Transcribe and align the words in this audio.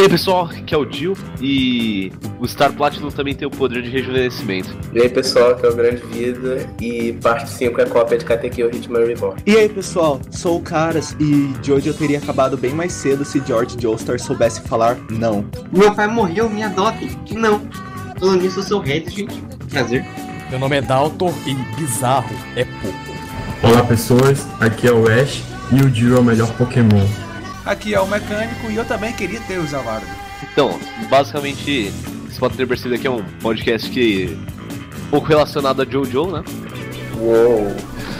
E 0.00 0.04
aí 0.04 0.08
pessoal, 0.08 0.48
que 0.48 0.74
é 0.74 0.78
o 0.78 0.86
Dio 0.86 1.14
e 1.42 2.10
o 2.38 2.48
Star 2.48 2.72
Platinum 2.72 3.10
também 3.10 3.34
tem 3.34 3.46
o 3.46 3.50
poder 3.50 3.82
de 3.82 3.90
rejuvenescimento. 3.90 4.74
E 4.94 5.02
aí 5.02 5.10
pessoal, 5.10 5.54
que 5.54 5.66
é 5.66 5.68
o 5.68 5.76
Grande 5.76 6.00
Vida 6.06 6.66
e 6.80 7.12
parte 7.22 7.50
5 7.50 7.78
é 7.82 7.84
cópia 7.84 8.16
de 8.16 8.24
KTQ 8.24 8.70
Hitman 8.72 9.04
Reborn. 9.04 9.42
E 9.46 9.54
aí 9.54 9.68
pessoal, 9.68 10.18
sou 10.30 10.56
o 10.56 10.62
Caras 10.62 11.14
e 11.20 11.48
de 11.60 11.70
hoje 11.70 11.88
eu 11.88 11.92
teria 11.92 12.16
acabado 12.16 12.56
bem 12.56 12.72
mais 12.72 12.94
cedo 12.94 13.26
se 13.26 13.42
George 13.46 13.76
Joestar 13.78 14.18
soubesse 14.18 14.62
falar 14.62 14.96
não. 15.10 15.44
Meu 15.70 15.94
pai 15.94 16.06
morreu, 16.06 16.48
me 16.48 16.62
adote. 16.62 17.18
Não. 17.32 17.60
Falando 18.18 18.40
nisso, 18.40 18.60
eu 18.60 18.62
sou 18.62 18.80
o 18.80 18.82
Red, 18.82 19.04
gente. 19.10 19.44
Prazer. 19.70 20.02
Meu 20.48 20.58
nome 20.58 20.78
é 20.78 20.80
Dalton 20.80 21.34
e 21.46 21.52
bizarro 21.78 22.34
é 22.56 22.64
pouco. 22.64 22.98
Olá 23.62 23.84
pessoas, 23.84 24.46
aqui 24.60 24.88
é 24.88 24.92
o 24.92 25.06
Ash 25.06 25.42
e 25.70 25.82
o 25.82 25.90
Dio 25.90 26.16
é 26.16 26.20
o 26.20 26.24
melhor 26.24 26.50
Pokémon. 26.56 27.06
Aqui 27.64 27.94
é 27.94 28.00
o 28.00 28.06
Mecânico 28.06 28.70
e 28.70 28.76
eu 28.76 28.84
também 28.84 29.12
queria 29.12 29.40
ter 29.40 29.58
o 29.58 29.66
Zavardo. 29.66 30.06
Então, 30.52 30.78
basicamente, 31.08 31.92
você 32.28 32.38
pode 32.38 32.56
ter 32.56 32.66
percebido 32.66 33.00
que 33.00 33.06
é 33.06 33.10
um 33.10 33.22
podcast 33.42 33.88
que 33.90 34.38
um 35.06 35.10
pouco 35.10 35.26
relacionado 35.28 35.82
a 35.82 35.84
Jojo, 35.84 36.30
né? 36.30 36.42
Uou, 37.18 37.74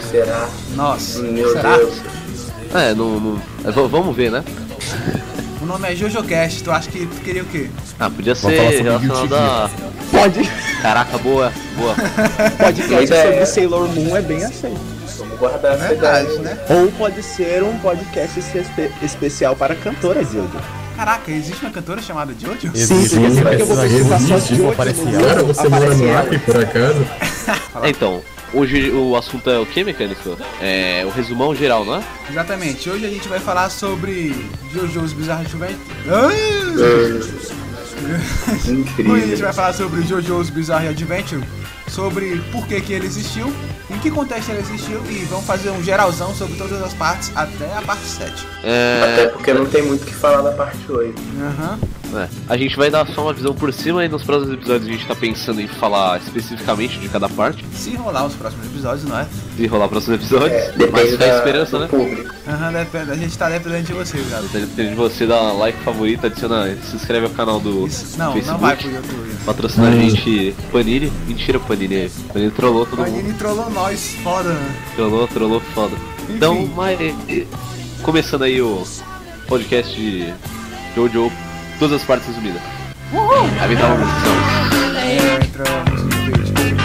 será? 0.09 0.47
Nossa, 0.75 1.19
Meu 1.23 1.51
será? 1.53 1.77
Deus. 1.77 1.95
É, 2.73 2.93
não, 2.93 3.19
não- 3.19 3.41
é, 3.65 3.71
vamos 3.71 4.15
ver, 4.15 4.31
né? 4.31 4.43
O 5.61 5.65
nome 5.65 5.91
é 5.91 5.95
JoJoCast, 5.95 6.63
tu 6.63 6.71
acha 6.71 6.89
que 6.89 7.05
tu 7.05 7.21
queria 7.21 7.43
o 7.43 7.45
quê? 7.45 7.69
Ah, 7.99 8.09
podia 8.09 8.35
falar 8.35 8.53
ser 8.53 8.77
sobre 8.77 8.83
relacionado 8.83 9.35
a. 9.35 9.69
Pode, 10.11 10.49
Caraca, 10.81 11.17
boa, 11.19 11.51
boa. 11.77 11.95
podcast 12.57 13.03
ideia. 13.05 13.23
sobre 13.31 13.45
Sailor 13.45 13.87
Moon 13.89 14.15
é 14.17 14.21
bem 14.21 14.43
aceito. 14.43 14.79
Vamos 15.21 15.39
guardar 15.39 15.75
essa 15.75 15.87
Verdade, 15.87 16.25
ideia. 16.35 16.41
né? 16.55 16.57
Ou 16.69 16.91
pode 16.91 17.23
ser 17.23 17.63
um 17.63 17.77
podcast 17.79 18.39
espe- 18.39 18.91
especial 19.01 19.55
para 19.55 19.75
cantoras, 19.75 20.31
Jojo. 20.31 20.49
Caraca, 20.95 21.31
existe 21.31 21.63
uma 21.65 21.71
cantora 21.71 22.01
chamada 22.01 22.33
Jojo? 22.37 22.69
Existe, 22.75 23.15
sim, 23.15 23.27
você 23.29 23.41
porque 23.41 23.61
eu 23.61 23.65
vou 23.65 23.77
precisa 23.77 24.03
pesquisar 24.05 24.39
só 24.39 24.55
de 24.55 24.61
algo. 24.63 24.75
Cara, 25.27 25.43
você 25.43 25.69
mora 25.69 25.95
no. 25.95 26.17
Acre 26.17 26.39
por 26.39 26.57
acaso? 26.57 27.07
É, 27.83 27.89
então, 27.89 28.21
hoje 28.53 28.91
o 28.91 29.15
assunto 29.15 29.49
é 29.49 29.57
o 29.57 29.65
que, 29.65 29.83
mecânico? 29.83 30.37
É 30.61 31.03
o 31.05 31.09
resumão 31.09 31.55
geral, 31.55 31.83
não 31.83 31.95
é? 31.95 32.03
Exatamente, 32.29 32.87
hoje 32.89 33.05
a 33.05 33.09
gente 33.09 33.27
vai 33.27 33.39
falar 33.39 33.69
sobre 33.71 34.35
Jojo's 34.71 35.13
Bizarre 35.13 35.45
Adventure. 35.45 35.79
Ah! 36.07 36.27
Hoje 38.01 38.47
a 38.47 38.55
gente 38.57 38.79
Incrível. 38.91 39.37
vai 39.37 39.53
falar 39.53 39.73
sobre 39.73 40.01
Jojo's 40.03 40.49
Bizarre 40.49 40.87
Adventure, 40.87 41.43
sobre 41.91 42.37
por 42.51 42.65
que, 42.65 42.79
que 42.81 42.93
ele 42.93 43.05
existiu, 43.05 43.53
em 43.89 43.99
que 43.99 44.09
contexto 44.09 44.49
ele 44.49 44.59
existiu 44.59 45.01
e 45.09 45.25
vamos 45.25 45.45
fazer 45.45 45.69
um 45.69 45.83
geralzão 45.83 46.33
sobre 46.33 46.55
todas 46.57 46.81
as 46.81 46.93
partes 46.93 47.31
até 47.35 47.73
a 47.75 47.81
parte 47.81 48.03
7. 48.05 48.31
Até 48.31 49.23
É, 49.23 49.27
porque 49.27 49.53
não 49.53 49.65
tem 49.65 49.83
muito 49.83 50.03
o 50.03 50.05
que 50.05 50.13
falar 50.13 50.41
da 50.41 50.51
parte 50.51 50.89
8. 50.89 51.21
Aham. 51.39 51.79
É, 52.19 52.29
a 52.49 52.57
gente 52.57 52.75
vai 52.75 52.89
dar 52.89 53.07
só 53.07 53.21
uma 53.23 53.33
visão 53.33 53.53
por 53.53 53.71
cima 53.73 54.03
e 54.05 54.09
nos 54.09 54.23
próximos 54.23 54.53
episódios 54.53 54.87
a 54.87 54.91
gente 54.91 55.05
tá 55.05 55.15
pensando 55.15 55.61
em 55.61 55.67
falar 55.67 56.19
especificamente 56.19 56.99
de 56.99 57.07
cada 57.09 57.27
parte, 57.29 57.63
Se 57.73 57.95
rolar 57.95 58.25
os 58.25 58.33
próximos 58.35 58.65
episódios, 58.67 59.03
não 59.05 59.19
é? 59.19 59.27
se 59.55 59.67
rolar 59.67 59.87
próximos 59.87 60.15
episódios. 60.19 60.51
É, 60.51 60.73
Mas 60.91 61.17
da, 61.17 61.37
esperança, 61.37 61.79
né? 61.79 61.87
público. 61.87 62.33
Aham, 62.47 62.71
depende, 62.73 63.11
a 63.11 63.15
gente 63.15 63.37
tá 63.37 63.49
dependendo 63.49 63.83
de 63.87 63.93
vocês, 63.93 64.29
galera. 64.29 64.47
Depende 64.51 64.89
de 64.89 64.95
você, 64.95 65.25
dá 65.27 65.39
like, 65.53 65.77
favorito, 65.83 66.25
adiciona, 66.25 66.75
se 66.83 66.95
inscreve 66.95 67.27
no 67.27 67.33
canal 67.33 67.59
do 67.59 67.85
Isso, 67.87 68.17
não, 68.17 68.33
Facebook. 68.33 68.47
não 68.51 68.57
vai 68.67 68.75
pro 68.77 68.89
YouTube. 68.91 69.31
Patrocina 69.45 69.87
a 69.87 69.91
Hum. 69.91 70.09
gente 70.09 70.55
Panini. 70.71 71.11
Mentira, 71.27 71.59
Panini. 71.59 72.09
Panini 72.31 72.51
trollou 72.51 72.85
todo 72.85 72.99
mundo. 72.99 73.11
Panini 73.11 73.33
trollou 73.33 73.69
nós, 73.69 74.15
foda, 74.23 74.49
né? 74.53 74.75
Trollou, 74.95 75.27
trollou, 75.27 75.59
foda. 75.73 75.95
Enfim. 76.23 76.33
Então, 76.35 76.67
mas. 76.75 76.99
Começando 78.01 78.43
aí 78.43 78.59
o 78.61 78.83
podcast 79.47 79.95
de 79.95 80.33
Jojo, 80.95 81.31
todas 81.81 81.99
as 81.99 82.07
partes 82.07 82.27
resumidas. 82.27 82.61
Uhul! 83.11 83.49
Aí 83.59 83.67
vem 83.69 83.75
dar 83.75 83.87
uma 83.87 84.05
vídeo. 86.45 86.77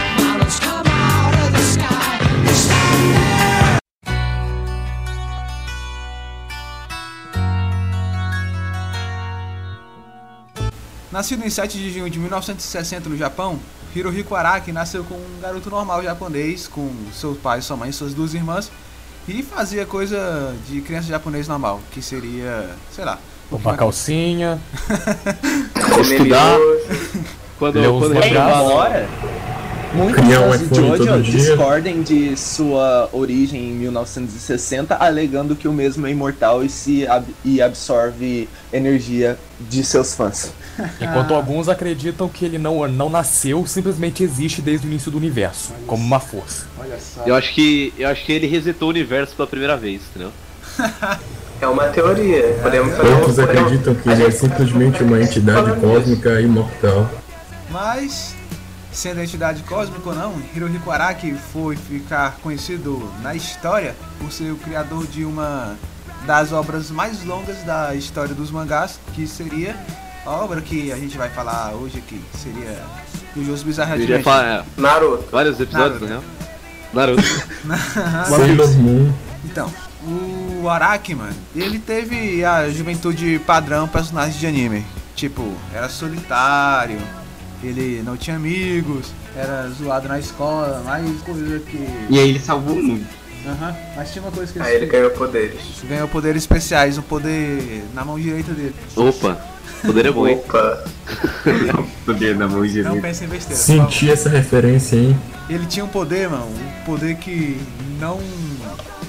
Nascido 11.13 11.45
em 11.45 11.51
7 11.51 11.77
de 11.77 11.93
junho 11.93 12.09
de 12.09 12.19
1960 12.19 13.11
no 13.11 13.19
Japão, 13.19 13.61
Hirohiko 13.95 14.34
Araki 14.34 14.73
nasceu 14.73 15.05
como 15.05 15.21
um 15.21 15.41
garoto 15.43 15.69
normal 15.69 16.03
japonês, 16.03 16.67
com 16.67 16.91
seus 17.13 17.37
pais, 17.37 17.67
sua 17.67 17.77
mãe 17.77 17.91
e 17.91 17.93
suas 17.93 18.15
duas 18.15 18.33
irmãs, 18.33 18.73
e 19.28 19.43
fazia 19.43 19.84
coisa 19.84 20.55
de 20.67 20.81
criança 20.81 21.09
japonês 21.09 21.47
normal, 21.47 21.83
que 21.91 22.01
seria, 22.01 22.71
sei 22.91 23.05
lá, 23.05 23.19
Uma 23.51 23.77
calcinha, 23.77 24.59
Estudar. 26.01 26.57
Quando, 27.59 27.77
os 27.79 28.03
quando 28.03 28.12
reprovar, 28.12 29.09
Embora 29.95 30.59
muitos 30.59 31.25
de 31.25 31.31
dia. 31.31 31.41
discordem 31.41 32.03
de 32.03 32.37
sua 32.37 33.09
origem 33.12 33.71
em 33.71 33.73
1960, 33.73 34.95
alegando 34.97 35.57
que 35.57 35.67
o 35.67 35.73
mesmo 35.73 36.07
é 36.07 36.11
imortal 36.11 36.62
e, 36.62 36.69
se 36.69 37.07
ab- 37.07 37.25
e 37.45 37.62
absorve 37.62 38.47
energia 38.73 39.39
de 39.59 39.83
seus 39.83 40.15
fãs. 40.15 40.53
enquanto 41.01 41.33
alguns 41.33 41.69
acreditam 41.69 42.28
que 42.28 42.45
ele 42.45 42.59
não, 42.59 42.87
não 42.89 43.09
nasceu, 43.09 43.65
simplesmente 43.67 44.23
existe 44.23 44.61
desde 44.61 44.87
o 44.87 44.91
início 44.91 45.11
do 45.11 45.17
universo, 45.17 45.73
como 45.87 46.05
uma 46.05 46.21
força. 46.21 46.67
olha 46.78 46.99
só. 46.99 47.23
eu 47.25 47.34
acho 47.34 47.55
que. 47.55 47.95
Eu 47.97 48.09
acho 48.09 48.23
que 48.27 48.33
ele 48.33 48.47
resetou 48.47 48.89
o 48.89 48.91
universo 48.91 49.34
pela 49.34 49.49
primeira 49.49 49.77
vez, 49.78 50.03
entendeu? 50.11 50.33
É 51.61 51.67
uma 51.67 51.84
teoria. 51.89 52.59
Podemos 52.62 52.97
fazer 52.97 53.15
Outros 53.15 53.37
podemos- 53.37 53.62
acreditam 53.62 53.94
que 53.94 54.09
ele 54.09 54.22
é 54.22 54.31
gente- 54.31 54.39
simplesmente 54.41 55.03
uma 55.03 55.21
entidade 55.22 55.81
cósmica 55.81 56.41
imortal. 56.41 57.09
Mas, 57.71 58.34
sendo 58.93 59.21
entidade 59.21 59.62
cósmica 59.62 60.09
ou 60.09 60.15
não, 60.15 60.34
Hirohiko 60.55 60.91
Araki 60.91 61.34
foi 61.53 61.77
ficar 61.77 62.37
conhecido 62.43 63.11
na 63.22 63.34
história 63.34 63.95
por 64.19 64.31
ser 64.31 64.50
o 64.53 64.56
criador 64.56 65.06
de 65.06 65.25
uma 65.25 65.77
das 66.27 66.53
obras 66.53 66.91
mais 66.91 67.25
longas 67.25 67.62
da 67.65 67.95
história 67.95 68.34
dos 68.34 68.50
mangás, 68.50 68.99
que 69.15 69.27
seria 69.27 69.77
a 70.25 70.31
obra 70.31 70.61
que 70.61 70.91
a 70.93 70.97
gente 70.97 71.16
vai 71.16 71.28
falar 71.31 71.72
hoje 71.72 71.99
aqui, 71.99 72.21
seria 72.37 72.77
Jojo's 73.37 73.62
Bizarre 73.62 73.93
Adventure. 73.93 74.22
falar 74.22 74.45
é, 74.45 74.81
Naruto. 74.81 75.25
vários 75.31 75.61
episódios, 75.61 76.00
Naruto. 76.03 76.27
né? 76.27 76.34
Naruto. 76.93 77.22
Sailor 78.28 78.72
Moon. 78.78 79.12
Então, 79.45 79.72
o 80.05 80.46
Araki, 80.69 81.15
mano, 81.15 81.34
ele 81.54 81.78
teve 81.78 82.44
a 82.44 82.69
juventude 82.71 83.41
padrão 83.47 83.87
personagem 83.88 84.38
de 84.38 84.47
anime. 84.47 84.84
Tipo, 85.15 85.50
era 85.72 85.88
solitário, 85.88 86.99
ele 87.62 88.03
não 88.04 88.16
tinha 88.16 88.37
amigos, 88.37 89.12
era 89.34 89.69
zoado 89.71 90.09
na 90.09 90.19
escola, 90.19 90.82
mais 90.84 91.21
coisa 91.22 91.59
que. 91.60 91.78
E 92.10 92.19
aí 92.19 92.28
ele 92.31 92.38
salvou 92.41 92.77
o 92.77 92.82
mundo. 92.82 93.06
Aham, 93.47 93.77
mas 93.97 94.12
tinha 94.12 94.22
uma 94.25 94.32
coisa 94.32 94.53
que 94.53 94.59
Aí 94.60 94.75
ele 94.75 94.87
ganhou 94.87 95.10
poderes. 95.12 95.60
ganhou 95.88 96.09
poderes 96.09 96.43
especiais, 96.43 96.98
um 96.98 97.03
poder 97.03 97.84
na 97.94 98.04
mão 98.04 98.19
direita 98.19 98.53
dele. 98.53 98.75
Opa, 98.97 99.38
poder 99.83 100.06
é 100.06 100.10
bom, 100.10 100.27
hein? 100.27 100.37
Opa. 100.44 100.84
Poder 102.04 102.37
na 102.37 102.47
mão 102.48 102.59
Não 102.60 102.66
direita. 102.66 103.00
pense 103.00 103.25
em 103.25 103.28
besteira. 103.28 103.60
Senti 103.60 104.10
essa 104.10 104.28
referência, 104.28 104.97
hein? 104.97 105.16
Ele 105.48 105.65
tinha 105.66 105.84
um 105.84 105.88
poder, 105.88 106.28
mano, 106.28 106.47
um 106.47 106.84
poder 106.84 107.16
que 107.16 107.60
não. 108.00 108.21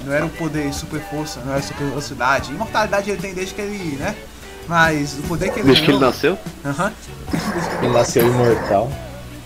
Não 0.08 0.14
era 0.14 0.24
um 0.24 0.30
poder 0.30 0.72
super 0.72 1.00
força, 1.02 1.38
não 1.44 1.52
era 1.52 1.60
super 1.60 1.86
velocidade. 1.86 2.50
Imortalidade 2.50 3.10
ele 3.10 3.20
tem 3.20 3.34
desde 3.34 3.52
que 3.52 3.60
ele, 3.60 3.96
né? 3.96 4.14
Mas 4.66 5.18
o 5.18 5.22
poder 5.24 5.50
que 5.52 5.58
ele 5.60 5.66
Desde 5.66 5.84
que 5.84 5.90
ele 5.90 5.98
ganhou- 5.98 6.10
nasceu? 6.12 6.38
Aham. 6.64 6.92
Ele 7.82 7.92
nasceu 7.92 8.26
imortal. 8.26 8.90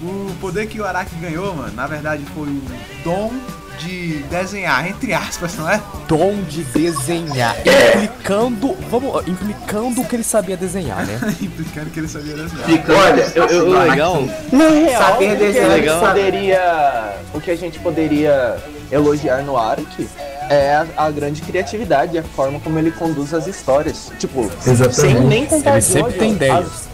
O 0.01 0.33
poder 0.41 0.67
que 0.69 0.81
o 0.81 0.87
Araki 0.87 1.17
ganhou, 1.17 1.53
mano, 1.53 1.73
na 1.75 1.89
verdade 1.89 2.25
foi 2.33 2.47
o 2.47 2.63
dom 3.03 3.33
de 3.79 4.19
desenhar, 4.31 4.87
entre 4.89 5.13
aspas, 5.13 5.57
não 5.57 5.69
é? 5.69 5.81
Dom 6.07 6.43
de 6.43 6.63
desenhar, 6.65 7.57
implicando, 7.97 8.77
vamos, 8.89 9.27
implicando 9.27 10.05
que 10.05 10.15
ele 10.15 10.23
sabia 10.25 10.57
desenhar, 10.57 11.05
né? 11.05 11.19
Implicando 11.41 11.91
que 11.91 11.99
ele 11.99 12.09
sabia 12.09 12.37
desenhar. 12.37 12.67
Fica 12.67 12.93
Olha, 12.93 13.33
eu, 13.35 13.47
eu, 13.47 13.69
legal. 13.71 14.23
Na 14.53 14.69
real, 14.69 15.03
Saber 15.03 15.15
o 15.15 15.19
que 15.19 15.25
a 15.27 15.35
desenhar 15.35 15.79
gente 15.81 16.01
poderia. 16.07 17.17
O 17.35 17.41
que 17.41 17.51
a 17.51 17.57
gente 17.57 17.79
poderia 17.81 18.57
elogiar 18.93 19.43
no 19.43 19.57
Ark 19.57 20.09
é 20.53 20.75
a, 20.75 20.87
a 21.07 21.11
grande 21.11 21.43
criatividade 21.43 22.17
e 22.17 22.19
a 22.19 22.23
forma 22.23 22.61
como 22.61 22.79
ele 22.79 22.91
conduz 22.91 23.33
as 23.35 23.47
histórias. 23.47 24.13
Tipo, 24.19 24.51
Exatamente. 24.67 24.95
sem 24.95 25.15
nem 25.21 25.47
contar 25.47 25.73
Ele 25.73 25.83
sempre 25.83 26.13
tem 26.15 26.33
ideias. 26.33 26.89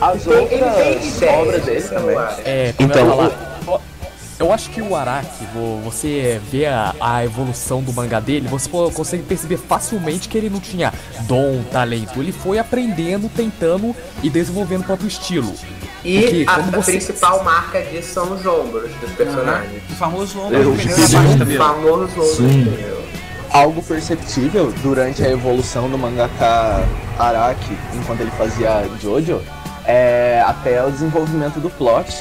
As, 0.00 0.14
as 0.16 0.26
Ele 0.26 0.46
tem 0.46 0.62
outras 0.62 1.04
ideias, 1.16 1.34
obras 1.34 1.64
dele 1.64 1.82
também. 1.82 2.16
É, 2.44 2.72
como 2.76 2.88
Então, 2.88 3.24
eu 3.66 3.80
eu 4.38 4.52
acho 4.52 4.70
que 4.70 4.82
o 4.82 4.96
Araki, 4.96 5.44
vo- 5.54 5.80
você 5.84 6.40
vê 6.50 6.66
a, 6.66 6.92
a 7.00 7.24
evolução 7.24 7.80
do 7.80 7.92
mangá 7.92 8.18
dele, 8.18 8.48
você 8.48 8.68
consegue 8.92 9.22
perceber 9.22 9.56
facilmente 9.56 10.28
que 10.28 10.36
ele 10.36 10.50
não 10.50 10.58
tinha 10.58 10.92
dom, 11.28 11.62
talento. 11.70 12.18
Ele 12.18 12.32
foi 12.32 12.58
aprendendo, 12.58 13.28
tentando 13.28 13.94
e 14.20 14.28
desenvolvendo 14.28 14.80
o 14.80 14.84
próprio 14.84 15.06
estilo. 15.06 15.54
E 16.04 16.20
Porque 16.20 16.44
a, 16.48 16.54
a 16.54 16.58
você- 16.62 16.92
principal 16.92 17.44
marca 17.44 17.80
disso 17.82 18.12
são 18.14 18.32
os 18.32 18.44
ombros 18.44 18.90
dos 19.00 19.10
personagens. 19.12 19.82
O 19.90 19.94
famoso 19.94 20.40
ombro 20.40 20.56
Eu 20.58 20.72
de 20.72 20.88
pneu 20.88 21.56
O 21.56 21.58
famoso 21.58 22.02
ombro 22.20 22.24
Sim. 22.24 22.64
de 22.64 22.70
pneu. 22.70 23.02
algo 23.50 23.82
perceptível 23.82 24.72
durante 24.82 25.22
a 25.22 25.30
evolução 25.30 25.88
do 25.88 25.96
mangaka 25.98 26.82
Araki, 27.18 27.76
enquanto 27.94 28.20
ele 28.20 28.32
fazia 28.36 28.84
Jojo, 29.00 29.40
é 29.86 30.42
até 30.46 30.84
o 30.84 30.90
desenvolvimento 30.90 31.60
do 31.60 31.70
plot. 31.70 32.12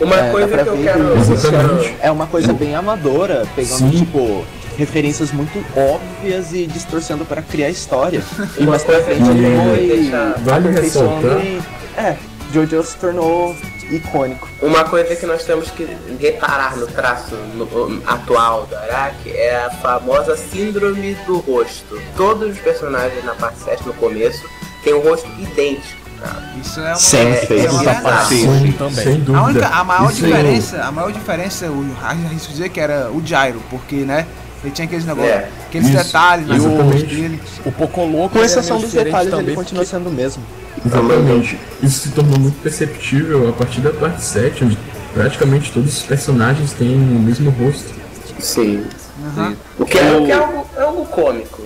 Uma 0.00 0.14
É, 0.16 0.30
coisa 0.30 0.48
que 0.48 0.68
eu 0.68 0.76
quero. 0.82 1.80
que-. 1.80 1.94
É 2.00 2.10
uma 2.10 2.26
coisa 2.26 2.52
bem 2.52 2.74
amadora, 2.74 3.46
pegando, 3.56 3.78
Sim. 3.78 3.90
tipo, 3.90 4.44
referências 4.76 5.32
muito 5.32 5.58
óbvias 5.76 6.52
e 6.52 6.66
distorcendo 6.66 7.24
para 7.24 7.42
criar 7.42 7.68
história. 7.70 8.22
E 8.58 8.64
mais 8.64 8.84
pra 8.84 9.02
frente 9.02 9.28
ele 9.28 9.56
foi 9.56 10.10
Vale 10.44 10.70
ressaltar. 10.70 11.38
e... 11.44 11.60
É, 11.96 12.16
Jojo 12.52 12.82
se 12.82 12.96
tornou 12.96 13.54
icônico. 13.90 14.48
Uma 14.62 14.84
coisa 14.84 15.14
que 15.16 15.26
nós 15.26 15.44
temos 15.44 15.70
que 15.70 15.86
reparar 16.20 16.76
no 16.76 16.86
traço 16.86 17.34
no- 17.54 18.02
atual 18.06 18.66
do 18.66 18.76
Araki 18.76 19.30
é 19.30 19.64
a 19.66 19.70
famosa 19.70 20.36
síndrome 20.36 21.14
do 21.26 21.38
rosto. 21.38 22.00
Todos 22.16 22.52
os 22.52 22.58
personagens 22.58 23.24
na 23.24 23.34
parte 23.34 23.58
7 23.60 23.86
no 23.86 23.94
começo 23.94 24.44
têm 24.84 24.94
um 24.94 25.00
rosto 25.00 25.28
idêntico, 25.38 25.98
cara. 26.20 26.42
Isso 26.62 26.80
é 26.80 26.88
uma, 26.88 26.96
Sempre 26.96 27.60
é, 27.60 27.64
é 27.66 27.70
uma. 27.70 28.24
Sim, 28.24 28.72
também. 28.78 28.94
sem 29.04 29.20
dúvida. 29.20 29.38
A, 29.38 29.44
única, 29.44 29.66
a 29.68 29.84
maior 29.84 30.10
Isso- 30.12 30.24
diferença, 30.26 30.82
a 30.82 30.92
maior 30.92 31.12
diferença, 31.12 31.64
eu 31.66 31.86
arrisco 32.02 32.52
dizer 32.52 32.68
que 32.70 32.80
era 32.80 33.10
o 33.10 33.22
Gyro, 33.24 33.62
porque, 33.70 33.96
né, 33.96 34.26
ele 34.64 34.72
tinha 34.72 34.86
aqueles 34.86 35.04
negócios, 35.04 35.32
É, 35.32 35.48
aqueles 35.66 35.88
isso, 35.88 35.96
detalhes 35.96 36.46
dele. 36.46 37.40
O 37.64 37.72
Pocolouco 37.72 38.30
Com 38.30 38.38
era 38.38 38.46
exceção 38.46 38.80
dos 38.80 38.90
detalhes, 38.92 39.30
também, 39.30 39.46
ele 39.46 39.54
continua 39.56 39.84
porque- 39.84 39.96
sendo 39.96 40.08
o 40.08 40.12
mesmo. 40.12 40.42
Exatamente. 40.84 41.58
Isso 41.82 42.00
se 42.00 42.10
tornou 42.10 42.38
muito 42.38 42.60
perceptível 42.62 43.48
a 43.48 43.52
partir 43.52 43.80
da 43.80 43.90
parte 43.90 44.22
7, 44.22 44.64
onde 44.64 44.78
praticamente 45.14 45.72
todos 45.72 45.96
os 45.98 46.02
personagens 46.02 46.72
têm 46.72 46.94
o 46.94 47.18
mesmo 47.20 47.50
rosto. 47.50 47.94
Sim. 48.38 48.84
Aham, 49.36 49.56
O 49.78 49.84
que 49.84 49.98
é, 49.98 50.12
O- 50.12 50.22
o 50.22 50.26
que 50.26 50.32
é 50.32 50.34
algo, 50.36 50.66
é 50.76 50.82
algo 50.82 51.04
cômico. 51.06 51.62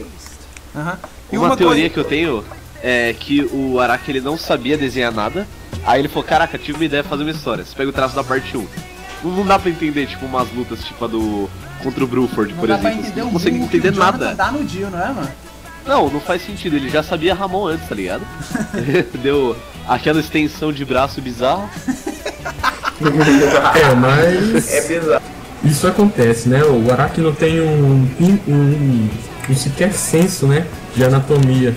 aham. 0.75 0.99
E 1.31 1.37
Uma, 1.39 1.49
uma 1.49 1.57
teoria 1.57 1.89
coisa, 1.91 1.95
que 1.95 2.01
eu 2.01 2.05
tenho 2.05 2.45
é 2.83 3.15
que 3.19 3.43
o 3.53 3.79
Araki 3.79 4.11
ele 4.11 4.21
não 4.21 4.37
sabia 4.39 4.77
desenhar 4.77 5.13
nada. 5.13 5.47
Aí 5.85 6.01
ele 6.01 6.09
falou, 6.09 6.25
caraca, 6.25 6.57
tive 6.59 6.79
uma 6.79 6.85
ideia 6.85 7.03
de 7.03 7.09
fazer 7.09 7.23
uma 7.23 7.31
história. 7.31 7.65
Você 7.65 7.75
pega 7.75 7.91
o 7.91 7.93
traço 7.93 8.15
da 8.15 8.23
parte 8.25 8.57
1. 8.57 8.67
Não, 9.25 9.31
não 9.31 9.47
dá 9.47 9.59
pra 9.59 9.71
entender, 9.71 10.07
tipo, 10.07 10.25
umas 10.27 10.51
lutas 10.53 10.81
tipo 10.85 11.05
a 11.05 11.09
do. 11.09 11.49
contra 11.83 12.05
o 12.05 12.07
Bruford, 12.07 12.53
não 12.53 12.61
por 12.61 12.69
dá 12.69 12.79
pra 12.79 12.91
exemplo. 12.91 13.07
entender 13.09 13.23
Não 13.23 13.31
consegue 13.33 13.57
entender 13.59 13.91
nada. 13.93 14.35
dá 14.35 14.51
no 14.51 14.65
Dio, 14.65 14.89
não 14.91 14.99
é, 15.01 15.09
mano? 15.13 15.29
Não, 15.87 16.09
não 16.09 16.21
faz 16.21 16.45
sentido, 16.45 16.77
ele 16.77 16.89
já 16.89 17.03
sabia 17.03 17.35
Ramon 17.35 17.67
antes, 17.67 17.89
tá 17.89 17.95
ligado? 17.95 18.23
Deu 19.23 19.57
aquela 19.89 20.21
extensão 20.21 20.73
de 20.73 20.85
braço 20.85 21.21
bizarra. 21.21 21.69
É, 23.75 23.95
mas 23.97 24.73
É 24.73 25.01
bizarro. 25.01 25.23
isso 25.65 25.89
acontece, 25.89 26.49
né? 26.49 26.63
O 26.63 26.93
Araki 26.93 27.21
não 27.21 27.35
tem 27.35 27.61
um, 27.61 28.09
um, 28.21 28.39
um, 28.47 29.09
um 29.51 29.57
sequer 29.57 29.93
senso, 29.93 30.47
né? 30.47 30.65
De 30.95 31.03
anatomia. 31.03 31.75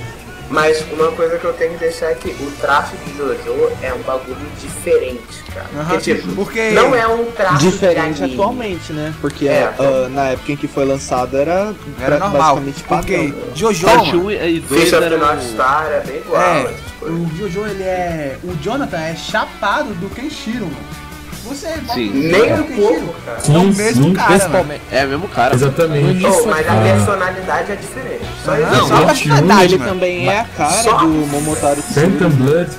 Mas 0.50 0.86
uma 0.92 1.12
coisa 1.12 1.38
que 1.40 1.46
eu 1.46 1.54
tenho 1.54 1.74
que 1.74 1.80
deixar 1.80 2.12
é 2.12 2.14
que 2.14 2.30
o 2.30 2.52
traço 2.62 2.94
de 2.98 3.18
Jojo 3.18 3.72
é 3.82 3.92
um 3.94 4.02
bagulho 4.04 4.38
diferente, 4.62 5.44
cara. 5.54 5.66
Aham, 5.76 5.86
Porque, 5.90 6.16
tipo, 6.16 6.36
porque- 6.36 6.70
não 6.72 6.96
é 6.96 7.08
um 7.08 7.26
traço 7.32 7.58
Diferente 7.66 8.24
atualmente, 8.24 8.94
né? 8.94 9.14
Porque 9.22 9.48
É. 9.48 9.74
ah, 9.80 10.08
na 10.10 10.30
época 10.30 10.52
em 10.52 10.56
que 10.56 10.68
foi 10.68 10.86
lançado 10.86 11.36
era, 11.38 11.74
Era 12.00 12.18
pra- 12.18 12.30
normal, 12.30 12.56
basicamente 12.58 12.84
porque 12.84 13.18
padrão. 13.34 13.56
Jojo, 13.56 13.86
Parte 13.86 14.08
mano, 14.16 14.26
1 14.26 14.32
e 14.32 14.60
2 14.60 14.84
Ficha 14.84 14.96
eram... 14.98 15.18
Final 15.20 15.42
Star 15.42 15.88
é 15.92 16.00
bem 16.02 16.18
igual. 16.18 16.42
É, 16.42 16.62
essas 16.62 16.76
coisas. 17.00 17.20
o 17.20 17.38
Jojo 17.38 17.66
ele 17.66 17.84
é. 17.84 18.38
O 18.44 18.56
Jonathan 18.62 18.98
é 19.00 19.16
chapado 19.16 19.94
do 19.96 20.10
Kenshiro, 20.14 20.66
mano. 20.66 21.05
Você 21.46 21.68
bota 21.78 21.94
Sim. 21.94 22.12
Nem 22.12 22.54
um 22.54 22.64
pouco, 22.64 23.16
cara. 23.26 23.38
É 23.38 23.42
o 23.42 23.44
Sim, 23.44 23.74
mesmo 23.78 24.04
sim, 24.06 24.14
cara, 24.14 24.28
mano. 24.30 24.40
Principalmente. 24.40 24.82
É 24.92 25.06
o 25.06 25.10
mesmo 25.10 25.28
cara. 25.28 25.54
Exatamente. 25.56 26.26
Oh, 26.26 26.46
mas 26.48 26.68
a 26.68 26.72
Ah. 26.74 26.82
personalidade 26.84 27.72
é 27.72 27.76
diferente. 27.76 28.26
Só 28.44 28.56
isso. 28.58 28.72
Não, 28.72 28.88
só 28.88 28.96
a 28.96 29.06
personalidade, 29.06 29.78
também 29.78 30.28
é 30.30 30.40
a 30.40 30.44
cara 30.46 30.70
Só- 30.84 30.98
do 30.98 31.08
Momotaro 31.08 31.82
Phantom. 31.84 32.30
Blood. 32.30 32.70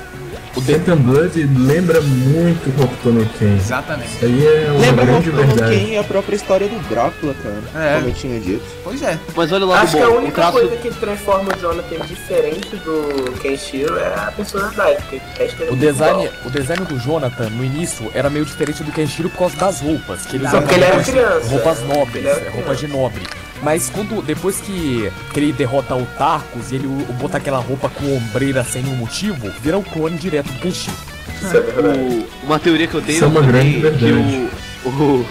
O 0.56 0.60
Phantom 0.62 0.96
Blood 0.96 1.44
lembra 1.58 2.00
muito 2.00 2.82
Hokuto 2.82 3.10
no 3.10 3.26
Ken. 3.38 3.56
Exatamente. 3.56 4.08
Isso 4.16 4.24
aí 4.24 4.46
é 4.46 4.70
uma 4.70 4.80
Lembra 4.80 5.04
grande 5.04 5.30
no 5.30 5.36
verdade. 5.36 5.76
Ken 5.76 5.92
e 5.92 5.98
a 5.98 6.04
própria 6.04 6.34
história 6.36 6.66
do 6.66 6.78
Drácula, 6.88 7.34
cara. 7.42 7.86
É. 7.86 7.96
Como 7.96 8.08
eu 8.08 8.14
tinha 8.14 8.40
dito. 8.40 8.62
Pois 8.82 9.02
é. 9.02 9.18
Mas 9.36 9.52
olha 9.52 9.66
lá, 9.66 9.82
Acho 9.82 9.92
bom, 9.92 9.98
que 9.98 10.04
a 10.04 10.08
o 10.08 10.16
única 10.18 10.32
traço... 10.32 10.52
coisa 10.52 10.76
que 10.76 10.90
transforma 10.94 11.50
o 11.54 11.60
Jonathan 11.60 12.06
diferente 12.06 12.74
do 12.76 13.32
Kenshiro 13.42 13.98
é 13.98 14.06
a 14.14 14.32
personalidade, 14.34 14.96
o 15.12 15.16
é 15.42 15.70
O 15.70 15.76
design, 15.76 16.30
o 16.46 16.50
design 16.50 16.84
do 16.86 16.98
Jonathan 16.98 17.50
no 17.50 17.62
início 17.62 18.10
era 18.14 18.30
meio 18.30 18.46
diferente 18.46 18.82
do 18.82 18.90
Kenshiro 18.92 19.28
por 19.28 19.38
causa 19.40 19.56
das 19.56 19.80
roupas. 19.82 20.24
Que 20.24 20.36
ele 20.36 20.46
usava 20.46 20.62
porque 20.62 20.74
ele 20.74 20.84
era 20.84 20.94
roupas- 20.94 21.10
criança. 21.12 21.48
roupas 21.50 21.82
nobres, 21.82 22.24
é, 22.24 22.48
roupas 22.54 22.78
de 22.78 22.88
nobre. 22.88 23.22
Mas 23.62 23.90
quando 23.90 24.22
depois 24.22 24.60
que, 24.60 25.10
que 25.32 25.40
ele 25.40 25.52
derrota 25.52 25.94
o 25.94 26.06
Tarkus 26.18 26.70
e 26.72 26.76
ele 26.76 26.86
u- 26.86 27.06
bota 27.14 27.38
aquela 27.38 27.58
roupa 27.58 27.88
com 27.88 28.16
ombreira 28.16 28.62
sem 28.64 28.82
nenhum 28.82 28.96
motivo, 28.96 29.50
vira 29.62 29.78
o 29.78 29.82
clone 29.82 30.16
direto 30.18 30.46
do 30.52 30.58
Kenshiro. 30.60 30.96
Isso 31.42 31.56
é. 31.56 31.60
O- 31.60 32.26
uma 32.46 32.58
teoria 32.58 32.86
que 32.86 32.94
eu 32.94 33.00
tenho 33.02 33.16
Isso 33.16 33.24
é 33.24 33.28
uma 33.28 33.40
também 33.42 33.80
grande 33.80 33.98
que 33.98 34.12
o, 34.12 34.88
o 34.88 35.26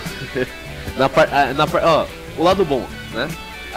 na 0.98 1.08
par, 1.10 1.28
na 1.56 1.68
par, 1.68 1.82
ó, 1.86 2.06
o 2.38 2.44
lado 2.44 2.66
bom, 2.66 2.86
né? 3.14 3.28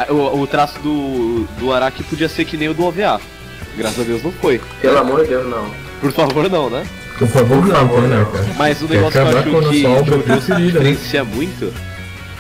O, 0.09 0.41
o 0.41 0.47
traço 0.47 0.79
do 0.81 1.47
do 1.59 1.73
Araki 1.73 2.03
podia 2.05 2.29
ser 2.29 2.45
que 2.45 2.56
nem 2.56 2.69
o 2.69 2.75
do 2.75 2.85
OVA. 2.85 3.21
Graças 3.77 4.00
a 4.00 4.03
Deus 4.05 4.23
não 4.23 4.33
foi. 4.33 4.61
Pelo 4.81 4.99
amor 4.99 5.23
de 5.23 5.29
Deus, 5.29 5.47
não. 5.49 5.71
Por 6.00 6.12
favor, 6.12 6.49
não, 6.50 6.71
né? 6.71 6.87
Por 7.19 7.27
favor, 7.29 7.67
não, 7.67 7.75
favor, 7.75 8.03
né, 8.03 8.17
não. 8.19 8.31
cara? 8.33 8.47
Mas 8.56 8.81
o 8.81 8.87
negócio 8.89 9.12
que 9.12 9.19
eu 9.19 9.39
acho 9.39 9.43
que 9.71 9.83
nossa 9.83 10.00
obra 10.00 10.17
Jojo 10.17 10.23
se 10.23 10.47
preferida, 10.47 10.56
né? 10.81 10.91
diferencia 10.91 11.25
muito 11.25 11.75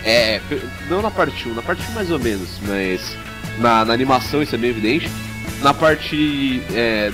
é. 0.04 0.40
Não 0.88 1.02
na 1.02 1.10
parte 1.10 1.48
1, 1.48 1.54
na 1.54 1.62
parte 1.62 1.82
1 1.90 1.92
mais 1.94 2.10
ou 2.10 2.18
menos, 2.18 2.48
mas 2.66 3.00
na, 3.58 3.84
na 3.84 3.92
animação 3.94 4.42
isso 4.42 4.54
é 4.54 4.58
bem 4.58 4.70
evidente. 4.70 5.10
Na 5.62 5.74
parte 5.74 6.62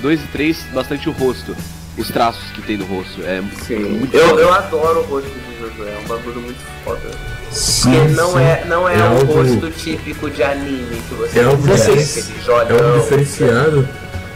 2 0.02 0.20
e 0.20 0.26
3, 0.28 0.58
bastante 0.75 1.08
o 1.08 1.12
rosto. 1.12 1.56
Os 1.96 2.08
traços 2.08 2.42
que 2.50 2.60
tem 2.62 2.76
no 2.76 2.84
rosto. 2.86 3.22
É 3.22 3.40
Sim. 3.66 3.76
muito 3.76 4.14
Eu, 4.16 4.28
foda. 4.31 4.42
eu 4.42 4.52
adoro 4.52 5.00
o 5.00 5.02
rosto 5.04 5.31
de 5.31 5.58
Jojo, 5.60 5.88
é 5.88 5.98
um 6.04 6.08
bagulho 6.08 6.40
muito 6.40 6.58
foda. 6.84 7.08
Sim, 7.52 7.92
Porque 7.92 8.08
não 8.14 8.32
sim. 8.32 8.38
é, 8.40 8.64
não 8.66 8.88
é, 8.88 8.94
É 8.96 8.98
o 8.98 9.19
algo- 9.19 9.32
rosto 9.32 9.70
típico 9.70 10.28
de 10.28 10.42
anime 10.42 11.00
que 11.08 11.14
você 11.14 11.38
É 11.38 11.44
vê, 11.44 11.56
Vocês- 11.56 12.19
aquele 12.19 12.48
É 12.48 12.53
algo 12.60 12.69
jolhão. 12.74 13.00
diferenciado. 13.00 13.88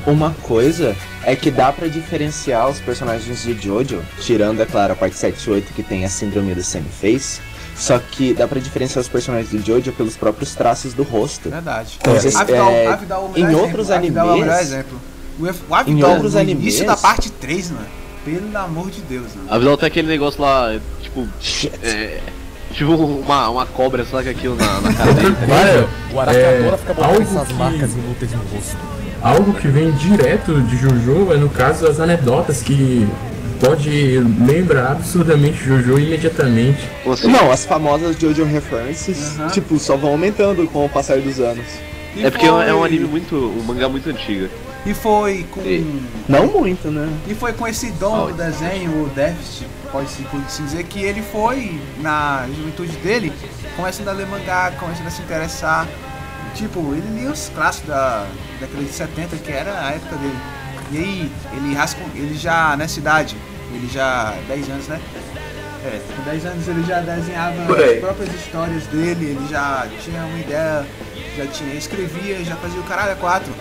Uma 0.07 0.31
coisa 0.43 0.97
é 1.25 1.35
que 1.35 1.51
dá 1.51 1.73
pra 1.73 1.89
diferenciar 1.89 2.69
os 2.71 2.79
personagens 2.79 3.43
de 3.43 3.61
Jojo, 3.61 4.01
tirando, 4.21 4.63
é 4.63 4.65
claro, 4.65 4.93
a 4.93 4.97
parte 4.97 5.17
7 5.17 5.45
e 5.45 5.51
8 5.51 5.75
que 5.75 5.83
tem 5.83 6.05
a 6.05 6.09
síndrome 6.09 6.55
do 6.55 6.63
Semi-Face, 6.63 7.41
só 7.79 7.99
que 7.99 8.35
dá 8.35 8.47
pra 8.49 8.61
diferenciar 8.61 9.01
os 9.01 9.09
personagens 9.09 9.51
de 9.51 9.59
Jojo 9.67 9.93
pelos 9.93 10.17
próprios 10.17 10.55
traços 10.55 10.93
do 10.93 11.03
rosto. 11.03 11.49
Verdade. 11.49 11.97
Então, 12.01 12.15
vocês- 12.15 12.35
Avidal, 12.37 12.71
é, 12.71 12.87
Avidal 12.89 13.33
é 13.35 13.41
o 13.41 13.43
em 13.51 13.55
outros 13.55 13.89
exemplo. 13.91 13.97
Avidal 14.07 14.29
é 14.29 14.33
animes- 14.43 14.61
exemplo. 14.61 15.01
O 15.39 15.45
O 15.71 15.75
Avidal, 15.75 16.11
outros 16.13 16.35
no 16.35 16.41
animes- 16.41 16.63
início 16.65 16.87
da 16.87 16.97
parte 16.97 17.31
3, 17.31 17.71
mano. 17.71 17.87
Pelo 18.25 18.59
amor 18.59 18.91
de 18.91 19.01
Deus, 19.03 19.27
mano. 19.37 19.49
A 19.51 19.59
Vidal 19.59 19.77
tem 19.77 19.87
aquele 19.87 20.09
negócio 20.09 20.43
lá, 20.43 20.77
tipo. 21.01 21.27
Shit. 21.41 21.73
É, 21.83 22.21
tipo 22.73 22.93
uma, 22.95 23.49
uma 23.49 23.65
cobra, 23.67 24.05
sabe 24.05 24.29
aquilo 24.29 24.57
na, 24.57 24.81
na 24.81 24.93
cara 24.93 25.13
dele. 25.15 25.37
O 26.13 26.21
Araki 26.21 26.39
é, 26.39 26.77
ficar 26.79 26.95
botando 26.95 27.11
algo 27.11 27.23
essas 27.23 27.49
que- 27.49 27.55
marcas 27.55 27.93
inúteis 27.95 28.33
no 28.33 28.43
rosto. 28.55 28.77
Algo 29.23 29.53
que 29.55 29.69
vem 29.69 29.91
direto 29.93 30.61
de 30.63 30.77
Jojo 30.77 31.33
é 31.33 31.37
no 31.37 31.49
caso 31.49 31.87
as 31.87 31.99
anedotas 32.01 32.63
que 32.63 33.07
pode 33.61 34.19
lembrar 34.47 34.93
absurdamente 34.93 35.59
Jojo 35.65 35.99
imediatamente. 35.99 36.89
Assim? 37.11 37.29
Não, 37.29 37.51
as 37.51 37.65
famosas 37.65 38.17
Jojo 38.19 38.45
references, 38.45 39.39
Aham. 39.39 39.49
tipo, 39.49 39.79
só 39.79 39.97
vão 39.97 40.11
aumentando 40.11 40.67
com 40.69 40.85
o 40.85 40.89
passar 40.89 41.19
dos 41.21 41.39
anos. 41.41 41.67
E 42.17 42.25
É 42.25 42.31
porque 42.31 42.47
é 42.47 42.53
um- 42.53 42.63
é 42.63 42.75
um 42.75 42.79
foi- 42.79 42.89
anime 42.89 43.05
muito. 43.07 43.37
um 43.37 43.63
mangá 43.63 43.89
muito 43.89 44.09
antigo. 44.11 44.49
E 44.87 44.95
foi 44.95 45.45
com. 45.51 45.61
E- 45.61 45.85
Não 46.29 46.47
muito, 46.47 46.89
né? 46.91 47.09
E 47.27 47.35
foi 47.35 47.53
com 47.53 47.67
esse 47.67 47.91
dom 47.93 48.29
do 48.29 48.33
desenho, 48.35 49.05
o 49.05 49.09
déficit, 49.11 49.67
pode-se 49.93 50.23
pode-se 50.23 50.63
dizer, 50.63 50.85
que 50.85 51.03
ele 51.03 51.21
foi, 51.21 51.79
na 52.01 52.47
juventude 52.57 52.97
dele, 52.99 53.33
começando 53.77 54.09
a 54.09 54.13
ler 54.13 54.27
mangá, 54.27 54.73
começando 54.79 55.07
a 55.09 55.11
se 55.11 55.21
interessar. 55.23 55.87
Tipo, 56.55 56.81
ele 56.95 57.21
lia 57.21 57.31
os 57.31 57.51
clássicos 57.55 57.89
da 57.91 58.25
década 58.59 58.83
de 58.83 58.91
70, 58.93 59.37
que 59.37 59.53
era 59.53 59.87
a 59.87 59.91
época 59.93 60.17
dele. 60.17 60.37
E 60.91 60.97
aí, 60.99 61.33
ele 61.55 61.75
rascou, 61.75 62.07
ele 62.15 62.35
já, 62.37 62.77
nessa 62.77 62.99
idade, 62.99 63.37
ele 63.75 63.89
já, 63.93 64.35
10 64.49 64.69
anos, 64.71 64.89
né? 64.89 65.01
É, 65.85 66.01
com 66.17 66.23
10 66.23 66.47
anos 66.47 66.67
ele 66.69 66.83
já 66.83 67.01
desenhava 67.01 67.63
as 67.63 68.01
próprias 68.01 68.35
histórias 68.35 68.85
dele, 68.87 69.27
ele 69.27 69.47
já 69.49 69.87
tinha 70.03 70.25
uma 70.25 70.39
ideia, 70.39 70.85
já 71.37 71.47
tinha, 71.47 71.75
escrevia, 71.75 72.43
já 72.45 72.57
fazia 72.57 72.81
o 72.81 72.85
caralho 72.85 73.13
a 73.13 73.17
quatro. 73.17 73.53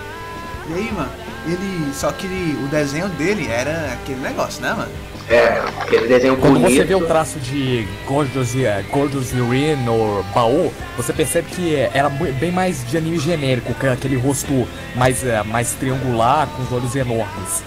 E 0.69 0.73
aí, 0.73 0.91
mano, 0.91 1.09
ele. 1.45 1.93
Só 1.93 2.11
que 2.11 2.25
ele- 2.25 2.61
o 2.63 2.67
desenho 2.67 3.07
dele 3.09 3.47
era 3.47 3.93
aquele 3.93 4.19
negócio, 4.19 4.61
né, 4.61 4.73
mano? 4.73 4.91
É, 5.29 5.61
aquele 5.81 6.07
desenho 6.07 6.37
Quando 6.37 6.53
bonito. 6.59 6.71
você 6.77 6.83
vê 6.85 6.95
o 6.95 7.05
traço 7.05 7.37
de 7.39 7.85
Gorgeous, 8.07 8.55
eh, 8.55 8.81
Gorgeous 8.89 9.33
Urine 9.33 9.89
ou 9.89 10.23
Baô, 10.33 10.71
você 10.95 11.11
percebe 11.11 11.49
que 11.49 11.75
eh, 11.75 11.91
era 11.93 12.07
bem 12.09 12.49
mais 12.51 12.85
de 12.89 12.97
anime 12.97 13.19
genérico, 13.19 13.73
que 13.73 13.85
é 13.85 13.91
aquele 13.91 14.15
rosto 14.15 14.65
mais, 14.95 15.23
mais 15.45 15.73
triangular, 15.73 16.47
com 16.47 16.63
os 16.63 16.71
olhos 16.71 16.95
enormes. 16.95 17.61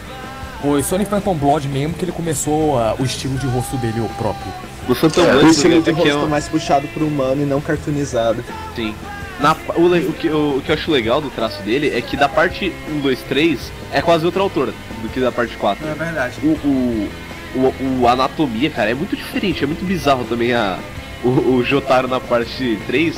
Foi 0.62 0.82
só 0.82 0.96
em 0.96 1.04
Phantom 1.04 1.34
Blood 1.34 1.68
mesmo 1.68 1.94
que 1.94 2.04
ele 2.04 2.12
começou 2.12 2.78
ah, 2.78 2.94
o 2.98 3.04
estilo 3.04 3.36
de 3.38 3.46
rosto 3.46 3.76
dele 3.76 4.00
o 4.00 4.08
próprio. 4.16 4.52
No 4.88 4.94
Phantom 4.94 5.20
É, 5.22 5.28
O 5.28 5.32
Blood, 5.40 5.50
estilo 5.50 5.82
de 5.82 5.90
até 5.90 6.02
que 6.02 6.08
é 6.08 6.12
rosto 6.12 6.26
um- 6.26 6.30
mais 6.30 6.48
puxado 6.48 6.88
pro 6.88 7.06
humano 7.06 7.42
e 7.42 7.44
não 7.46 7.60
cartoonizado. 7.60 8.42
Sim. 8.74 8.94
Na, 9.38 9.54
o, 9.74 9.86
o 9.86 10.12
que, 10.14 10.28
o, 10.28 10.56
o 10.58 10.62
que 10.62 10.70
eu 10.70 10.74
acho 10.74 10.90
legal 10.90 11.20
do 11.20 11.28
traço 11.30 11.62
dele 11.62 11.94
é 11.96 12.00
que 12.02 12.14
da 12.16 12.28
parte 12.28 12.72
1, 12.90 13.00
2, 13.00 13.20
3 13.22 13.72
é 13.92 14.00
quase 14.02 14.24
outro 14.26 14.42
autor 14.42 14.72
do 15.02 15.08
que 15.10 15.18
da 15.20 15.32
parte 15.32 15.56
4. 15.56 15.86
É 15.86 15.94
verdade. 15.94 16.34
O, 16.42 16.48
o, 16.48 17.08
o, 17.54 18.00
o 18.02 18.08
anatomia, 18.08 18.70
cara, 18.70 18.90
é 18.90 18.94
muito 18.94 19.16
diferente, 19.16 19.64
é 19.64 19.66
muito 19.66 19.84
bizarro 19.84 20.24
também 20.24 20.52
a, 20.54 20.78
o, 21.24 21.28
o 21.56 21.64
Jotaro 21.64 22.06
na 22.08 22.20
parte 22.20 22.78
3. 22.86 23.16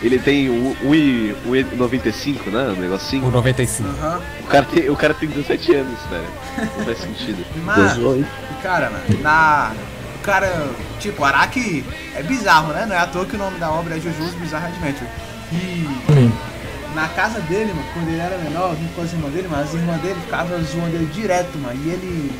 Ele 0.00 0.16
tem 0.18 0.48
um- 0.48 0.76
1,95, 0.84 2.50
né? 2.50 2.74
Um 2.76 2.80
negocinho. 2.80 3.26
O 3.26 3.30
95. 3.30 3.88
Aham. 3.88 4.20
O 4.42 4.46
cara 4.46 4.64
tem, 4.64 4.90
o 4.90 4.96
cara 4.96 5.14
tem 5.14 5.28
17 5.28 5.74
anos, 5.74 5.98
velho. 6.08 6.70
Não 6.78 6.84
faz 6.84 6.98
sentido. 6.98 7.44
Mas, 7.64 7.94
18. 7.94 8.26
cara, 8.62 8.90
mano, 8.90 9.22
na. 9.22 9.72
O 10.16 10.20
cara, 10.28 10.68
tipo, 11.00 11.24
Araki 11.24 11.84
é 12.14 12.22
bizarro, 12.22 12.72
né? 12.72 12.84
Não 12.86 12.94
é 12.94 12.98
à 12.98 13.06
toa 13.06 13.24
que 13.24 13.34
o 13.34 13.38
nome 13.38 13.58
da 13.58 13.70
obra 13.70 13.96
é 13.96 14.00
Jojo's 14.00 14.34
Bizarre 14.34 14.66
Adventure. 14.66 15.08
E 15.52 15.88
na 16.94 17.08
casa 17.08 17.40
dele, 17.40 17.72
mano, 17.72 17.86
quando 17.94 18.08
ele 18.08 18.20
era 18.20 18.36
menor, 18.38 18.76
junto 18.76 18.92
com 18.94 19.02
as 19.02 19.12
irmãs 19.12 19.32
dele, 19.32 19.48
mas 19.50 19.68
as 19.68 19.74
irmãs 19.74 20.00
dele 20.02 20.20
ficavam 20.24 20.62
zoando 20.62 20.94
ele 20.96 21.06
direto, 21.14 21.56
mano. 21.58 21.80
E 21.82 21.88
ele 21.88 22.30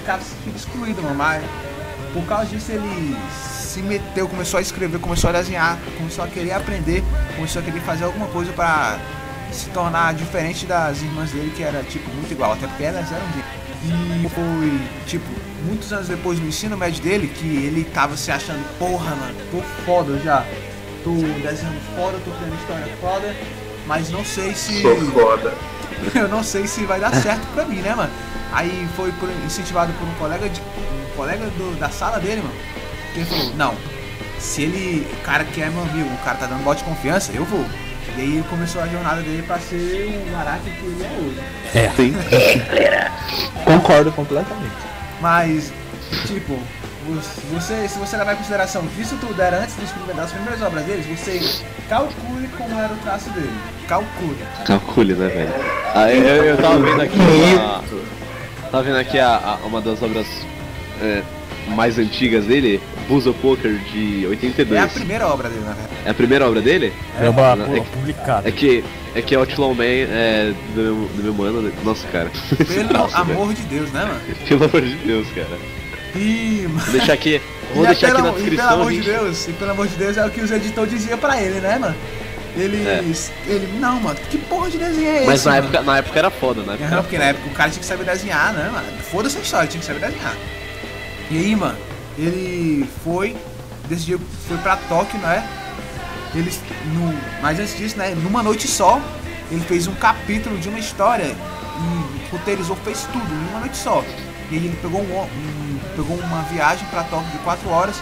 ficava 0.00 0.22
fica 0.22 0.56
excluído, 0.56 1.02
mano. 1.02 1.14
Mas 1.14 1.44
por 2.12 2.24
causa 2.26 2.46
disso 2.46 2.72
ele 2.72 3.16
se 3.70 3.80
meteu, 3.82 4.28
começou 4.28 4.58
a 4.58 4.60
escrever, 4.60 4.98
começou 4.98 5.30
a 5.30 5.32
desenhar, 5.34 5.78
começou 5.96 6.24
a 6.24 6.28
querer 6.28 6.52
aprender, 6.52 7.04
começou 7.36 7.62
a 7.62 7.64
querer 7.64 7.80
fazer 7.80 8.04
alguma 8.04 8.26
coisa 8.26 8.52
pra 8.52 8.98
se 9.52 9.68
tornar 9.70 10.14
diferente 10.14 10.66
das 10.66 11.02
irmãs 11.02 11.30
dele, 11.30 11.52
que 11.54 11.62
era 11.62 11.82
tipo 11.84 12.08
muito 12.10 12.32
igual, 12.32 12.52
até 12.52 12.66
porque 12.66 12.84
elas 12.84 13.10
eram 13.12 13.26
de. 13.28 13.44
E 13.82 14.28
foi, 14.28 14.80
tipo, 15.06 15.24
muitos 15.64 15.92
anos 15.92 16.08
depois 16.08 16.38
do 16.38 16.46
ensino 16.46 16.76
médio 16.76 17.02
dele, 17.02 17.28
que 17.28 17.46
ele 17.46 17.84
tava 17.84 18.16
se 18.16 18.30
achando, 18.30 18.62
porra, 18.78 19.14
mano, 19.14 19.34
tô 19.50 19.62
foda 19.84 20.18
já. 20.18 20.44
Tô 21.02 21.12
desenhando 21.12 21.80
foda, 21.96 22.18
tô 22.24 22.30
criando 22.32 22.60
história 22.60 22.96
foda, 23.00 23.34
mas 23.86 24.10
não 24.10 24.24
sei 24.24 24.54
se. 24.54 24.82
Sou 24.82 24.96
foda. 25.12 25.54
eu 26.14 26.28
não 26.28 26.42
sei 26.42 26.66
se 26.66 26.84
vai 26.84 27.00
dar 27.00 27.14
certo 27.14 27.46
pra 27.54 27.64
mim, 27.64 27.76
né, 27.76 27.94
mano? 27.94 28.12
Aí 28.52 28.88
foi 28.96 29.12
incentivado 29.46 29.92
por 29.94 30.06
um 30.08 30.14
colega 30.14 30.48
de. 30.48 30.60
um 30.60 31.16
colega 31.16 31.44
do- 31.56 31.78
da 31.78 31.88
sala 31.88 32.18
dele, 32.18 32.42
mano. 32.42 32.54
Que 33.12 33.20
ele 33.20 33.26
falou, 33.26 33.54
não, 33.56 33.74
se 34.38 34.62
ele. 34.62 35.06
O 35.12 35.24
cara 35.24 35.44
que 35.44 35.62
é 35.62 35.68
meu 35.68 35.82
amigo, 35.82 36.08
o 36.12 36.18
cara 36.24 36.36
tá 36.38 36.46
dando 36.46 36.64
voto 36.64 36.78
de 36.78 36.84
confiança, 36.84 37.30
eu 37.32 37.44
vou. 37.44 37.64
E 38.16 38.20
aí 38.20 38.32
ele 38.36 38.44
começou 38.50 38.82
a 38.82 38.86
jornada 38.86 39.22
dele 39.22 39.42
pra 39.46 39.58
ser 39.58 40.20
o 40.32 40.36
Araki 40.36 40.70
que 40.70 40.84
ele 40.86 41.04
é 41.04 41.18
hoje. 41.18 41.94
Sim. 41.96 42.14
Concordo 43.64 44.10
completamente. 44.12 44.74
Mas, 45.20 45.72
tipo, 46.26 46.58
você, 47.52 47.86
se 47.88 47.98
você 47.98 48.16
levar 48.16 48.32
em 48.32 48.36
consideração 48.36 48.82
que 48.86 49.02
isso 49.02 49.16
tudo 49.20 49.40
era 49.40 49.58
antes 49.60 49.74
dos 49.76 49.90
primeiros- 49.90 50.16
das 50.16 50.32
primeiras 50.32 50.62
obras 50.62 50.84
deles, 50.84 51.06
você 51.06 51.40
calcule 51.88 52.48
como 52.56 52.78
era 52.78 52.92
o 52.92 52.96
traço 52.96 53.30
dele. 53.30 53.52
Calcule. 53.86 54.38
Calcule, 54.66 55.14
né, 55.14 55.28
velho? 55.28 55.54
Ah, 55.94 56.10
eu, 56.12 56.22
eu- 56.22 56.44
eu 56.44 56.56
tava 56.56 56.78
vendo 56.78 57.02
aqui 57.02 57.16
uma, 57.16 57.82
Tava 58.70 58.82
vendo 58.84 58.96
aqui 58.98 59.18
a, 59.18 59.36
a- 59.62 59.66
uma 59.66 59.80
das 59.80 60.02
obras 60.02 60.26
é, 61.02 61.22
mais 61.68 61.98
antigas 61.98 62.44
dele, 62.44 62.80
Buzo 63.08 63.34
Poker 63.34 63.72
de 63.92 64.24
É 64.24 64.28
82. 64.28 64.82
a 64.82 64.86
primeira 64.88 65.26
obra 65.28 65.48
dele, 65.48 65.62
na 65.64 65.72
verdade. 65.72 65.94
É 66.04 66.10
a 66.10 66.14
primeira 66.14 66.46
obra 66.48 66.60
dele? 66.60 66.92
É 67.20 67.28
uma 67.28 67.56
Não, 67.56 67.66
pô, 67.66 67.76
é 67.76 67.80
que- 67.80 67.86
publicada. 67.90 68.48
É 68.48 68.52
que, 68.52 68.84
é 69.14 69.22
que 69.22 69.34
Outlaw 69.34 69.74
Man 69.74 69.84
é 69.84 70.52
do 70.74 70.80
meu, 70.82 70.94
do 70.94 71.22
meu 71.22 71.34
mano. 71.34 71.72
Nossa, 71.82 72.06
cara. 72.08 72.30
Pelo 72.66 72.92
Nossa, 72.96 73.18
amor 73.18 73.52
de 73.54 73.62
Deus, 73.62 73.90
né, 73.92 74.04
mano? 74.04 74.20
Pelo 74.48 74.64
amor 74.64 74.82
de 74.82 74.94
Deus, 74.96 75.26
cara. 75.34 75.58
E, 76.14 76.66
Vou 76.68 76.92
deixar 76.92 77.12
aqui. 77.12 77.40
Vou 77.74 77.84
e, 77.84 77.86
deixar 77.88 78.08
aqui 78.08 78.16
pelo, 78.16 78.26
na 78.26 78.30
e 78.30 78.34
pelo 78.34 78.50
descrição. 78.50 78.74
amor 78.80 78.90
de 78.90 78.96
gente. 78.96 79.06
Deus, 79.10 79.48
e 79.48 79.52
pelo 79.52 79.70
amor 79.70 79.86
de 79.88 79.94
Deus 79.96 80.16
é 80.16 80.26
o 80.26 80.30
que 80.30 80.40
os 80.40 80.50
editores 80.50 80.90
diziam 80.92 81.18
pra 81.18 81.40
ele, 81.40 81.60
né, 81.60 81.78
mano? 81.78 81.94
Eles. 82.56 83.32
Ele. 83.46 83.78
Não, 83.78 84.00
mano, 84.00 84.18
que 84.30 84.38
porra 84.38 84.70
de 84.70 84.78
desenho 84.78 85.08
é 85.08 85.16
esse? 85.18 85.26
Mas 85.26 85.44
na 85.44 85.52
mano? 85.52 85.64
época, 85.66 85.82
na 85.82 85.98
época 85.98 86.18
era 86.18 86.30
foda, 86.30 86.62
né? 86.62 86.78
Aham, 86.80 87.02
porque 87.02 87.18
na 87.18 87.24
época 87.24 87.48
o 87.48 87.52
cara 87.52 87.70
tinha 87.70 87.80
que 87.80 87.86
saber 87.86 88.04
desenhar, 88.04 88.52
né, 88.52 88.68
mano? 88.72 88.86
Foda-se 89.10 89.38
a 89.38 89.40
história, 89.40 89.68
tinha 89.68 89.80
que 89.80 89.86
saber 89.86 90.00
desenhar. 90.00 90.36
E 91.30 91.38
aí, 91.38 91.54
mano, 91.56 91.78
ele 92.18 92.88
foi, 93.04 93.36
decidiu, 93.88 94.20
foi 94.48 94.56
pra 94.58 94.76
Tóquio, 94.76 95.18
né? 95.20 95.46
Ele, 96.34 96.52
no, 96.94 97.14
mas 97.42 97.58
antes 97.58 97.76
disso, 97.76 97.96
né, 97.98 98.14
numa 98.16 98.42
noite 98.42 98.68
só, 98.68 99.00
ele 99.50 99.60
fez 99.62 99.86
um 99.86 99.94
capítulo 99.94 100.56
de 100.58 100.68
uma 100.68 100.78
história 100.78 101.24
e 101.24 102.30
roteirizou, 102.30 102.76
fez 102.84 103.06
tudo, 103.12 103.24
em 103.32 103.48
uma 103.50 103.60
noite 103.60 103.76
só. 103.76 104.04
E 104.50 104.54
aí 104.56 104.64
ele 104.66 104.78
pegou, 104.82 105.00
um, 105.00 105.20
um- 105.22 105.78
pegou 105.96 106.16
uma 106.18 106.42
viagem 106.42 106.86
pra 106.88 107.02
Tóquio 107.04 107.30
de 107.32 107.38
4 107.38 107.68
horas 107.70 107.96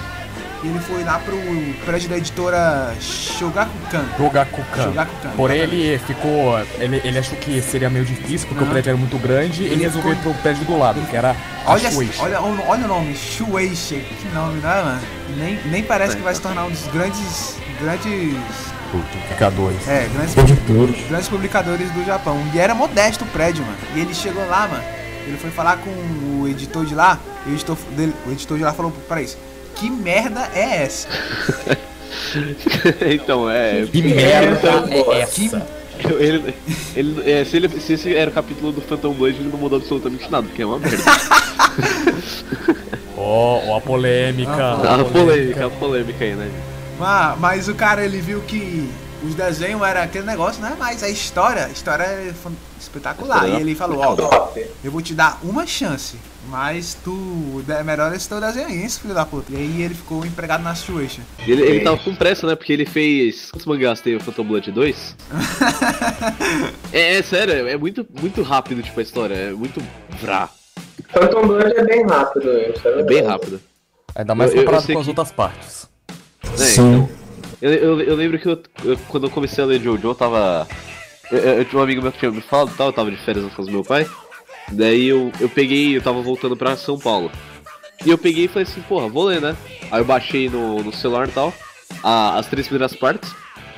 ele 0.64 0.78
foi 0.80 1.04
lá 1.04 1.18
pro 1.18 1.36
prédio 1.84 2.08
da 2.08 2.16
editora 2.18 2.94
Shogakukan. 3.00 4.04
Jogakukan. 4.18 4.82
Shogakukan. 4.82 5.30
Porém, 5.36 5.58
ele 5.58 5.98
ficou. 5.98 6.58
Ele, 6.78 7.00
ele 7.04 7.18
achou 7.18 7.36
que 7.38 7.60
seria 7.62 7.88
meio 7.88 8.04
difícil 8.04 8.48
porque 8.48 8.62
Aham. 8.62 8.68
o 8.70 8.72
prédio 8.72 8.90
era 8.90 8.98
muito 8.98 9.16
grande 9.18 9.64
ele 9.64 9.74
Ele 9.74 9.82
resolveu 9.84 10.12
ir 10.12 10.16
ficou- 10.16 10.32
pro 10.34 10.42
prédio 10.42 10.64
do 10.64 10.78
lado, 10.78 11.00
que 11.08 11.16
era 11.16 11.34
Olha, 11.66 11.90
Shueisha. 11.90 12.22
olha, 12.22 12.40
olha, 12.40 12.84
o 12.84 12.88
nome, 12.88 13.14
Shueisha. 13.16 13.96
Que 13.96 14.28
nome, 14.34 14.60
né, 14.60 14.82
mano? 14.82 15.00
Nem, 15.36 15.58
nem 15.66 15.82
parece 15.82 16.16
que 16.16 16.22
vai 16.22 16.34
se 16.34 16.40
tornar 16.40 16.64
um 16.64 16.70
dos 16.70 16.86
grandes. 16.88 17.56
Grandes. 17.80 18.34
Publicadores. 18.90 19.86
É, 19.86 20.08
grandes, 20.12 20.36
Editores. 20.36 21.06
grandes 21.08 21.28
publicadores 21.28 21.90
do 21.90 22.04
Japão. 22.04 22.42
E 22.54 22.58
era 22.58 22.74
modesto 22.74 23.24
o 23.24 23.28
prédio, 23.28 23.62
mano. 23.64 23.76
E 23.94 24.00
ele 24.00 24.14
chegou 24.14 24.46
lá, 24.48 24.66
mano. 24.66 24.82
Ele 25.26 25.36
foi 25.36 25.50
falar 25.50 25.76
com 25.76 25.90
o 25.90 26.48
editor 26.48 26.86
de 26.86 26.94
lá. 26.94 27.18
E 27.46 27.50
o 27.50 27.52
editor, 27.52 27.76
dele, 27.94 28.14
o 28.26 28.32
editor 28.32 28.56
de 28.56 28.64
lá 28.64 28.72
falou 28.72 28.90
pra 29.06 29.20
isso: 29.20 29.36
Que 29.78 29.88
merda 29.88 30.50
é 30.54 30.82
essa? 30.82 31.08
então, 33.12 33.50
é. 33.50 33.86
Que 33.86 34.02
merda 34.02 34.70
é 34.90 35.24
Que 35.26 35.46
essa? 35.46 35.66
Ele, 36.18 36.54
ele, 36.94 37.30
é, 37.30 37.44
se, 37.44 37.56
ele, 37.56 37.68
se 37.80 37.92
esse 37.92 38.14
era 38.14 38.30
o 38.30 38.34
capítulo 38.34 38.72
do 38.72 38.80
Phantom 38.80 39.12
Blood, 39.12 39.36
ele 39.36 39.48
não 39.48 39.58
mudou 39.58 39.78
absolutamente 39.78 40.30
nada, 40.30 40.46
porque 40.46 40.62
é 40.62 40.66
uma 40.66 40.78
merda. 40.78 40.98
Ó, 43.16 43.60
ó 43.66 43.76
a 43.76 43.80
polêmica. 43.80 44.52
Ah, 44.52 45.00
a 45.00 45.04
polêmica, 45.04 45.66
a 45.66 45.70
polêmica 45.70 46.24
aí, 46.24 46.34
né? 46.34 46.50
Ah, 47.00 47.36
mas 47.38 47.68
o 47.68 47.74
cara 47.74 48.04
ele 48.04 48.20
viu 48.20 48.40
que 48.42 48.88
os 49.24 49.34
desenhos 49.34 49.82
era 49.82 50.04
aquele 50.04 50.24
negócio, 50.24 50.62
né? 50.62 50.76
Mas 50.78 51.02
a 51.02 51.08
história, 51.08 51.66
a 51.66 51.68
história 51.68 52.04
é 52.04 52.32
espetacular. 52.88 53.48
E 53.48 53.60
ele 53.60 53.74
falou: 53.74 53.98
Ó, 54.00 54.16
Top. 54.16 54.66
Eu 54.82 54.90
vou 54.90 55.00
te 55.02 55.14
dar 55.14 55.38
uma 55.42 55.66
chance, 55.66 56.16
mas 56.48 56.96
tu 57.04 57.62
é 57.68 57.82
melhor 57.82 58.12
esse 58.14 58.28
teu 58.28 58.40
desenho 58.40 58.66
aí, 58.66 58.82
esse 58.84 58.98
filho 59.00 59.14
da 59.14 59.24
puta. 59.24 59.52
E 59.52 59.56
aí 59.56 59.82
ele 59.82 59.94
ficou 59.94 60.24
empregado 60.24 60.62
na 60.62 60.74
Shueisha. 60.74 61.22
Ele, 61.46 61.62
ele 61.62 61.80
tava 61.80 61.98
com 61.98 62.14
pressa, 62.14 62.46
né? 62.46 62.54
Porque 62.56 62.72
ele 62.72 62.86
fez. 62.86 63.50
Quantos 63.50 63.66
mangás 63.66 64.00
tem 64.00 64.16
o 64.16 64.20
Phantom 64.20 64.44
Blood 64.44 64.72
2? 64.72 65.16
é, 66.92 67.16
é 67.18 67.22
sério, 67.22 67.68
é 67.68 67.76
muito, 67.76 68.06
muito 68.20 68.42
rápido, 68.42 68.82
tipo, 68.82 68.98
a 68.98 69.02
história. 69.02 69.34
É 69.34 69.50
muito 69.52 69.82
vrá. 70.20 70.48
Phantom 71.12 71.46
Blood 71.46 71.72
é 71.76 71.84
bem 71.84 72.06
rápido, 72.06 72.50
isso 72.74 72.88
é 72.88 73.00
É 73.00 73.02
bem 73.02 73.22
rápido. 73.22 73.60
Ainda 74.14 74.34
mais 74.34 74.50
Eu- 74.50 74.58
eu 74.58 74.62
comparado 74.64 74.86
sei 74.86 74.94
com 74.94 75.00
as 75.00 75.06
que- 75.06 75.10
outras 75.10 75.32
partes. 75.32 75.88
É, 76.54 76.56
Sim. 76.56 76.80
então. 76.80 77.08
Eu, 77.60 77.72
eu, 77.72 78.00
eu 78.00 78.14
lembro 78.16 78.38
que 78.38 78.48
eu- 78.48 78.62
eu- 78.84 78.96
quando 79.08 79.26
eu 79.26 79.30
comecei 79.30 79.62
a 79.62 79.66
ler 79.66 79.80
Jojo, 79.80 80.06
eu 80.08 80.14
tava. 80.14 80.66
Eu, 81.30 81.38
eu 81.38 81.64
tinha 81.64 81.78
um 81.80 81.82
amigo 81.82 82.02
meu 82.02 82.12
que 82.12 82.18
tinha 82.18 82.30
me 82.30 82.40
falado 82.40 82.72
tal, 82.76 82.88
eu 82.88 82.92
tava 82.92 83.10
de 83.10 83.16
férias 83.18 83.44
na 83.44 83.50
casa 83.50 83.64
do 83.66 83.72
meu 83.72 83.84
pai. 83.84 84.08
Daí 84.72 85.06
eu, 85.08 85.32
eu 85.40 85.48
peguei, 85.48 85.96
eu 85.96 86.02
tava 86.02 86.20
voltando 86.22 86.56
pra 86.56 86.76
São 86.76 86.98
Paulo. 86.98 87.30
E 88.04 88.10
eu 88.10 88.18
peguei 88.18 88.44
e 88.44 88.48
falei 88.48 88.62
assim, 88.62 88.80
porra, 88.82 89.08
vou 89.08 89.24
ler, 89.24 89.40
né? 89.40 89.56
Aí 89.90 90.00
eu 90.00 90.04
baixei 90.04 90.48
no, 90.48 90.82
no 90.82 90.92
celular 90.92 91.28
e 91.28 91.32
tal, 91.32 91.52
a- 92.02 92.38
as 92.38 92.46
três 92.46 92.66
primeiras 92.66 92.94
partes. 92.94 93.30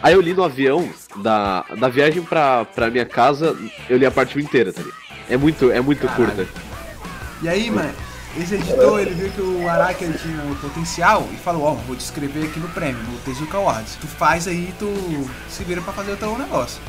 Aí 0.02 0.14
eu 0.14 0.20
li 0.20 0.32
no 0.34 0.42
avião, 0.44 0.88
da, 1.16 1.62
da 1.78 1.88
viagem 1.88 2.22
pra, 2.22 2.64
pra 2.64 2.90
minha 2.90 3.04
casa, 3.06 3.56
eu 3.88 3.96
li 3.98 4.06
a 4.06 4.10
parte 4.10 4.38
inteira, 4.38 4.72
tá 4.72 4.80
ligado? 4.82 4.98
É 5.28 5.36
muito, 5.36 5.70
é 5.70 5.80
muito 5.80 6.06
Caralho. 6.06 6.26
curta. 6.34 6.48
E 7.42 7.48
aí, 7.48 7.70
mano, 7.70 7.92
esse 8.38 8.54
editor 8.54 9.00
ele 9.00 9.10
viu 9.14 9.30
que 9.30 9.40
o 9.40 9.68
Araki 9.68 10.04
tinha 10.18 10.42
o 10.50 10.56
potencial 10.56 11.26
e 11.32 11.36
falou: 11.36 11.62
Ó, 11.64 11.74
vou 11.74 11.94
te 11.96 12.00
escrever 12.00 12.44
aqui 12.46 12.58
no 12.58 12.68
prêmio, 12.68 13.00
no 13.02 13.18
Tezuka 13.18 13.56
Awards. 13.58 13.96
Tu 14.00 14.06
faz 14.06 14.46
aí, 14.48 14.72
tu 14.78 14.86
se 15.48 15.62
vira 15.64 15.80
pra 15.80 15.92
fazer 15.92 16.12
o 16.12 16.16
teu 16.16 16.36
negócio. 16.36 16.80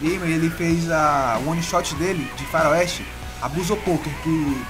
E 0.00 0.08
aí, 0.08 0.18
mano, 0.18 0.30
ele 0.32 0.50
fez 0.50 0.90
a 0.90 1.40
one 1.46 1.62
shot 1.62 1.94
dele 1.96 2.30
de 2.36 2.44
Faroeste, 2.46 3.04
a 3.42 3.48
Buzo 3.48 3.76
Poker, 3.76 4.12
que 4.22 4.62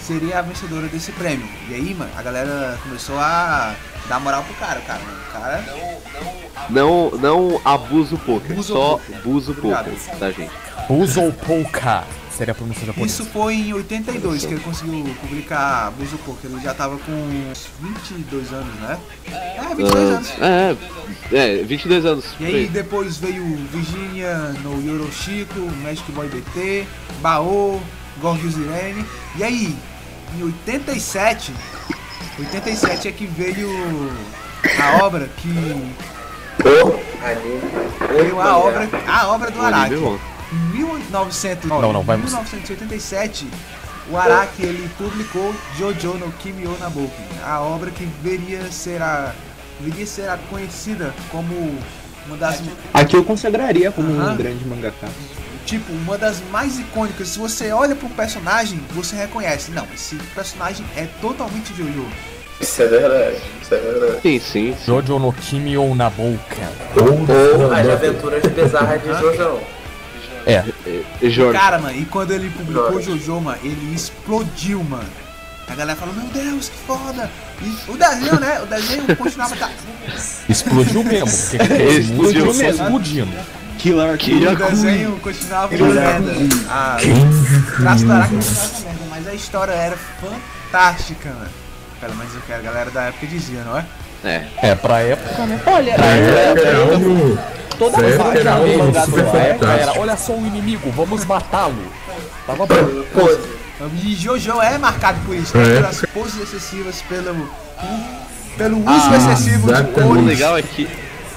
seria 0.00 0.38
a 0.38 0.42
vencedora 0.42 0.86
desse 0.88 1.12
prêmio. 1.12 1.46
E 1.68 1.74
aí, 1.74 1.94
mano, 1.94 2.10
a 2.16 2.22
galera 2.22 2.78
começou 2.82 3.18
a 3.18 3.74
dar 4.08 4.20
moral 4.20 4.42
pro 4.44 4.54
cara, 4.54 4.80
cara. 4.80 5.00
mano. 5.00 5.18
O 5.28 5.32
cara. 5.32 5.64
Não, 6.68 7.10
não 7.12 7.60
abuso 7.64 8.16
poker, 8.18 8.56
Buzo 8.56 8.72
só 8.72 8.90
poker. 8.98 9.22
buzo 9.22 9.52
Obrigado. 9.52 9.90
poker, 9.90 10.18
tá, 10.18 10.30
gente? 10.30 10.52
Uso 10.88 11.32
Polka 11.46 12.04
seria 12.40 12.52
a 12.52 12.54
pronúncia 12.54 12.86
japonesa. 12.86 13.12
Isso 13.12 13.30
foi 13.30 13.54
em 13.54 13.72
82 13.74 14.46
que 14.46 14.54
ele 14.54 14.60
conseguiu 14.62 15.04
publicar 15.20 15.90
Buzo 15.92 16.16
Poker. 16.18 16.50
Ele 16.50 16.60
já 16.62 16.72
tava 16.72 16.96
com 16.98 17.12
uns 17.12 17.68
22 17.80 18.52
anos, 18.52 18.74
né? 18.76 18.98
É, 19.30 19.74
22 19.74 19.94
anos. 19.94 20.32
Ah, 20.40 20.76
é, 21.32 21.60
é, 21.60 21.62
22 21.62 22.06
anos. 22.06 22.24
E 22.40 22.46
aí 22.46 22.66
depois 22.66 23.18
veio 23.18 23.44
Virginia 23.70 24.36
no 24.62 24.82
Yoroshiko, 24.82 25.60
Magic 25.82 26.10
Boy 26.12 26.28
BT, 26.28 26.86
Baô, 27.20 27.78
Gorgios 28.22 28.56
Irene. 28.56 29.04
E 29.36 29.44
aí, 29.44 29.76
em 30.38 30.42
87, 30.42 31.52
87 32.38 33.08
é 33.08 33.12
que 33.12 33.26
veio 33.26 33.68
a 34.78 35.04
obra 35.04 35.28
que 35.36 35.48
veio 38.14 38.40
a 38.40 38.56
obra, 38.56 38.88
a 39.06 39.28
obra 39.28 39.50
do 39.50 39.60
Araki. 39.60 40.29
É. 40.52 40.54
Em 40.54 40.76
1900, 40.76 41.68
Não, 41.68 41.92
não, 41.92 42.02
vamos. 42.02 42.24
1987, 42.32 43.46
o 44.10 44.16
Araki 44.16 44.62
ele 44.62 44.88
publicou 44.98 45.54
Jojo 45.78 46.14
no 46.14 46.30
Kimio 46.32 46.76
na 46.80 46.88
Boken, 46.90 47.26
a 47.44 47.60
obra 47.60 47.90
que 47.90 48.04
viria 48.22 48.70
ser 48.70 49.00
a 49.02 49.32
viria 49.80 50.04
ser 50.06 50.28
a 50.28 50.36
conhecida 50.50 51.14
como 51.30 51.54
uma 52.26 52.36
das 52.36 52.60
Aqui 52.92 53.16
eu 53.16 53.24
consagraria 53.24 53.90
como 53.90 54.12
Aham. 54.12 54.32
um 54.32 54.36
grande 54.36 54.64
mangaka. 54.66 55.08
tipo 55.64 55.90
uma 55.92 56.18
das 56.18 56.42
mais 56.50 56.78
icônicas. 56.78 57.28
Se 57.28 57.38
você 57.38 57.70
olha 57.72 57.94
para 57.94 58.06
um 58.06 58.10
personagem, 58.10 58.78
você 58.90 59.16
reconhece. 59.16 59.70
Não, 59.70 59.86
esse 59.94 60.16
personagem 60.34 60.84
é 60.96 61.06
totalmente 61.20 61.72
Jojo. 61.74 62.06
Isso 62.60 62.82
é 62.82 62.86
verdade, 62.88 63.36
isso 63.62 63.74
é 63.74 63.78
verdade. 63.78 64.20
Sim, 64.20 64.38
sim. 64.38 64.74
sim. 64.74 64.76
Jojo 64.84 65.18
no 65.18 65.32
Kimi 65.32 65.78
ou 65.78 65.94
na 65.94 66.10
Boken. 66.10 66.38
Ou 66.96 67.72
as 67.72 67.88
aventuras 67.88 68.42
bizarras 68.44 69.00
de 69.02 69.08
Jojo. 69.08 69.60
É, 70.46 70.64
E 71.20 71.30
Jorge. 71.30 71.58
Cara, 71.58 71.78
mano, 71.78 71.96
e 71.96 72.04
quando 72.04 72.32
ele 72.32 72.50
publicou 72.50 73.00
Jorge. 73.00 73.18
Jojo, 73.18 73.40
mano, 73.40 73.58
ele 73.62 73.94
explodiu, 73.94 74.82
mano. 74.84 75.08
A 75.68 75.74
galera 75.74 75.96
falou, 75.96 76.14
meu 76.14 76.26
Deus, 76.26 76.68
que 76.68 76.78
foda! 76.78 77.30
E 77.62 77.90
o 77.90 77.96
desenho, 77.96 78.40
né? 78.40 78.60
O 78.60 78.66
desenho 78.66 79.16
continuava. 79.16 79.54
Tá... 79.56 79.70
explodiu 80.48 81.04
mesmo. 81.04 81.28
Explodiu 82.00 82.46
mesmo. 82.54 82.84
explodindo. 82.84 83.32
Killer 83.78 84.18
Kira 84.18 84.52
O 84.52 84.56
desenho 84.56 85.20
continuava 85.20 85.74
uma 85.74 85.86
merda. 85.94 86.32
A 86.68 86.96
o 86.98 87.82
traço 87.82 88.10
Araki 88.10 88.34
continuava 88.34 88.72
uma 88.72 88.84
merda, 88.84 89.04
mas 89.10 89.28
a 89.28 89.34
história 89.34 89.72
era 89.72 89.96
fantástica, 90.20 91.28
mano. 91.30 91.50
Pelo 92.00 92.16
menos 92.16 92.34
o 92.34 92.40
que 92.40 92.52
a 92.52 92.58
galera 92.58 92.90
da 92.90 93.02
época 93.04 93.26
dizia, 93.26 93.62
não 93.62 93.78
é? 93.78 93.84
É. 94.24 94.46
É, 94.62 94.74
pra 94.74 95.00
época, 95.00 95.46
né? 95.46 95.60
Olha, 95.66 95.92
É, 95.92 96.54
era 96.58 96.78
algo. 96.78 97.38
Toda 97.80 97.96
a 97.96 98.16
página 98.16 98.38
era 98.40 98.56
mangá 98.76 99.06
do 99.06 99.16
Araki 99.18 99.64
Era, 99.64 99.98
olha 99.98 100.16
só 100.16 100.34
o 100.34 100.46
inimigo, 100.46 100.90
vamos 100.92 101.24
matá-lo. 101.24 101.74
Tava 102.46 102.66
bom. 102.66 102.74
Pose. 103.12 103.40
E 104.04 104.14
Jojo 104.14 104.60
é 104.60 104.76
marcado 104.78 105.18
por 105.24 105.34
isso, 105.34 105.56
né? 105.56 105.64
É. 105.72 105.76
Pelas 105.76 106.02
poses 106.12 106.42
excessivas, 106.42 107.02
pelo, 107.08 107.48
pelo 108.58 108.76
uso 108.78 108.86
Ah, 108.86 109.16
excessivo 109.16 109.66
de 109.68 109.72
exatamente. 109.72 110.00
O 110.00 110.06
cores. 110.08 110.24
legal 110.26 110.58
é 110.58 110.62
que 110.62 110.86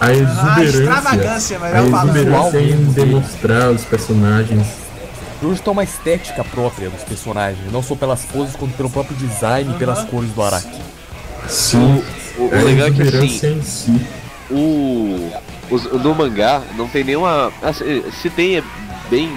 A 0.01 0.07
A 0.07 0.13
exuberância. 0.13 0.63
extravagância, 0.79 1.57
A 1.57 1.59
melhor 1.61 1.89
falando. 1.89 2.15
exuberância 2.17 2.59
em 2.59 2.83
demonstrar 2.91 3.69
os 3.71 3.85
personagens. 3.85 4.67
Jojo 5.41 5.61
tem 5.61 5.71
uma 5.73 5.83
estética 5.85 6.43
própria 6.43 6.89
dos 6.89 7.03
personagens, 7.03 7.71
não 7.71 7.81
só 7.81 7.95
pelas 7.95 8.23
poses, 8.25 8.55
quanto 8.55 8.75
pelo 8.75 8.89
próprio 8.89 9.15
design 9.15 9.73
e 9.73 9.77
pelas 9.77 10.03
cores 10.03 10.29
do 10.31 10.41
Araki. 10.41 10.81
Sim. 11.47 12.03
o, 12.37 12.43
o 12.43 12.49
A 12.53 12.61
legal 12.63 12.87
é 12.87 12.91
que 12.91 13.01
assim, 13.03 13.61
si. 13.61 14.01
o, 14.51 15.31
os- 15.73 15.91
no 15.91 16.13
mangá 16.15 16.61
não 16.77 16.87
tem 16.87 17.03
nenhuma. 17.03 17.51
assim, 17.61 18.03
se 18.21 18.29
tem 18.29 18.57
é 18.57 18.63
bem 19.09 19.31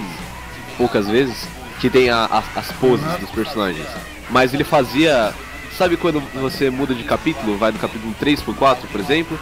poucas 0.77 1.07
vezes 1.07 1.47
que 1.79 1.89
tem 1.89 2.09
a- 2.09 2.25
a- 2.31 2.59
as 2.59 2.71
poses 2.73 3.05
dos 3.19 3.29
personagens. 3.31 3.87
Mas 4.29 4.53
ele 4.53 4.63
fazia. 4.63 5.33
Sabe 5.77 5.95
quando 5.95 6.19
você 6.33 6.69
muda 6.71 6.93
de 6.95 7.03
capítulo, 7.03 7.57
vai 7.57 7.71
do 7.71 7.77
capítulo 7.79 8.13
3 8.19 8.41
pro 8.41 8.53
4, 8.53 8.87
por 8.87 8.99
exemplo? 8.99 9.39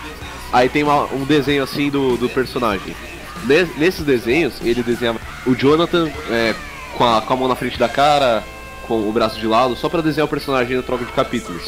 Aí 0.52 0.68
tem 0.68 0.84
uma- 0.84 1.06
um 1.14 1.24
desenho 1.24 1.64
assim 1.64 1.90
do, 1.90 2.18
do 2.18 2.28
personagem. 2.30 2.96
Ne- 3.46 3.68
Nesses 3.78 4.04
desenhos, 4.06 4.56
ele 4.62 4.84
desenhava 4.84 5.20
o 5.46 5.56
Jonathan 5.56 6.10
é, 6.30 6.54
com, 6.98 7.04
a, 7.06 7.22
com 7.22 7.34
a 7.34 7.38
mão 7.38 7.48
na 7.48 7.56
frente 7.56 7.78
da 7.80 7.88
cara, 7.88 8.44
com 8.88 9.08
o 9.08 9.12
braço 9.12 9.40
de 9.40 9.48
lado, 9.48 9.76
só 9.76 9.88
pra 9.88 10.02
desenhar 10.02 10.26
o 10.26 10.30
personagem 10.30 10.76
na 10.76 10.84
troca 10.84 11.06
de 11.06 11.12
capítulos. 11.14 11.64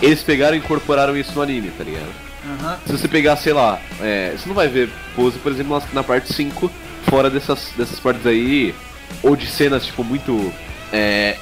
Eles 0.00 0.22
pegaram 0.22 0.56
e 0.56 0.58
incorporaram 0.58 1.16
isso 1.16 1.32
no 1.34 1.42
anime, 1.42 1.70
tá 1.70 1.84
ligado? 1.84 2.10
Aham. 2.44 2.78
Se 2.86 2.92
você 2.92 3.08
pegar, 3.08 3.36
sei 3.36 3.52
lá, 3.52 3.80
é, 4.00 4.34
você 4.36 4.48
não 4.48 4.54
vai 4.54 4.68
ver 4.68 4.90
pose, 5.14 5.38
por 5.38 5.52
exemplo, 5.52 5.78
na, 5.78 5.82
na 5.92 6.02
parte 6.02 6.32
5, 6.32 6.70
fora 7.08 7.30
dessas, 7.30 7.70
dessas 7.76 8.00
partes 8.00 8.26
aí, 8.26 8.74
ou 9.22 9.36
de 9.36 9.46
cenas, 9.46 9.84
tipo, 9.84 10.02
muito. 10.02 10.52
É. 10.92 11.36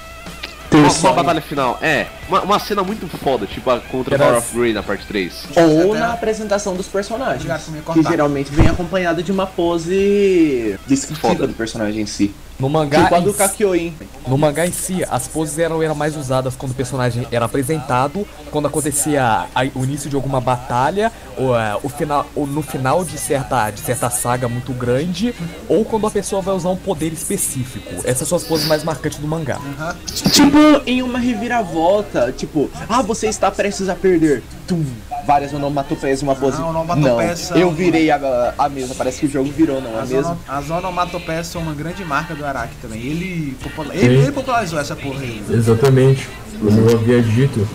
Uma, 0.72 0.88
uma 0.88 1.12
batalha 1.12 1.40
final. 1.40 1.78
É, 1.82 2.06
uma, 2.28 2.42
uma 2.42 2.58
cena 2.60 2.84
muito 2.84 3.08
foda, 3.08 3.44
tipo 3.44 3.68
a 3.70 3.80
contra 3.80 4.16
Power 4.16 4.38
of 4.38 4.56
Grey 4.56 4.72
na 4.72 4.84
parte 4.84 5.04
3. 5.04 5.48
Ou 5.56 5.94
na 5.96 6.12
apresentação 6.12 6.76
dos 6.76 6.86
personagens. 6.86 7.44
Que 7.92 8.02
geralmente 8.04 8.52
vem 8.52 8.68
acompanhada 8.68 9.20
de 9.20 9.32
uma 9.32 9.46
pose 9.46 10.78
descritiva 10.86 11.28
Foda. 11.28 11.46
do 11.48 11.54
personagem 11.54 12.02
em 12.02 12.06
si. 12.06 12.32
No 12.60 12.68
mangá, 12.68 13.04
Tipo 13.04 13.14
a 13.14 13.18
em 13.18 13.22
do 13.24 13.32
si- 13.32 13.38
Kakyoin. 13.38 13.94
no 14.28 14.36
mangá 14.36 14.66
em 14.66 14.72
si, 14.72 15.02
as 15.10 15.26
poses 15.26 15.58
eram, 15.58 15.82
eram 15.82 15.94
mais 15.94 16.14
usadas 16.16 16.54
quando 16.54 16.72
o 16.72 16.74
personagem 16.74 17.26
era 17.32 17.46
apresentado, 17.46 18.26
quando 18.50 18.66
acontecia 18.66 19.24
a- 19.54 19.62
o 19.74 19.82
início 19.84 20.10
de 20.10 20.14
alguma 20.14 20.40
batalha, 20.40 21.10
ou, 21.38 21.58
é, 21.58 21.76
o 21.82 21.88
final, 21.88 22.26
ou 22.36 22.46
no 22.46 22.60
final 22.62 23.04
de 23.04 23.16
certa, 23.16 23.70
de 23.70 23.80
certa 23.80 24.10
saga 24.10 24.46
muito 24.46 24.72
grande, 24.74 25.34
ou 25.68 25.84
quando 25.84 26.06
a 26.06 26.10
pessoa 26.10 26.42
vai 26.42 26.54
usar 26.54 26.68
um 26.68 26.76
poder 26.76 27.12
específico. 27.12 27.88
Essas 28.04 28.28
são 28.28 28.36
as 28.36 28.44
poses 28.44 28.66
mais 28.68 28.84
marcantes 28.84 29.18
do 29.18 29.26
mangá. 29.26 29.58
Aham. 29.78 29.96
Tipo, 30.30 30.58
em 30.86 31.02
uma 31.02 31.18
reviravolta, 31.18 32.32
tipo, 32.36 32.70
ah, 32.88 33.02
você 33.02 33.28
está 33.28 33.50
prestes 33.50 33.88
a 33.88 33.94
perder. 33.94 34.42
Tum, 34.66 34.84
várias 35.26 35.52
onomatopeias, 35.52 36.22
uma 36.22 36.34
pose. 36.34 36.58
Não, 36.60 37.20
eu 37.56 37.70
virei 37.70 38.10
a, 38.10 38.54
a 38.58 38.68
mesa, 38.68 38.94
parece 38.96 39.20
que 39.20 39.26
o 39.26 39.30
jogo 39.30 39.50
virou, 39.50 39.80
não 39.80 39.98
é 39.98 40.02
As, 40.02 40.10
mesmo? 40.10 40.30
ono, 40.32 40.40
as 40.48 40.70
onomatopeias 40.70 41.46
são 41.46 41.62
uma 41.62 41.74
grande 41.74 42.04
marca 42.04 42.34
do 42.34 42.44
Araki 42.44 42.74
também. 42.82 43.00
Ele, 43.00 43.56
popula- 43.62 43.94
ele, 43.94 44.16
ele 44.16 44.32
popularizou 44.32 44.78
essa 44.78 44.96
porra 44.96 45.20
aí. 45.20 45.42
Exatamente. 45.50 46.28
Como 46.58 46.88
eu 46.90 46.96
havia 46.98 47.22
dito, 47.22 47.66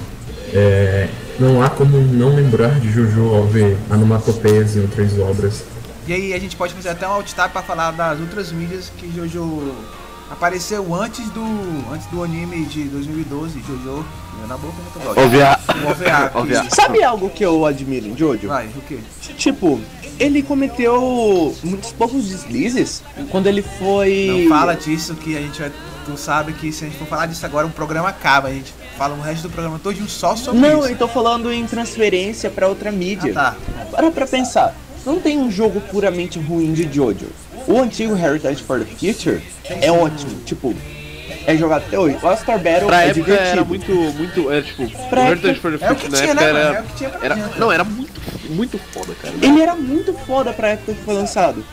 é, 0.53 1.07
não 1.39 1.61
há 1.63 1.69
como 1.69 1.97
não 1.97 2.29
lembrar 2.35 2.79
de 2.79 2.91
Jojo 2.91 3.33
ao 3.35 3.45
ver 3.45 3.77
onomatopeias 3.91 4.75
em 4.75 4.81
outras 4.81 5.17
obras. 5.19 5.63
E 6.07 6.13
aí 6.13 6.33
a 6.33 6.39
gente 6.39 6.55
pode 6.55 6.73
fazer 6.73 6.89
até 6.89 7.07
um 7.07 7.11
alt 7.11 7.31
tab 7.33 7.51
pra 7.51 7.63
falar 7.63 7.91
das 7.91 8.19
outras 8.19 8.51
mídias 8.51 8.91
que 8.95 9.11
Jojo 9.15 9.73
apareceu 10.29 10.93
antes 10.93 11.29
do 11.29 11.43
antes 11.91 12.07
do 12.07 12.23
anime 12.23 12.65
de 12.65 12.83
2012, 12.85 13.61
Jojo, 13.67 14.05
na 14.47 14.57
boca 14.57 14.73
muito 14.81 14.99
gosto. 14.99 15.19
OVA. 15.19 15.59
O 15.85 15.91
OVA. 15.91 16.29
que- 16.29 16.37
OVA. 16.37 16.69
Sabe 16.69 17.03
algo 17.03 17.29
que 17.29 17.43
eu 17.45 17.65
admiro 17.65 18.07
em 18.07 18.17
Jojo? 18.17 18.47
Vai, 18.47 18.67
o 18.67 18.81
quê? 18.87 18.97
Tipo, 19.37 19.79
ele 20.19 20.41
cometeu 20.41 21.55
muitos 21.63 21.91
poucos 21.91 22.25
deslizes 22.27 23.03
quando 23.31 23.47
ele 23.47 23.61
foi. 23.61 24.43
Não 24.43 24.49
fala 24.49 24.75
disso 24.75 25.15
que 25.15 25.37
a 25.37 25.41
gente 25.41 25.59
vai. 25.59 25.71
Tu 26.05 26.15
sabe 26.17 26.53
que 26.53 26.71
se 26.71 26.85
a 26.85 26.87
gente 26.87 26.99
for 26.99 27.07
falar 27.07 27.25
disso 27.25 27.43
agora, 27.47 27.65
o 27.65 27.69
programa 27.71 28.09
acaba. 28.09 28.49
A 28.49 28.53
gente 28.53 28.71
fala 28.95 29.15
o 29.15 29.21
resto 29.21 29.47
do 29.47 29.49
programa 29.49 29.79
todinho 29.79 30.07
só 30.07 30.35
sobre 30.35 30.61
Não, 30.61 30.81
isso. 30.81 30.89
eu 30.89 30.97
tô 30.97 31.07
falando 31.07 31.51
em 31.51 31.65
transferência 31.65 32.47
pra 32.49 32.67
outra 32.67 32.91
mídia. 32.91 33.33
Ah, 33.35 33.55
tá. 33.55 33.85
Para 33.89 34.11
pra 34.11 34.27
pensar, 34.27 34.75
não 35.03 35.19
tem 35.19 35.39
um 35.39 35.49
jogo 35.49 35.81
puramente 35.81 36.37
ruim 36.39 36.73
de 36.73 36.83
Jojo. 36.93 37.25
O 37.67 37.79
antigo 37.79 38.15
Heritage 38.15 38.63
for 38.63 38.79
the 38.79 38.85
Future 38.85 39.41
é 39.81 39.91
ótimo, 39.91 40.39
tipo, 40.45 40.75
é 41.47 41.55
jogado 41.57 41.83
até 41.87 41.97
hoje. 41.97 42.17
O 42.21 42.27
Astor 42.27 42.59
Battle 42.59 42.87
Pra 42.87 43.03
é 43.03 43.09
época 43.09 43.23
divertido. 43.23 43.51
era 43.51 43.63
muito, 43.63 43.91
muito. 43.91 44.51
Era 44.51 44.61
tipo. 44.61 45.09
Pra 45.09 45.21
o 45.21 45.25
Heritage 45.27 45.59
for 45.59 45.77
the 45.77 45.85
É 45.85 45.87
Future 45.89 46.11
na 46.11 46.17
época 46.19 46.35
né, 46.35 46.49
era. 46.49 46.59
É 46.59 47.25
era 47.25 47.35
não, 47.57 47.71
era 47.71 47.83
muito, 47.83 48.21
muito 48.49 48.77
foda, 48.77 49.13
cara. 49.21 49.33
Ele 49.41 49.61
era 49.61 49.75
muito 49.75 50.13
foda 50.13 50.53
pra 50.53 50.69
época 50.69 50.93
que 50.93 51.01
foi 51.03 51.13
lançado. 51.13 51.63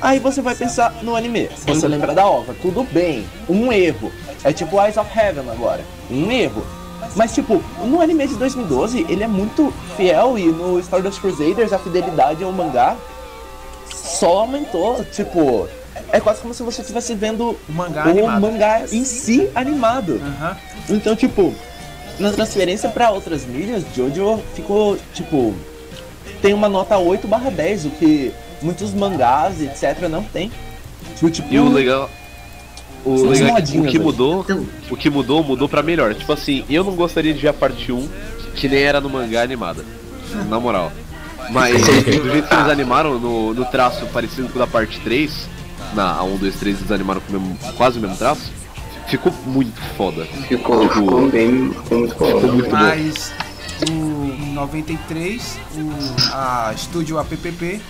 Aí 0.00 0.18
você 0.18 0.40
vai 0.40 0.54
pensar 0.54 0.94
no 1.02 1.16
anime. 1.16 1.48
Você 1.66 1.88
lembra 1.88 2.14
da 2.14 2.26
OVA, 2.26 2.54
tudo 2.60 2.82
bem. 2.84 3.26
Um 3.48 3.72
erro. 3.72 4.12
É 4.44 4.52
tipo 4.52 4.80
Eyes 4.80 4.96
of 4.96 5.10
Heaven 5.18 5.50
agora. 5.50 5.82
Um 6.10 6.30
erro. 6.30 6.64
Mas 7.16 7.34
tipo, 7.34 7.62
no 7.84 8.00
anime 8.00 8.26
de 8.28 8.36
2012, 8.36 9.06
ele 9.08 9.24
é 9.24 9.26
muito 9.26 9.72
fiel 9.96 10.38
e 10.38 10.44
no 10.46 10.78
Stardust 10.78 11.20
Crusaders 11.20 11.72
a 11.72 11.78
fidelidade 11.78 12.44
ao 12.44 12.52
mangá 12.52 12.96
só 13.94 14.38
aumentou. 14.40 15.04
Tipo, 15.12 15.68
é 16.12 16.20
quase 16.20 16.40
como 16.40 16.54
se 16.54 16.62
você 16.62 16.80
estivesse 16.82 17.14
vendo 17.14 17.58
O 17.68 17.72
mangá 17.72 18.06
o 18.06 18.10
animado. 18.10 18.40
mangá 18.40 18.82
em 18.90 19.04
si 19.04 19.48
animado. 19.54 20.20
Aham. 20.22 20.56
Então, 20.88 21.14
tipo, 21.16 21.54
na 22.18 22.32
transferência 22.32 22.88
pra 22.88 23.10
outras 23.10 23.44
mídias, 23.44 23.84
Jojo 23.94 24.40
ficou, 24.54 24.98
tipo, 25.14 25.54
tem 26.42 26.52
uma 26.54 26.68
nota 26.68 26.96
8 26.98 27.26
barra 27.28 27.50
10, 27.50 27.86
o 27.86 27.90
que 27.90 28.32
muitos 28.62 28.92
mangás, 28.92 29.60
etc, 29.60 30.08
não 30.08 30.22
tem. 30.22 30.50
Tipo, 31.14 31.30
tipo, 31.30 31.52
E 31.54 31.58
o 31.58 31.68
legal. 31.72 32.10
O, 33.04 33.14
legal 33.28 33.56
é 33.56 33.62
que 33.62 33.78
o 33.78 33.84
que 33.84 33.92
velho. 33.92 34.02
mudou, 34.04 34.46
o 34.90 34.96
que 34.96 35.08
mudou, 35.08 35.42
mudou 35.42 35.66
pra 35.68 35.82
melhor. 35.82 36.14
Tipo 36.14 36.32
assim, 36.34 36.64
eu 36.68 36.84
não 36.84 36.94
gostaria 36.94 37.32
de 37.32 37.40
ver 37.40 37.48
a 37.48 37.52
parte 37.54 37.90
1, 37.90 38.06
que 38.54 38.68
nem 38.68 38.82
era 38.82 39.00
no 39.00 39.08
mangá 39.08 39.42
animada. 39.42 39.82
Na 40.48 40.60
moral. 40.60 40.92
Mas 41.52 41.80
do 41.82 41.92
jeito 42.30 42.48
que 42.48 42.54
eles 42.54 42.68
animaram 42.68 43.18
no, 43.18 43.52
no 43.54 43.64
traço 43.66 44.06
parecido 44.06 44.48
com 44.48 44.56
o 44.56 44.58
da 44.58 44.66
parte 44.66 45.00
3, 45.00 45.48
na 45.94 46.12
a 46.12 46.22
1, 46.22 46.36
2, 46.36 46.54
3 46.56 46.78
eles 46.78 46.92
animaram 46.92 47.20
com 47.20 47.36
o 47.36 47.40
mesmo- 47.40 47.58
quase 47.76 47.98
o 47.98 48.00
mesmo 48.02 48.16
traço, 48.16 48.50
ficou 49.08 49.32
muito 49.46 49.80
foda. 49.96 50.24
Ficou, 50.48 50.80
Tipo, 50.88 50.94
ficou 51.00 51.28
bem, 51.30 51.70
ficou 51.72 51.98
muito 51.98 52.12
Ficou 52.12 52.40
bom. 52.40 52.52
muito 52.52 52.70
bom. 52.70 52.76
Mas 52.76 53.32
o, 53.88 53.92
em 53.92 54.52
93, 54.54 55.58
o, 55.74 56.34
a 56.34 56.72
estúdio 56.74 57.18
APPP 57.18 57.80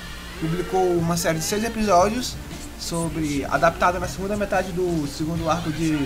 publicou 0.41 0.83
uma 0.97 1.17
série 1.17 1.39
de 1.39 1.45
seis 1.45 1.63
episódios 1.65 2.35
sobre 2.79 3.45
adaptada 3.51 3.99
na 4.01 4.09
segunda 4.09 4.37
metade 4.37 4.73
do 4.73 5.07
segundo 5.07 5.51
arco 5.51 5.71
de 5.71 5.99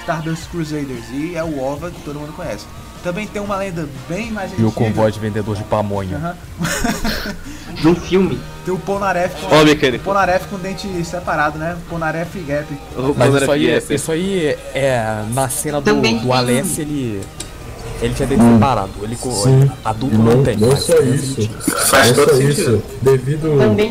Stardust 0.00 0.48
Crusaders 0.50 1.04
e 1.12 1.34
é 1.36 1.42
o 1.44 1.62
OVA 1.62 1.90
que 1.90 2.00
todo 2.02 2.18
mundo 2.18 2.32
conhece. 2.34 2.64
Também 3.02 3.26
tem 3.26 3.40
uma 3.40 3.56
lenda 3.56 3.88
bem 4.08 4.30
mais 4.30 4.50
E 4.50 4.62
o 4.62 4.66
antiga. 4.66 4.72
convoy 4.72 5.10
de 5.10 5.18
vendedor 5.18 5.56
de 5.56 5.64
pamonha. 5.64 6.16
Aham. 6.16 6.36
De 7.80 7.88
um 7.88 7.94
filme. 7.94 8.38
Tem 8.64 8.74
o 8.74 8.78
Polnareff 8.78 9.34
com, 9.46 9.54
Ó, 9.56 9.64
mecânico. 9.64 10.02
o 10.02 10.04
Polnareff 10.04 10.46
com 10.48 10.58
dente 10.58 10.86
separado, 11.04 11.56
né? 11.58 11.78
Polnareff 11.88 12.36
e 12.38 12.42
Gap. 12.42 12.66
Mas 13.16 13.28
Conor 13.30 13.42
isso 13.42 13.52
aí, 13.52 13.80
FF. 13.80 13.94
isso 13.94 14.12
aí 14.12 14.56
é 14.74 15.24
na 15.32 15.48
cena 15.48 15.80
do, 15.80 15.94
do 15.94 16.32
Alessio, 16.32 16.82
ele. 16.82 17.22
Ele 18.02 18.14
tinha 18.14 18.26
dente 18.28 18.42
separado. 18.42 18.90
Ele 19.02 19.16
Sim. 19.16 19.70
adulto 19.84 20.18
Não, 20.18 20.24
não, 20.36 20.42
tem. 20.44 20.56
não 20.56 20.76
só 20.76 20.98
isso. 21.00 21.48
Não 21.68 21.78
só 21.78 22.32
isso, 22.38 22.82
devido 23.00 23.48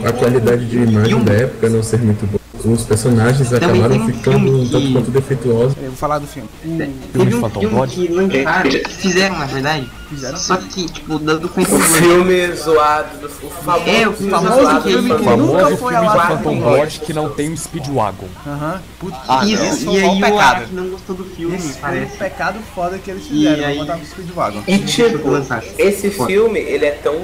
à 0.07 0.11
qualidade 0.13 0.65
de 0.65 0.77
imagem 0.77 1.05
filme. 1.09 1.25
da 1.25 1.33
época 1.33 1.69
não 1.69 1.81
ser 1.81 1.99
muito 1.99 2.27
boa, 2.27 2.38
os 2.65 2.83
personagens 2.83 3.49
Também 3.49 3.69
acabaram 3.81 3.95
um 4.03 4.05
ficando 4.07 4.39
filme 4.39 4.49
um 4.61 4.69
tanto 4.69 4.85
que- 4.87 4.93
quanto 4.93 5.11
defeituosos. 5.11 5.77
Eu 5.77 5.83
vou 5.89 5.95
falar 5.95 6.19
do 6.19 6.27
filme. 6.27 6.49
Filme 6.61 6.93
Teve 7.13 7.25
de 7.25 7.35
um 7.35 7.41
Phantom 7.41 7.59
filme 7.59 7.75
Blood? 7.75 7.95
que 7.95 8.07
lançaram, 8.13 8.69
que 8.69 8.89
fizeram 8.89 9.37
na 9.39 9.45
verdade. 9.45 9.89
Fizeram 10.09 10.37
Só 10.39 10.57
que, 10.57 10.85
tipo, 10.89 11.19
da- 11.19 11.35
do 11.35 11.45
O 11.47 11.49
Blood. 11.49 11.69
filme 11.69 12.51
zoado, 12.55 13.17
do, 13.19 13.27
o 13.27 13.49
famoso, 13.49 13.89
É, 13.89 14.07
o 14.07 14.13
filme 14.13 14.31
famoso 14.31 14.61
zoado 14.61 14.81
que 14.81 14.89
do 14.95 14.99
O 14.99 15.03
Phantom 15.07 15.23
famoso 15.23 15.45
Nunca 15.51 15.59
filme 15.65 15.77
foi 15.77 15.89
de 15.91 15.95
ao 15.97 16.09
ar 16.19 16.27
Phantom 16.29 16.43
com 16.43 16.59
Blood 16.59 16.99
que 17.01 17.13
não 17.13 17.29
tem 17.29 17.53
o 17.53 17.57
Speedwagon. 17.57 18.27
Aham. 18.47 18.81
Puta, 18.99 19.17
Ah, 19.27 19.45
E, 19.45 19.55
não. 19.55 19.65
e 19.65 19.77
foi 19.85 19.87
um 19.93 20.09
aí 20.11 20.17
o 20.17 20.21
pecado. 20.25 20.39
Araki 20.39 20.73
não 20.75 20.87
gostou 20.89 21.15
do 21.15 21.23
filme, 21.25 21.55
Esse 21.55 21.67
foi 21.67 21.77
um 21.77 21.81
parece. 21.81 22.17
pecado 22.17 22.59
foda 22.73 22.97
que 22.97 23.11
eles 23.11 23.23
E 23.25 23.29
fizeram. 23.29 23.65
aí- 23.65 23.77
Vou 23.77 23.85
botar 23.85 23.97
no 23.97 24.05
Speedwagon. 24.05 24.63
E 24.67 24.77
tipo, 24.79 25.29
esse 25.77 26.09
filme, 26.09 26.59
ele 26.59 26.85
é 26.85 26.91
tão 26.91 27.15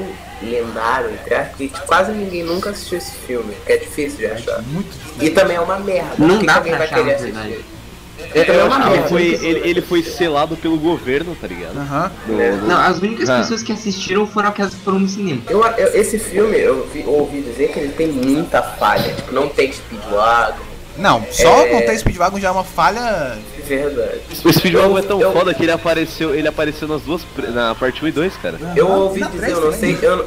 lendário, 0.49 1.11
entre 1.11 1.33
aspas, 1.35 1.55
que 1.57 1.69
quase 1.85 2.11
ninguém 2.11 2.43
nunca 2.43 2.69
assistiu 2.71 2.97
esse 2.97 3.11
filme, 3.11 3.53
que 3.65 3.71
é 3.73 3.77
difícil 3.77 4.17
de 4.19 4.25
achar. 4.27 4.61
Muito 4.63 4.89
E 5.21 5.29
também 5.29 5.57
é 5.57 5.61
uma 5.61 5.79
merda. 5.79 6.11
Não 6.17 6.43
dá 6.43 6.61
pra 6.61 6.71
vai 6.77 6.83
achar, 6.87 6.95
querer 6.97 7.15
assistir? 7.15 7.31
verdade. 7.33 7.65
É, 8.33 8.39
é 8.39 8.93
ele 8.93 9.07
foi, 9.09 9.23
ele, 9.45 9.69
ele 9.69 9.81
foi 9.81 10.01
selado 10.01 10.55
pelo 10.55 10.77
governo, 10.79 11.35
tá 11.39 11.47
ligado? 11.47 11.77
Aham. 11.77 12.11
Do- 12.25 12.33
do- 12.61 12.65
Não, 12.67 12.79
as 12.79 12.97
únicas 12.99 13.29
Ah. 13.29 13.39
pessoas 13.39 13.61
que 13.61 13.73
assistiram 13.73 14.25
foram 14.25 14.49
aquelas 14.49 14.73
que 14.73 14.79
foram 14.81 14.99
no 14.99 15.07
cinema. 15.09 15.41
Eu, 15.49 15.61
eu- 15.61 15.93
esse 15.99 16.17
filme, 16.17 16.57
eu 16.57 16.87
vi- 16.93 17.03
ouvi 17.05 17.41
dizer 17.41 17.71
que 17.73 17.79
ele 17.79 17.91
tem 17.91 18.07
muita 18.07 18.61
falha. 18.63 19.13
Tipo, 19.13 19.33
não 19.33 19.49
tem 19.49 19.71
speedwagon. 19.71 20.63
Não, 20.97 21.25
só 21.31 21.65
É. 21.65 21.73
não 21.73 21.81
ter 21.81 21.97
Speedwagon 21.97 22.39
já 22.39 22.47
é 22.47 22.51
uma 22.51 22.63
falha. 22.63 23.37
De 23.55 23.61
verdade. 23.63 24.21
O 24.43 24.53
Speedwagon 24.53 24.97
é 24.97 25.01
tão 25.01 25.19
Eu- 25.21 25.33
foda 25.33 25.53
que 25.53 25.63
ele 25.63 25.71
apareceu, 25.71 26.33
ele 26.33 26.47
apareceu 26.47 26.87
nas 26.87 27.01
duas, 27.01 27.21
na 27.53 27.75
parte 27.75 28.03
1 28.03 28.07
e 28.07 28.11
2, 28.11 28.35
cara. 28.37 28.57
Eu 28.75 28.89
ouvi 28.89 29.19
na 29.21 29.27
dizer, 29.27 29.49
eu 29.51 29.61
não 29.61 29.71
também. 29.71 29.95
sei, 29.97 30.07
eu 30.09 30.15
não, 30.17 30.25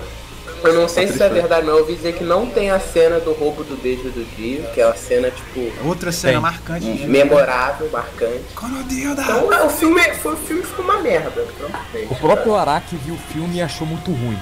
eu 0.65 0.75
não 0.75 0.89
sei 0.89 1.07
se 1.07 1.15
isso 1.15 1.23
é 1.23 1.29
verdade, 1.29 1.65
mas 1.67 1.75
eu 1.75 1.81
ouvi 1.81 1.95
dizer 1.95 2.13
que 2.15 2.25
não 2.25 2.47
tem 2.47 2.71
a 2.71 2.79
cena 2.81 3.19
do 3.21 3.33
roubo 3.33 3.63
do 3.65 3.77
beijo 3.81 4.11
do 4.11 4.25
Dio, 4.37 4.65
que 4.75 4.81
é 4.81 4.87
uma 4.87 4.97
cena, 4.97 5.31
tipo, 5.31 5.73
Outra 5.87 6.13
cena 6.13 6.33
Tem. 6.35 6.43
marcante. 6.43 6.85
de- 6.93 7.07
memorável, 7.07 7.89
marcante. 7.91 8.43
Coronel 8.55 9.15
da. 9.15 9.23
Então 9.23 9.53
é, 9.53 9.63
o 9.63 9.71
filme, 9.71 10.03
foi, 10.15 10.35
o 10.35 10.37
filme 10.37 10.63
ficou 10.63 10.85
uma 10.85 10.99
merda. 11.01 11.47
Então, 11.57 11.71
O 12.11 12.15
próprio 12.17 12.55
Araki 12.57 12.97
viu 12.97 13.15
o 13.15 13.33
filme 13.33 13.57
e 13.57 13.63
achou 13.63 13.87
muito 13.87 14.11
ruim. 14.11 14.39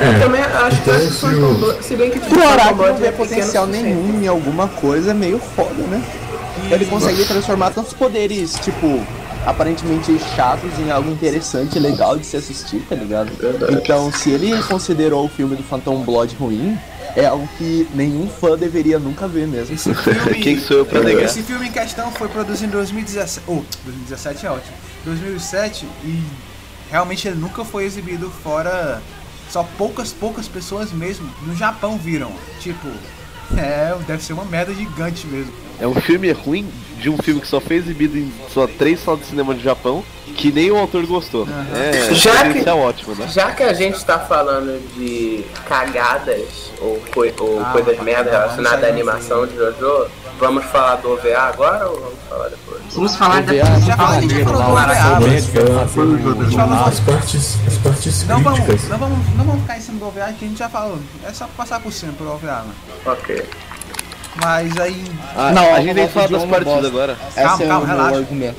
Eu 0.00 0.06
É, 0.12 0.18
também 0.18 0.40
acho 0.40 0.76
que 0.82 0.90
Então, 0.90 0.96
esse 1.02 1.12
se 1.12 1.26
o- 1.26 1.54
Blood- 1.54 1.82
se 1.84 1.96
bem 1.96 2.10
que 2.10 2.20
tipo, 2.20 2.40
Araki 2.42 2.74
Blood 2.74 2.92
não 2.92 2.98
vê 2.98 3.06
é 3.08 3.12
potencial 3.12 3.64
o 3.64 3.66
nenhum 3.66 4.22
em 4.22 4.26
alguma 4.28 4.66
coisa, 4.68 5.10
é 5.10 5.14
meio 5.14 5.38
foda, 5.38 5.82
né? 5.84 6.02
Ele 6.70 6.86
consegue 6.86 7.24
transformar 7.24 7.70
tantos 7.70 7.92
poderes, 7.92 8.54
tipo, 8.62 9.04
aparentemente 9.44 10.18
chatos 10.36 10.70
em 10.78 10.90
algo 10.90 11.10
interessante 11.10 11.76
e 11.76 11.78
legal 11.78 12.16
de 12.16 12.24
se 12.24 12.36
assistir, 12.36 12.80
tá 12.88 12.94
ligado? 12.94 13.30
Então, 13.70 14.10
se 14.12 14.30
ele 14.30 14.62
considerou 14.62 15.24
o 15.26 15.28
filme 15.28 15.56
do 15.56 15.62
Phantom 15.62 16.02
Blood 16.02 16.34
ruim, 16.36 16.78
é 17.16 17.26
algo 17.26 17.46
que 17.58 17.86
nenhum 17.94 18.28
fã 18.28 18.56
deveria 18.56 18.98
nunca 18.98 19.26
ver 19.28 19.46
mesmo. 19.46 19.74
Esse 19.74 19.92
filme. 19.94 20.34
Quem 20.40 20.58
sou 20.60 20.78
eu 20.78 20.86
pra 20.86 21.00
negar? 21.00 21.24
Esse 21.24 21.42
filme 21.42 21.68
em 21.68 21.72
questão 21.72 22.10
foi 22.12 22.28
produzido 22.28 22.68
em 22.68 22.70
2017. 22.70 23.44
Oh, 23.48 23.62
2017 23.84 24.46
é 24.46 24.50
ótimo. 24.50 24.74
2007 25.04 25.86
e 26.04 26.22
realmente 26.90 27.26
ele 27.28 27.36
nunca 27.36 27.64
foi 27.64 27.84
exibido 27.84 28.30
fora. 28.42 29.02
Só 29.50 29.66
poucas, 29.76 30.12
poucas 30.12 30.46
pessoas 30.48 30.92
mesmo 30.92 31.28
no 31.46 31.54
Japão 31.56 31.98
viram. 31.98 32.32
Tipo, 32.60 32.86
é, 33.58 33.94
deve 34.06 34.22
ser 34.22 34.32
uma 34.32 34.44
merda 34.44 34.72
gigante 34.72 35.26
mesmo. 35.26 35.52
É 35.80 35.86
um 35.86 35.94
filme 35.94 36.30
ruim 36.30 36.70
de 36.98 37.08
um 37.08 37.16
filme 37.16 37.40
que 37.40 37.46
só 37.48 37.58
foi 37.60 37.76
exibido 37.76 38.16
em 38.18 38.30
só 38.52 38.66
três 38.66 39.00
salas 39.00 39.20
de 39.20 39.26
cinema 39.26 39.54
do 39.54 39.60
Japão, 39.62 40.04
que 40.36 40.52
nem 40.52 40.70
o 40.70 40.76
autor 40.76 41.06
gostou. 41.06 41.48
É, 41.74 42.14
Já 42.14 42.52
que- 42.52 42.68
é 42.68 42.72
ótimo, 42.74 43.14
né? 43.14 43.26
Já 43.28 43.50
que 43.52 43.62
a 43.62 43.72
gente 43.72 44.04
tá 44.04 44.18
falando 44.18 44.78
de 44.94 45.42
cagadas 45.66 46.70
ou, 46.80 47.00
coi- 47.12 47.34
ou 47.40 47.60
Ah, 47.62 47.70
coisas 47.72 47.98
merda 48.00 48.30
relacionadas 48.30 48.84
à 48.84 48.88
animação 48.88 49.46
de 49.46 49.56
Jojo, 49.56 50.06
vamos 50.40 50.64
falar 50.64 50.96
do 50.96 51.12
OVA 51.12 51.38
agora 51.38 51.86
ou 51.88 52.00
vamos 52.00 52.18
falar 52.28 52.48
depois? 52.48 52.80
Vamos 52.94 53.16
falar 53.16 53.42
da 53.42 53.52
OVA, 53.52 53.80
Já 53.80 53.96
falou, 53.96 54.12
a 54.16 54.20
gente 54.20 54.34
já 54.34 54.44
falou 54.44 54.56
do 56.16 56.30
OVA, 56.30 56.66
vai 56.66 56.88
as 56.88 57.00
partes, 57.00 57.56
as 57.66 57.76
partes 57.78 58.24
Não 58.26 58.42
vamos, 58.42 58.88
não, 58.88 58.98
vamos, 58.98 59.18
não 59.36 59.44
vamos 59.44 59.60
ficar 59.62 59.78
em 59.78 59.80
cima 59.80 59.98
do 59.98 60.06
OVA 60.08 60.32
que 60.38 60.44
a 60.44 60.48
gente 60.48 60.58
já 60.58 60.68
falou. 60.68 60.98
É 61.24 61.32
só 61.32 61.46
passar 61.56 61.80
por 61.80 61.92
cima 61.92 62.12
pro 62.14 62.32
OVA, 62.32 62.46
mano. 62.52 62.74
Ok. 63.06 63.46
Mas 64.42 64.76
aí. 64.78 65.04
Ah, 65.36 65.52
Não, 65.52 65.74
a 65.74 65.80
gente 65.80 65.94
tem 65.94 66.06
que 66.06 66.12
falar 66.14 66.28
das 66.28 66.44
partidas 66.44 66.64
bosta. 66.74 66.86
agora. 66.88 67.16
Esse 67.28 67.42
Calma, 67.42 67.64
é 67.64 67.66
calma, 67.68 67.84
o 67.84 67.86
meu 67.86 67.96
relaxa. 67.96 68.16
argumento. 68.18 68.56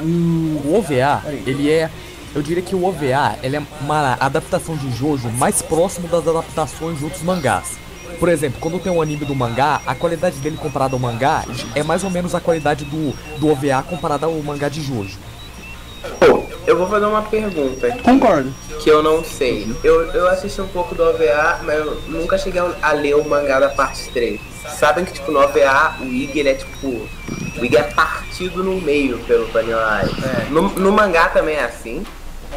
O 0.00 0.76
OVA, 0.78 1.22
ele 1.46 1.70
é. 1.70 1.90
Eu 2.34 2.42
diria 2.42 2.62
que 2.62 2.74
o 2.74 2.84
OVA 2.84 3.36
ele 3.42 3.56
é 3.56 3.62
uma 3.80 4.16
adaptação 4.20 4.76
de 4.76 4.90
Jojo 4.90 5.28
mais 5.30 5.62
próximo 5.62 6.08
das 6.08 6.26
adaptações 6.26 6.98
de 6.98 7.04
outros 7.04 7.22
mangás. 7.22 7.78
Por 8.18 8.28
exemplo, 8.28 8.58
quando 8.60 8.78
tem 8.78 8.92
um 8.92 9.02
anime 9.02 9.24
do 9.24 9.34
mangá, 9.34 9.80
a 9.86 9.94
qualidade 9.94 10.36
dele 10.38 10.56
comparada 10.56 10.94
ao 10.94 10.98
mangá 10.98 11.44
é 11.74 11.82
mais 11.82 12.04
ou 12.04 12.10
menos 12.10 12.34
a 12.34 12.40
qualidade 12.40 12.84
do, 12.84 13.12
do 13.38 13.48
OVA 13.50 13.82
comparada 13.88 14.26
ao 14.26 14.32
mangá 14.42 14.68
de 14.68 14.80
Jojo. 14.80 15.18
Pô, 16.20 16.44
eu 16.66 16.76
vou 16.76 16.88
fazer 16.88 17.06
uma 17.06 17.22
pergunta 17.22 17.86
aqui 17.86 18.02
Concordo. 18.02 18.52
que 18.82 18.88
eu 18.88 19.02
não 19.02 19.24
sei. 19.24 19.74
Eu, 19.82 20.06
eu 20.12 20.28
assisti 20.28 20.60
um 20.60 20.68
pouco 20.68 20.94
do 20.94 21.02
OVA, 21.02 21.60
mas 21.64 21.78
eu 21.78 22.00
nunca 22.08 22.38
cheguei 22.38 22.62
a 22.82 22.92
ler 22.92 23.14
o 23.16 23.28
mangá 23.28 23.60
da 23.60 23.68
parte 23.70 24.08
3. 24.10 24.40
Sabem 24.78 25.04
que 25.04 25.12
tipo 25.12 25.30
no 25.30 25.40
OVA 25.40 25.96
o 26.00 26.04
Ig 26.04 26.38
ele 26.38 26.48
é 26.50 26.54
tipo. 26.54 26.88
O 27.58 27.64
Ig 27.64 27.76
é 27.76 27.82
partido 27.82 28.62
no 28.64 28.80
meio 28.80 29.18
pelo 29.20 29.44
Ice. 29.46 30.24
É. 30.24 30.50
No, 30.50 30.70
no 30.70 30.92
mangá 30.92 31.28
também 31.28 31.56
é 31.56 31.64
assim. 31.64 32.04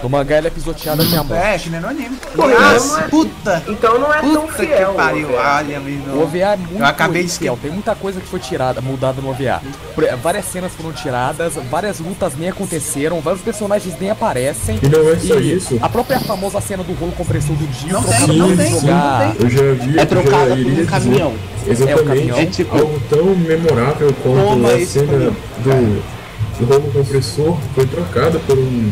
No 0.04 0.10
mangá 0.10 0.38
ele 0.38 0.48
é 0.48 0.50
pisoteado 0.52 1.02
até 1.02 1.18
a 1.18 1.24
morte. 1.24 1.44
É, 1.44 1.58
que 1.58 1.70
nem 1.72 1.80
no 1.82 1.88
anime. 1.88 2.18
Nossa, 2.36 3.00
é- 3.02 3.08
puta! 3.08 3.64
Então 3.68 3.98
não 4.00 4.14
é 4.14 4.20
tão 4.22 4.42
Puta 4.48 4.54
fiel. 4.54 4.92
que 4.92 4.96
pariu, 4.96 5.28
o 5.30 5.34
OVA. 5.34 5.64
O 6.14 6.38
é 6.38 6.58
muito 6.58 6.80
Eu 6.80 6.86
acabei 6.86 7.24
de 7.24 7.32
fiel, 7.32 7.58
tem 7.62 7.72
muita 7.72 7.96
coisa 7.96 8.22
que 8.22 8.28
foi 8.28 8.40
tirada, 8.40 8.80
mudada 8.80 9.22
no 9.22 9.30
OVA. 9.32 9.60
Várias 10.22 10.46
cenas 10.46 10.72
foram 10.74 10.92
tiradas, 10.94 11.54
várias 11.70 12.00
lutas 12.00 12.34
nem 12.38 12.50
aconteceram, 12.50 13.20
vários 13.22 13.42
personagens 13.42 13.96
nem 14.00 14.12
aparecem. 14.12 14.80
E 14.84 14.88
não 14.88 15.10
é 15.10 15.16
só 15.18 15.36
E 15.40 15.54
isso. 15.56 15.80
a 15.82 15.90
própria 15.90 16.20
famosa 16.20 16.62
cena 16.62 16.84
do 16.84 16.94
rolo 16.94 17.12
compressor 17.14 17.56
do 17.56 17.66
Dio, 17.68 17.94
Não 17.94 18.04
tem, 18.04 18.38
não 18.38 18.56
tem, 18.56 18.72
jogar- 18.80 19.26
não 19.28 19.32
tem. 19.36 19.44
Eu 19.46 19.50
já 19.50 19.84
vi, 19.86 20.00
É 20.00 20.06
trocada 20.06 20.46
por 20.46 20.52
um 20.60 20.64
dizer 20.64 20.86
caminhão. 20.88 21.34
Exatamente. 21.66 22.04
caminhão. 22.08 22.38
É 22.38 22.46
tipo- 22.46 22.78
Algo 22.78 23.02
tão 23.10 23.26
memorável 23.36 24.14
quanto 24.22 24.48
Toma 24.48 24.70
a 24.74 24.86
cena 24.86 25.32
do, 25.64 26.04
do 26.60 26.66
rolo 26.66 26.92
compressor 26.94 27.58
foi 27.74 27.86
trocada 27.88 28.40
por 28.40 28.58
um 28.58 28.92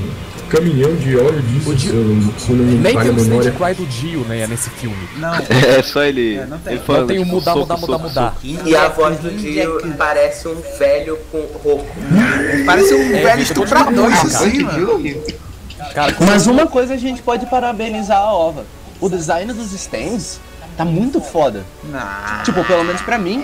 caminhão 0.56 0.96
de 0.96 1.18
óleo 1.18 1.42
diesel, 1.42 1.72
O 1.72 1.76
Dio- 1.76 1.90
se, 1.92 1.96
eu, 1.96 2.34
se 2.40 2.50
eu 2.52 2.56
não 2.56 2.66
me 2.66 2.76
Nem 2.78 2.94
falha 2.94 3.06
tem 3.06 3.10
a 3.12 3.14
o 3.14 3.76
do 3.76 3.86
Dio, 3.86 4.20
né, 4.22 4.48
nesse 4.48 4.70
filme. 4.72 5.10
Não. 5.18 5.34
É 5.78 5.82
só 5.84 6.04
ele. 6.04 6.36
É, 6.38 6.46
não 6.46 6.58
tem. 6.60 6.74
ele 6.74 6.80
Não 6.80 6.86
falando, 6.86 7.08
tem 7.08 7.18
o 7.20 7.24
tipo, 7.24 7.36
mudar, 7.36 7.54
soco, 7.54 7.60
mudar, 7.62 7.78
mudar, 7.78 7.94
soco, 8.00 8.08
mudar. 8.08 8.36
E 8.66 8.76
a 8.76 8.88
voz 8.90 9.18
do 9.20 9.32
Dio 9.32 9.94
parece 9.98 10.48
um 10.48 10.56
velho 10.78 11.18
com 11.32 11.40
rouco. 11.64 11.86
Parece 12.66 12.94
um 12.94 13.10
velho 13.10 13.38
Vitor, 13.38 13.40
estuprador 13.66 14.12
isso 14.12 14.32
cara. 14.32 14.50
sim, 14.52 14.64
mano. 14.64 15.24
Cara, 15.94 16.16
Mas 16.20 16.48
uma 16.48 16.68
coisa 16.68 16.94
a 16.94 16.98
gente 16.98 17.22
pode 17.22 17.46
parabenizar 17.48 18.18
a 18.18 18.34
OVA. 18.34 18.66
O 19.00 19.10
design 19.10 19.52
dos 19.54 19.74
stands 19.74 20.40
tá 20.78 20.86
muito 20.86 21.22
foda. 21.22 21.64
Não. 21.84 22.44
Tipo, 22.44 22.64
pelo 22.64 22.84
menos 22.84 23.02
pra 23.02 23.18
mim. 23.18 23.44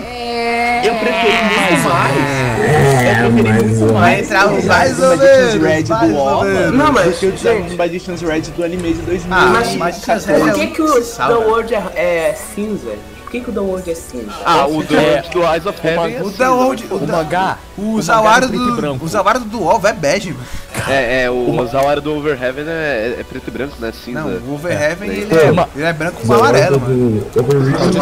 Eu 0.84 0.94
preferi 0.96 1.32
muito 1.44 1.88
mais. 1.88 2.16
É, 2.62 3.24
Eu 3.26 3.32
preferi 3.32 3.48
mas, 3.48 3.78
muito 3.78 3.92
mais 3.94 4.20
entrar 4.24 4.46
o 4.48 4.66
mais 4.66 5.00
ou 5.02 5.16
menos, 5.16 5.54
Red 5.54 5.84
mais 5.88 6.12
do 6.12 6.44
menos. 6.44 6.78
Não, 6.78 6.92
mas, 6.92 7.18
que 7.18 7.26
o 7.26 7.32
design 7.32 7.60
gente- 7.62 7.70
do 7.70 7.76
Magician's 7.76 8.20
Red 8.22 8.40
do 8.40 8.64
anime 8.64 8.92
de 8.94 9.02
2000. 9.02 9.34
Ah, 9.36 9.46
Mas, 9.52 9.74
mas 9.76 9.98
por 10.24 10.48
é 10.48 10.52
que, 10.52 10.66
que 10.68 10.82
o 10.82 11.00
The. 11.02 11.34
World 11.46 11.74
é, 11.74 11.78
é 11.96 12.34
cinza? 12.54 12.92
Por 13.32 13.38
que, 13.38 13.44
que 13.44 13.50
o 13.50 13.54
The 13.54 13.60
World 13.60 13.90
é 13.90 13.94
cinza? 13.94 14.26
Ah, 14.44 14.66
o 14.66 14.82
do, 14.82 14.94
É. 14.94 15.22
do 15.32 15.42
Eyes 15.42 15.64
of 15.64 15.78
Heaven. 15.86 16.16
é 16.16 16.22
O 16.22 16.26
assim, 16.28 16.36
download. 16.36 16.84
o 16.90 17.06
mangá, 17.06 17.58
O 17.78 17.82
mangá 17.92 18.02
Zawara 18.02 18.44
é 18.44 18.48
preto 18.48 18.62
e 18.62 18.76
do. 18.76 19.04
O 19.04 19.08
Zawara 19.08 19.38
do 19.40 19.62
OVA 19.66 19.88
é 19.88 19.92
bege, 19.94 20.32
mano. 20.32 20.44
É, 20.86 21.22
é, 21.22 21.30
o 21.30 21.66
Zawara 21.66 21.98
do 22.02 22.14
Over 22.14 22.42
Heaven 22.42 22.64
é, 22.68 23.16
é 23.20 23.24
preto 23.26 23.48
e 23.48 23.50
branco, 23.50 23.74
né? 23.80 23.90
Cinza. 24.04 24.20
Não, 24.20 24.28
o 24.50 24.54
Overheaven 24.54 25.08
ele, 25.10 25.34
É. 25.34 25.44
é, 25.46 25.66
ele 25.76 25.84
é 25.86 25.92
branco 25.94 26.20
com 26.20 26.26
Zawara 26.26 26.48
amarelo, 26.58 26.80
mano. 26.80 27.20
do 27.32 27.40
Overreach, 27.40 27.98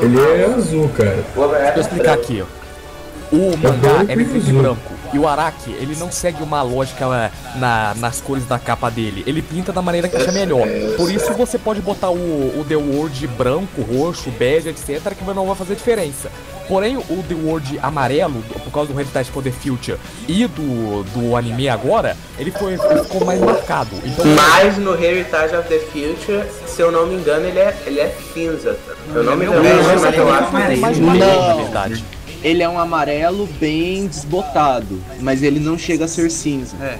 ele 0.00 0.20
é 0.20 0.54
azul, 0.56 0.88
cara. 0.96 1.22
Deixa 1.34 1.72
eu 1.76 1.80
explicar 1.82 2.12
aqui, 2.14 2.42
ó. 2.42 3.36
O 3.36 3.54
mangá 3.58 4.04
é 4.08 4.14
preto 4.14 4.36
e 4.36 4.52
branco. 4.54 4.92
E 5.12 5.18
o 5.18 5.28
Araki, 5.28 5.70
ele 5.72 5.94
não 5.96 6.10
segue 6.10 6.42
uma 6.42 6.62
lógica 6.62 7.04
é, 7.04 7.58
na, 7.58 7.94
nas 7.96 8.20
cores 8.20 8.46
da 8.46 8.58
capa 8.58 8.90
dele. 8.90 9.22
Ele 9.26 9.42
pinta 9.42 9.72
da 9.72 9.82
maneira 9.82 10.08
que 10.08 10.16
acha 10.16 10.32
melhor. 10.32 10.66
Por 10.96 11.10
isso 11.10 11.32
você 11.34 11.58
pode 11.58 11.80
botar 11.80 12.10
o, 12.10 12.14
o 12.58 12.64
The 12.66 12.76
World 12.76 13.26
branco, 13.28 13.82
roxo, 13.82 14.30
bege, 14.30 14.68
etc, 14.70 15.14
que 15.14 15.24
não 15.24 15.46
vai 15.46 15.56
fazer 15.56 15.74
diferença. 15.74 16.30
Porém, 16.68 16.96
o 16.96 17.24
The 17.28 17.34
World 17.34 17.78
amarelo, 17.82 18.42
por 18.64 18.72
causa 18.72 18.92
do 18.92 18.98
Heritage 18.98 19.30
for 19.30 19.42
the 19.42 19.50
Future 19.50 19.98
e 20.28 20.46
do, 20.46 21.02
do 21.04 21.36
anime 21.36 21.68
agora, 21.68 22.16
ele 22.38 22.50
foi 22.50 22.74
ele 22.74 23.02
ficou 23.02 23.24
mais 23.24 23.40
marcado. 23.40 23.90
Então, 24.04 24.24
Mas 24.24 24.78
no 24.78 24.94
Heritage 24.94 25.54
of 25.56 25.68
the 25.68 25.78
Future, 25.78 26.44
se 26.66 26.80
eu 26.80 26.90
não 26.90 27.06
me 27.06 27.16
engano, 27.16 27.46
ele 27.46 27.58
é, 27.58 27.76
ele 27.84 28.00
é 28.00 28.14
cinza. 28.32 28.78
Eu 29.14 29.22
não 29.22 29.36
me 29.36 29.44
é 29.44 29.50
um 29.50 29.54
mas 30.00 30.16
eu 30.16 30.32
acho 30.32 30.46
que 30.46 30.52
mais 30.52 30.98
é 30.98 31.02
amarelo, 31.02 31.48
na 31.48 31.54
verdade. 31.54 32.04
Ele 32.42 32.62
é 32.62 32.68
um 32.68 32.78
amarelo 32.78 33.48
bem 33.60 34.06
desbotado, 34.06 35.00
mas 35.20 35.42
ele 35.42 35.60
não 35.60 35.78
chega 35.78 36.06
a 36.06 36.08
ser 36.08 36.30
cinza. 36.30 36.76
É. 36.80 36.98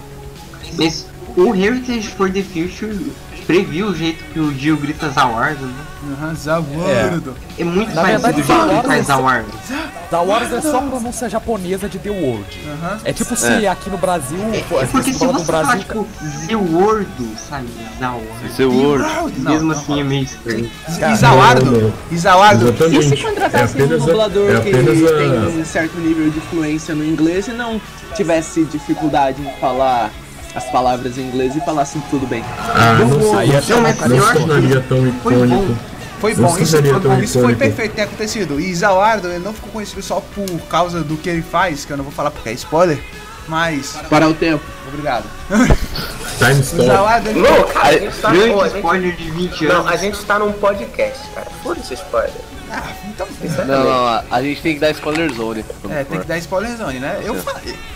Mas 0.77 1.07
o 1.37 1.55
Heritage 1.55 2.09
for 2.09 2.31
the 2.31 2.43
Future 2.43 2.95
previu 3.47 3.87
o 3.89 3.95
jeito 3.95 4.23
que 4.33 4.39
o 4.41 4.53
Jill 4.53 4.77
grita 4.77 5.09
Zawardo, 5.11 5.65
né? 5.67 5.75
Aham, 6.21 6.35
Zawardo. 6.35 7.35
É 7.59 7.65
muito 7.65 7.95
Na 7.95 8.03
parecido 8.03 8.23
verdade, 8.23 8.41
o 8.41 8.45
jeito 8.45 8.47
que 8.47 8.53
ele 8.53 8.69
Zawardo- 8.69 8.89
faz 8.89 9.07
Zawardo. 9.07 9.49
Wars 10.13 10.53
é 10.53 10.61
só 10.61 10.79
a 10.79 10.83
pronúncia 10.83 11.29
japonesa 11.29 11.89
de 11.89 11.99
The 11.99 12.11
World. 12.11 12.61
Aham. 12.83 12.99
É 13.05 13.13
tipo 13.13 13.35
se 13.35 13.67
aqui 13.67 13.89
no 13.89 13.97
Brasil, 13.97 14.39
É 14.53 14.85
porque 14.87 15.13
se 15.13 15.19
fala 15.19 15.33
no 15.33 15.39
você 15.39 15.45
falar, 15.47 15.63
Brasil, 15.63 15.83
tipo, 15.85 16.07
The 16.49 16.57
World, 16.57 17.07
sabe? 17.49 17.69
Zawardo. 17.99 18.55
Seu 18.55 18.71
Word. 18.73 19.05
Não, 19.41 19.53
Mesmo 19.53 19.69
não. 19.73 19.79
assim 19.79 20.01
é 20.01 20.05
meio 20.05 20.25
estranho. 20.25 20.71
Zawardo? 21.17 21.65
Não, 21.65 21.81
não. 21.81 21.93
E 22.11 22.19
Zawardo? 22.19 22.75
E 22.91 23.03
se 23.03 23.15
é 23.15 23.17
contratasse 23.23 23.73
um 23.81 23.85
apenas 23.85 24.03
a, 24.03 24.07
dublador 24.07 24.51
é 24.51 24.61
que 24.61 24.71
tem 24.71 25.61
um 25.61 25.65
certo 25.65 25.99
nível 25.99 26.31
de 26.31 26.41
fluência 26.41 26.95
no 26.95 27.05
inglês 27.05 27.49
e 27.49 27.53
não 27.53 27.81
tivesse 28.15 28.65
dificuldade 28.65 29.41
em 29.41 29.51
falar 29.61 30.11
as 30.55 30.65
palavras 30.71 31.17
em 31.19 31.23
inglês 31.23 31.55
e 31.57 31.61
falasse 31.61 31.99
tudo 32.11 32.27
bem? 32.27 32.45
Ah, 32.75 32.95
não 33.01 33.21
sei. 33.21 33.39
Aí 33.39 33.51
é 33.53 33.61
Não, 33.69 33.81
mas 33.81 33.99
Não 34.01 34.17
eu 34.17 34.23
se 34.23 34.29
acho 34.31 34.39
tornaria 34.41 34.81
tão 34.89 34.99
foi 35.23 35.35
bom. 35.35 35.45
icônico. 35.47 35.79
Foi 36.21 36.35
Não 36.35 36.49
bom, 36.49 36.59
isso, 36.59 36.71
seria 36.71 36.93
foi, 36.93 37.01
tão 37.01 37.11
bom, 37.17 37.21
isso 37.23 37.41
foi 37.41 37.55
perfeito 37.57 37.95
ter 37.95 38.03
acontecido. 38.03 38.61
E 38.61 38.73
Zawardo, 38.75 39.29
ele 39.29 39.41
não 39.45 39.53
ficou 39.53 39.71
conhecido 39.73 40.03
só 40.03 40.21
por 40.35 40.47
causa 40.69 41.03
do 41.03 41.17
que 41.17 41.29
ele 41.29 41.43
faz, 41.43 41.85
que 41.85 41.93
eu 41.93 41.97
não 41.97 42.05
vou 42.05 42.13
falar 42.13 42.31
porque 42.31 42.49
é 42.49 42.53
spoiler, 42.53 42.99
mas. 43.49 43.97
Para 44.09 44.29
o 44.29 44.35
tempo. 44.35 44.63
Obrigado. 44.87 45.25
Time 46.39 46.61
Stop. 46.61 46.87
Zawardo, 46.87 47.29
ele. 47.29 47.41
Não, 47.41 47.65
cara, 47.65 47.89
a 47.89 47.99
gente 47.99 48.17
tá. 48.19 48.31
Spoiler 48.77 49.17
de 49.17 49.31
20 49.33 49.65
Não, 49.67 49.77
anos. 49.81 49.93
a 49.93 49.97
gente 49.97 50.25
tá 50.25 50.39
num 50.39 50.53
podcast, 50.53 51.29
cara. 51.35 51.47
Foda-se 51.63 51.95
spoiler. 51.95 52.31
Ah, 52.71 52.83
então. 53.43 53.65
Não, 53.65 53.85
não, 53.85 54.07
a- 54.31 54.43
gente 54.43 54.63
tem 54.63 54.75
que 54.75 54.81
dar 54.81 54.91
spoiler 54.91 55.33
zone. 55.33 55.65
É, 55.91 56.05
tem 56.05 56.21
que 56.21 56.27
dar 56.27 56.39
spoiler 56.39 56.77
zone, 56.77 56.99
né? 56.99 57.21
Eu, 57.25 57.37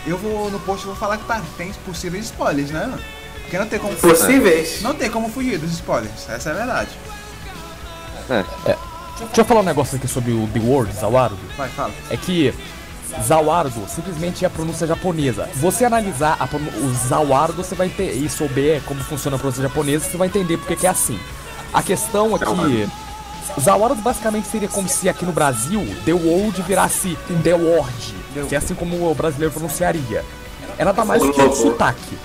eu 0.07 0.19
vou 0.19 0.51
no 0.51 0.59
post 0.61 0.87
vou 0.87 0.95
falar 0.97 1.17
que 1.19 1.25
tá, 1.25 1.41
tem 1.57 1.73
possíveis 1.85 2.27
spoilers, 2.27 2.71
né? 2.71 2.93
Porque 3.43 3.59
não 3.59 3.67
tem 3.67 3.79
como 3.79 3.95
Possíveis? 3.95 4.83
Não 4.83 4.95
tem 4.95 5.09
como 5.11 5.29
fugir 5.29 5.59
dos 5.59 5.73
spoilers, 5.73 6.29
essa 6.29 6.51
é 6.51 6.53
a 6.53 6.57
verdade. 6.57 6.91
Deixa 8.29 9.41
eu 9.41 9.45
falar 9.45 9.61
um 9.61 9.65
negócio 9.65 9.97
aqui 9.97 10.09
sobre 10.09 10.33
o 10.33 10.49
The 10.49 10.59
World, 10.59 10.93
Zawardo. 10.93 11.39
Vai, 11.57 11.69
fala. 11.69 11.93
É 12.11 12.17
que 12.17 12.53
Zawardo 13.25 13.85
simplesmente 13.89 14.45
é 14.45 14.49
a 14.49 14.51
pronúncia 14.51 14.87
japonesa. 14.87 15.49
Você 15.55 15.85
analisar 15.85 16.37
a 16.41 16.45
o 16.45 17.09
Zawardo, 17.09 17.63
você 17.63 17.75
vai 17.75 17.89
ter 17.89 18.13
e 18.13 18.29
souber 18.29 18.83
como 18.85 19.01
funciona 19.05 19.37
a 19.37 19.39
pronúncia 19.39 19.63
japonesa, 19.63 20.05
você 20.11 20.17
vai 20.17 20.29
entender 20.29 20.59
porque 20.59 20.77
que 20.77 20.87
é 20.87 20.91
assim. 20.91 21.19
A 21.73 21.83
questão 21.83 22.35
é 22.37 22.39
que 23.57 23.61
Zawardo 23.61 24.01
basicamente 24.03 24.47
seria 24.47 24.69
como 24.69 24.89
se 24.89 25.09
aqui 25.09 25.25
no 25.25 25.33
Brasil 25.33 25.83
The 26.05 26.13
World 26.13 26.63
virasse 26.63 27.17
um 27.31 27.41
The 27.41 27.55
Word, 27.55 28.15
que 28.49 28.55
é 28.55 28.59
assim 28.59 28.75
como 28.75 29.11
o 29.11 29.15
brasileiro 29.15 29.53
pronunciaria. 29.53 30.23
É 30.79 30.85
nada 30.85 31.05
mais 31.05 31.23
que 31.23 31.41
um 31.41 31.53
sotaque. 31.55 32.19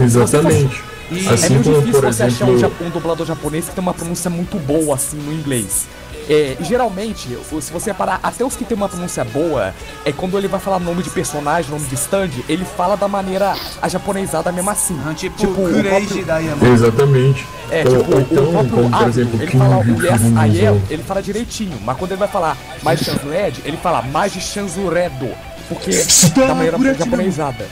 Exatamente. 0.00 0.82
E 1.10 1.26
é 1.26 1.30
Assim 1.32 1.54
muito 1.54 1.64
como, 1.64 1.80
difícil 1.80 2.00
por 2.02 2.12
você 2.12 2.22
achar 2.24 2.44
um, 2.44 2.54
exemplo, 2.54 2.86
um 2.86 2.90
dublador 2.90 3.26
japonês 3.26 3.66
que 3.66 3.74
tem 3.74 3.82
uma 3.82 3.94
pronúncia 3.94 4.28
muito 4.30 4.58
boa 4.58 4.94
assim 4.94 5.16
no 5.16 5.32
inglês. 5.32 5.86
É, 6.28 6.56
geralmente, 6.60 7.26
se 7.60 7.72
você 7.72 7.90
reparar, 7.90 8.20
até 8.22 8.44
os 8.44 8.54
que 8.54 8.62
tem 8.64 8.76
uma 8.76 8.88
pronúncia 8.88 9.24
boa, 9.24 9.74
é 10.04 10.12
quando 10.12 10.36
ele 10.36 10.46
vai 10.46 10.60
falar 10.60 10.78
nome 10.78 11.02
de 11.02 11.08
personagem, 11.08 11.70
nome 11.70 11.86
de 11.86 11.94
stand, 11.94 12.28
ele 12.48 12.64
fala 12.66 12.96
da 12.96 13.08
maneira 13.08 13.54
a 13.80 13.88
japonesada 13.88 14.52
mesmo 14.52 14.70
assim. 14.70 14.98
Aham, 15.00 15.14
tipo, 15.14 15.36
Tipo, 15.38 15.52
o 15.52 15.54
Kureiji 15.54 15.88
próprio- 15.88 16.24
da 16.26 16.38
Yamaha. 16.38 16.68
Exatamente. 16.72 17.46
É, 17.70 17.84
ou, 17.88 17.96
tipo, 17.98 18.12
ou 18.14 18.20
então, 18.20 18.44
o 18.44 18.50
próprio 18.50 18.70
como 18.70 18.90
por 18.90 19.08
exemplo, 19.08 19.42
ele 19.42 19.58
fala 19.58 19.76
o 19.78 20.02
Yes, 20.04 20.22
I 20.22 20.66
am, 20.66 20.82
ele 20.90 21.02
fala 21.02 21.22
direitinho, 21.22 21.78
mas 21.84 21.96
quando 21.96 22.10
ele 22.12 22.18
vai 22.20 22.28
falar 22.28 22.56
mais 22.82 23.00
Shanzured, 23.00 23.62
ele 23.64 23.76
fala 23.78 24.02
mais 24.02 24.32
de 24.32 24.40
Shanzuredo, 24.40 25.30
porque 25.68 25.90
da 26.36 26.54
maneira 26.54 26.78
japonesada. 26.94 27.66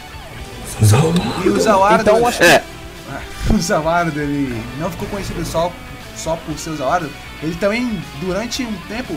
E 1.45 1.49
o 1.49 1.61
Zawardo, 1.61 2.03
Então, 2.03 2.27
acho 2.27 2.39
que 2.39 2.45
É, 2.45 2.63
o 3.55 3.59
Zawardo, 3.61 4.21
ele 4.21 4.63
não 4.79 4.91
ficou 4.91 5.09
conhecido 5.09 5.45
só, 5.45 5.71
só 6.17 6.37
por 6.47 6.59
ser 6.59 6.71
o 6.71 6.77
Zawardo. 6.77 7.11
Ele 7.43 7.55
também, 7.57 8.03
durante 8.21 8.63
um 8.63 8.73
tempo, 8.89 9.15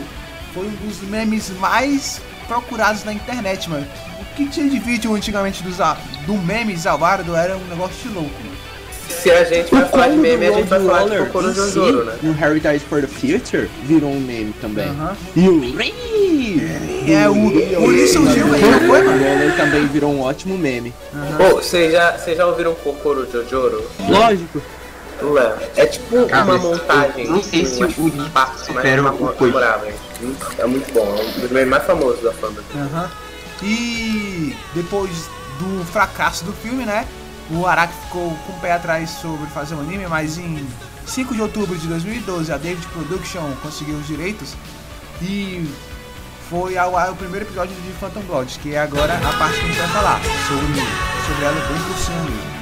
foi 0.54 0.66
um 0.66 0.86
dos 0.86 1.00
memes 1.08 1.50
mais 1.58 2.20
procurados 2.46 3.04
na 3.04 3.12
internet, 3.12 3.68
mano. 3.70 3.86
O 4.20 4.34
que 4.34 4.46
tinha 4.46 4.68
de 4.68 4.78
vídeo 4.78 5.14
antigamente 5.14 5.62
do, 5.62 5.72
Za- 5.72 5.96
do 6.26 6.34
meme 6.34 6.76
Zawardo 6.76 7.34
era 7.36 7.56
um 7.56 7.64
negócio 7.68 7.96
de 8.08 8.14
louco, 8.14 8.30
mano. 8.44 8.56
Se 9.08 9.30
a 9.30 9.44
gente 9.44 9.70
vai 9.74 9.84
falar 9.88 10.08
de 10.08 10.16
meme, 10.16 10.46
a 10.46 10.52
gente 10.52 10.68
vai 10.68 10.80
falar 10.80 10.98
de 11.02 11.08
Roller 11.10 11.26
Kokoro 11.26 11.52
Jojoro, 11.52 12.04
né? 12.04 12.14
No 12.22 12.32
Heritage 12.32 12.78
for 12.88 13.00
the 13.00 13.06
Future 13.08 13.68
virou 13.84 14.10
um 14.12 14.20
meme 14.20 14.52
também. 14.60 14.88
E 15.36 15.48
o 15.48 15.76
Ray! 15.76 16.60
É, 17.08 17.28
o, 17.28 17.92
isso 17.92 18.14
surgiu 18.14 18.52
aí, 18.54 18.60
não 18.62 18.80
foi, 18.80 19.00
O 19.02 19.04
mano? 19.06 19.24
Roller 19.24 19.56
também 19.56 19.86
virou 19.88 20.12
um 20.12 20.20
ótimo 20.22 20.56
meme. 20.56 20.94
Pô, 21.36 21.56
vocês 21.56 21.92
já, 21.92 22.12
vocês 22.16 22.36
já 22.36 22.46
ouviram 22.46 22.74
Kokoro 22.76 23.28
Jojoro? 23.30 23.84
Lógico. 24.08 24.62
É 25.76 25.86
tipo 25.86 26.26
Cara, 26.26 26.44
uma 26.44 26.58
montagem 26.58 27.28
não 27.28 27.42
sei 27.42 27.62
de 27.62 27.68
se 27.68 27.76
umas 27.78 27.96
o 27.96 28.02
mais 28.32 28.60
supera 28.60 29.02
o 29.02 29.16
Coiso. 29.18 29.44
memoráveis. 29.44 29.94
É 30.58 30.66
muito 30.66 30.92
bom, 30.92 31.16
é 31.18 31.22
um 31.22 31.40
dos 31.40 31.50
memes 31.50 31.68
mais 31.68 31.84
famosos 31.84 32.22
da 32.22 32.32
fama. 32.32 32.62
E 33.62 34.56
depois 34.74 35.10
do 35.58 35.84
fracasso 35.86 36.44
do 36.44 36.52
filme, 36.52 36.84
né? 36.84 37.06
O 37.50 37.66
Araki 37.66 37.94
ficou 38.04 38.30
com 38.46 38.52
o 38.52 38.60
pé 38.60 38.72
atrás 38.72 39.10
sobre 39.10 39.46
fazer 39.50 39.74
um 39.74 39.80
anime, 39.80 40.06
mas 40.06 40.38
em 40.38 40.66
5 41.06 41.34
de 41.34 41.42
outubro 41.42 41.76
de 41.76 41.86
2012 41.88 42.52
a 42.52 42.56
David 42.56 42.86
Production 42.88 43.42
conseguiu 43.62 43.96
os 43.96 44.06
direitos 44.06 44.54
e 45.20 45.68
foi 46.48 46.78
ao 46.78 46.96
ar 46.96 47.10
o 47.10 47.16
primeiro 47.16 47.44
episódio 47.44 47.74
de 47.74 47.92
Phantom 47.98 48.20
Blood, 48.22 48.58
que 48.60 48.74
é 48.74 48.80
agora 48.80 49.14
a 49.14 49.38
parte 49.38 49.58
que 49.58 49.64
a 49.64 49.68
gente 49.68 49.78
vai 49.78 49.88
falar 49.88 50.20
sobre, 50.48 50.80
sobre 51.26 51.44
ela 51.44 51.68
bem 51.68 51.82
por 51.88 51.96
cima 51.98 52.22
mesmo. 52.22 52.59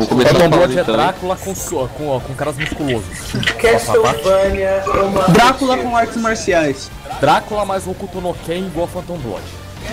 Vou 0.00 0.08
começar 0.08 0.28
Phantom 0.30 0.38
falando 0.50 0.56
Blood 0.58 0.78
é 0.78 0.82
então. 0.82 0.94
Drácula 0.96 1.36
com, 1.36 1.54
su- 1.54 1.88
com, 1.96 2.20
com 2.20 2.34
caras 2.34 2.56
musculosos. 2.56 3.18
Castlevania 3.60 4.66
é 4.68 5.00
uma. 5.02 5.22
Drácula 5.28 5.76
com 5.78 5.96
artes 5.96 6.16
marciais. 6.16 6.90
Drácula 7.20 7.64
mais 7.64 7.86
Hokuto 7.86 8.20
no 8.20 8.34
Ken 8.34 8.58
igual 8.66 8.86
Phantom 8.86 9.16
Blood. 9.18 9.42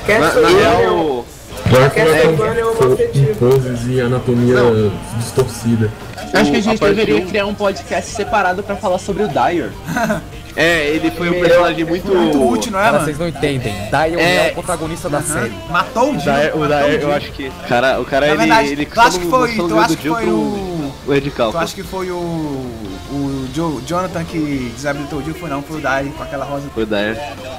Na, 0.08 0.20
na 0.20 0.26
Castlevania 0.26 0.62
é 0.68 0.78
real, 0.78 0.96
um- 0.96 1.24
Drácula 1.66 2.16
é 2.16 2.28
com, 2.28 3.36
poses 3.40 3.88
e 3.88 4.00
anatomia 4.02 4.58
distorcida. 5.18 5.92
Acho 6.34 6.52
que 6.52 6.58
a 6.58 6.62
gente 6.62 6.84
a 6.84 6.88
deveria 6.88 7.18
um- 7.18 7.26
criar 7.28 7.46
um 7.46 7.54
podcast 7.54 8.12
separado 8.12 8.64
pra 8.64 8.76
falar 8.76 8.98
sobre 9.00 9.24
o 9.24 9.28
Dyer. 9.28 9.72
é, 10.56 10.88
ele 10.90 11.12
foi 11.12 11.30
um 11.30 11.40
personagem 11.42 11.84
muito. 11.86 12.08
Muito 12.08 12.48
útil, 12.48 12.72
não 12.72 12.80
é, 12.80 12.84
Cara, 12.84 12.94
mano? 12.94 13.06
vocês 13.06 13.18
não 13.20 13.28
entendem. 13.28 13.74
Dion 13.90 14.20
É. 14.20 14.48
é, 14.48 14.52
o 14.52 14.54
protagonista 14.56 15.10
da 15.10 15.22
série. 15.22 15.54
Matou 15.70 16.12
o. 16.14 16.18
Daer, 16.18 16.56
o 16.56 16.68
Dio. 16.68 17.02
eu 17.02 17.14
acho 17.14 17.32
que. 17.32 17.52
Cara, 17.68 18.00
o 18.00 18.06
cara 18.06 18.26
Na 18.28 18.32
ele. 18.34 18.38
verdade, 18.40 18.72
ele 18.72 18.86
tu 18.86 19.00
acha 19.02 19.20
que 19.20 19.26
foi, 19.28 19.56
tu 19.56 19.80
acha 19.80 19.96
que 19.96 20.04
Jill 20.04 20.14
foi 20.16 20.24
pro- 20.24 20.34
o... 20.34 20.94
o 21.08 21.14
Ed 21.14 21.30
Tu 21.30 21.36
Calco. 21.36 21.58
acha 21.58 21.76
que 21.76 21.84
foi 21.84 22.12
o, 22.12 22.16
o 23.12 23.48
Jo- 23.54 23.82
Jonathan 23.86 24.24
que 24.26 24.72
desabilitou 24.76 25.20
o 25.20 25.22
Dio? 25.22 25.34
Foi 25.34 25.50
não, 25.50 25.62
foi 25.62 25.78
o 25.78 25.82
Dai 25.82 26.12
com 26.18 26.24
aquela 26.24 26.46
rosa. 26.46 26.68
Foi 26.74 26.84
o 26.84 26.86
Daer. 26.86 27.18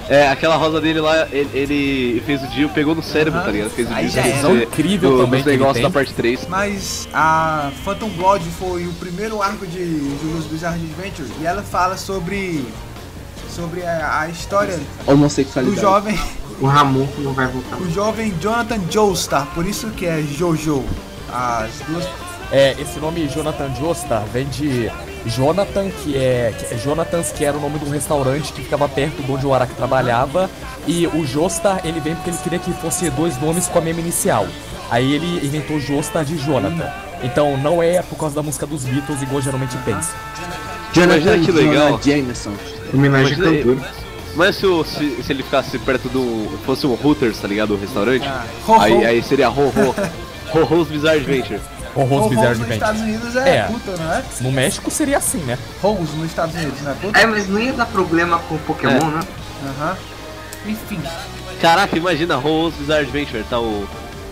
É, 0.09 0.29
aquela 0.29 0.57
rosa 0.57 0.81
dele 0.81 1.01
lá, 1.01 1.27
ele, 1.31 1.51
ele 1.55 2.23
fez 2.27 2.43
o 2.43 2.47
Dio, 2.49 2.69
pegou 2.71 2.95
no 2.95 3.03
cérebro, 3.03 3.39
Aham. 3.39 3.47
tá 3.47 3.53
ligado? 3.53 3.71
Fez 3.71 3.89
o 3.91 3.95
Aí 3.95 4.09
Dio 4.09 4.21
esquecer 4.21 4.63
Incrível 4.63 5.11
do, 5.13 5.25
também 5.25 5.43
dos 5.43 5.53
negócios 5.53 5.83
da 5.83 5.91
parte 5.91 6.13
3. 6.15 6.47
Mas 6.49 7.09
a 7.13 7.71
Phantom 7.85 8.09
Blood 8.11 8.45
foi 8.59 8.87
o 8.87 8.93
primeiro 8.95 9.41
arco 9.43 9.67
de 9.67 10.01
Jojo's 10.23 10.47
Bizarre 10.47 10.81
Adventure 10.81 11.29
e 11.41 11.47
ela 11.47 11.63
fala 11.63 11.97
sobre 11.97 12.65
sobre 13.51 13.83
a, 13.85 14.21
a 14.21 14.29
história 14.29 14.77
do 14.77 15.13
Homossexualidade. 15.13 15.81
jovem 15.81 16.19
O 16.61 16.67
Ramon 16.67 17.07
não 17.19 17.33
vai 17.33 17.47
voltar. 17.49 17.77
o 17.77 17.91
jovem 17.91 18.33
Jonathan 18.41 18.81
Joestar, 18.91 19.47
por 19.55 19.67
isso 19.67 19.89
que 19.91 20.07
é 20.07 20.23
Jojo. 20.23 20.85
As 21.33 21.71
duas 21.87 22.07
É, 22.51 22.73
esse 22.81 22.99
nome 22.99 23.29
Jonathan 23.29 23.75
Joestar 23.75 24.25
vem 24.33 24.47
de 24.47 24.91
Jonathan, 25.29 25.91
que 25.91 26.17
é, 26.17 26.53
que 26.59 26.75
é 26.75 26.79
Jonathans, 26.79 27.33
que 27.33 27.45
era 27.45 27.57
o 27.57 27.61
nome 27.61 27.79
de 27.79 27.85
um 27.85 27.91
restaurante 27.91 28.53
que 28.53 28.63
ficava 28.63 28.89
perto 28.89 29.23
de 29.23 29.31
onde 29.31 29.47
o 29.47 29.55
Araki 29.55 29.75
trabalhava. 29.75 30.49
E 30.87 31.07
o 31.07 31.25
Joestar, 31.27 31.81
ele 31.85 32.01
vem 32.01 32.15
porque 32.15 32.31
ele 32.31 32.39
queria 32.39 32.59
que 32.59 32.73
fosse 32.75 33.09
dois 33.11 33.41
nomes 33.41 33.67
com 33.69 33.79
a 33.79 33.83
mesma 33.83 34.01
inicial. 34.01 34.47
Aí 34.91 35.13
ele 35.13 35.45
inventou 35.47 35.79
Joestar 35.79 36.25
de 36.25 36.37
Jonathan. 36.37 36.89
Então 37.23 37.57
não 37.59 37.83
é 37.83 38.01
por 38.03 38.17
causa 38.17 38.35
da 38.35 38.43
música 38.43 38.67
dos 38.67 38.85
Beatles, 38.85 39.21
igual 39.23 39.41
geralmente 39.43 39.77
pensa. 39.85 40.13
Jonathan 40.93 41.19
Imagina 41.21 41.45
que 41.45 41.53
legal. 41.53 42.01
Jameson. 42.03 42.53
Homenagem 42.95 43.35
Imagina- 43.39 43.75
cantor. 43.77 43.89
Mas 44.35 44.57
se, 44.57 44.67
o- 44.67 44.85
se, 44.85 45.23
se 45.23 45.33
ele 45.33 45.43
ficasse 45.43 45.79
perto 45.81 46.09
do. 46.09 46.49
fosse 46.65 46.87
um 46.87 46.93
Hooters, 47.03 47.39
tá 47.41 47.49
ligado? 47.49 47.75
O 47.75 47.77
restaurante. 47.79 48.25
Ah, 48.27 48.45
Ho-ho. 48.69 48.81
aí, 48.81 49.05
aí 49.05 49.23
seria 49.23 49.51
Ho 49.51 49.69
Ho. 49.69 49.95
Ho 50.55 50.75
Ho's 50.75 50.89
Bizarre 50.89 51.19
Adventure. 51.19 51.61
Ou 52.03 52.29
Bizarre 52.29 52.49
Rose 52.49 52.61
nos 52.61 52.71
Adventure. 52.71 52.75
Estados 52.75 53.01
Unidos 53.01 53.37
é, 53.37 53.57
É. 53.57 53.63
puta, 53.65 53.97
não 53.97 54.13
é? 54.13 54.23
No 54.41 54.53
México 54.53 54.91
seria 54.91 55.19
assim, 55.19 55.39
né? 55.39 55.59
Rose 55.83 56.13
nos 56.17 56.27
Estados 56.27 56.55
Unidos, 56.55 56.81
não 56.83 56.93
é 56.93 56.95
puta? 56.95 57.19
É, 57.19 57.27
mas 57.27 57.49
não 57.49 57.59
ia 57.61 57.73
dar 57.73 57.87
problema 57.87 58.39
com 58.41 58.55
o 58.55 58.59
Pokémon, 58.61 59.11
né? 59.11 59.21
Aham. 59.81 59.97
Enfim, 60.67 61.01
Caraca, 61.61 61.97
imagina, 61.97 62.37
Rose 62.37 62.77
Bizarre 62.77 63.03
Adventure, 63.03 63.43
tá 63.51 63.59
o. 63.59 63.87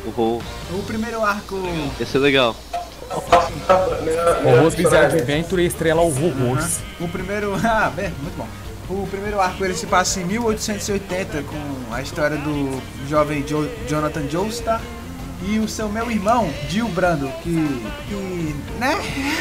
O 0.04 0.10
Ro. 0.10 0.40
o 0.70 0.82
primeiro 0.84 1.20
arco 1.24 1.60
Ia 1.98 2.06
ser 2.06 2.18
legal. 2.18 2.54
O 4.44 4.60
Rose 4.62 4.76
Bizarre 4.76 5.06
Adventure 5.06 5.60
e 5.62 5.66
estrela 5.66 6.02
o 6.02 6.06
Horrors. 6.08 6.78
O 7.00 7.08
primeiro. 7.08 7.52
Ah, 7.64 7.90
bem, 7.94 8.12
muito 8.22 8.36
bom. 8.36 8.46
O 8.88 9.04
primeiro 9.08 9.40
arco 9.40 9.64
ele 9.64 9.74
se 9.74 9.86
passa 9.86 10.20
em 10.20 10.24
1880 10.24 11.42
com 11.42 11.92
a 11.94 12.00
história 12.00 12.36
do 12.36 12.80
jovem 13.08 13.42
jo 13.44 13.68
Jonathan 13.88 14.28
Joestar 14.30 14.80
e 15.46 15.58
o 15.58 15.68
seu 15.68 15.88
meu 15.88 16.10
irmão, 16.10 16.48
Dio 16.68 16.88
Brando, 16.88 17.28
que. 17.42 17.82
que. 18.08 18.54
né? 18.78 18.96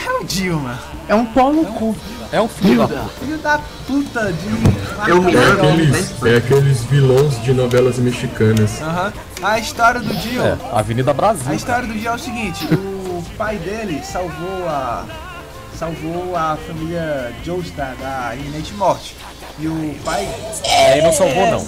É 0.06 0.12
o 0.12 0.24
Dio, 0.24 0.60
mano. 0.60 0.80
É 1.08 1.16
um 1.16 1.26
pau 1.26 1.52
no 1.52 1.66
cu. 1.66 1.96
É 2.32 2.42
um 2.42 2.48
filho 2.48 2.88
da 2.88 2.88
puta. 2.88 3.10
Filho 3.20 3.38
da 3.38 3.60
puta 3.88 4.34
de. 4.34 5.10
É 5.10 5.14
o 5.14 5.30
É 5.30 5.52
aqueles, 5.52 6.24
é 6.24 6.38
aqueles 6.38 6.84
vilões 6.86 7.42
de 7.44 7.54
novelas 7.54 7.98
mexicanas. 7.98 8.82
Aham. 8.82 9.14
A 9.44 9.60
história 9.60 10.00
do 10.00 10.14
Dio. 10.16 10.42
É, 10.42 10.58
Avenida 10.72 11.12
A 11.12 11.14
Brasil. 11.14 11.54
história 11.54 11.88
do 11.88 11.94
Dio 11.94 12.10
é 12.10 12.16
o 12.16 12.20
seguinte, 12.20 12.66
o 12.74 13.24
pai 13.38 13.58
dele 13.58 14.02
salvou 14.04 14.68
a. 14.68 15.06
salvou 15.78 16.36
a 16.36 16.58
família 16.68 17.34
Joestar 17.44 17.96
da 17.98 18.36
iminente 18.36 18.74
morte. 18.74 19.16
E 19.58 19.68
o 19.68 19.96
pai. 20.04 20.28
Ele 20.92 21.02
não 21.02 21.14
salvou, 21.14 21.48
não. 21.48 21.66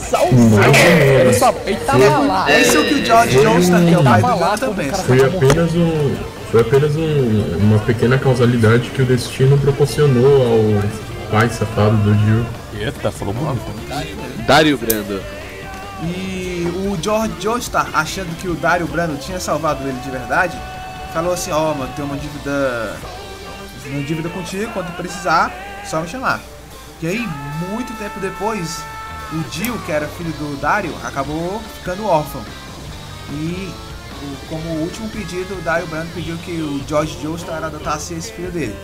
Ele, 1.22 1.34
só, 1.34 1.54
ele 1.66 1.78
tava 1.78 2.18
lá. 2.20 2.52
É 2.52 2.62
isso 2.62 2.84
que 2.84 2.96
o 2.96 3.06
George 3.06 3.42
Joestar, 3.42 3.82
que 3.86 3.94
é 3.94 3.98
o 3.98 4.04
pai 4.04 4.22
do 4.22 4.28
lá 4.28 4.36
Jonathan, 4.36 4.58
quando 4.58 4.72
o 4.72 4.76
pensa. 4.76 4.92
cara 4.92 5.04
Foi 5.04 5.26
apenas 5.26 5.76
um. 5.76 6.16
Foi 6.52 6.62
apenas 6.62 6.96
um, 6.96 7.58
uma 7.60 7.80
pequena 7.80 8.18
causalidade 8.18 8.90
que 8.90 9.02
o 9.02 9.06
destino 9.06 9.58
proporcionou 9.58 10.42
ao 10.42 11.30
pai 11.30 11.50
safado 11.50 11.98
do 11.98 12.14
Jill. 12.26 12.46
Eita, 12.80 13.12
falou 13.12 13.34
bonito. 13.34 14.46
Dario 14.46 14.78
Brando. 14.78 15.22
E 16.04 16.72
o 16.76 16.98
George 17.02 17.34
Joestar, 17.40 17.90
achando 17.94 18.36
que 18.38 18.48
o 18.48 18.54
Dario 18.54 18.88
Brando 18.88 19.18
tinha 19.18 19.40
salvado 19.40 19.84
ele 19.88 19.98
de 20.00 20.10
verdade, 20.10 20.58
falou 21.14 21.34
assim, 21.34 21.52
ó, 21.52 21.74
mano, 21.74 21.92
tem 21.96 22.06
uma 22.06 22.18
dívida. 22.18 22.96
Uma 23.86 24.04
dívida 24.04 24.28
contigo, 24.30 24.70
quando 24.74 24.94
precisar, 24.98 25.52
só 25.86 26.02
me 26.02 26.08
chamar. 26.10 26.42
E 27.02 27.08
aí, 27.08 27.28
muito 27.70 27.96
tempo 28.00 28.20
depois, 28.20 28.84
o 29.32 29.40
Dio, 29.50 29.78
que 29.86 29.92
era 29.92 30.08
filho 30.08 30.32
do 30.34 30.60
Dario, 30.60 30.94
acabou 31.04 31.62
ficando 31.78 32.08
órfão. 32.08 32.42
E 33.32 33.72
como 34.50 34.68
último 34.82 35.08
pedido, 35.10 35.56
o 35.56 35.62
Dario 35.62 35.86
Brando 35.88 36.10
pediu 36.16 36.36
que 36.38 36.54
o 36.54 36.82
George 36.88 37.22
Joestar 37.22 37.64
adotasse 37.64 38.16
esse 38.16 38.32
filho 38.32 38.52
dele. 38.52 38.76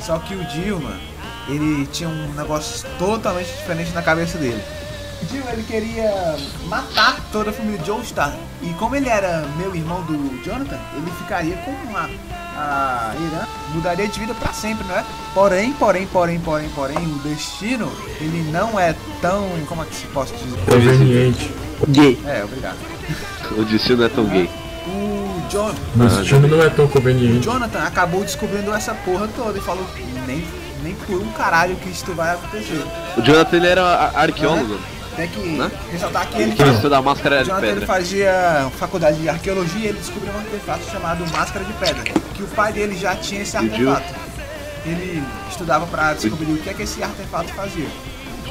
Só 0.00 0.18
que 0.18 0.34
o 0.34 0.44
Dio, 0.44 0.80
mano, 0.80 1.00
ele 1.48 1.86
tinha 1.86 2.08
um 2.08 2.32
negócio 2.34 2.88
totalmente 2.98 3.48
diferente 3.48 3.90
na 3.92 4.02
cabeça 4.02 4.38
dele. 4.38 4.62
O 5.22 5.26
Dio, 5.26 5.42
ele 5.48 5.64
queria 5.64 6.36
matar 6.66 7.20
toda 7.32 7.50
a 7.50 7.52
família 7.52 7.84
Joestar. 7.84 8.36
E 8.62 8.72
como 8.74 8.94
ele 8.94 9.08
era 9.08 9.44
meu 9.56 9.74
irmão 9.74 10.02
do 10.02 10.42
Jonathan, 10.44 10.78
ele 10.96 11.10
ficaria 11.18 11.56
com 11.56 11.96
a, 11.96 12.08
a 12.60 13.14
Irã, 13.18 13.46
mudaria 13.74 14.06
de 14.06 14.20
vida 14.20 14.34
pra 14.34 14.52
sempre, 14.52 14.86
não 14.86 14.94
é? 14.96 15.04
Porém, 15.34 15.72
porém, 15.72 16.06
porém, 16.06 16.38
porém, 16.40 16.68
porém, 16.74 16.98
o 16.98 17.18
destino, 17.20 17.90
ele 18.20 18.50
não 18.50 18.78
é 18.78 18.94
tão, 19.22 19.48
como 19.66 19.82
é 19.82 19.86
que 19.86 19.94
se 19.94 20.06
posso 20.08 20.34
dizer? 20.34 20.58
Conveniente. 20.66 21.50
Gay. 21.88 22.20
É, 22.26 22.44
obrigado. 22.44 22.76
O 23.56 23.64
destino 23.64 24.04
é 24.04 24.08
tão 24.08 24.26
gay. 24.26 24.50
O 24.86 25.48
John, 25.48 25.72
não 25.96 26.62
é 26.62 26.70
tão 26.70 26.86
conveniente. 26.86 27.44
Jonathan 27.44 27.80
acabou 27.80 28.22
descobrindo 28.22 28.72
essa 28.72 28.94
porra 28.94 29.28
toda 29.34 29.58
e 29.58 29.60
falou 29.60 29.84
nem, 30.26 30.46
nem 30.82 30.94
por 30.94 31.16
um 31.20 31.32
caralho 31.32 31.74
que 31.76 31.88
isso 31.88 32.12
vai 32.14 32.34
acontecer. 32.34 32.84
O 33.16 33.22
Jonathan 33.22 33.56
ele 33.56 33.66
era 33.66 34.12
arqueólogo. 34.14 34.78
Tem 35.16 35.28
que 35.28 35.38
Né? 35.40 35.70
ressaltar 35.90 36.26
que 36.28 36.40
ele, 36.40 36.52
Que 36.52 36.62
vestiu 36.64 36.88
da 36.90 37.02
máscara 37.02 37.38
de 37.40 37.46
Jonathan 37.48 37.66
ele 37.66 37.80
pedra. 37.80 37.86
fazia 37.94 38.70
faculdade 38.78 39.20
de 39.20 39.28
arqueologia 39.28 39.80
e 39.80 39.88
ele 39.88 39.98
descobriu 39.98 40.32
um 40.32 40.38
artefato 40.38 40.90
chamado 40.90 41.24
Máscara 41.32 41.64
de 41.64 41.72
Pedra. 41.74 42.02
Que 42.34 42.42
o 42.42 42.46
pai 42.48 42.72
dele 42.72 42.96
já 42.96 43.16
tinha 43.16 43.42
esse 43.42 43.56
artefato. 43.56 44.14
Ele 44.86 45.22
estudava 45.50 45.86
pra 45.86 46.14
descobrir 46.14 46.52
o 46.52 46.56
que 46.58 46.70
é 46.70 46.74
que 46.74 46.82
esse 46.84 47.02
artefato 47.02 47.52
fazia. 47.52 47.86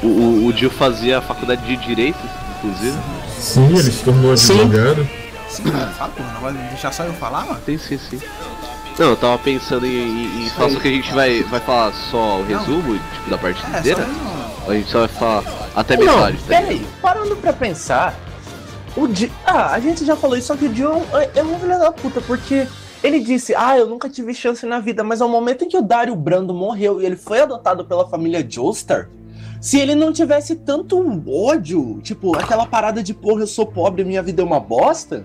O, 0.02 0.06
o, 0.06 0.46
o 0.46 0.52
Jill 0.56 0.70
fazia 0.70 1.18
a 1.18 1.22
faculdade 1.22 1.62
de 1.66 1.76
Direito, 1.76 2.18
inclusive. 2.58 2.96
Sim, 3.38 3.66
ele 3.76 3.90
se 3.90 4.04
tornou 4.04 4.32
advogado. 4.32 5.08
Sim, 5.48 5.64
fala, 5.96 6.10
porra, 6.16 6.32
não 6.34 6.40
vai 6.42 6.52
deixar 6.52 6.92
só 6.92 7.02
eu 7.04 7.12
falar, 7.14 7.44
mano? 7.46 7.58
Sim, 7.66 7.78
sim, 7.78 7.98
sim. 7.98 8.20
Não, 8.98 9.10
eu 9.10 9.16
tava 9.16 9.38
pensando 9.38 9.86
em, 9.86 9.90
em, 9.90 10.46
em 10.46 10.50
falar 10.50 10.70
só 10.70 10.78
que 10.78 10.88
a 10.88 10.90
gente 10.90 11.12
vai, 11.12 11.42
vai 11.44 11.58
falar 11.60 11.92
só 12.10 12.38
o 12.40 12.46
resumo, 12.46 12.94
tipo, 13.14 13.30
da 13.30 13.38
parte 13.38 13.60
É, 13.66 13.72
só 13.72 13.78
inteira. 13.78 14.06
mesmo. 14.06 14.30
Ou 14.30 14.39
a 14.66 14.74
gente 14.74 14.90
só 14.90 15.00
vai 15.00 15.08
falar 15.08 15.44
até 15.74 15.96
Não, 15.96 16.04
metade, 16.04 16.38
tá 16.38 16.46
peraí, 16.48 16.86
parando 17.00 17.36
pra 17.36 17.52
pensar, 17.52 18.14
o 18.96 19.06
Dio. 19.06 19.30
Ah, 19.44 19.72
a 19.72 19.80
gente 19.80 20.04
já 20.04 20.16
falou 20.16 20.36
isso, 20.36 20.48
só 20.48 20.56
que 20.56 20.66
o 20.66 20.68
Dio 20.68 20.92
é, 21.14 21.40
é 21.40 21.44
um 21.44 21.58
filho 21.58 21.78
da 21.78 21.92
puta, 21.92 22.20
porque 22.20 22.66
ele 23.02 23.20
disse, 23.20 23.54
ah, 23.54 23.78
eu 23.78 23.86
nunca 23.86 24.08
tive 24.08 24.34
chance 24.34 24.64
na 24.66 24.78
vida, 24.78 25.02
mas 25.02 25.20
ao 25.20 25.28
momento 25.28 25.64
em 25.64 25.68
que 25.68 25.76
o 25.76 25.82
Dario 25.82 26.14
Brando 26.14 26.52
morreu 26.52 27.00
e 27.00 27.06
ele 27.06 27.16
foi 27.16 27.40
adotado 27.40 27.84
pela 27.84 28.06
família 28.08 28.44
Joestar, 28.46 29.08
se 29.60 29.78
ele 29.78 29.94
não 29.94 30.12
tivesse 30.12 30.56
tanto 30.56 30.98
ódio, 31.28 32.00
tipo, 32.02 32.36
aquela 32.36 32.66
parada 32.66 33.02
de 33.02 33.12
porra, 33.12 33.42
eu 33.42 33.46
sou 33.46 33.66
pobre, 33.66 34.04
minha 34.04 34.22
vida 34.22 34.42
é 34.42 34.44
uma 34.44 34.60
bosta, 34.60 35.24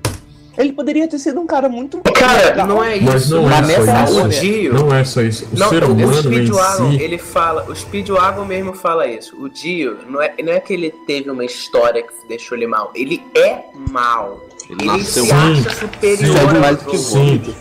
ele 0.57 0.71
poderia 0.73 1.07
ter 1.07 1.19
sido 1.19 1.39
um 1.39 1.45
cara 1.45 1.67
muito. 1.67 1.99
Cara, 2.13 2.65
não 2.65 2.83
é 2.83 2.99
Mas 2.99 3.23
isso. 3.25 3.35
não 3.35 3.47
Na 3.47 3.57
é 3.59 4.07
só 4.07 4.23
o 4.23 4.29
isso. 4.29 4.39
Dio. 4.41 4.73
Não 4.73 4.95
é 4.95 5.03
só 5.03 5.21
isso. 5.21 5.47
O 5.51 5.57
Não, 5.59 5.69
ser 5.69 5.83
o 5.83 5.91
humano 5.91 6.13
em 6.13 6.21
Speedwagon, 6.21 6.91
si. 6.91 7.01
ele 7.01 7.17
fala, 7.17 7.65
o 7.69 7.75
Speedwagon 7.75 8.45
mesmo 8.45 8.73
fala 8.73 9.07
isso. 9.07 9.35
O 9.39 9.49
Dio, 9.49 9.97
não 10.07 10.21
é, 10.21 10.33
não 10.43 10.53
é 10.53 10.59
que 10.59 10.73
ele 10.73 10.91
teve 11.05 11.29
uma 11.29 11.43
história 11.43 12.01
que 12.03 12.09
deixou 12.27 12.57
ele 12.57 12.67
mal. 12.67 12.91
Ele 12.95 13.21
é 13.35 13.65
mal. 13.91 14.41
Ele 14.69 14.81
Ele, 14.81 14.85
nasceu 14.97 15.25
se 15.25 15.31
acha 15.31 15.69
Sim, 15.69 15.75
superior 15.75 16.37
sim. 16.49 16.59
Mais 16.59 16.77
do 16.77 16.85
que. 16.89 16.97
Sim. 16.97 17.55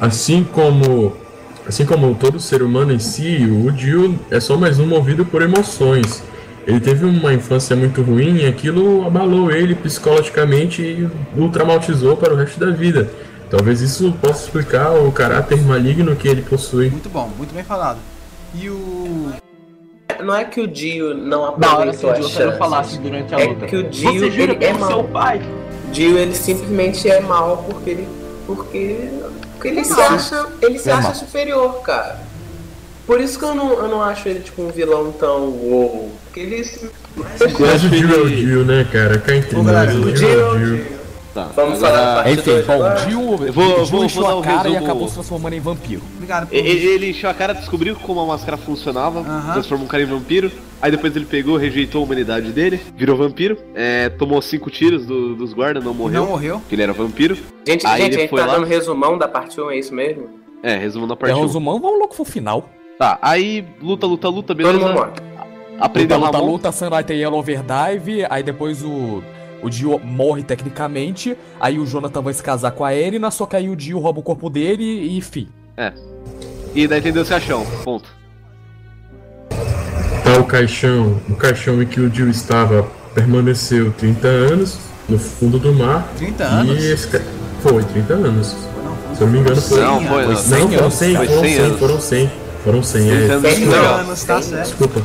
Assim 0.00 0.44
como, 0.44 1.16
assim 1.66 1.86
como 1.86 2.14
todo 2.14 2.38
ser 2.38 2.62
humano 2.62 2.92
em 2.92 2.98
si, 2.98 3.38
o 3.66 3.70
Dio 3.72 4.18
é 4.30 4.38
só 4.40 4.56
mais 4.56 4.78
um 4.78 4.86
movido 4.86 5.24
por 5.24 5.40
emoções. 5.42 6.22
Ele 6.66 6.80
teve 6.80 7.04
uma 7.04 7.32
infância 7.34 7.76
muito 7.76 8.00
ruim 8.02 8.36
e 8.38 8.46
aquilo 8.46 9.06
abalou 9.06 9.50
ele 9.50 9.74
psicologicamente 9.74 10.80
e 10.82 11.08
o 11.38 11.48
traumatizou 11.50 12.16
para 12.16 12.32
o 12.32 12.36
resto 12.36 12.58
da 12.58 12.70
vida. 12.70 13.10
Talvez 13.50 13.82
isso 13.82 14.10
possa 14.20 14.44
explicar 14.44 14.92
o 14.92 15.12
caráter 15.12 15.60
maligno 15.62 16.16
que 16.16 16.26
ele 16.26 16.40
possui. 16.42 16.88
Muito 16.90 17.08
bom, 17.10 17.30
muito 17.36 17.54
bem 17.54 17.62
falado. 17.62 17.98
E 18.54 18.68
o. 18.70 19.30
Não 20.22 20.34
é 20.34 20.44
que 20.44 20.60
o 20.60 20.66
Dio 20.66 21.12
não 21.14 21.44
aproveitou 21.44 22.08
o 22.08 22.12
a 22.12 22.14
Dio 22.16 22.22
não 22.24 22.30
chance. 22.30 22.58
falasse 22.58 22.98
durante 22.98 23.34
a 23.34 23.40
É 23.40 23.44
luta. 23.46 23.66
que 23.66 23.76
o 23.76 23.82
Dio, 23.82 24.12
Você 24.12 24.30
jura 24.30 24.42
ele 24.44 24.54
que 24.56 24.64
é 24.64 24.68
é 24.68 24.72
mal. 24.72 24.88
seu 24.88 25.04
pai? 25.04 25.42
Dio, 25.92 26.16
ele 26.18 26.34
simplesmente 26.34 27.10
é 27.10 27.20
mal 27.20 27.64
porque 27.68 27.90
ele. 27.90 28.08
Porque. 28.46 29.10
porque 29.52 29.68
ele 29.68 29.84
se 29.84 29.90
mal. 29.92 30.00
acha. 30.12 30.46
Ele 30.62 30.78
se 30.78 30.88
É 30.88 30.92
acha 30.94 31.02
mal. 31.08 31.14
superior, 31.14 31.82
cara. 31.82 32.18
Por 33.06 33.20
isso 33.20 33.38
que 33.38 33.44
eu 33.44 33.54
não, 33.54 33.72
eu 33.74 33.88
não 33.88 34.02
acho 34.02 34.28
ele 34.28 34.40
tipo 34.40 34.62
um 34.62 34.68
vilão 34.70 35.12
tão 35.12 35.50
wow. 35.50 36.10
Porque 36.24 36.40
ele. 36.40 36.64
se- 36.64 36.90
Mas 37.60 37.84
o 37.84 37.88
Dio 37.88 38.14
é 38.14 38.18
o 38.18 38.30
Dio, 38.30 38.64
né, 38.64 38.86
cara? 38.90 39.18
Cá 39.18 39.36
entre 39.36 39.56
nós, 39.60 39.94
o 39.94 40.12
Dio 40.12 40.28
é 40.28 40.44
o 40.50 40.58
Dio. 40.58 41.04
Tá, 41.34 41.50
Vamos 41.56 41.80
falar 41.80 41.90
da 41.92 41.98
agora... 42.02 42.14
parte 42.22 42.32
Enfim, 42.32 42.50
dois 42.52 42.64
bom, 42.66 42.72
agora? 42.74 43.02
o 43.02 43.06
Dio, 43.06 43.20
vou- 43.20 43.36
o 43.80 43.84
vou- 43.84 44.08
vou 44.08 44.38
a 44.38 44.42
cara 44.44 44.68
e 44.68 44.72
resumo. 44.72 44.84
acabou 44.86 45.08
se 45.08 45.14
transformando 45.14 45.52
em 45.54 45.58
vampiro. 45.60 46.00
Obrigado 46.14 46.46
por 46.46 46.54
Ele, 46.54 46.86
ele 46.86 47.10
encheu 47.10 47.28
a 47.28 47.34
cara, 47.34 47.52
descobriu 47.52 47.96
como 47.96 48.20
a 48.20 48.26
máscara 48.26 48.56
funcionava, 48.56 49.18
Aham. 49.18 49.52
transformou 49.52 49.84
um 49.84 49.88
cara 49.88 50.04
em 50.04 50.06
vampiro. 50.06 50.52
Aí 50.80 50.92
depois 50.92 51.14
ele 51.16 51.24
pegou, 51.24 51.56
rejeitou 51.56 52.02
a 52.02 52.04
humanidade 52.04 52.52
dele, 52.52 52.80
virou 52.96 53.16
vampiro, 53.16 53.58
é, 53.74 54.10
tomou 54.10 54.40
cinco 54.40 54.70
tiros 54.70 55.06
do- 55.06 55.34
dos 55.34 55.52
guardas, 55.52 55.82
não 55.82 55.92
morreu, 55.92 56.20
Não 56.22 56.28
morreu. 56.30 56.60
porque 56.60 56.74
ele 56.76 56.82
era 56.82 56.92
vampiro. 56.92 57.36
Gente, 57.66 57.84
Aí 57.84 58.02
gente, 58.02 58.06
ele 58.12 58.16
a 58.16 58.18
gente 58.20 58.30
foi 58.30 58.38
tá 58.40 58.46
lá- 58.46 58.54
dando 58.54 58.66
resumão 58.66 59.18
da 59.18 59.26
parte 59.26 59.60
1, 59.60 59.70
é 59.72 59.78
isso 59.78 59.92
mesmo? 59.92 60.28
É, 60.62 60.76
resumo 60.76 61.04
na 61.06 61.14
É 61.14 61.16
parte 61.16 61.34
o 61.34 61.38
1. 61.38 61.42
resumão, 61.42 61.80
vamos 61.80 61.98
logo 61.98 62.14
pro 62.14 62.24
final. 62.24 62.68
Tá, 62.98 63.18
aí 63.20 63.64
luta, 63.82 64.06
luta, 64.06 64.28
luta, 64.28 64.54
Todo 64.54 64.64
mundo 64.64 64.78
beleza. 64.78 64.92
morre. 64.94 65.10
Aprendeu 65.80 66.16
luta, 66.18 66.26
luta, 66.28 66.38
Ramon. 66.38 66.52
luta, 66.52 66.72
Sunlight 66.72 67.12
e 67.12 67.16
Yellow 67.16 67.38
Overdrive, 67.40 68.24
aí 68.30 68.42
depois 68.42 68.82
o, 68.84 69.22
o 69.62 69.68
Dio 69.68 69.98
morre 69.98 70.42
tecnicamente, 70.44 71.36
aí 71.58 71.78
o 71.78 71.86
Jonathan 71.86 72.22
vai 72.22 72.32
se 72.32 72.42
casar 72.42 72.70
com 72.70 72.84
a 72.84 72.94
Erina, 72.94 73.30
só 73.32 73.44
que 73.46 73.56
aí 73.56 73.68
o 73.68 73.74
Dio 73.74 73.98
rouba 73.98 74.20
o 74.20 74.22
corpo 74.22 74.48
dele 74.48 74.84
e 74.84 75.16
enfim. 75.18 75.48
E 76.74 76.86
daí 76.86 77.00
entendeu 77.00 77.22
o 77.24 77.26
caixão, 77.26 77.66
ponto. 77.82 78.08
Tá 80.22 80.38
o 80.38 80.44
caixão, 80.44 81.20
o 81.28 81.34
caixão 81.34 81.82
em 81.82 81.86
que 81.86 82.00
o 82.00 82.08
Dio 82.08 82.30
estava 82.30 82.84
permaneceu 83.14 83.92
30 83.92 84.26
anos 84.28 84.78
no 85.08 85.18
fundo 85.18 85.58
do 85.58 85.72
mar. 85.74 86.08
30 86.16 86.44
anos? 86.44 86.82
E 86.82 86.92
esse 86.92 87.08
ca... 87.08 87.20
Foi, 87.60 87.82
30 87.82 88.14
anos. 88.14 88.56
Não, 88.84 89.14
Se 89.16 89.20
eu 89.22 89.26
não 89.26 89.34
me 89.34 89.40
engano, 89.40 89.60
foi. 89.60 89.80
Não, 89.80 90.00
foi 90.00 90.26
não. 90.26 90.26
Foi 90.26 90.36
100 90.36 90.58
Não, 90.60 90.68
foram 90.68 90.82
anos, 90.84 90.94
100, 90.94 91.16
foi 91.16 91.26
foram 91.26 91.40
100 91.42 91.50
100, 91.54 91.58
anos. 91.64 91.78
foram 91.78 92.00
100. 92.00 92.30
Foram 92.64 92.82
100, 92.82 93.10
é. 93.10 93.20
Tentando 93.20 93.42
Cem 93.42 93.50
desligar. 93.56 93.84
anos. 93.84 94.00
anos, 94.08 94.24
tá 94.24 94.42
certo. 94.42 94.64
Desculpa. 94.68 95.02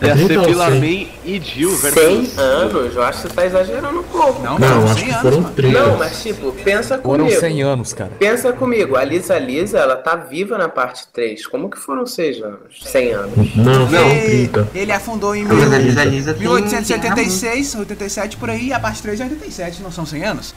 É 0.00 0.06
Ia 0.08 0.12
30 0.14 0.28
ser 0.28 0.38
ou 0.38 0.44
Pilar 0.46 0.70
100? 0.72 0.80
Man 0.80 1.10
e 1.24 1.40
Jill 1.40 1.70
100 1.70 1.90
versus. 1.92 2.38
anos? 2.38 2.94
Eu 2.96 3.02
acho 3.02 3.22
que 3.22 3.28
você 3.28 3.34
tá 3.34 3.46
exagerando 3.46 4.00
um 4.00 4.02
pouco. 4.02 4.42
Não, 4.42 4.58
Não, 4.58 4.68
são 4.68 4.84
acho 4.84 4.94
100 4.94 5.04
que 5.04 5.10
anos, 5.10 5.22
foram 5.22 5.40
mano. 5.40 5.54
30. 5.54 5.80
Não, 5.80 5.96
mas 5.96 6.22
tipo, 6.22 6.52
pensa 6.52 6.98
Foram 6.98 7.24
comigo. 7.24 7.40
100 7.40 7.62
anos, 7.62 7.92
cara. 7.94 8.10
Pensa 8.18 8.52
comigo, 8.52 8.96
a 8.96 9.04
Lisa 9.04 9.38
Lisa, 9.38 9.78
ela 9.78 9.96
tá 9.96 10.14
viva 10.16 10.58
na 10.58 10.68
parte 10.68 11.04
3. 11.12 11.46
Como 11.46 11.70
que 11.70 11.78
foram 11.78 12.04
6 12.06 12.42
anos? 12.42 12.58
100 12.84 13.12
anos? 13.12 13.56
Não, 13.56 13.86
foram 13.88 14.10
Ele, 14.10 14.48
30. 14.48 14.68
ele 14.74 14.92
afundou 14.92 15.34
em 15.34 15.44
Mas 15.44 15.62
a 15.72 15.78
mil- 15.78 15.86
Lisa 15.86 16.04
Lisa 16.04 16.34
tem- 16.34 16.42
1886, 16.42 17.74
87 17.74 18.36
por 18.36 18.50
aí, 18.50 18.68
e 18.68 18.72
a 18.72 18.80
parte 18.80 19.02
3 19.02 19.20
é 19.20 19.24
87, 19.24 19.82
não 19.82 19.90
são 19.90 20.04
100 20.04 20.24
anos? 20.24 20.54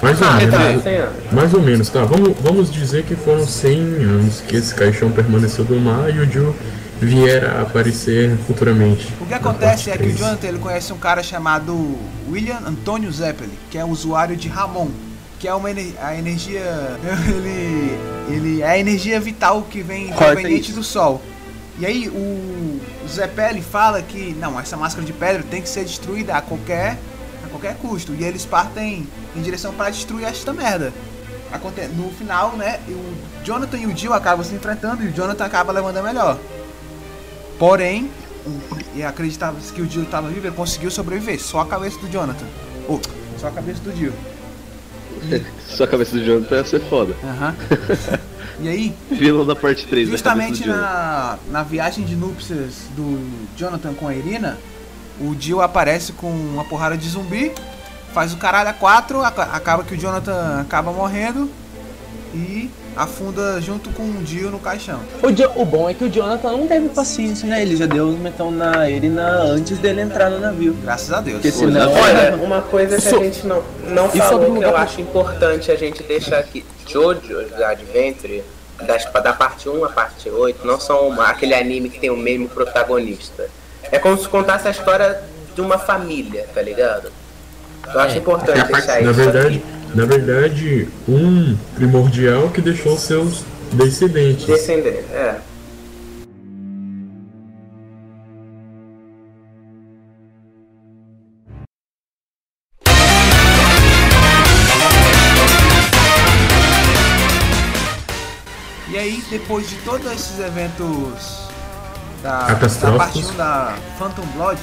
Mais 0.00 0.20
ou 0.22 0.28
Ah, 0.28 0.38
tá, 0.50 0.58
menos. 0.58 0.82
100 0.84 0.96
anos. 0.96 1.14
Mais 1.32 1.54
ou 1.54 1.60
menos, 1.60 1.88
tá? 1.88 2.04
Vamos, 2.04 2.34
vamos 2.40 2.72
dizer 2.72 3.02
que 3.04 3.16
foram 3.16 3.46
100 3.46 3.78
anos 3.80 4.40
que 4.46 4.56
esse 4.56 4.74
caixão 4.74 5.10
permaneceu 5.10 5.64
do 5.64 5.74
mar 5.76 6.08
e 6.14 6.18
o 6.20 6.30
Jill 6.30 6.54
vier 7.00 7.44
a 7.44 7.62
aparecer 7.62 8.36
futuramente. 8.46 9.12
O 9.20 9.26
que 9.26 9.34
acontece 9.34 9.90
é 9.90 9.96
que 9.96 10.04
o 10.04 10.06
3. 10.06 10.18
Jonathan 10.18 10.46
ele 10.48 10.58
conhece 10.58 10.92
um 10.92 10.98
cara 10.98 11.22
chamado 11.22 11.98
William 12.28 12.58
Antônio 12.66 13.10
Zeppeli, 13.12 13.52
que 13.70 13.78
é 13.78 13.84
usuário 13.84 14.36
de 14.36 14.48
Ramon, 14.48 14.88
que 15.38 15.46
é 15.46 15.54
uma 15.54 15.70
ener- 15.70 15.94
a 16.00 16.14
energia 16.16 16.62
ele 17.28 17.98
ele 18.28 18.62
é 18.62 18.68
a 18.70 18.78
energia 18.78 19.20
vital 19.20 19.62
que 19.70 19.82
vem 19.82 20.12
proveniente 20.12 20.72
do 20.72 20.82
sol. 20.82 21.22
E 21.78 21.84
aí 21.86 22.08
o 22.08 22.80
Zeppeli 23.08 23.60
fala 23.60 24.00
que 24.02 24.34
não, 24.40 24.58
essa 24.58 24.76
máscara 24.76 25.06
de 25.06 25.12
pedra 25.12 25.42
tem 25.48 25.60
que 25.62 25.68
ser 25.68 25.84
destruída 25.84 26.34
a 26.34 26.40
qualquer 26.40 26.96
a 27.44 27.48
qualquer 27.48 27.76
custo. 27.76 28.12
E 28.18 28.24
eles 28.24 28.44
partem 28.46 29.06
em 29.36 29.42
direção 29.42 29.72
para 29.74 29.90
destruir 29.90 30.24
esta 30.26 30.52
merda. 30.52 30.92
Aconte- 31.52 31.86
No 31.94 32.10
final, 32.10 32.56
né, 32.56 32.80
o 32.88 33.14
Jonathan 33.44 33.76
e 33.78 33.86
o 33.86 33.96
Jill 33.96 34.12
acabam 34.12 34.44
se 34.44 34.54
enfrentando 34.54 35.04
e 35.04 35.08
o 35.08 35.12
Jonathan 35.12 35.44
acaba 35.44 35.70
levando 35.72 35.98
a 35.98 36.02
melhor. 36.02 36.38
Porém, 37.58 38.10
e 38.94 39.02
acreditava 39.02 39.56
que 39.74 39.80
o 39.82 39.88
Jill 39.90 40.04
estava 40.04 40.28
vivo, 40.28 40.46
ele 40.46 40.54
conseguiu 40.56 40.90
sobreviver. 40.90 41.40
Só 41.40 41.60
a 41.60 41.66
cabeça 41.66 41.98
do 41.98 42.08
Jonathan. 42.10 42.46
Ou, 42.88 43.00
só 43.38 43.48
a 43.48 43.50
cabeça 43.50 43.80
do 43.80 43.94
Jill. 43.96 44.12
Sua 45.66 45.86
cabeça 45.86 46.12
do 46.12 46.24
Jonathan 46.24 46.56
ia 46.56 46.64
ser 46.64 46.80
foda. 46.88 47.14
Aham. 47.24 47.54
e 48.60 48.68
aí, 48.68 48.94
Vilão 49.10 49.44
da 49.44 49.56
parte 49.56 49.86
3 49.86 50.08
da 50.08 50.12
justamente 50.12 50.66
na, 50.68 51.38
na 51.50 51.62
viagem 51.62 52.04
de 52.04 52.14
núpcias 52.14 52.74
do 52.94 53.18
Jonathan 53.56 53.94
com 53.94 54.06
a 54.06 54.14
Irina, 54.14 54.58
o 55.20 55.34
Jill 55.38 55.60
aparece 55.62 56.12
com 56.12 56.30
uma 56.30 56.64
porrada 56.64 56.96
de 56.96 57.08
zumbi, 57.08 57.52
faz 58.12 58.32
o 58.32 58.36
caralho 58.36 58.68
a 58.68 58.72
quatro, 58.72 59.22
aca- 59.24 59.44
acaba 59.44 59.82
que 59.82 59.94
o 59.94 59.98
Jonathan 59.98 60.60
acaba 60.60 60.92
morrendo 60.92 61.50
e 62.34 62.70
afunda 62.96 63.60
junto 63.60 63.90
com 63.90 64.02
o 64.02 64.24
Jill 64.24 64.50
no 64.50 64.58
caixão. 64.58 65.00
O, 65.22 65.30
Jo- 65.30 65.52
o 65.54 65.64
bom 65.64 65.88
é 65.90 65.94
que 65.94 66.04
o 66.04 66.10
Jonathan 66.10 66.52
não 66.52 66.66
teve 66.66 66.88
paciência, 66.88 67.46
né? 67.48 67.60
Ele 67.62 67.76
já 67.76 67.86
deu 67.86 68.06
um 68.08 68.16
metão 68.18 68.50
na 68.50 68.88
Irina 68.88 69.28
antes 69.42 69.78
dele 69.78 70.00
entrar 70.00 70.30
no 70.30 70.38
navio. 70.40 70.74
Graças 70.82 71.12
a 71.12 71.20
Deus. 71.20 71.36
Porque 71.36 71.52
senão. 71.52 71.92
Olha, 71.92 72.36
uma 72.36 72.62
coisa 72.62 72.96
que 73.00 73.08
a 73.14 73.18
gente 73.18 73.46
não, 73.46 73.62
não 73.88 74.08
falou 74.10 74.56
é 74.56 74.58
que 74.60 74.64
eu 74.64 74.76
acho 74.76 75.00
importante 75.00 75.70
a 75.70 75.76
gente 75.76 76.02
deixar 76.02 76.38
aqui. 76.38 76.64
Jojo's 76.86 77.52
Adventure, 77.60 78.42
das, 78.86 79.04
da 79.12 79.32
parte 79.32 79.68
1 79.68 79.84
à 79.84 79.88
parte 79.90 80.30
8, 80.30 80.66
não 80.66 80.78
são 80.80 81.08
uma- 81.08 81.26
aquele 81.28 81.54
anime 81.54 81.90
que 81.90 81.98
tem 82.00 82.10
o 82.10 82.16
mesmo 82.16 82.48
protagonista. 82.48 83.48
É 83.92 83.98
como 83.98 84.16
se 84.18 84.28
contasse 84.28 84.66
a 84.68 84.70
história 84.70 85.20
de 85.54 85.60
uma 85.60 85.78
família, 85.78 86.46
tá 86.54 86.60
ligado? 86.62 87.10
Eu 87.92 88.00
acho 88.00 88.18
importante 88.18 88.58
É 88.58 88.62
a 88.62 88.64
parte- 88.66 88.86
deixar 88.86 89.02
Na 89.02 89.10
isso 89.10 89.20
verdade, 89.20 89.46
aqui. 89.46 89.62
Na 89.94 90.04
verdade, 90.04 90.88
um 91.08 91.56
primordial 91.74 92.50
que 92.50 92.60
deixou 92.60 92.98
seus 92.98 93.44
descendentes. 93.72 94.46
Descender, 94.46 95.04
é. 95.12 95.40
E 108.88 108.98
aí, 108.98 109.22
depois 109.28 109.68
de 109.68 109.76
todos 109.76 110.10
esses 110.10 110.38
eventos 110.38 111.46
da, 112.22 112.38
da 112.40 112.46
Catastróficos. 112.46 112.98
parte 112.98 113.18
1 113.18 113.36
da 113.36 113.78
Phantom 113.98 114.26
Blood, 114.34 114.58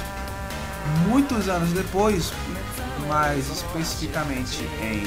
muitos 1.07 1.47
anos 1.47 1.71
depois, 1.71 2.31
mais 3.03 3.49
especificamente 3.49 4.67
em. 4.81 5.03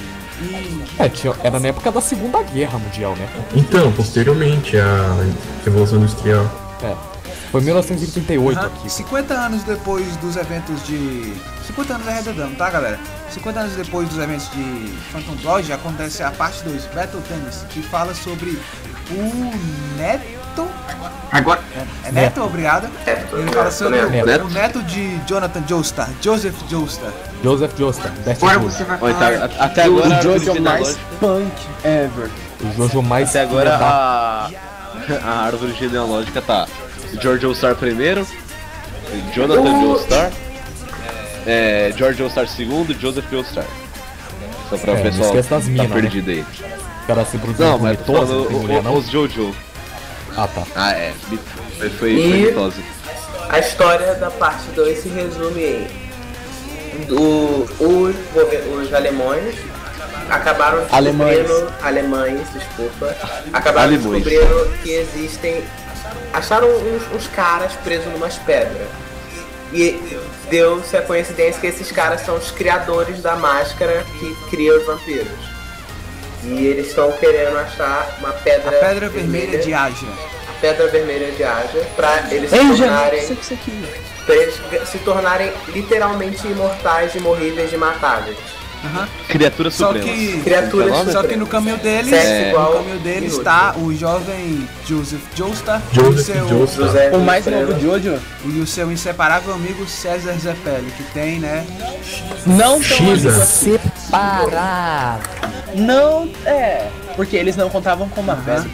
É, 0.98 1.08
tinha, 1.08 1.34
era 1.42 1.58
na 1.58 1.68
época 1.68 1.90
da 1.90 2.00
Segunda 2.00 2.42
Guerra 2.42 2.78
Mundial, 2.78 3.16
né? 3.16 3.28
Então, 3.54 3.90
posteriormente 3.92 4.76
à 4.76 5.16
Revolução 5.64 5.98
Industrial. 5.98 6.44
É. 6.82 6.94
Foi 7.50 7.60
1938 7.60 8.58
Aham, 8.58 8.66
aqui. 8.66 8.90
50 8.90 9.34
anos 9.34 9.62
depois 9.62 10.16
dos 10.16 10.36
eventos 10.36 10.84
de. 10.86 11.32
50 11.66 11.94
anos 11.94 12.08
arredondando, 12.08 12.56
tá 12.56 12.70
galera? 12.70 12.98
50 13.30 13.60
anos 13.60 13.72
depois 13.74 14.08
dos 14.08 14.18
eventos 14.18 14.50
de 14.50 14.92
Phantom 15.12 15.34
Blood 15.36 15.72
acontece 15.72 16.22
a 16.22 16.30
parte 16.30 16.62
2, 16.64 16.86
Battle 16.94 17.22
Tennis, 17.22 17.64
que 17.70 17.82
fala 17.82 18.14
sobre 18.14 18.58
o 19.10 19.96
Neto. 19.96 20.45
Agora, 21.32 21.60
É 22.04 22.12
Neto, 22.12 22.42
obrigado. 22.42 22.88
Neto, 23.04 23.36
Ele 23.36 23.50
fala 23.50 23.64
Neto, 23.64 23.74
sobre 23.74 23.98
o- 23.98 24.10
Neto. 24.10 24.44
o 24.46 24.50
neto 24.50 24.82
de 24.84 25.18
Jonathan 25.26 25.62
Joestar, 25.68 26.08
Joseph 26.22 26.54
Joestar. 26.70 27.10
Joseph 27.42 27.72
Joestar, 27.76 28.12
Best 28.24 28.42
agora 28.42 28.58
você 28.60 28.84
vai 28.84 28.98
Olha, 29.00 29.14
falar. 29.14 29.48
tá- 29.48 29.64
até 29.64 29.88
O 29.88 29.98
agora 29.98 30.16
árvore 30.16 30.38
Jojo 30.44 30.62
mais 30.62 30.98
punk 31.20 31.52
ever. 31.84 32.30
O 32.60 32.72
Jojo 32.76 33.02
mais 33.02 33.28
Até 33.30 33.40
agora 33.42 33.76
a, 33.76 34.48
a 35.24 35.30
árvore 35.46 35.74
genealógica 35.74 36.40
tá 36.40 36.66
George 37.20 37.44
All-Star 37.44 37.74
primeiro, 37.74 38.26
Jonathan 39.34 39.70
All-Star, 39.90 40.30
é, 41.46 41.92
George 41.96 42.22
All-Star 42.22 42.46
segundo, 42.48 42.98
Joseph 42.98 43.32
All-Star. 43.32 43.64
Só 44.70 44.76
pra 44.78 44.92
É, 44.92 44.94
o 44.94 44.96
não 44.96 45.02
pessoal 45.04 45.26
esquece 45.28 45.50
das 45.50 45.64
tá 45.64 45.70
minas, 45.70 45.88
né? 45.88 45.94
perdido 46.00 46.30
aí. 46.30 46.40
O 46.40 47.06
cara 47.06 47.24
se 47.24 47.38
produziu 47.38 47.66
Não, 47.66 47.78
mas 47.78 47.98
falando 48.00 48.50
não 48.50 48.58
o- 48.58 48.78
o- 48.78 48.82
não? 48.82 48.94
os 48.96 49.08
Jojo. 49.10 49.54
Ah, 50.36 50.48
tá. 50.48 50.62
Ah, 50.74 50.92
é. 50.92 51.12
Foi, 51.78 51.88
foi, 51.90 52.12
E- 52.12 52.52
foi. 52.52 52.72
A 53.48 53.58
história 53.58 54.14
da 54.14 54.30
parte 54.30 54.64
2 54.74 54.98
se 55.02 55.08
resume 55.08 55.62
em 55.62 57.04
do, 57.06 57.64
os, 57.78 58.16
os 58.82 58.94
alemães 58.94 59.54
acabaram 60.28 60.84
Alemães. 60.90 61.38
descobrindo 61.38 61.72
alemães, 61.82 62.40
desculpa, 62.52 63.16
acabaram 63.52 63.88
Alemães. 63.94 64.24
descobrindo 64.24 64.72
que 64.82 64.90
existem 64.90 65.62
acharam 66.32 66.68
uns, 66.68 67.02
uns 67.14 67.28
caras 67.28 67.72
presos 67.84 68.06
numas 68.12 68.36
pedras 68.38 68.88
e 69.72 70.18
deu-se 70.50 70.96
a 70.96 71.02
coincidência 71.02 71.60
que 71.60 71.66
esses 71.68 71.92
caras 71.92 72.22
são 72.22 72.36
os 72.36 72.50
criadores 72.50 73.20
da 73.22 73.36
máscara 73.36 74.04
que 74.18 74.34
cria 74.50 74.76
os 74.76 74.84
vampiros 74.86 75.55
e 76.52 76.66
eles 76.66 76.88
estão 76.88 77.10
querendo 77.12 77.56
achar 77.58 78.16
uma 78.18 78.30
A 78.30 78.32
pedra 78.32 78.70
pedra 78.72 79.08
vermelha 79.08 79.58
de 79.58 79.74
Aja. 79.74 80.06
a 80.48 80.60
pedra 80.60 80.88
vermelha 80.88 81.30
de 81.32 81.42
Aja 81.44 81.86
pra 81.96 82.24
eles 82.30 82.50
se 82.50 82.56
Ei, 82.56 82.66
tornarem 82.68 83.20
isso 83.22 83.32
aqui, 83.32 83.42
isso 83.42 83.54
aqui. 83.54 83.84
pra 84.24 84.34
eles 84.36 84.54
se 84.88 84.98
tornarem 84.98 85.52
literalmente 85.68 86.46
imortais, 86.46 87.14
imorríveis 87.14 87.72
e 87.72 87.76
matáveis. 87.76 88.36
Aham. 88.84 89.08
Criatura 89.28 89.70
Só 89.70 89.86
suprema. 89.86 90.04
que, 90.06 90.52
é 90.54 90.60
o 90.60 90.88
nome? 90.88 91.10
só 91.12 91.22
que 91.22 91.34
no 91.34 91.46
caminho 91.46 91.78
deles, 91.78 92.12
igual 92.48 92.72
no 92.74 92.78
caminho 92.80 92.98
deles 93.00 93.32
está 93.32 93.74
o 93.76 93.92
jovem 93.92 94.68
Joseph 94.84 95.22
Joestar 95.34 95.80
o 95.92 95.94
Joseph 95.94 96.36
seu, 96.36 97.14
O 97.14 97.20
mais 97.20 97.46
novo 97.46 97.80
Jojo 97.80 98.20
e 98.44 98.60
o 98.60 98.66
seu 98.66 98.92
inseparável 98.92 99.54
amigo 99.54 99.86
César 99.88 100.34
Zeppeli, 100.38 100.90
que 100.96 101.02
tem, 101.14 101.40
né? 101.40 101.66
não 102.44 102.78
tão 102.80 102.98
amigo 102.98 103.28
assim. 103.30 103.78
Separado. 104.06 105.22
Não, 105.74 106.28
é. 106.44 106.88
Porque 107.14 107.36
eles 107.36 107.56
não 107.56 107.68
contavam 107.68 108.08
com 108.08 108.20
uma 108.20 108.36
pedra. 108.36 108.66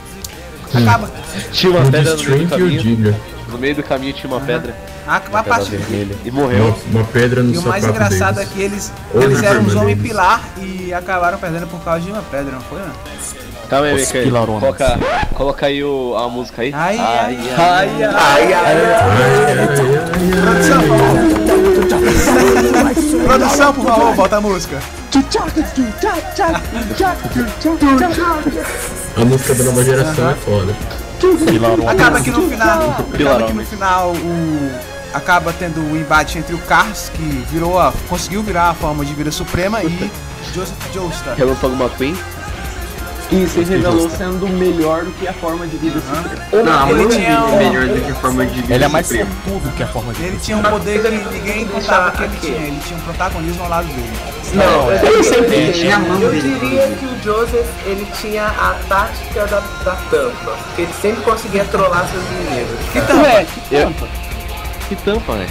Acaba. 0.75 1.11
Tinha 1.53 1.73
uma 1.73 1.87
O 1.87 1.91
pedra 1.91 2.15
no 2.17 2.23
meio 2.25 2.45
do 2.47 2.49
caminho. 2.51 3.17
No 3.49 3.59
meio 3.59 3.75
do 3.75 3.83
caminho 3.83 4.13
tinha 4.15 4.33
uma 4.33 4.41
pedra 4.41 4.75
A, 5.07 5.17
a 5.17 5.21
Pedra 5.21 5.43
parte, 5.43 5.71
vermelha. 5.77 6.17
e 6.25 6.31
morreu. 6.31 6.65
Uma, 6.87 7.01
uma 7.01 7.05
pedra 7.05 7.43
no 7.43 7.53
e 7.53 7.59
o 7.59 7.63
mais 7.63 7.85
engraçado 7.85 8.37
deles. 8.37 8.51
é 8.51 8.55
que 8.55 8.63
eles, 8.63 8.93
eles 9.15 9.43
eram 9.43 9.61
homens 9.61 9.75
deles. 9.85 10.03
pilar 10.03 10.43
e 10.59 10.95
acabaram 10.95 11.37
perdendo 11.39 11.67
por 11.67 11.81
causa 11.85 12.01
de 12.01 12.11
uma 12.11 12.23
pedra, 12.23 12.53
não 12.53 12.61
foi, 12.63 12.79
né? 12.79 12.91
Calma 13.73 13.87
aí, 13.87 13.95
Os. 13.95 14.13
Coloca, 14.61 14.99
coloca 15.35 15.65
aí 15.65 15.83
o, 15.83 16.15
a 16.15 16.29
música 16.29 16.61
aí. 16.61 16.71
Ai, 16.75 16.99
ai, 16.99 17.39
Ai, 17.57 17.57
ai. 17.57 18.05
Ai, 18.05 18.53
ai, 18.53 18.53
ai. 18.53 18.77
Produção, 20.43 20.83
por 20.83 20.99
favor. 20.99 21.17
Produção, 23.25 23.73
por 23.73 23.85
favor, 23.87 24.15
bota 24.15 24.37
a 24.37 24.43
música. 24.43 24.79
A 29.17 29.25
música 29.25 29.55
da 29.55 29.65
nova 29.65 29.85
geração 29.85 30.31
é 30.31 30.35
foda. 30.35 30.77
Acaba 31.89 32.21
que 32.21 32.31
no 32.31 32.51
final, 32.51 32.91
acaba 32.91 33.47
que 33.47 33.55
no 33.55 33.65
final 33.65 34.13
o 34.13 34.71
acaba 35.15 35.51
tendo 35.55 35.81
o 35.81 35.97
embate 35.97 36.37
entre 36.37 36.55
o 36.55 36.59
Cars, 36.59 37.11
que 37.15 37.23
virou 37.51 37.81
a, 37.81 37.91
conseguiu 38.09 38.43
virar 38.43 38.69
a 38.69 38.75
forma 38.75 39.03
de 39.03 39.15
vida 39.15 39.31
suprema, 39.31 39.83
e 39.83 40.11
Joseph 40.53 40.77
Joestar. 40.93 41.37
Relâmpago 41.37 41.75
McQueen. 41.75 42.15
E 43.33 43.47
se 43.49 43.61
revelou 43.65 44.11
sendo 44.11 44.47
melhor 44.47 45.05
do 45.05 45.11
que 45.13 45.27
a 45.27 45.33
forma 45.33 45.67
de 45.67 45.77
vida 45.79 45.99
suprema. 46.01 46.63
Não, 46.63 46.91
ele 46.91 47.07
tinha 47.09 47.41
um- 47.45 47.57
melhor 47.57 47.87
do 47.87 48.05
que 48.05 48.11
a 48.11 48.15
forma 48.17 48.45
de 48.47 48.61
vida 48.61 48.75
Ele 48.75 48.85
é 48.85 48.89
mais 48.89 49.07
sortudo 49.07 49.73
que 49.77 49.83
a 49.83 49.87
forma 49.87 50.13
de 50.13 50.21
Ele 50.21 50.31
vida. 50.33 50.43
tinha 50.43 50.57
um 50.59 50.63
poder 50.63 51.03
que 51.03 51.11
ninguém 51.39 51.67
contava 51.67 52.11
que 52.11 52.23
ele 52.25 52.37
tinha. 52.41 52.57
Ele 52.59 52.79
tinha 52.87 52.99
um 52.99 53.03
protagonismo 53.03 53.63
ao 53.63 53.69
lado 53.71 53.87
dele. 53.89 54.13
Não, 54.53 54.93
Ele 54.93 55.23
sempre 55.25 55.73
Tinha 55.73 55.97
a 55.97 55.99
mão 56.01 56.21
Eu 56.21 56.31
diria 56.33 56.89
que 56.89 57.07
o 57.07 57.23
Joseph 57.25 57.67
ele 57.87 58.07
tinha 58.21 58.45
a 58.49 58.75
tática 58.87 59.47
da, 59.47 59.61
da 59.83 59.97
tampa, 60.11 60.53
porque 60.67 60.83
ele 60.83 60.93
sempre 61.01 61.23
conseguia 61.23 61.65
trollar 61.65 62.07
seus 62.09 62.23
inimigos. 62.25 62.79
Que 62.93 63.01
tampa? 63.01 63.23
Ué, 63.23 63.47
que 63.69 63.75
Eu- 63.75 63.85
tampa. 63.87 64.09
Que 64.91 64.97
tampa, 64.97 65.33
né? 65.37 65.47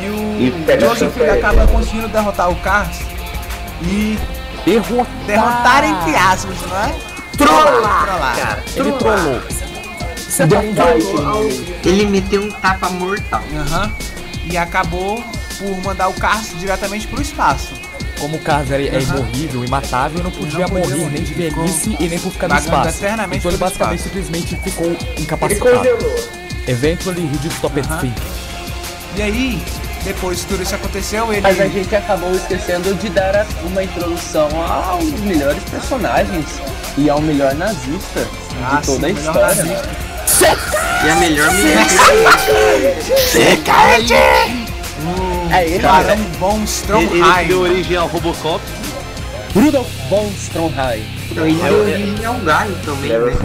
E 0.00 0.04
E 0.04 0.50
o 0.54 0.64
pega 0.66 0.86
Joseph 0.86 1.16
ele 1.16 1.30
acaba 1.30 1.66
conseguindo 1.66 2.08
derrotar 2.08 2.50
o 2.50 2.56
Cars 2.56 3.00
e 3.82 4.18
Derrotar. 4.68 5.06
derrotar 5.26 5.84
entre 5.84 6.16
aspas, 6.16 6.56
não 6.62 6.76
é? 6.76 6.94
Trollar, 7.36 8.04
Trollar. 8.04 8.36
cara. 8.36 8.64
Ele 8.76 8.92
trollou. 8.92 9.40
Você 10.16 10.46
tá 10.46 10.60
Trollou 10.74 11.48
Ele 11.84 12.06
meteu 12.06 12.42
um 12.42 12.50
tapa 12.50 12.88
mortal. 12.90 13.42
Aham. 13.56 13.92
E 14.44 14.56
acabou 14.56 15.22
por 15.58 15.82
mandar 15.84 16.08
o 16.08 16.14
Cars 16.14 16.58
diretamente 16.58 17.06
pro 17.06 17.20
espaço. 17.22 17.72
Como 18.18 18.36
o 18.36 18.40
Cars 18.40 18.70
era, 18.70 18.82
é 18.82 19.00
imorrível, 19.00 19.64
imatável, 19.64 20.22
não 20.24 20.30
podia 20.30 20.66
Não 20.66 20.68
podia 20.80 20.96
morrer 20.96 21.10
nem 21.10 21.22
de 21.22 21.34
morrer, 21.34 21.50
velhice 21.50 21.96
e 22.00 22.08
nem 22.08 22.18
por 22.18 22.32
ficar 22.32 22.48
no 22.48 22.56
espaço. 22.56 22.98
eternamente 22.98 23.38
Então 23.38 23.50
ele 23.52 23.58
basicamente 23.58 23.98
espaço. 24.00 24.14
simplesmente 24.16 24.56
ficou 24.56 24.86
Ele 24.86 25.22
incapacitado. 25.22 25.76
congelou. 25.76 26.28
Eventually 26.66 27.22
he 27.26 27.50
stopped 27.50 27.86
Aham. 27.88 28.00
thinking. 28.00 28.22
E 29.16 29.22
aí, 29.22 29.62
depois 30.04 30.40
que 30.40 30.46
tudo 30.46 30.62
isso 30.62 30.74
aconteceu, 30.74 31.32
ele. 31.32 31.40
Mas 31.40 31.60
a 31.60 31.66
gente 31.68 31.94
acabou 31.94 32.32
esquecendo 32.34 32.94
de 32.94 33.08
dar 33.10 33.46
uma 33.64 33.82
introdução 33.82 34.48
aos 34.62 35.04
melhores 35.20 35.62
personagens 35.64 36.46
e 36.96 37.08
ao 37.10 37.20
melhor 37.20 37.54
nazista 37.54 38.26
Ah, 38.62 38.76
de 38.80 38.86
toda 38.86 39.06
sim, 39.08 39.14
a 39.14 39.18
história. 39.18 39.82
E 41.04 41.10
a 41.10 41.14
melhor 41.16 41.52
menina. 41.52 41.80
É 45.50 45.64
ele, 45.66 45.78
Barão 45.80 46.16
né? 46.16 46.26
Von 46.38 46.50
Ele, 46.54 46.60
ele 46.60 46.64
Stromheim. 46.66 47.48
deu 47.48 47.60
origem 47.60 47.96
ao 47.96 48.06
Robocop. 48.08 48.62
Rudolf 49.54 49.88
von 50.10 50.30
Stromheim. 50.36 51.17
Ele 51.30 51.54
deu 51.62 51.80
origem 51.80 52.24
ao 52.26 52.34
galho 52.40 52.74
também, 52.84 53.10
né? 53.10 53.36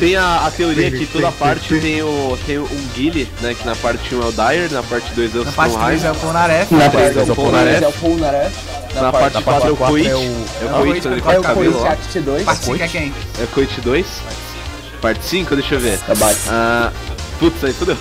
Tem 0.00 0.16
a, 0.16 0.46
a 0.46 0.50
teoria 0.50 0.90
que 0.90 1.06
toda 1.06 1.30
parte 1.32 1.78
tem, 1.80 2.02
o, 2.02 2.38
tem 2.46 2.58
um 2.58 2.88
Guile, 2.94 3.28
né? 3.40 3.54
Que 3.54 3.66
na 3.66 3.76
parte 3.76 4.14
1 4.14 4.22
é 4.22 4.24
o 4.26 4.32
Dyer, 4.32 4.72
na 4.72 4.82
parte 4.82 5.12
2 5.14 5.34
é 5.34 5.38
o 5.40 5.44
Na 5.44 5.52
parte 5.52 5.74
3 5.76 5.96
Stromheim, 5.96 6.04
é 6.06 6.10
o 6.10 6.14
Polnareff. 6.20 6.74
Na 6.74 6.80
parte 6.80 6.92
parte 6.92 7.14
dois 7.14 7.28
é 7.28 7.32
o 7.32 7.34
Polnareff. 7.34 7.84
é 7.84 7.88
o 7.88 7.92
Polnareff. 7.92 8.56
na 8.94 9.12
parte 9.12 9.42
4 9.42 9.68
é 9.68 9.72
o 9.72 9.76
quatro 9.76 9.94
Coit, 9.94 10.08
é 10.08 10.14
o- 10.16 10.18
é 10.18 10.22
é 10.22 10.64
o 10.64 10.80
o 10.80 10.84
Coit 10.84 11.06
ele 11.06 11.18
é 11.18 11.20
corta 11.20 11.34
É 11.34 11.38
o 11.38 11.40
o 11.40 11.44
cabelo, 11.44 11.72
Coit 11.72 11.86
ó. 11.86 11.92
Act 11.92 12.20
2. 12.20 12.44
Parte 12.44 12.64
5 12.64 12.82
é 12.82 12.88
quem? 12.88 13.14
É 13.40 13.44
o 13.44 13.46
Coit 13.48 13.80
2. 13.80 14.06
Parte 15.00 15.24
5, 15.24 15.56
deixa 15.56 15.74
eu 15.74 15.80
ver. 15.80 15.98
Tá 15.98 16.14
baixo. 16.14 16.40
Putz, 17.42 17.64
aí 17.64 17.72
fudeu. 17.72 17.96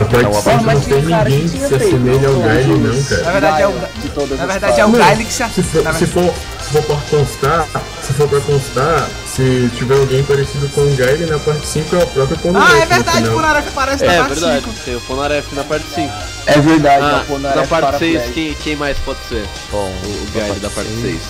A 0.00 0.04
parte 0.04 0.26
Pô, 0.26 0.42
5 0.42 0.62
mas 0.64 0.74
não 0.74 0.80
tem 0.82 1.02
ninguém 1.02 1.48
que 1.48 1.58
se 1.68 1.74
assemelha 1.76 2.28
ao 2.28 2.40
Gaile, 2.40 2.74
não, 2.78 3.02
cara. 3.04 3.22
Na 3.22 3.30
verdade 3.32 3.62
é 3.62 3.66
o- 3.68 3.72
Gaia 3.72 3.90
de 4.02 4.08
todas 4.10 4.38
Na 4.38 4.44
as 4.44 4.50
verdade 4.52 4.80
é 4.80 4.84
o 4.86 4.90
Gaile 4.90 5.24
que 5.24 5.32
se 5.32 5.44
Se 5.48 5.62
for, 5.62 5.82
na 5.84 5.92
se 5.94 6.06
for, 6.06 6.34
se 6.64 6.70
for 6.72 6.82
pra 6.82 6.96
constar, 7.08 7.68
se 8.02 8.12
for 8.12 8.28
pra 8.28 8.40
constar, 8.40 9.08
se 9.26 9.70
tiver 9.76 9.96
alguém 9.96 10.24
parecido 10.24 10.68
com 10.70 10.80
o 10.80 10.96
Gaile 10.96 11.26
na 11.26 11.38
parte 11.38 11.64
5 11.66 11.94
é 11.96 11.98
o 12.02 12.06
próprio 12.08 12.36
Polnareff 12.38 12.72
Ah, 12.74 12.78
é 12.82 12.86
verdade, 12.86 13.18
o 13.18 13.20
final. 13.20 13.32
Polnareff 13.34 13.68
aparece 13.68 14.04
na 14.04 14.12
É 14.12 14.18
parte 14.18 14.34
verdade, 14.34 14.64
5. 14.64 14.74
tem 14.84 14.96
o 14.96 15.00
Ponaref 15.02 15.54
na 15.54 15.64
parte 15.64 15.86
5. 15.94 16.12
É 16.46 16.60
verdade, 16.60 17.04
é 17.04 17.06
Ah, 17.06 17.24
na 17.38 17.66
parte 17.66 17.68
6, 17.68 17.68
paraplégico. 17.68 18.32
quem, 18.32 18.54
quem 18.54 18.76
mais 18.76 18.98
pode 18.98 19.18
ser? 19.28 19.44
Bom, 19.70 19.88
O 20.04 20.26
Guile 20.32 20.58
da 20.60 20.70
parte 20.70 20.90
6. 21.00 21.20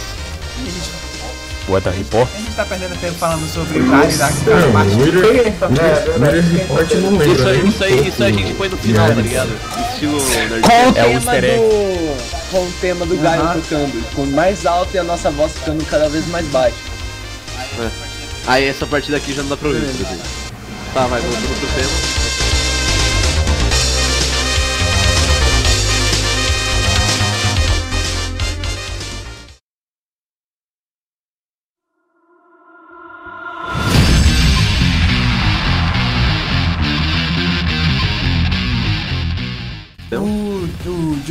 Eda 1.75 1.91
Report. 1.91 2.29
A 2.35 2.39
gente 2.39 2.55
tá 2.55 2.65
perdendo 2.65 3.01
tempo 3.01 3.15
falando 3.15 3.49
sobre 3.51 3.79
o 3.79 3.91
Gaile 3.91 4.17
da 4.17 4.27
parte. 4.73 4.95
Isso 7.33 7.47
aí, 7.49 7.69
isso 7.69 7.85
aí, 7.85 8.09
isso 8.09 8.23
aí 8.23 8.33
a 8.33 8.37
gente 8.37 8.55
põe 8.55 8.69
no 8.69 8.77
final, 8.77 9.09
tá 9.09 9.15
ligado? 9.15 9.51
Estilo 9.93 10.19
É 10.71 10.89
o 10.89 10.93
tema 10.93 11.09
easter 11.09 11.45
egg. 11.45 11.61
Com 12.51 12.59
o 12.59 12.73
tema 12.81 13.07
do 13.07 13.17
Gaio 13.17 13.43
Aham. 13.43 13.61
tocando. 13.61 14.15
Com 14.15 14.27
mais 14.27 14.67
alto 14.67 14.95
e 14.95 14.99
a 14.99 15.05
nossa 15.05 15.31
voz 15.31 15.53
ficando 15.53 15.85
cada 15.87 16.09
vez 16.09 16.27
mais 16.29 16.47
baixa. 16.49 16.77
Aí 18.47 18.67
essa 18.67 18.87
partida 18.87 19.17
aqui 19.17 19.33
já 19.33 19.43
não 19.43 19.49
dá 19.49 19.57
pra 19.57 19.69
ouvir. 19.69 19.81
Tá, 20.95 21.07
vai, 21.07 21.21
voltando 21.21 21.61
pro 21.61 21.69
tema. 21.69 22.26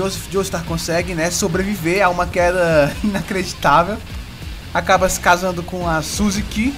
Joseph 0.06 0.32
Joestar 0.32 0.64
consegue, 0.66 1.16
né, 1.16 1.32
sobreviver 1.32 2.03
a 2.06 2.10
uma 2.10 2.28
queda 2.28 2.91
inacreditável. 3.03 3.97
Acaba 4.74 5.10
se 5.10 5.20
casando 5.20 5.64
com 5.64 5.88
a 5.88 6.01
Suzy 6.01 6.43
Key, 6.43 6.74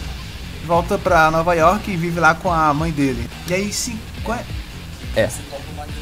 volta 0.65 0.97
pra 0.97 1.29
Nova 1.31 1.53
York 1.55 1.91
e 1.91 1.97
vive 1.97 2.19
lá 2.19 2.35
com 2.35 2.51
a 2.51 2.73
mãe 2.73 2.91
dele. 2.91 3.27
E 3.47 3.53
aí, 3.53 3.73
sim, 3.73 3.99
É. 5.15 5.29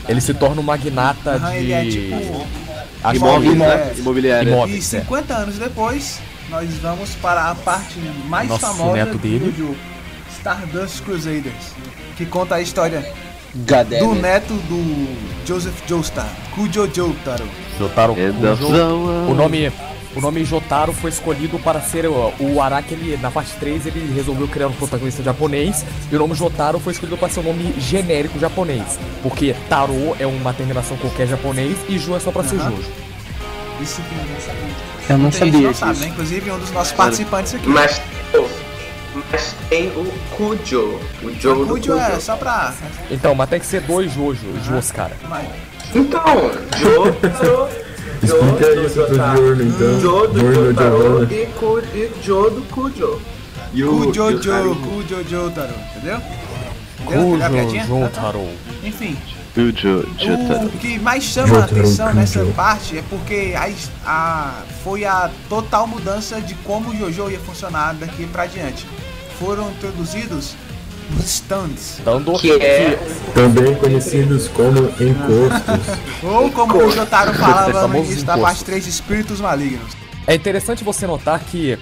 Ele 0.07 0.21
se 0.21 0.33
torna 0.33 0.61
um 0.61 0.63
magnata 0.63 1.31
aham, 1.31 1.51
de. 1.51 1.57
ele 1.57 1.71
é 1.73 1.85
tipo. 1.85 2.45
Imóveis? 3.13 3.97
Imobiliária. 3.99 4.49
Imóvel. 4.49 4.75
E 4.77 4.81
50 4.81 5.33
anos 5.33 5.55
depois, 5.57 6.19
nós 6.49 6.69
vamos 6.81 7.11
para 7.15 7.49
a 7.49 7.55
parte 7.55 7.97
mais 8.27 8.49
Nosso 8.49 8.61
famosa 8.67 8.93
neto 8.93 9.17
dele. 9.17 9.51
do 9.51 9.57
jogo, 9.57 9.77
Stardust 10.37 11.01
Crusaders, 11.03 11.73
que 12.17 12.25
conta 12.25 12.55
a 12.55 12.61
história 12.61 13.09
Gadé. 13.55 13.99
do 13.99 14.13
neto 14.15 14.53
do 14.53 15.45
Joseph 15.45 15.75
Joestar, 15.87 16.29
Kujo 16.53 16.89
Jotaro. 16.93 17.47
Jotaro 17.79 18.15
É 18.17 18.31
Kujo. 18.31 18.55
zona. 18.55 18.85
O 19.29 19.33
nome, 19.33 19.71
o 20.15 20.19
nome 20.21 20.43
Jotaro 20.43 20.91
foi 20.91 21.09
escolhido 21.09 21.57
para 21.59 21.79
ser 21.79 22.05
o, 22.07 22.33
o 22.39 22.61
Araki, 22.61 22.93
ele, 22.93 23.17
na 23.17 23.31
parte 23.31 23.53
3 23.59 23.85
ele 23.87 24.13
resolveu 24.13 24.47
criar 24.47 24.67
um 24.67 24.73
protagonista 24.73 25.23
japonês 25.23 25.85
e 26.11 26.15
o 26.15 26.19
nome 26.19 26.35
Jotaro 26.35 26.79
foi 26.79 26.93
escolhido 26.93 27.17
para 27.17 27.29
ser 27.29 27.39
um 27.39 27.43
nome 27.43 27.73
genérico 27.79 28.37
japonês, 28.39 28.99
porque 29.23 29.55
Taro 29.69 30.15
é 30.19 30.25
uma 30.27 30.53
terminação 30.53 30.97
qualquer 30.97 31.27
japonês 31.27 31.77
e 31.87 31.97
Jo 31.97 32.15
é 32.15 32.19
só 32.19 32.31
para 32.31 32.43
ser. 32.43 32.57
Jojo. 32.57 32.83
Isso 33.81 34.01
que 34.01 34.41
sabe. 34.41 34.57
Eu 35.09 35.17
não 35.17 35.31
sabia 35.31 35.67
não 35.67 35.73
sabe, 35.73 35.91
né? 35.91 35.93
disso. 35.99 36.07
Inclusive 36.07 36.51
um 36.51 36.59
dos 36.59 36.71
nossos 36.71 36.93
participantes 36.93 37.53
aqui. 37.53 37.67
Mas, 37.67 38.01
mas 39.35 39.55
tem 39.69 39.87
o 39.89 40.05
Kujo, 40.35 40.99
o 41.23 41.31
jogo 41.39 41.61
o 41.61 41.65
do 41.65 41.73
Kujo 41.75 41.93
é 41.97 42.09
Kujo. 42.11 42.21
só 42.21 42.35
pra. 42.35 42.73
Então, 43.11 43.35
mas 43.35 43.49
tem 43.49 43.59
que 43.59 43.65
ser 43.65 43.81
dois 43.81 44.11
Jojo, 44.11 44.47
Jos, 44.63 44.91
cara. 44.91 45.15
mas- 45.29 45.47
Então, 45.93 46.51
Jotaro, 46.77 47.69
Explica 48.23 48.81
isso 48.85 49.03
pro 49.03 49.15
Diorno, 49.15 49.63
então. 49.63 49.99
Jo 49.99 50.27
do 50.27 50.39
Diorno 50.39 50.65
Jotaro 50.73 50.97
Giovanna. 50.97 51.33
e, 51.33 51.45
Ku, 51.59 51.79
e 51.93 52.11
Jo 52.23 52.49
do 52.49 52.61
Kujo. 52.73 53.21
E 53.73 53.83
o- 53.83 53.87
e 53.87 53.89
o 53.89 54.05
Kujojo, 54.07 54.49
cara- 54.49 54.63
Kujojo 54.63 55.51
Taro, 55.51 55.73
entendeu? 55.95 56.17
Entendeu? 57.01 57.31
Pegar 57.37 57.61
a 57.61 57.65
Kujo? 57.65 57.85
Jotaro. 57.87 58.49
Enfim, 58.83 59.17
o 59.57 59.71
Jo- 59.71 60.05
Jotaro. 60.17 60.65
o 60.67 60.69
que 60.71 60.97
mais 60.99 61.23
chama 61.23 61.57
a 61.59 61.63
atenção 61.65 62.07
Kujo. 62.07 62.19
nessa 62.19 62.45
parte 62.55 62.97
é 62.97 63.03
porque 63.09 63.53
a, 63.55 63.69
a- 64.09 64.53
foi 64.83 65.05
a 65.05 65.29
total 65.49 65.85
mudança 65.85 66.39
de 66.41 66.55
como 66.55 66.89
o 66.89 66.97
Jojo 66.97 67.29
ia 67.29 67.39
funcionar 67.39 67.93
daqui 67.93 68.25
pra 68.27 68.45
diante. 68.47 68.87
Foram 69.39 69.69
introduzidos 69.71 70.55
os 71.17 71.25
stands, 71.25 71.99
Dando 72.03 72.33
Que 72.39 72.51
é 72.53 72.97
Também 73.33 73.75
conhecidos 73.75 74.47
como 74.47 74.79
encostos. 74.79 75.97
ou 76.23 76.49
como 76.51 76.77
o 76.77 76.91
Jotaro 76.91 77.33
falava 77.33 77.67
no 77.67 77.79
Famosos 77.79 78.07
início 78.07 78.25
da 78.25 78.37
parte 78.37 78.63
3, 78.63 78.87
espíritos 78.87 79.39
malignos. 79.39 79.93
É 80.25 80.33
interessante 80.33 80.83
você 80.83 81.05
notar 81.05 81.39
que 81.39 81.77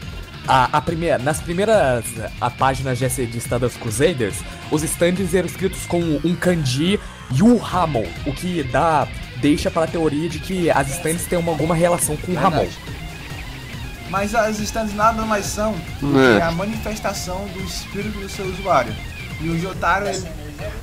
a, 0.48 0.78
a 0.78 0.82
primeira, 0.82 1.18
nas 1.18 1.40
primeiras 1.40 2.04
a 2.42 2.50
páginas 2.50 3.00
de, 3.00 3.08
de 3.26 3.38
Stardust 3.38 3.80
Crusaders, 3.80 4.36
os 4.70 4.84
stands 4.84 5.34
eram 5.34 5.48
escritos 5.48 5.86
com 5.86 6.00
um 6.24 6.36
kanji 6.36 7.00
Yuhamon, 7.34 8.06
o 8.26 8.34
que 8.34 8.64
dá 8.64 9.08
deixa 9.38 9.72
para 9.72 9.84
a 9.84 9.88
teoria 9.88 10.30
de 10.30 10.40
que 10.40 10.70
as 10.70 10.90
stands 10.90 11.26
têm 11.26 11.38
uma, 11.38 11.52
alguma 11.52 11.76
relação 11.76 12.16
com 12.18 12.32
o 12.32 12.36
Ramon. 12.36 12.68
Mas 14.14 14.36
as 14.36 14.60
stands 14.60 14.94
nada 14.94 15.24
mais 15.24 15.44
são 15.48 15.74
do 16.00 16.20
É. 16.20 16.36
que 16.38 16.42
a 16.44 16.52
manifestação 16.52 17.48
do 17.48 17.64
espírito 17.64 18.20
do 18.20 18.30
seu 18.30 18.46
usuário. 18.46 18.96
E 19.42 19.50
o 19.50 19.60
Jotaro, 19.60 20.06
ele 20.08 20.30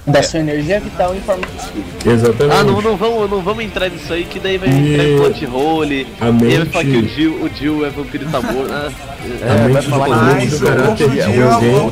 Da 0.06 0.22
sua 0.22 0.40
energia 0.40 0.80
vital 0.80 1.14
em 1.14 1.20
forma 1.20 1.42
de 1.46 1.56
espírito. 1.62 2.08
Exatamente. 2.08 2.56
Ah, 2.56 2.64
não, 2.64 2.80
não, 2.80 2.96
vamos, 2.96 3.30
não 3.30 3.42
vamos 3.42 3.62
entrar 3.62 3.88
nisso 3.90 4.12
aí, 4.12 4.24
que 4.24 4.40
daí 4.40 4.56
vai 4.56 4.68
E- 4.70 4.92
entrar 4.94 5.04
em 5.04 5.16
plot 5.18 5.46
hole. 5.46 6.06
A 6.20 6.24
E 6.24 6.28
ele 6.28 6.58
mente- 6.58 6.70
fala 6.72 6.84
que 6.84 6.96
o 6.96 7.08
Jill, 7.08 7.32
o 7.44 7.50
Jill 7.54 7.86
é 7.86 7.90
vampiro 7.90 8.26
tá 8.30 8.40
morto. 8.40 8.72
Ah, 8.72 8.90
A 9.20 9.54
vai 9.56 9.68
mente 9.68 9.86
falar 9.88 10.06
do 10.06 10.12
que- 10.12 10.18
poder 10.18 10.34
Mas 10.34 10.50
do 10.50 10.56
o 10.56 10.60
corpo 10.60 10.76
caráter 10.76 11.04
alguém. 11.44 11.90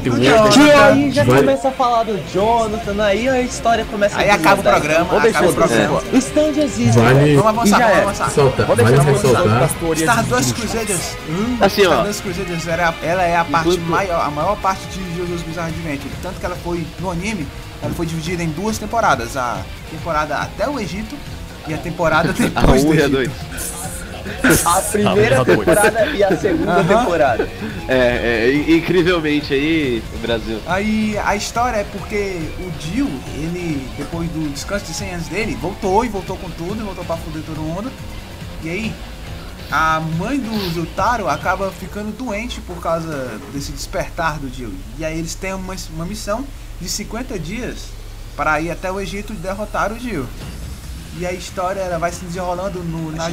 Que 0.50 0.70
aí 0.70 1.10
já 1.12 1.24
Vai- 1.24 1.38
começa 1.40 1.68
a 1.68 1.70
falar 1.70 2.02
do 2.04 2.18
Jonathan, 2.32 3.02
aí 3.04 3.28
a 3.28 3.40
história 3.42 3.84
começa 3.84 4.18
Aí 4.18 4.30
a 4.30 4.34
acaba 4.34 4.60
o 4.60 4.64
programa, 4.64 5.04
Vou 5.04 5.18
acaba 5.18 5.48
o 5.50 5.54
programa. 5.54 6.02
O 6.12 6.16
stand 6.16 6.58
existe. 6.62 6.98
Vale- 6.98 7.36
Vamos 7.36 7.46
avançar, 7.48 7.76
E 7.78 7.82
vamos 7.82 7.96
é. 7.98 8.02
avançar. 8.02 8.30
Solta, 8.30 8.64
Vou 8.64 8.74
vale 8.74 8.88
deixar 8.88 9.02
uma 9.10 9.12
ressaltar. 9.12 9.68
Stardust 9.96 10.46
de 10.48 10.54
Crusaders. 10.54 11.16
Hum, 11.28 11.56
Assim, 11.60 11.82
ó. 11.86 11.90
Stardust 11.90 12.22
Crusaders 12.22 12.66
era, 12.66 12.94
ela 13.02 13.22
é 13.22 13.36
a 13.36 13.44
parte 13.44 13.78
maior, 13.80 14.26
a 14.26 14.30
maior 14.30 14.56
parte 14.56 14.80
de 14.88 15.17
JoJo's 15.18 15.42
Bizarre 15.42 15.68
Adventure. 15.68 16.10
Tanto 16.22 16.38
que 16.40 16.46
ela 16.46 16.56
foi 16.56 16.86
no 17.00 17.10
anime, 17.10 17.46
ela 17.82 17.92
foi 17.94 18.06
dividida 18.06 18.42
em 18.42 18.48
duas 18.50 18.78
temporadas, 18.78 19.36
a 19.36 19.62
temporada 19.90 20.36
até 20.36 20.68
o 20.68 20.78
Egito 20.78 21.14
e 21.66 21.74
a 21.74 21.78
temporada 21.78 22.30
a 22.54 22.60
depois 22.60 22.82
do 22.84 22.90
1 22.90 22.94
e 22.94 22.98
a 23.00 23.04
Egito. 23.06 23.12
2. 23.12 23.78
A 24.66 24.80
primeira 24.82 25.42
dois. 25.44 25.58
temporada 25.58 26.06
e 26.06 26.22
a 26.22 26.36
segunda 26.36 26.84
temporada. 26.84 27.48
É, 27.88 28.46
é, 28.48 28.52
in- 28.52 28.76
incrivelmente 28.76 29.54
aí, 29.54 30.02
Brasil. 30.20 30.60
Aí 30.66 31.16
a 31.24 31.34
história 31.34 31.78
é 31.78 31.84
porque 31.84 32.38
o 32.60 32.70
Jill, 32.80 33.08
ele, 33.34 33.88
depois 33.96 34.28
do 34.30 34.48
descanso 34.52 34.84
de 34.86 34.92
100 34.94 35.14
anos 35.14 35.28
dele, 35.28 35.56
voltou 35.60 36.04
e 36.04 36.08
voltou 36.08 36.36
com 36.36 36.50
tudo, 36.50 36.76
e 36.80 36.84
voltou 36.84 37.04
pra 37.04 37.16
foder 37.16 37.42
todo 37.42 37.60
mundo. 37.60 37.90
E 38.62 38.68
aí, 38.68 38.92
a 39.70 40.00
mãe 40.00 40.38
do 40.38 40.72
Jotaro 40.74 41.28
acaba 41.28 41.70
ficando 41.70 42.10
doente 42.16 42.60
por 42.60 42.80
causa 42.80 43.38
desse 43.52 43.70
despertar 43.72 44.38
do 44.38 44.48
Jill. 44.48 44.72
E 44.98 45.04
aí 45.04 45.18
eles 45.18 45.34
têm 45.34 45.52
uma, 45.54 45.76
uma 45.94 46.04
missão 46.06 46.44
de 46.80 46.88
50 46.88 47.38
dias 47.38 47.86
para 48.36 48.60
ir 48.60 48.70
até 48.70 48.90
o 48.90 49.00
Egito 49.00 49.32
e 49.32 49.36
derrotar 49.36 49.92
o 49.92 49.98
Jill. 49.98 50.26
E 51.18 51.26
a 51.26 51.32
história 51.32 51.80
ela 51.80 51.98
vai 51.98 52.12
se 52.12 52.24
desenrolando 52.24 52.78
no, 52.84 53.10
na... 53.10 53.28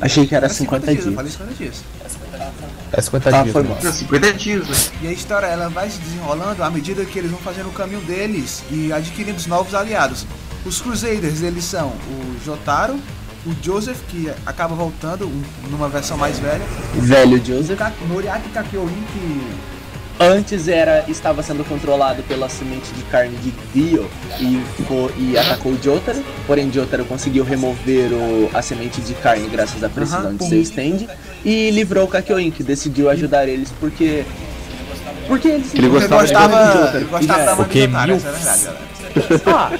Achei 0.00 0.26
que 0.26 0.34
era 0.34 0.46
Era 0.46 0.54
50 0.54 0.90
Eu 0.90 0.96
dias. 1.02 1.14
falei 1.14 1.30
50 1.30 1.54
dias. 1.54 1.76
É 2.92 3.00
50 3.00 3.30
Tá, 3.30 3.42
dias. 3.42 3.52
foi 3.52 3.62
né? 3.62 3.68
mal. 3.68 3.78
Não, 3.82 3.92
50 3.92 4.32
dias, 4.34 4.68
né? 4.68 4.76
E 5.02 5.08
a 5.08 5.12
história 5.12 5.46
ela 5.46 5.68
vai 5.68 5.88
se 5.88 5.98
desenrolando 5.98 6.62
à 6.64 6.70
medida 6.70 7.04
que 7.04 7.18
eles 7.18 7.30
vão 7.30 7.38
fazendo 7.40 7.68
o 7.68 7.72
caminho 7.72 8.00
deles 8.00 8.64
e 8.70 8.92
adquirindo 8.92 9.38
os 9.38 9.46
novos 9.46 9.74
aliados. 9.74 10.26
Os 10.66 10.80
Crusaders, 10.80 11.42
eles 11.42 11.64
são 11.64 11.88
o 11.90 12.36
Jotaro, 12.44 12.98
o 13.46 13.54
Joseph, 13.62 13.98
que 14.08 14.30
acaba 14.46 14.74
voltando 14.74 15.26
um- 15.26 15.42
numa 15.70 15.88
versão 15.88 16.16
mais 16.16 16.38
velha, 16.38 16.62
Velho 16.94 17.36
o 17.40 17.44
Joseph. 17.44 17.78
Ka- 17.78 17.92
Noriaki 18.08 18.48
Kakyoin, 18.50 19.04
que 19.12 19.74
Antes 20.20 20.68
era 20.68 21.04
estava 21.08 21.42
sendo 21.42 21.64
controlado 21.64 22.22
pela 22.22 22.48
semente 22.48 22.88
de 22.92 23.02
carne 23.02 23.36
de 23.38 23.52
Dio 23.74 24.08
e, 24.38 24.62
ficou, 24.76 25.10
e 25.18 25.36
atacou 25.36 25.72
o 25.72 25.82
Jotaro. 25.82 26.22
Porém, 26.46 26.70
Jotaro 26.72 27.04
conseguiu 27.04 27.42
remover 27.42 28.12
o, 28.12 28.48
a 28.54 28.62
semente 28.62 29.00
de 29.00 29.12
carne 29.14 29.48
graças 29.48 29.82
à 29.82 29.88
precisão 29.88 30.20
Aham. 30.26 30.36
de 30.36 30.48
seu 30.48 30.60
stand 30.62 31.08
e 31.44 31.68
livrou 31.72 32.04
o 32.04 32.08
Kakyoin, 32.08 32.52
que 32.52 32.62
decidiu 32.62 33.10
ajudar 33.10 33.48
eles 33.48 33.70
porque. 33.80 34.24
Porque 35.26 35.48
eles 35.48 35.74
Ele 35.74 35.88
porque 35.88 36.06
gostava 36.06 36.26
de 36.26 36.32
gostava, 36.32 36.66
Jotaro. 36.72 36.96
ele 36.96 37.04
gostava 37.06 37.40
é. 37.50 37.54
Porque 37.56 37.80
Jotaro, 37.86 38.06
mil- 38.06 38.14
é 38.16 38.18
verdade, 38.30 38.64
galera. 38.64 38.93
Ah, 39.46 39.70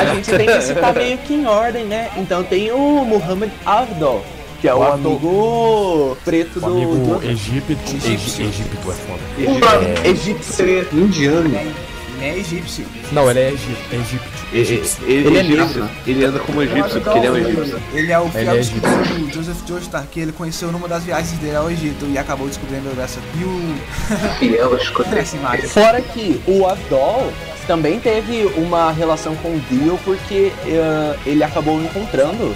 a 0.00 0.14
gente 0.14 0.30
tem 0.30 0.46
que 0.46 0.60
citar 0.60 0.94
meio 0.94 1.18
que 1.18 1.34
em 1.34 1.46
ordem, 1.46 1.84
né? 1.84 2.10
Então 2.16 2.42
tem 2.44 2.70
o 2.72 3.04
Muhammad 3.04 3.50
Abdul, 3.64 4.22
que 4.60 4.68
é 4.68 4.74
o, 4.74 4.78
O 4.78 4.82
amigo 4.82 6.16
preto 6.24 6.56
O 6.58 6.60
do. 6.60 6.66
amigo 6.66 6.94
do 6.94 7.24
Egípcio. 7.28 7.76
Egípcio. 7.96 8.44
Egípcio 8.46 8.90
é 8.90 8.94
foda. 8.94 10.02
o 10.04 10.06
egípcio. 10.06 10.88
Indiano. 10.92 11.48
Ele 12.22 12.30
é 12.30 12.38
egípcio. 12.38 12.86
Não, 13.10 13.28
ele 13.28 13.40
é 13.40 13.48
egípcio. 13.48 13.76
É 13.92 13.96
egípcio. 13.96 14.42
Ele, 14.52 14.60
egípcio. 14.62 15.04
ele, 15.08 15.26
Ele 15.28 15.38
é 15.38 15.40
egípcio. 15.40 15.90
Ele 16.06 16.24
anda 16.24 16.38
como 16.38 16.62
egípcio, 16.62 17.00
porque 17.00 17.18
ele 17.18 17.26
é 17.26 17.30
um 17.30 17.36
egípcio. 17.36 17.82
Ele 17.92 18.12
é 18.12 18.18
o 18.18 18.22
Ele 18.22 18.30
fiel 18.30 18.54
é 18.54 19.18
do 19.18 19.32
Joseph 19.34 19.56
Joestar, 19.66 20.06
que 20.10 20.20
ele 20.20 20.30
conheceu 20.32 20.70
numa 20.70 20.86
das 20.86 21.02
viagens 21.02 21.36
dele 21.40 21.56
ao 21.56 21.68
Egito 21.70 22.06
e 22.06 22.16
acabou 22.16 22.46
descobrindo 22.46 22.88
essa. 23.00 23.18
E 23.34 23.44
o. 23.44 23.74
Fiel 24.38 24.78
imagem. 25.34 25.68
Fora 25.68 26.00
que 26.00 26.40
o 26.46 26.66
Abdol 26.66 27.32
também 27.66 27.98
teve 28.00 28.44
uma 28.56 28.90
relação 28.92 29.34
com 29.36 29.48
o 29.48 29.60
Dio 29.70 29.98
porque 30.04 30.52
eh, 30.66 31.16
ele 31.26 31.42
acabou 31.44 31.80
encontrando. 31.80 32.54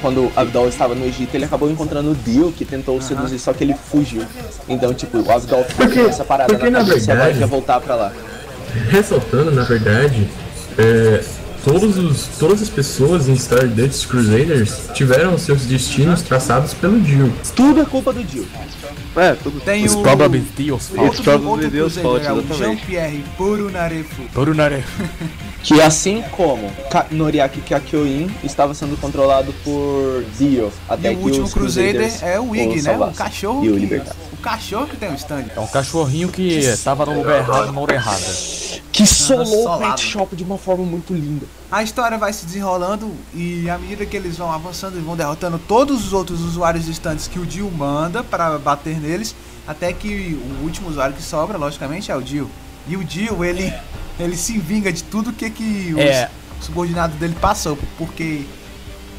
Quando 0.00 0.24
o 0.26 0.32
Abdol 0.36 0.68
estava 0.68 0.94
no 0.94 1.02
Egito, 1.06 1.34
ele 1.34 1.46
acabou 1.46 1.70
encontrando 1.70 2.10
o 2.10 2.14
Dio 2.14 2.52
que 2.52 2.64
tentou 2.64 3.00
seduzir, 3.00 3.38
só 3.38 3.54
que 3.54 3.64
ele 3.64 3.74
fugiu. 3.74 4.22
Então, 4.68 4.92
tipo, 4.92 5.18
o 5.18 5.32
Abdol 5.32 5.64
ficou 5.64 5.86
Porque- 5.86 6.00
essa 6.00 6.24
parada 6.24 6.52
porque, 6.52 6.68
na 6.68 6.80
na 6.80 6.84
cabeça 6.84 7.10
e 7.10 7.12
agora 7.12 7.24
verdade- 7.32 7.38
quer 7.38 7.46
voltar 7.50 7.80
pra 7.80 7.94
lá. 7.94 8.12
Ressaltando, 8.90 9.50
na 9.50 9.62
verdade, 9.62 10.28
é, 10.76 11.20
todos 11.64 11.96
os, 11.98 12.26
todas 12.38 12.62
as 12.62 12.68
pessoas 12.68 13.28
em 13.28 13.32
Stardust 13.32 14.06
Crusaders 14.06 14.90
tiveram 14.92 15.38
seus 15.38 15.62
destinos 15.62 16.22
traçados 16.22 16.74
pelo 16.74 17.02
Jill. 17.04 17.32
Tudo 17.56 17.80
é 17.80 17.84
culpa 17.84 18.12
do 18.12 18.22
Dio. 18.22 18.46
É, 19.16 19.34
tudo. 19.34 19.60
Tem 19.60 19.84
Os 19.84 19.94
o. 19.94 20.02
Probably 20.02 20.40
Deals 20.56 20.90
It's 20.90 20.98
Outro, 20.98 21.22
probably 21.22 21.68
Deus 21.68 21.96
fault, 21.96 22.26
é 22.26 22.32
o 22.32 22.38
exatamente. 22.40 22.58
Jean-Pierre 22.58 23.24
Purunarefu. 23.36 24.22
Porunare. 24.32 24.84
Que 25.64 25.80
assim 25.80 26.22
como 26.32 26.70
Ka 26.90 27.06
Noriaki 27.10 27.62
Kakyoin 27.62 28.30
estava 28.44 28.74
sendo 28.74 29.00
controlado 29.00 29.50
por 29.64 30.22
Dio, 30.38 30.70
E 30.70 30.92
até 30.92 31.10
o 31.10 31.16
que 31.16 31.22
último 31.24 31.46
os 31.46 31.54
Crusader 31.54 31.92
Crusaders 31.94 32.22
é 32.22 32.38
o 32.38 32.50
Wig, 32.50 32.82
né? 32.82 32.98
O 32.98 33.12
cachorro. 33.12 33.64
E 33.64 33.70
o. 33.70 33.76
O 33.76 34.33
cachorro 34.44 34.86
que 34.86 34.96
tem 34.96 35.10
o 35.10 35.14
stand. 35.14 35.46
É 35.56 35.60
um 35.60 35.66
cachorrinho 35.66 36.28
que 36.28 36.60
tava 36.84 37.06
no 37.06 37.14
lugar 37.14 37.38
errado, 37.38 37.72
na 37.72 37.80
hora 37.80 37.94
errada. 37.94 38.24
Que 38.92 39.06
solou 39.06 39.74
o. 39.74 39.78
Pet 39.78 40.00
Shop 40.00 40.36
de 40.36 40.44
uma 40.44 40.58
forma 40.58 40.84
muito 40.84 41.14
linda. 41.14 41.46
A 41.72 41.82
história 41.82 42.16
vai 42.18 42.32
se 42.32 42.44
desenrolando 42.44 43.10
e 43.34 43.68
à 43.68 43.76
medida 43.78 44.04
que 44.06 44.16
eles 44.16 44.36
vão 44.36 44.52
avançando, 44.52 44.94
eles 44.94 45.04
vão 45.04 45.16
derrotando 45.16 45.58
todos 45.58 46.06
os 46.06 46.12
outros 46.12 46.40
usuários 46.42 46.84
de 46.84 46.92
stands 46.92 47.26
que 47.26 47.38
o 47.38 47.46
Dio 47.46 47.68
manda 47.70 48.22
para 48.22 48.56
bater 48.58 49.00
neles, 49.00 49.34
até 49.66 49.92
que 49.92 50.38
o 50.60 50.62
último 50.64 50.88
usuário 50.90 51.16
que 51.16 51.22
sobra, 51.22 51.56
logicamente, 51.58 52.12
é 52.12 52.16
o 52.16 52.22
Dio. 52.22 52.48
E 52.86 52.96
o 52.96 53.02
Dio, 53.02 53.42
ele, 53.44 53.72
ele 54.20 54.36
se 54.36 54.58
vinga 54.58 54.92
de 54.92 55.02
tudo 55.02 55.32
que, 55.32 55.48
que 55.50 55.92
os 55.94 56.00
É. 56.00 56.30
subordinados 56.60 57.16
dele 57.16 57.34
passou, 57.40 57.76
porque 57.98 58.44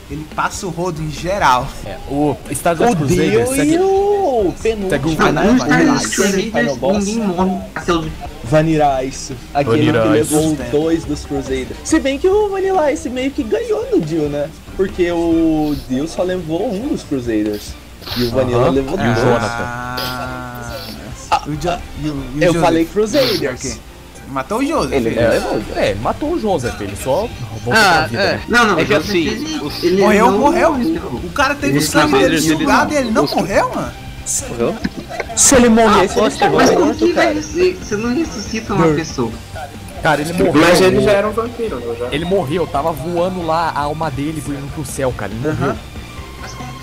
ele 0.10 0.26
passa 0.36 0.66
o 0.68 0.70
rodo 0.70 1.02
em 1.02 1.10
geral. 1.12 1.68
É, 1.86 1.98
o 2.10 2.36
Stardust 2.52 2.94
O 2.94 2.96
Crusader 2.98 3.30
Dio 3.32 3.48
segue, 3.48 3.74
e 3.74 3.80
o 3.80 4.54
penúltimo, 4.62 4.90
segue 4.90 5.08
o 6.72 6.76
Boss. 6.76 7.06
ninguém 7.06 7.28
morre. 7.28 7.62
Vanilla 8.44 9.04
Ice. 9.04 9.34
Aquele 9.54 9.92
Vanilla 9.92 10.02
que 10.02 10.20
Ice. 10.22 10.34
levou 10.34 10.58
dois 10.72 11.04
dos 11.06 11.26
Crusaders. 11.26 11.78
Se 11.84 12.00
bem 12.00 12.20
que 12.20 12.28
o 12.28 12.50
Vanilla 12.50 12.92
Ice 12.92 13.10
meio 13.10 13.32
que 13.32 13.44
ganhou 13.44 13.88
no 13.92 14.00
Dio, 14.02 14.30
né? 14.30 14.50
Porque 14.78 15.12
o 15.12 15.76
Dio 15.90 16.08
só 16.08 16.22
levou 16.24 16.72
um 16.72 16.90
dos 16.90 17.04
Crusaders. 17.04 17.74
E 18.18 18.24
o 18.26 18.30
Vanilla 18.30 18.64
Aham. 18.66 18.72
levou 18.72 19.00
E 19.00 19.02
o 19.02 19.06
dois. 19.06 19.18
Jonathan. 19.18 19.66
Ah, 21.32 21.42
o 21.48 21.52
Jo- 21.56 21.80
e 22.04 22.10
o- 22.10 22.24
e 22.36 22.40
o 22.40 22.44
Eu 22.44 22.48
Joseph? 22.48 22.62
falei 22.62 22.82
É 22.84 22.86
o 22.86 22.90
Crusaders. 22.90 23.62
quê? 23.62 23.74
Matou 24.30 24.60
o 24.60 24.66
Joseph. 24.66 24.92
Ele 24.94 25.10
ele- 25.10 25.28
levou. 25.28 25.62
É, 25.76 25.90
ele 25.92 26.00
matou 26.00 26.32
o 26.34 26.40
Joseph, 26.40 26.80
ele 26.82 26.96
só 26.96 27.28
Ah, 27.72 28.08
é. 28.12 28.16
né? 28.16 28.42
Não, 28.48 28.66
não, 28.68 28.80
É 28.80 28.86
que 28.86 28.94
assim, 28.94 29.28
ele- 29.28 29.60
os- 29.62 29.84
ele 29.84 30.02
Morreu, 30.02 30.32
não 30.32 30.40
morreu. 30.40 30.74
O 31.24 31.30
cara 31.32 31.56
teve 31.56 31.78
o 31.78 31.80
Os 31.80 31.86
sangue 31.90 32.18
dele 32.20 32.42
sugado 32.42 32.94
e 32.94 32.98
ele 32.98 33.12
não 33.12 33.24
os- 33.26 33.34
morreu, 33.34 33.72
mano? 33.74 33.92
Morreu? 34.50 34.76
Se 35.36 35.56
ele 35.56 35.70
morresse, 35.70 36.18
ele 36.18 36.28
estava 36.28 36.56
Mas 36.58 36.70
como 36.72 36.86
morto, 36.86 36.98
que 37.06 37.14
vai 37.14 37.28
cara. 37.28 37.42
Você 37.42 37.96
não 37.96 38.16
ressuscita 38.16 38.74
uma 38.74 38.88
pessoa. 38.96 39.32
Cara, 40.02 40.22
ele 40.22 40.34
morreu. 40.34 40.54
Mas 40.62 40.82
ele 40.82 41.02
já 41.02 41.12
era 41.12 41.28
um 41.28 41.32
vampiro, 41.32 41.80
não 41.80 41.96
já? 41.96 42.08
Ele 42.12 42.26
morreu, 42.26 42.68
tava 42.68 42.92
voando 42.92 43.46
lá 43.46 43.72
a 43.76 43.82
alma 43.82 44.10
dele 44.12 44.44
indo 44.48 44.72
pro 44.74 44.86
céu, 44.86 45.14
cara. 45.16 45.32
Ele 45.32 45.42
morreu. 45.48 45.70
Aham. 45.70 45.78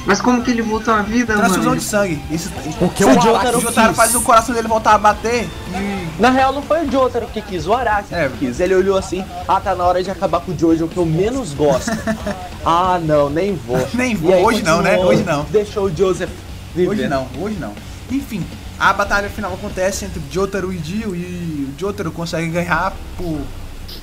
Mas 0.05 0.21
como 0.21 0.43
que 0.43 0.51
ele 0.51 0.63
voltou 0.63 0.93
à 0.93 1.03
vida, 1.03 1.35
Transfusão 1.35 1.65
mano? 1.71 1.77
de 1.77 1.85
sangue. 1.85 2.21
Isso, 2.31 2.51
Porque 2.79 3.05
o 3.05 3.09
o 3.11 3.15
Jotaro, 3.21 3.59
o 3.59 3.61
Jotaro 3.61 3.95
faz 3.95 4.15
o 4.15 4.21
coração 4.23 4.55
dele 4.55 4.67
voltar 4.67 4.95
a 4.95 4.99
bater 4.99 5.49
e. 5.75 6.21
Na 6.21 6.31
real, 6.31 6.53
não 6.53 6.63
foi 6.63 6.85
o 6.87 6.91
Jotaro 6.91 7.27
que 7.29 7.41
quis, 7.41 7.67
o 7.67 7.73
Araki 7.73 8.15
É. 8.15 8.29
que 8.29 8.47
quis. 8.47 8.59
Ele 8.61 8.75
olhou 8.75 8.99
assim, 8.99 9.25
ah, 9.47 9.61
tá 9.61 9.75
na 9.75 9.85
hora 9.85 10.03
de 10.03 10.11
acabar 10.11 10.41
com 10.41 10.53
o 10.53 10.59
Jojo, 10.59 10.89
que 10.89 10.97
eu 10.97 11.07
menos 11.07 11.55
gosto. 11.55 11.91
ah, 12.67 13.01
não, 13.03 13.31
nem 13.31 13.55
vou. 13.55 13.79
Nem 13.95 14.13
E 14.13 14.15
vou, 14.17 14.33
aí 14.35 14.43
hoje 14.43 14.63
não, 14.63 14.83
né? 14.83 14.99
Hoje 14.99 15.23
não. 15.23 15.45
Deixou 15.45 15.85
o 15.85 15.97
Joseph 15.97 16.31
viver. 16.75 16.89
Hoje 16.91 17.09
não, 17.09 17.27
hoje 17.41 17.57
não. 17.61 17.73
Enfim, 18.11 18.45
a 18.79 18.93
batalha 18.93 19.29
final 19.31 19.53
acontece 19.55 20.05
entre 20.05 20.21
Jotaro 20.31 20.73
e 20.73 20.77
Dio 20.79 21.15
e 21.15 21.73
o 21.75 21.81
Jotaro 21.81 22.11
consegue 22.11 22.49
ganhar 22.49 22.93
por. 23.17 23.39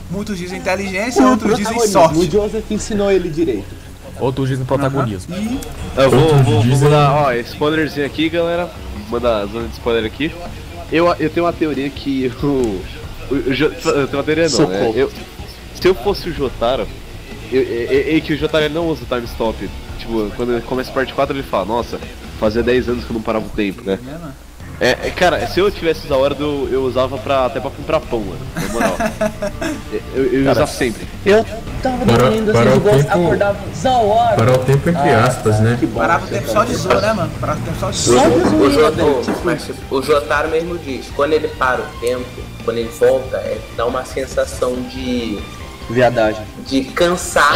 Muitos 0.09 0.37
dizem 0.37 0.59
inteligência, 0.59 1.21
Por 1.21 1.31
outros 1.31 1.57
dizem 1.57 1.87
sorte. 1.87 2.17
O 2.19 2.29
Joseph 2.31 2.71
ensinou 2.71 3.11
ele 3.11 3.29
direito. 3.29 3.88
Outros 4.19 4.49
dizem 4.49 4.65
protagonismo. 4.65 5.33
E 5.35 5.59
Eu 6.01 6.09
vou, 6.11 6.35
vou, 6.43 6.61
vou 6.63 6.77
mandar, 6.77 7.11
ó, 7.13 7.33
spoilerzinho 7.33 8.05
aqui, 8.05 8.29
galera. 8.29 8.69
Manda 9.09 9.37
a 9.41 9.45
zona 9.45 9.67
de 9.67 9.73
spoiler 9.73 10.05
aqui. 10.05 10.31
Eu, 10.91 11.07
eu 11.19 11.29
tenho 11.29 11.45
uma 11.45 11.53
teoria 11.53 11.89
que 11.89 12.31
o. 12.43 12.81
o 13.31 13.53
Jo- 13.53 13.71
eu 13.85 14.07
tenho 14.07 14.17
uma 14.17 14.23
teoria 14.23 14.49
não, 14.49 14.67
né? 14.67 14.91
Eu, 14.95 15.11
se 15.75 15.87
eu 15.87 15.95
fosse 15.95 16.29
o 16.29 16.33
Jotaro, 16.33 16.87
eu, 17.51 17.61
é, 17.61 17.95
é- 17.95 18.17
é 18.17 18.21
que 18.21 18.33
o 18.33 18.37
Jotaro 18.37 18.65
ele 18.65 18.73
não 18.73 18.87
usa 18.87 19.03
o 19.03 19.05
time 19.05 19.25
stop. 19.25 19.69
Tipo, 19.97 20.31
quando 20.35 20.61
começa 20.65 20.89
a 20.91 20.93
parte 20.93 21.13
4 21.13 21.35
ele 21.35 21.43
fala, 21.43 21.65
nossa, 21.65 21.99
fazia 22.39 22.63
10 22.63 22.89
anos 22.89 23.03
que 23.05 23.11
eu 23.11 23.13
não 23.15 23.21
parava 23.21 23.45
o 23.45 23.49
tempo, 23.49 23.81
né? 23.83 23.97
Né, 24.01 24.13
mano? 24.19 24.33
É, 24.81 24.91
é, 24.91 25.09
cara, 25.11 25.45
se 25.47 25.59
eu 25.59 25.69
tivesse 25.69 26.07
Zaordo, 26.07 26.41
eu, 26.41 26.69
eu 26.71 26.83
usava 26.83 27.17
pra, 27.17 27.45
até 27.47 27.59
pra 27.59 27.69
comprar 27.69 27.99
pão, 27.99 28.21
mano. 28.21 28.39
Na 28.55 28.67
moral. 28.69 28.95
eu 30.15 30.23
eu 30.25 30.43
ia 30.43 30.51
usar 30.51 30.67
sempre. 30.67 31.05
Eu 31.25 31.45
tava 31.83 32.05
dormindo 32.05 32.51
assim 32.51 32.69
o 32.69 32.73
de 32.73 32.79
boa, 32.79 32.95
tempo- 32.97 33.09
acordava 33.11 33.57
Zaora. 33.75 34.35
Parar 34.37 34.53
o 34.53 34.57
tempo 34.59 34.89
entre 34.89 35.09
Ah, 35.09 35.25
aspas, 35.25 35.57
tá, 35.57 35.61
né? 35.63 35.77
Que 35.79 35.85
bom. 35.85 35.99
Parava 35.99 36.25
o 36.25 36.29
tempo 36.29 36.49
só 36.49 36.63
de 36.63 36.75
zoa, 36.75 37.01
né, 37.01 37.13
mano? 37.13 37.31
Parava 37.41 37.59
o 37.59 37.63
tempo 37.63 37.77
só 37.79 37.89
de 37.91 37.97
O, 37.97 37.99
zoa. 37.99 38.21
O, 38.27 38.71
Jotaro, 38.71 38.95
velho, 39.43 39.57
tipo- 39.59 39.95
o 39.95 40.01
Jotaro 40.01 40.49
mesmo 40.49 40.77
diz, 40.77 41.07
quando 41.15 41.33
ele 41.33 41.47
para 41.49 41.81
o 41.81 41.85
tempo, 41.99 42.25
quando 42.63 42.77
ele 42.77 42.89
volta, 42.97 43.35
é, 43.37 43.57
dá 43.75 43.85
uma 43.85 44.05
sensação 44.05 44.75
de, 44.83 45.39
Viadagem. 45.89 46.41
de 46.65 46.85
cansar 46.85 47.53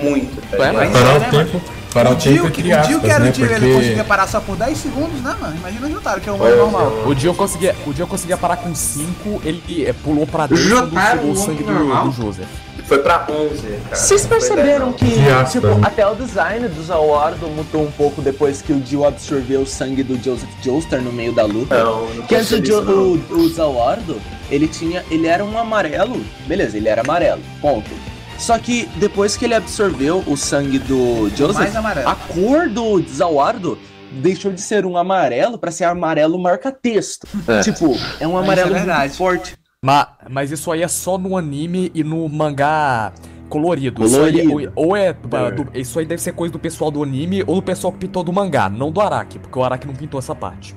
muito, 0.00 0.40
tá 0.48 0.56
mas- 0.72 0.90
Parar 0.92 1.18
né, 1.18 1.26
o 1.26 1.30
tempo, 1.30 1.62
o 2.10 2.12
O 2.12 2.16
Dio, 2.16 2.46
entre 2.46 2.62
o 2.62 2.82
Dio 2.82 3.00
que 3.00 3.10
aspas, 3.10 3.10
era 3.10 3.24
né? 3.24 3.30
o 3.30 3.32
Dio, 3.32 3.44
ele 3.44 3.74
conseguia 3.74 3.96
Porque 3.96 4.04
parar 4.04 4.26
só 4.26 4.40
por 4.40 4.56
10 4.56 4.78
segundos, 4.78 5.20
né, 5.20 5.36
mano? 5.40 5.56
Imagina 5.56 5.86
o 5.86 5.90
Jotaro, 5.90 6.20
que 6.20 6.28
é 6.28 6.32
o 6.32 6.38
mais 6.38 6.56
normal. 6.56 6.92
O 7.06 7.14
Dio 7.14 7.34
conseguia, 7.34 7.76
o 7.86 7.92
Dio 7.92 8.06
conseguia 8.06 8.36
parar 8.36 8.56
com 8.56 8.74
5, 8.74 9.42
ele 9.44 9.84
é, 9.86 9.92
pulou 9.92 10.26
pra 10.26 10.46
dentro 10.46 10.64
Jotaro, 10.64 11.18
chegou 11.18 11.30
o 11.30 11.32
o 11.32 11.36
sangue 11.36 11.62
do, 11.62 12.04
do 12.04 12.12
Joseph. 12.12 12.48
Foi 12.86 12.98
pra 12.98 13.26
11, 13.28 13.62
cara. 13.62 13.96
Vocês 13.96 14.26
perceberam 14.26 14.92
10, 14.92 14.96
que, 14.96 15.28
aspas, 15.30 15.52
tipo, 15.52 15.66
né? 15.66 15.80
até 15.82 16.06
o 16.06 16.14
design 16.14 16.68
do 16.68 16.82
Zawardo 16.82 17.46
mudou 17.48 17.84
um 17.84 17.90
pouco 17.90 18.20
depois 18.20 18.60
que 18.60 18.72
o 18.72 18.80
Dio 18.80 19.06
absorveu 19.06 19.62
o 19.62 19.66
sangue 19.66 20.02
do 20.02 20.22
Joseph 20.22 20.50
Joestar 20.62 21.00
no 21.00 21.12
meio 21.12 21.32
da 21.32 21.44
luta? 21.44 21.82
Não, 21.82 22.06
não 22.10 22.26
Que 22.26 22.34
antes 22.34 22.50
o, 22.52 22.82
o, 22.82 23.36
o 23.38 23.48
Zawardo, 23.48 24.20
ele 24.50 24.68
tinha. 24.68 25.04
Ele 25.10 25.26
era 25.26 25.44
um 25.44 25.58
amarelo. 25.58 26.22
Beleza, 26.46 26.76
ele 26.76 26.88
era 26.88 27.02
amarelo. 27.02 27.40
Ponto. 27.60 27.90
Só 28.38 28.58
que 28.58 28.86
depois 28.96 29.36
que 29.36 29.44
ele 29.44 29.54
absorveu 29.54 30.22
o 30.26 30.36
sangue 30.36 30.78
do 30.78 31.28
Joseph, 31.36 31.74
a 32.04 32.14
cor 32.14 32.68
do 32.68 33.00
Zawardo 33.08 33.78
deixou 34.20 34.52
de 34.52 34.60
ser 34.60 34.84
um 34.84 34.96
amarelo 34.96 35.56
pra 35.58 35.70
ser 35.70 35.84
amarelo 35.84 36.38
marca-texto. 36.38 37.26
É. 37.46 37.60
Tipo, 37.60 37.96
é 38.20 38.26
um 38.26 38.32
Mas 38.32 38.42
amarelo 38.44 38.76
isso 38.76 38.90
é 38.90 39.08
forte. 39.10 39.56
Mas, 39.84 40.06
mas 40.28 40.50
isso 40.50 40.70
aí 40.70 40.82
é 40.82 40.88
só 40.88 41.16
no 41.18 41.36
anime 41.36 41.90
e 41.94 42.02
no 42.04 42.28
mangá 42.28 43.12
colorido. 43.48 44.04
Isso 44.04 44.20
aí 44.20 44.40
é- 44.40 44.44
Colorido. 44.44 44.72
ou 44.74 44.96
é, 44.96 45.12
do- 45.12 45.68
isso 45.78 45.98
aí 45.98 46.06
deve 46.06 46.20
ser 46.22 46.32
coisa 46.32 46.52
do 46.52 46.58
pessoal 46.58 46.90
do 46.90 47.02
anime 47.02 47.42
ou 47.46 47.56
do 47.56 47.62
pessoal 47.62 47.92
que 47.92 47.98
pintou 48.00 48.22
do 48.24 48.32
mangá, 48.32 48.68
não 48.68 48.90
do 48.90 49.00
Araki, 49.00 49.38
porque 49.38 49.58
o 49.58 49.62
Araki 49.64 49.86
não 49.86 49.94
pintou 49.94 50.18
essa 50.18 50.34
parte. 50.34 50.74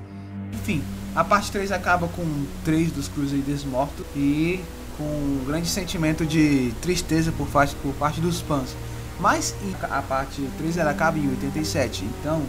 Enfim, 0.54 0.84
a 1.16 1.24
parte 1.24 1.52
3 1.52 1.72
acaba 1.72 2.08
com 2.08 2.24
três 2.64 2.92
dos 2.92 3.08
Crusaders 3.08 3.64
mortos 3.64 4.06
e 4.16 4.60
com 4.98 5.04
um 5.04 5.44
grande 5.46 5.68
sentimento 5.68 6.26
de 6.26 6.74
tristeza 6.82 7.32
por 7.32 7.48
parte, 7.48 7.76
por 7.76 7.94
parte 7.94 8.22
dos 8.22 8.42
fãs. 8.42 8.76
Mas 9.20 9.56
a 9.84 10.02
parte 10.02 10.42
3 10.58 10.78
ela 10.78 10.92
acaba 10.92 11.18
em 11.18 11.30
87, 11.30 12.06
então 12.20 12.42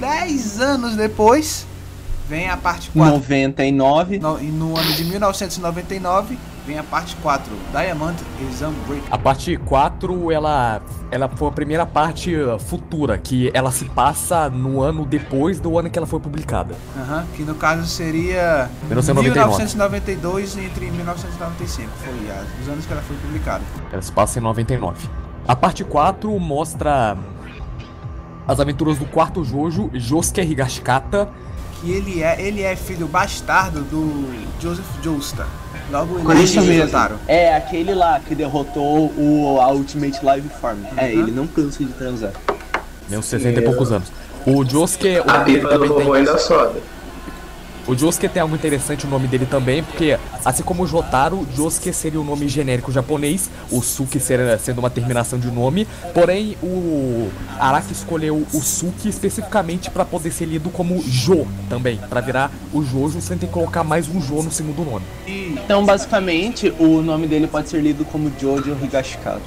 10 0.00 0.60
anos 0.60 0.96
depois 0.96 1.66
vem 2.28 2.48
a 2.48 2.56
parte 2.56 2.90
4. 2.90 3.14
99. 3.14 4.18
No, 4.18 4.40
e 4.40 4.46
no 4.46 4.76
ano 4.76 4.92
de 4.92 5.04
1999 5.04 6.38
vem 6.68 6.78
a 6.78 6.84
parte 6.84 7.16
4, 7.16 7.50
Diamond 7.72 8.22
is 8.42 8.60
Unbreakable. 8.60 9.08
A 9.10 9.16
parte 9.16 9.56
4, 9.56 10.30
ela, 10.30 10.82
ela 11.10 11.26
foi 11.26 11.48
a 11.48 11.50
primeira 11.50 11.86
parte 11.86 12.36
uh, 12.36 12.58
futura, 12.58 13.16
que 13.16 13.50
ela 13.54 13.70
se 13.70 13.86
passa 13.86 14.50
no 14.50 14.82
ano 14.82 15.06
depois 15.06 15.58
do 15.58 15.78
ano 15.78 15.88
que 15.88 15.98
ela 15.98 16.06
foi 16.06 16.20
publicada. 16.20 16.74
Aham, 16.94 17.26
que 17.34 17.42
no 17.42 17.54
caso 17.54 17.86
seria 17.86 18.68
1999. 18.82 19.32
1992 19.32 20.58
entre 20.58 20.90
1995, 20.90 21.90
foi 21.96 22.12
os 22.60 22.68
anos 22.68 22.84
que 22.84 22.92
ela 22.92 23.02
foi 23.02 23.16
publicada. 23.16 23.64
Ela 23.90 24.02
se 24.02 24.12
passa 24.12 24.38
em 24.38 24.42
99. 24.42 25.08
A 25.46 25.56
parte 25.56 25.82
4 25.82 26.38
mostra 26.38 27.16
as 28.46 28.60
aventuras 28.60 28.98
do 28.98 29.06
quarto 29.06 29.42
Jojo, 29.42 29.88
Josuke 29.94 30.42
Higashikata, 30.42 31.30
que 31.80 31.90
ele 31.90 32.22
é, 32.22 32.40
ele 32.40 32.62
é 32.62 32.76
filho 32.76 33.06
bastardo 33.06 33.82
do 33.84 34.28
Joseph 34.60 34.86
Joestar. 35.02 35.48
Logo 35.90 36.20
Com 36.20 36.32
ele 36.32 36.42
isso 36.42 36.58
é 36.58 36.62
mesmo. 36.62 36.86
Jotaro. 36.86 37.14
É 37.26 37.54
aquele 37.56 37.94
lá 37.94 38.20
que 38.20 38.34
derrotou 38.34 39.12
o 39.16 39.58
a 39.60 39.68
Ultimate 39.72 40.22
Live 40.24 40.48
Farm. 40.60 40.78
É, 40.96 41.04
Uhum. 41.06 41.22
ele 41.22 41.30
não 41.32 41.46
cansa 41.46 41.82
de 41.84 41.92
transar. 41.92 42.32
meus 43.08 43.24
60 43.24 43.60
e 43.60 43.62
poucos 43.64 43.90
anos. 43.90 44.12
O 44.46 44.64
Josuke, 44.64 45.08
o 45.20 45.30
A 45.30 45.40
pipa 45.40 45.78
do 45.78 45.94
tem, 45.96 46.14
ainda 46.14 46.36
sobe. 46.38 46.80
O 47.88 47.96
Josuke 47.96 48.28
tem 48.28 48.40
algo 48.42 48.54
interessante 48.54 49.06
o 49.06 49.08
nome 49.08 49.26
dele 49.26 49.46
também, 49.46 49.82
porque 49.82 50.16
assim 50.44 50.62
como 50.62 50.82
o 50.82 50.86
Jotaro, 50.86 51.46
Josuke 51.56 51.92
seria 51.92 52.20
o 52.20 52.24
nome 52.24 52.46
genérico 52.46 52.92
japonês, 52.92 53.50
o 53.70 53.80
Suki 53.82 54.20
ser- 54.20 54.58
sendo 54.60 54.78
uma 54.78 54.90
terminação 54.90 55.38
de 55.38 55.50
nome, 55.50 55.88
porém 56.12 56.56
o 56.62 57.28
Araki 57.58 57.92
escolheu 57.92 58.46
o 58.52 58.60
Suki 58.60 59.08
especificamente 59.08 59.90
para 59.90 60.04
poder 60.04 60.30
ser 60.30 60.44
lido 60.44 60.68
como 60.70 61.02
Jo 61.02 61.46
também, 61.68 61.98
para 62.08 62.20
virar 62.20 62.50
o 62.72 62.82
Jojo 62.84 63.20
sem 63.22 63.38
ter 63.38 63.46
que 63.46 63.52
colocar 63.52 63.82
mais 63.82 64.06
um 64.08 64.20
Jo 64.20 64.42
no 64.42 64.52
segundo 64.52 64.84
nome. 64.84 65.04
Então, 65.26 65.84
basicamente, 65.84 66.72
o 66.78 67.00
nome 67.00 67.26
dele 67.26 67.46
pode 67.46 67.68
ser 67.70 67.80
lido 67.80 68.04
como 68.04 68.30
Jojo 68.38 68.76
Higashikata. 68.82 69.40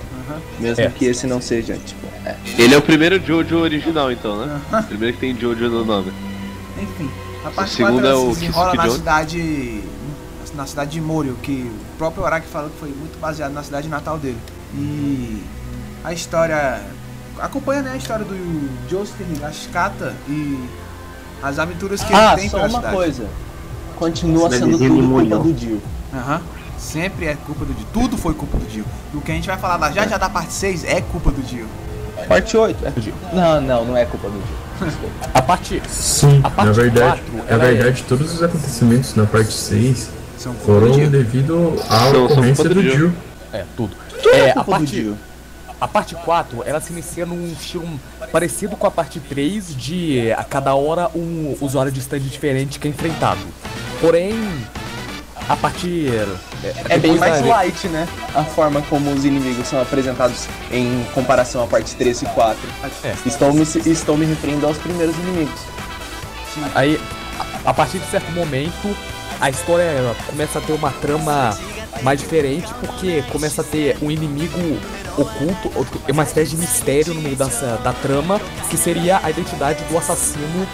Mesmo 0.59 0.83
É. 0.83 0.89
que 0.89 1.05
esse 1.05 1.27
não 1.27 1.39
seja, 1.41 1.75
tipo, 1.77 2.07
é. 2.25 2.35
Ele 2.57 2.73
é 2.73 2.77
o 2.77 2.81
primeiro 2.81 3.23
Jojo 3.23 3.57
original, 3.57 4.11
então, 4.11 4.45
né? 4.45 4.61
Primeiro 4.87 5.13
que 5.15 5.19
tem 5.19 5.37
Jojo 5.39 5.69
no 5.69 5.85
nome. 5.85 6.11
enfim, 6.81 7.09
a 7.45 7.49
parte 7.51 7.73
segundo 7.75 8.01
4 8.01 8.07
é 8.07 8.13
o 8.13 8.33
se 8.33 8.39
desenrola 8.41 8.73
na 8.75 8.89
cidade 8.89 9.83
na 10.55 10.65
cidade 10.65 10.91
de 10.91 11.01
Morio, 11.01 11.35
que 11.41 11.71
o 11.93 11.97
próprio 11.97 12.25
Araki 12.25 12.45
falou 12.47 12.69
que 12.69 12.77
foi 12.77 12.89
muito 12.89 13.17
baseado 13.19 13.53
na 13.53 13.63
cidade 13.63 13.87
natal 13.87 14.17
dele. 14.17 14.37
E 14.73 15.41
a 16.03 16.11
história 16.11 16.81
acompanha 17.39 17.81
né, 17.81 17.91
a 17.93 17.95
história 17.97 18.25
do 18.25 18.69
Josuke 18.89 19.23
Higashikata 19.23 20.13
e 20.27 20.61
as 21.41 21.57
aventuras 21.57 22.03
que 22.03 22.13
Ah, 22.13 22.33
ele 22.33 22.41
tem 22.41 22.49
só 22.49 22.57
pela 22.57 22.69
uma 22.69 22.79
cidade. 22.79 22.95
coisa. 22.95 23.29
Continua 23.97 24.49
sendo 24.49 24.77
tudo 24.77 25.07
culpa 25.09 25.37
do 25.39 25.53
Dio. 25.53 25.81
Aham. 26.13 26.41
Sempre 26.77 27.27
é 27.27 27.35
culpa 27.35 27.63
do 27.63 27.73
Dio. 27.73 27.87
Tudo 27.93 28.17
foi 28.17 28.33
culpa 28.33 28.57
do 28.57 28.65
Dio. 28.65 28.83
Do 29.13 29.21
que 29.21 29.31
a 29.31 29.35
gente 29.35 29.47
vai 29.47 29.57
falar 29.57 29.77
lá 29.77 29.91
já 29.91 30.05
já 30.05 30.17
da 30.17 30.27
parte 30.29 30.51
6 30.51 30.83
é 30.83 30.99
culpa 30.99 31.31
do 31.31 31.41
Dio. 31.41 31.65
Parte 32.27 32.57
8. 32.57 32.87
É. 32.87 32.89
Dio. 32.99 33.13
Não, 33.31 33.61
não, 33.61 33.85
não 33.85 33.97
é 33.97 34.05
culpa 34.05 34.27
do 34.29 34.37
Dio. 34.37 34.55
A 35.34 35.41
parte 35.41 35.82
Sim, 35.89 36.41
A 36.43 36.49
parte 36.49 36.67
na 36.67 36.71
verdade, 36.73 37.21
quatro, 37.21 37.38
na 37.38 37.43
ela 37.49 37.65
é- 37.65 37.73
verdade, 37.73 38.03
todos 38.07 38.34
os 38.34 38.41
acontecimentos 38.43 39.15
na 39.15 39.25
parte 39.25 39.53
6 39.53 40.09
São 40.38 40.53
culpa 40.55 40.79
do 40.88 40.93
foram 40.93 41.09
devido 41.09 41.75
à 41.89 41.99
São- 41.99 42.11
são 42.13 42.25
ocorrência 42.25 42.65
culpa 42.65 42.82
do. 42.82 42.91
Dio. 42.91 43.13
É, 43.53 43.65
tudo. 43.77 43.95
Tudo 44.21 44.29
é, 44.36 44.39
é 44.49 44.51
a 44.57 44.63
parte, 44.63 45.13
a 45.79 45.88
parte 45.88 46.15
4, 46.15 46.63
ela 46.65 46.79
se 46.79 46.91
inicia 46.93 47.25
num 47.25 47.47
estilo 47.51 47.88
parecido 48.32 48.75
com 48.77 48.88
a 48.88 48.91
parte 48.91 49.19
3, 49.19 49.75
de 49.75 50.32
a 50.32 50.43
cada 50.43 50.73
hora 50.75 51.09
um 51.15 51.55
usuário 51.61 51.91
de 51.91 51.99
stand 51.99 52.19
diferente 52.19 52.79
que 52.79 52.88
é 52.88 52.91
enfrentado. 52.91 53.41
Porém, 53.99 54.34
a 55.51 55.55
partir. 55.57 56.09
É 56.89 56.97
bem 56.97 57.13
depois 57.13 57.19
mais 57.19 57.41
da- 57.41 57.47
light, 57.47 57.87
né? 57.89 58.07
A 58.33 58.43
forma 58.43 58.81
como 58.83 59.11
os 59.11 59.25
inimigos 59.25 59.67
são 59.67 59.81
apresentados 59.81 60.47
em 60.71 61.05
comparação 61.13 61.63
à 61.63 61.67
parte 61.67 61.93
3 61.95 62.21
e 62.21 62.25
4. 62.27 62.57
É. 63.03 63.13
Estou 63.25 63.51
me, 63.53 63.63
estou 63.63 64.17
me 64.17 64.25
referindo 64.25 64.65
aos 64.65 64.77
primeiros 64.77 65.15
inimigos. 65.17 65.59
Aí, 66.73 66.99
a, 67.65 67.73
partir 67.73 67.99
de 67.99 68.09
certo 68.09 68.31
momento, 68.31 68.95
a 69.41 69.49
história 69.49 70.15
começa 70.25 70.59
a 70.59 70.61
ter 70.61 70.73
uma 70.73 70.91
trama 70.91 71.57
mais 72.01 72.19
diferente, 72.19 72.73
porque 72.79 73.23
começa 73.31 73.61
a 73.61 73.65
ter 73.65 73.97
um 74.01 74.09
inimigo 74.09 74.79
oculto, 75.17 75.69
uma 76.09 76.23
espécie 76.23 76.51
de 76.51 76.57
mistério 76.57 77.13
no 77.13 77.21
meio 77.21 77.35
dessa, 77.35 77.77
da 77.83 77.91
trama, 77.93 78.39
que 78.69 78.77
seria 78.77 79.19
a 79.21 79.29
identidade 79.29 79.83
do 79.85 79.97
assassino 79.97 80.67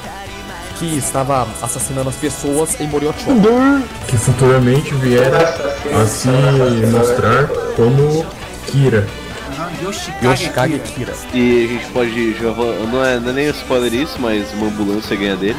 que 0.79 0.97
estava 0.97 1.47
assassinando 1.61 2.09
as 2.09 2.15
pessoas 2.15 2.79
em 2.79 2.87
Moriochó. 2.87 3.31
que 4.07 4.17
futuramente 4.17 4.93
viera 4.95 5.55
a 6.01 6.05
se 6.05 6.27
mostrar 6.91 7.47
como 7.75 8.25
Kira. 8.67 9.05
Yoshikage, 9.83 10.25
Yoshikage 10.25 10.79
Kira. 10.95 11.13
E 11.33 11.65
a 11.65 11.67
gente 11.67 11.85
pode. 11.91 12.33
Já, 12.35 12.49
não, 12.51 13.03
é, 13.05 13.19
não 13.19 13.29
é 13.29 13.33
nem 13.33 13.49
spoiler 13.49 13.93
isso, 13.93 14.17
mas 14.19 14.51
uma 14.53 14.67
ambulância 14.67 15.15
ganha 15.15 15.35
dele. 15.35 15.57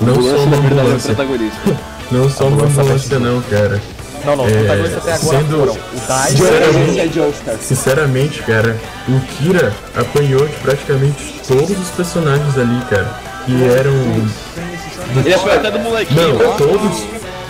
Não 0.00 0.14
só 0.14 0.20
ambulância, 0.20 0.38
uma 0.38 0.56
na 0.56 0.62
verdade, 0.62 0.78
é 0.78 0.80
ambulância, 0.82 1.14
protagonista. 1.14 1.60
não 2.10 2.30
só 2.30 2.44
uma 2.46 2.54
Ambulância 2.64 2.82
ambulância 2.82 3.18
não, 3.18 3.42
cara. 3.42 3.82
Não, 4.24 4.36
não, 4.36 4.46
É, 4.48 4.50
protagonistas 4.50 4.98
até 5.02 5.12
agora 5.14 5.38
sendo- 5.38 5.58
foram 5.58 5.72
o 5.74 6.08
Dai, 6.08 6.30
Sinceramente-. 6.30 7.64
Sinceramente, 7.64 8.42
cara, 8.42 8.76
o 9.08 9.20
Kira 9.20 9.72
apanhou 9.96 10.46
de 10.46 10.54
praticamente 10.56 11.40
todos 11.46 11.70
os 11.70 11.88
personagens 11.90 12.58
ali, 12.58 12.80
cara. 12.90 13.20
Que 13.48 13.64
eram. 13.64 13.94
Ele 15.24 15.38
foi 15.38 15.52
até 15.56 15.70
do 15.70 15.78
molequinho. 15.78 16.38
Não, 16.38 16.56
todos. 16.58 17.02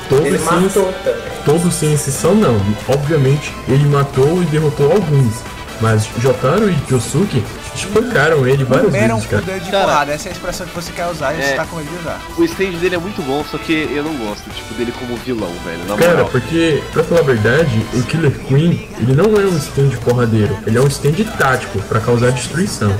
Todos 0.08 0.26
Ele 0.26 0.38
sem, 0.38 0.46
matou 0.60 0.92
também. 1.04 1.22
todos 1.44 1.74
sem 1.74 1.92
exceção 1.92 2.34
não. 2.36 2.54
Obviamente 2.88 3.52
ele 3.66 3.84
matou 3.86 4.40
e 4.42 4.46
derrotou 4.46 4.92
alguns. 4.92 5.34
Mas 5.80 6.08
Jotaro 6.20 6.70
e 6.70 6.76
Josuke 6.88 7.44
espancaram 7.74 8.46
ele 8.46 8.64
várias 8.64 8.86
Comeram 8.86 9.16
vezes, 9.16 9.26
o 9.26 9.30
cara. 9.30 9.42
poder 9.42 9.60
de 9.60 9.70
Cara, 9.70 9.84
porrada. 9.84 10.12
Essa 10.12 10.28
é 10.28 10.30
a 10.30 10.32
expressão 10.34 10.66
que 10.66 10.74
você 10.74 10.92
quer 10.92 11.06
usar 11.08 11.34
e 11.34 11.40
é. 11.40 11.42
você 11.42 11.54
tá 11.54 11.64
com 11.66 11.78
ele 11.80 11.88
de 11.90 11.96
usar. 11.96 12.20
O 12.38 12.44
stand 12.44 12.70
dele 12.78 12.94
é 12.94 12.98
muito 12.98 13.22
bom, 13.22 13.44
só 13.50 13.58
que 13.58 13.72
eu 13.92 14.02
não 14.02 14.14
gosto, 14.16 14.48
tipo, 14.50 14.72
dele 14.74 14.92
como 14.98 15.16
vilão, 15.18 15.52
velho. 15.64 15.78
Na 15.86 15.96
Cara, 15.96 16.12
moral. 16.12 16.28
porque, 16.30 16.82
pra 16.92 17.04
falar 17.04 17.20
a 17.20 17.24
verdade, 17.24 17.86
o 17.94 18.02
Killer 18.04 18.32
Queen, 18.48 18.88
ele 18.98 19.14
não 19.14 19.26
é 19.36 19.44
um 19.44 19.56
stand 19.58 19.90
porradeiro, 20.04 20.56
ele 20.66 20.78
é 20.78 20.80
um 20.80 20.86
stand 20.88 21.12
tático 21.38 21.78
pra 21.82 22.00
causar 22.00 22.32
destruição. 22.32 22.92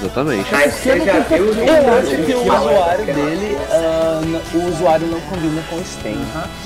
Exatamente. 0.00 0.50
Mas 0.52 0.74
você 0.74 1.00
já 1.00 1.18
viu 1.20 1.44
o 1.44 1.54
Eu 1.54 1.98
acho 1.98 2.24
que 2.24 2.32
o 2.34 2.40
usuário 2.40 3.10
é- 3.10 3.12
dele, 3.12 3.58
n- 4.22 4.40
o 4.54 4.68
usuário 4.68 5.06
não 5.06 5.20
combina 5.22 5.62
com 5.68 5.76
o 5.76 5.82
Stain. 5.82 6.18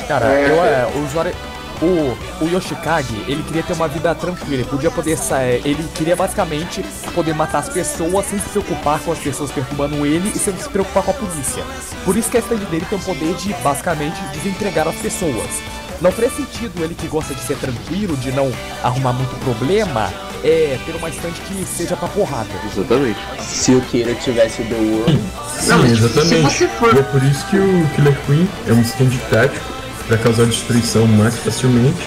Cara, 0.07 0.27
É. 0.27 0.51
eu, 0.51 0.65
é, 0.65 0.87
o 0.95 1.05
usuário. 1.07 1.33
O, 1.81 2.17
o 2.45 2.49
Yoshikage, 2.49 3.25
ele 3.27 3.43
queria 3.43 3.61
ter 3.65 3.73
uma 3.73 3.89
vida 3.89 4.15
tranquila, 4.15 4.55
ele 4.55 4.65
podia 4.65 4.89
poder 4.89 5.17
sair. 5.19 5.63
Ele 5.65 5.83
queria 5.97 6.15
basicamente 6.15 6.81
poder 7.13 7.35
matar 7.35 7.59
as 7.59 7.69
pessoas 7.71 8.25
sem 8.27 8.39
se 8.39 8.49
preocupar 8.51 9.01
com 9.01 9.11
as 9.11 9.19
pessoas 9.19 9.51
perturbando 9.51 10.07
ele 10.07 10.31
e 10.33 10.39
sem 10.39 10.57
se 10.57 10.69
preocupar 10.69 11.03
com 11.03 11.11
a 11.11 11.15
polícia. 11.15 11.65
Por 12.05 12.17
isso 12.17 12.31
que 12.31 12.37
a 12.37 12.41
stand 12.41 12.59
dele 12.71 12.87
tem 12.89 12.97
o 12.97 13.03
poder 13.03 13.35
de 13.35 13.53
basicamente 13.65 14.21
desentregar 14.33 14.87
as 14.87 14.95
pessoas. 14.95 15.49
Não 16.03 16.11
faz 16.11 16.35
sentido 16.35 16.83
ele 16.83 16.95
que 16.95 17.07
gosta 17.07 17.33
de 17.33 17.41
ser 17.41 17.57
tranquilo, 17.59 18.17
de 18.17 18.33
não 18.33 18.53
arrumar 18.83 19.13
muito 19.13 19.35
problema, 19.45 20.13
é 20.43 20.77
ter 20.85 20.97
uma 20.97 21.09
stand 21.11 21.31
que 21.47 21.65
seja 21.65 21.97
pra 21.97 22.09
porrada. 22.09 22.49
Exatamente. 22.77 23.19
Se 23.41 23.73
o 23.73 23.81
Kira 23.83 24.13
tivesse 24.17 24.63
o 24.63 24.65
The 24.67 24.75
World, 24.75 25.21
Sim, 25.61 25.73
tipo, 25.79 25.87
se 25.87 25.93
exatamente. 26.05 26.43
você 26.43 26.69
for- 26.69 26.95
E 26.95 26.99
é 26.99 27.03
por 27.03 27.23
isso 27.23 27.47
que 27.47 27.57
o 27.57 27.89
Killer 27.95 28.17
Queen 28.27 28.49
é 28.67 28.73
um 28.73 28.83
stand 28.83 29.11
tático 29.31 29.65
para 30.09 30.19
causar 30.19 30.47
destruição 30.47 31.07
mais 31.07 31.37
facilmente, 31.39 32.03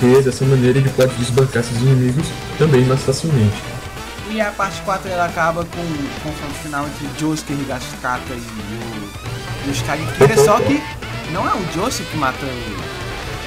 que 0.00 0.22
dessa 0.22 0.44
maneira 0.46 0.78
ele 0.78 0.88
pode 0.90 1.14
desbancar 1.16 1.62
seus 1.62 1.80
inimigos 1.82 2.26
também 2.58 2.84
mais 2.86 3.02
facilmente. 3.02 3.56
E 4.30 4.40
a 4.40 4.50
parte 4.50 4.80
4 4.82 5.10
ela 5.10 5.26
acaba 5.26 5.62
com 5.64 5.80
o 5.80 6.08
confronto 6.22 6.54
final 6.62 6.86
entre 6.86 7.06
Josuke 7.20 7.52
Higashikata 7.52 8.32
e 8.32 8.38
o 9.66 9.68
Yoshikage 9.68 10.02
Kira, 10.18 10.36
só 10.42 10.58
que 10.60 10.82
não 11.32 11.46
é 11.46 11.52
o 11.54 11.62
Josuke 11.74 12.04
que 12.10 12.16
mata 12.16 12.38
o. 12.46 12.85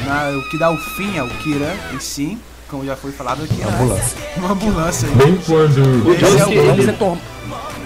é 0.08 0.36
o 0.36 0.50
que 0.50 0.58
dá 0.58 0.72
o 0.72 0.78
fim 0.78 1.18
ao 1.18 1.28
Kira, 1.28 1.76
e 1.96 2.00
sim, 2.02 2.40
como 2.70 2.86
já 2.86 2.96
foi 2.96 3.12
falado 3.12 3.44
aqui, 3.44 3.56
né? 3.56 3.66
Ambulância. 3.74 4.18
uma 4.38 4.52
ambulância. 4.52 5.08
Bem 5.16 5.36
quando. 5.46 6.12
Esse 6.14 6.24
é 6.26 6.28
o- 6.28 6.38
Vamos 6.38 6.52
ele- 6.80 6.86
retom- 6.86 7.18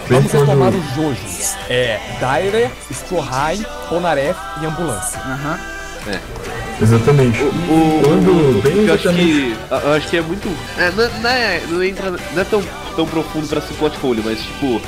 Vamos 0.10 0.32
retomar 0.32 0.72
quando. 0.72 0.80
os 0.80 0.96
Jojos. 0.96 1.56
É 1.70 2.00
Daire, 2.20 2.70
Stroheim, 2.92 3.66
Ponaref 3.90 4.38
e 4.62 4.66
Ambulância. 4.66 5.20
Aham. 5.20 5.60
Exatamente. 6.82 7.42
O, 7.42 8.02
Quando 8.04 8.62
bem 8.62 8.86
eu 8.86 8.94
acho 8.94 9.08
exatamente. 9.08 9.32
que 9.32 9.58
eu 9.72 9.94
acho 9.94 10.08
que 10.10 10.18
é 10.18 10.22
muito 10.22 10.50
é, 10.78 10.92
não, 10.92 11.20
não 11.22 11.30
é, 11.30 11.62
não 11.70 11.84
entra 11.84 12.12
não 12.12 12.42
é 12.42 12.44
tão, 12.44 12.62
tão 12.96 13.06
profundo 13.08 13.48
pra 13.48 13.62
ser 13.62 13.74
plot 13.76 13.98
hole, 14.04 14.22
mas 14.26 14.40
tipo 14.42 14.82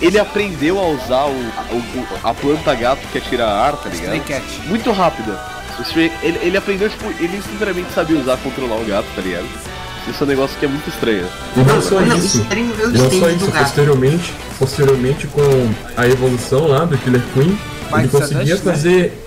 ele 0.00 0.18
aprendeu 0.18 0.78
a 0.78 0.86
usar 0.88 1.24
o, 1.26 1.32
o- 1.32 2.06
a 2.22 2.32
planta 2.32 2.74
gato 2.74 3.00
que 3.10 3.18
atira 3.18 3.46
ar, 3.46 3.72
tá 3.72 3.88
ligado? 3.88 4.12
Muito 4.66 4.92
rápida. 4.92 5.32
É- 5.96 6.26
Ele, 6.26 6.38
ele 6.42 6.56
aprendeu, 6.56 6.88
tipo, 6.88 7.06
ele 7.18 7.36
instantaneamente 7.36 7.92
sabia 7.92 8.18
usar, 8.18 8.36
controlar 8.38 8.76
o 8.76 8.84
gato, 8.84 9.06
tá 9.14 9.22
ligado? 9.22 9.46
Isso 10.08 10.22
é 10.22 10.24
um 10.24 10.28
negócio 10.28 10.58
que 10.58 10.64
é 10.64 10.68
muito 10.68 10.88
estranho. 10.88 11.26
E 11.56 11.60
não 11.60 11.82
só 11.82 12.00
Não, 12.00 12.16
isso. 12.16 12.40
o 12.40 12.90
Não 12.90 13.10
só 13.10 13.30
isso, 13.30 13.52
posteriormente, 13.52 14.34
posteriormente 14.58 15.26
com 15.26 15.42
a 15.96 16.06
evolução 16.08 16.66
lá 16.66 16.84
do 16.84 16.96
Killer 16.98 17.22
Queen, 17.34 17.58
Vai 17.90 18.02
ele 18.02 18.10
ser 18.10 18.18
conseguia 18.18 18.54
né? 18.54 18.60
fazer. 18.60 19.26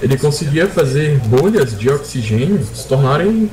Ele 0.00 0.16
conseguia 0.16 0.66
fazer 0.66 1.18
bolhas 1.26 1.78
de 1.78 1.88
oxigênio 1.88 2.64
se 2.74 2.86
tornarem 2.88 3.50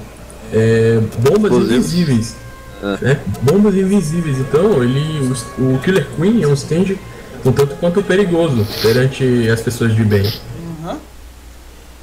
é, 0.53 0.99
bombas 1.19 1.51
invisíveis. 1.53 2.35
Ah. 2.81 2.97
Né? 3.01 3.19
Bombas 3.41 3.75
invisíveis. 3.75 4.37
Então 4.39 4.83
ele. 4.83 5.33
O, 5.57 5.75
o 5.75 5.79
Killer 5.79 6.07
Queen 6.17 6.43
é 6.43 6.47
um 6.47 6.53
stand 6.53 6.95
um 7.45 7.51
tanto 7.51 7.75
quanto 7.75 8.03
perigoso 8.03 8.65
perante 8.81 9.49
as 9.49 9.61
pessoas 9.61 9.95
de 9.95 10.03
bem. 10.03 10.31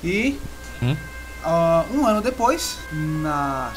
E 0.07 0.38
Hum? 0.80 0.96
ah, 1.44 1.84
um 1.92 2.07
ano 2.07 2.20
depois, 2.20 2.78
na. 2.92 3.72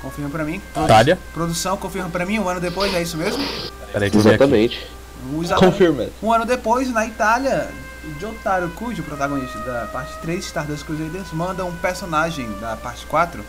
Confirma 0.00 0.30
pra 0.30 0.44
mim. 0.44 0.62
Itália. 0.84 1.18
Produção, 1.34 1.76
confirma 1.76 2.08
pra 2.08 2.24
mim, 2.24 2.38
um 2.38 2.48
ano 2.48 2.60
depois, 2.60 2.94
é 2.94 3.02
isso 3.02 3.16
mesmo? 3.16 3.44
Peraí. 3.92 4.10
Exatamente. 4.14 4.86
Confirma. 5.58 6.06
Um 6.22 6.32
ano 6.32 6.46
depois, 6.46 6.90
na 6.92 7.04
Itália, 7.04 7.68
o 8.04 8.20
Jotaro 8.20 8.68
Kuji, 8.70 9.00
o 9.00 9.04
protagonista 9.04 9.58
da 9.58 9.86
parte 9.92 10.16
3, 10.22 10.44
Stardust 10.44 10.84
Crusaders, 10.86 11.32
manda 11.32 11.64
um 11.64 11.74
personagem 11.76 12.48
da 12.60 12.76
parte 12.76 13.04
4 13.06 13.44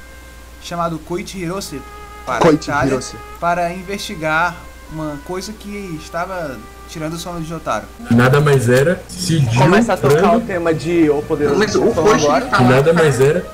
chamado 0.61 0.97
Koichi 0.99 1.37
Hirose 1.39 1.81
para 2.25 2.39
Koichi 2.39 2.69
a 2.71 2.73
Itália 2.75 2.91
Hirose. 2.93 3.15
para 3.39 3.71
investigar 3.71 4.55
uma 4.91 5.17
coisa 5.25 5.53
que 5.53 5.97
estava 6.03 6.57
tirando 6.89 7.13
o 7.13 7.17
sono 7.17 7.39
de 7.39 7.47
Jotaro. 7.47 7.85
Nada 8.11 8.41
mais 8.41 8.67
era 8.67 9.01
se 9.07 9.37
Jill 9.39 9.61
Começa 9.61 9.93
a 9.93 9.97
tocar 9.97 10.35
o 10.37 10.41
tema 10.41 10.73
de 10.73 11.09
O 11.09 11.21
Poderoso 11.21 11.59
Mas 11.59 11.75
o 11.75 11.85
Chefão 11.87 12.03
Koichi 12.03 12.25
agora. 12.25 12.45
tá 12.47 12.57
que 12.57 12.63
nada 12.63 12.93
mais 12.93 13.21
era 13.21 13.45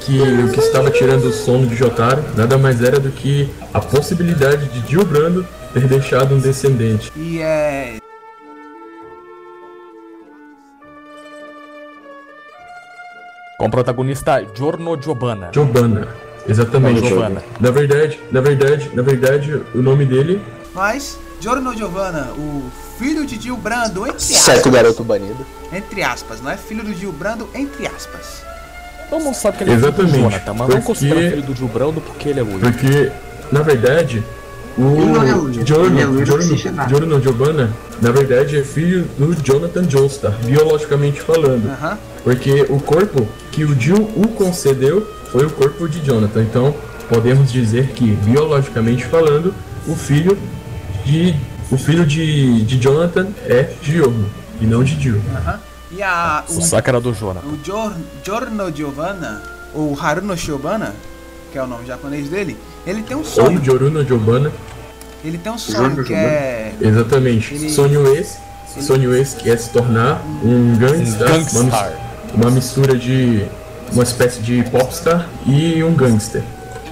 que 0.00 0.20
o 0.20 0.50
que 0.50 0.60
estava 0.60 0.90
tirando 0.90 1.24
o 1.24 1.32
sono 1.32 1.66
de 1.66 1.76
Jotaro, 1.76 2.24
nada 2.34 2.56
mais 2.56 2.82
era 2.82 2.98
do 2.98 3.10
que 3.10 3.48
a 3.72 3.80
possibilidade 3.80 4.66
de 4.68 4.90
Jill 4.90 5.04
Brando 5.04 5.46
ter 5.74 5.86
deixado 5.86 6.34
um 6.34 6.38
descendente. 6.40 7.12
E 7.14 7.40
é. 7.40 7.98
Com 13.58 13.66
o 13.66 13.70
protagonista 13.70 14.42
Giorno 14.54 15.00
Giovanna. 15.00 15.50
Giovanna. 15.52 16.08
Exatamente. 16.48 17.06
Giovanna. 17.06 17.42
Na 17.60 17.70
verdade, 17.70 18.18
na 18.32 18.40
verdade, 18.40 18.90
na 18.94 19.02
verdade, 19.02 19.62
o 19.74 19.82
nome 19.82 20.06
dele 20.06 20.40
Mas, 20.74 21.18
Giorno 21.40 21.74
Giovanna, 21.76 22.28
o 22.36 22.64
filho 22.98 23.24
de 23.24 23.40
Gil 23.40 23.56
Brando, 23.56 24.06
entre 24.06 24.20
Certo, 24.20 24.58
aspas. 24.58 24.72
garoto 24.72 25.04
banido. 25.04 25.46
Entre 25.72 26.02
aspas, 26.02 26.40
não 26.42 26.50
é 26.50 26.56
filho 26.56 26.82
do 26.82 26.92
Gil 26.92 27.12
Brando, 27.12 27.48
entre 27.54 27.86
aspas. 27.86 28.42
Todo 29.08 29.22
mundo 29.22 29.34
sabe 29.34 29.58
que 29.58 29.64
ele 29.64 29.72
é 29.72 29.76
filho 29.76 29.92
do 29.92 30.02
Exatamente, 30.02 30.22
Jonathan, 30.22 30.52
mas 30.52 30.58
não 30.60 30.66
porque- 30.68 30.82
considera 30.86 31.30
filho 31.30 31.42
do 31.42 31.54
Gil 31.54 31.68
Brando 31.68 32.00
porque 32.00 32.28
ele 32.28 32.40
é 32.40 32.42
loiro. 32.42 32.60
Porque, 32.60 33.12
na 33.52 33.62
verdade, 33.62 34.22
o 34.76 34.82
não 34.82 35.22
é 35.22 35.28
é 35.60 35.64
Giorno. 35.64 36.56
Giorno 36.88 37.22
Giovanna, 37.22 37.70
na 38.02 38.10
verdade, 38.10 38.58
é 38.58 38.62
filho 38.64 39.04
do 39.16 39.34
Jonathan 39.42 39.88
Joestar, 39.88 40.32
biologicamente 40.44 41.20
falando. 41.20 41.68
Aham. 41.70 41.98
Porque 42.24 42.66
o 42.68 42.80
corpo 42.80 43.26
que 43.52 43.64
o 43.64 43.80
Jill 43.80 44.10
o 44.16 44.28
concedeu 44.28 45.06
foi 45.30 45.46
o 45.46 45.50
corpo 45.50 45.88
de 45.88 46.00
Jonathan. 46.00 46.42
Então, 46.42 46.74
podemos 47.08 47.50
dizer 47.50 47.88
que, 47.94 48.10
biologicamente 48.24 49.04
falando, 49.06 49.54
o 49.86 49.94
filho 49.94 50.36
de 51.04 51.34
o 51.70 51.76
filho 51.76 52.06
de, 52.06 52.62
de 52.64 52.78
Jonathan 52.78 53.28
é 53.46 53.68
Giorno 53.82 54.28
e 54.60 54.66
não 54.66 54.82
de. 54.82 55.10
Aham. 55.10 55.60
E 55.90 56.02
a. 56.02 56.44
O 56.48 56.60
saco 56.60 56.88
era 56.88 57.00
do 57.00 57.12
Jonathan. 57.14 57.46
O 57.46 57.58
Gior- 57.64 57.92
Giorno 58.24 58.74
Giovanna, 58.74 59.42
ou 59.74 59.98
Haruno 59.98 60.36
Shobana, 60.36 60.94
que 61.52 61.58
é 61.58 61.62
o 61.62 61.66
nome 61.66 61.86
japonês 61.86 62.28
dele, 62.28 62.56
ele 62.86 63.02
tem 63.02 63.16
um 63.16 63.20
Ou 63.20 63.24
sonho. 63.24 63.62
Giorno 63.64 64.04
Giovanna, 64.06 64.52
Ele 65.24 65.36
tem 65.38 65.50
um 65.52 65.58
sonho 65.58 65.78
Giorno 65.78 66.04
que 66.04 66.14
é. 66.14 66.74
exatamente. 66.80 67.54
Ele- 67.54 67.70
Sonho 67.70 68.14
esse, 68.14 68.36
sonho 68.80 69.14
esse 69.16 69.36
que 69.36 69.50
é 69.50 69.56
se 69.56 69.70
tornar 69.70 70.22
um 70.44 70.76
gangster, 70.76 71.26
uma, 71.26 71.38
mis- 71.38 71.52
Gangstar. 71.52 71.92
uma 72.34 72.50
mistura 72.50 72.96
de 72.96 73.46
uma 73.92 74.02
espécie 74.02 74.40
de 74.40 74.62
popstar 74.64 75.26
e 75.46 75.82
um 75.82 75.94
gangster. 75.94 76.42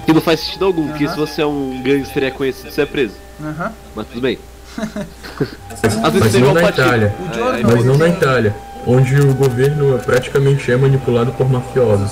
Que 0.07 0.13
não 0.13 0.21
faz 0.21 0.39
sentido 0.39 0.63
algum, 0.63 0.87
porque 0.87 1.03
Aham. 1.03 1.13
se 1.13 1.19
você 1.19 1.41
é 1.41 1.45
um 1.45 1.81
gangster 1.83 2.23
e 2.23 2.25
é 2.27 2.31
conhecido, 2.31 2.71
você 2.71 2.81
é 2.83 2.85
preso. 2.85 3.15
Aham. 3.43 3.73
Mas 3.93 4.07
tudo 4.07 4.21
bem. 4.21 4.39
Mas, 4.77 4.87
Às 6.01 6.13
vezes 6.13 6.33
mas 6.33 6.41
não 6.41 6.49
um 6.51 6.53
na. 6.53 6.69
Itália. 6.69 7.15
É, 7.35 7.55
aí 7.55 7.63
Mas 7.63 7.83
não 7.85 7.97
na 7.97 8.05
ele- 8.07 8.15
Itália, 8.15 8.55
onde 8.85 9.19
o 9.19 9.33
governo 9.35 9.99
praticamente 9.99 10.71
é 10.71 10.77
manipulado 10.77 11.33
por 11.33 11.49
mafiosos. 11.49 12.11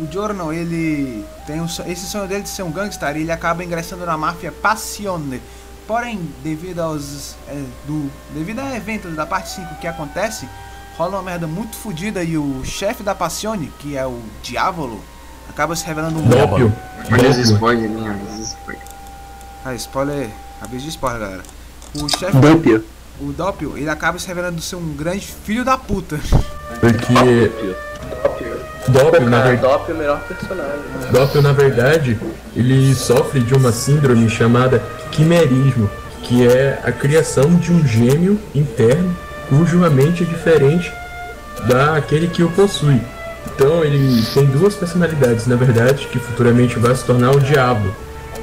O 0.00 0.10
Giorno, 0.10 0.52
ele 0.52 1.24
tem 1.46 1.60
um, 1.60 1.66
esse 1.66 2.06
sonho 2.06 2.26
dele 2.26 2.42
de 2.42 2.48
ser 2.48 2.64
um 2.64 2.72
gangster 2.72 3.16
e 3.16 3.20
ele 3.20 3.30
acaba 3.30 3.62
ingressando 3.62 4.04
na 4.04 4.16
máfia 4.18 4.50
Passione. 4.50 5.40
Porém, 5.86 6.20
devido 6.42 6.80
aos 6.80 7.36
é, 7.46 7.54
do 7.86 8.10
devido 8.34 8.58
a 8.58 8.74
eventos 8.76 9.14
da 9.14 9.24
parte 9.24 9.50
5 9.50 9.76
que 9.76 9.86
acontece, 9.86 10.48
rola 10.98 11.18
uma 11.18 11.22
merda 11.22 11.46
muito 11.46 11.76
fodida 11.76 12.24
e 12.24 12.36
o 12.36 12.64
chefe 12.64 13.04
da 13.04 13.14
Passione, 13.14 13.72
que 13.78 13.96
é 13.96 14.04
o 14.04 14.20
Diávolo, 14.42 15.00
acaba 15.48 15.74
se 15.76 15.84
revelando 15.86 16.18
um 16.18 16.22
Dópio. 16.22 16.72
Olha 17.10 17.28
os 17.30 17.36
Dópio. 17.36 17.54
spoilers, 17.54 17.90
os 18.38 18.48
spoilers. 18.48 18.86
Ah, 19.64 19.74
spoiler, 19.74 20.28
aviso 20.60 20.84
de 20.84 20.90
spoiler, 20.90 21.20
galera. 21.20 21.42
O 21.94 22.08
chefe, 22.08 22.36
Dópio. 22.36 22.84
o 23.20 23.32
Doppio, 23.32 23.78
ele 23.78 23.88
acaba 23.88 24.18
se 24.18 24.26
revelando 24.28 24.60
ser 24.60 24.76
um 24.76 24.94
grande 24.94 25.26
filho 25.26 25.64
da 25.64 25.76
puta. 25.78 26.18
Porque 26.80 27.50
Dópio, 28.88 29.28
na 29.28 29.42
verdade. 29.42 29.60
Dop 29.62 29.90
é 29.90 29.94
o 29.94 29.96
melhor 29.96 30.20
personagem. 30.20 30.80
Doppel, 31.10 31.42
na 31.42 31.52
verdade, 31.52 32.18
ele 32.54 32.94
sofre 32.94 33.40
de 33.40 33.54
uma 33.54 33.72
síndrome 33.72 34.28
chamada 34.30 34.82
quimerismo, 35.10 35.90
que 36.22 36.46
é 36.46 36.80
a 36.84 36.92
criação 36.92 37.54
de 37.56 37.72
um 37.72 37.86
gêmeo 37.86 38.38
interno 38.54 39.16
cuja 39.48 39.88
mente 39.90 40.22
é 40.22 40.26
diferente 40.26 40.92
daquele 41.68 42.28
que 42.28 42.42
o 42.42 42.50
possui. 42.50 43.00
Então 43.54 43.84
ele 43.84 44.22
tem 44.34 44.44
duas 44.46 44.74
personalidades, 44.74 45.46
na 45.46 45.56
verdade, 45.56 46.06
que 46.08 46.18
futuramente 46.18 46.78
vai 46.78 46.94
se 46.94 47.04
tornar 47.04 47.30
o 47.30 47.40
diabo. 47.40 47.94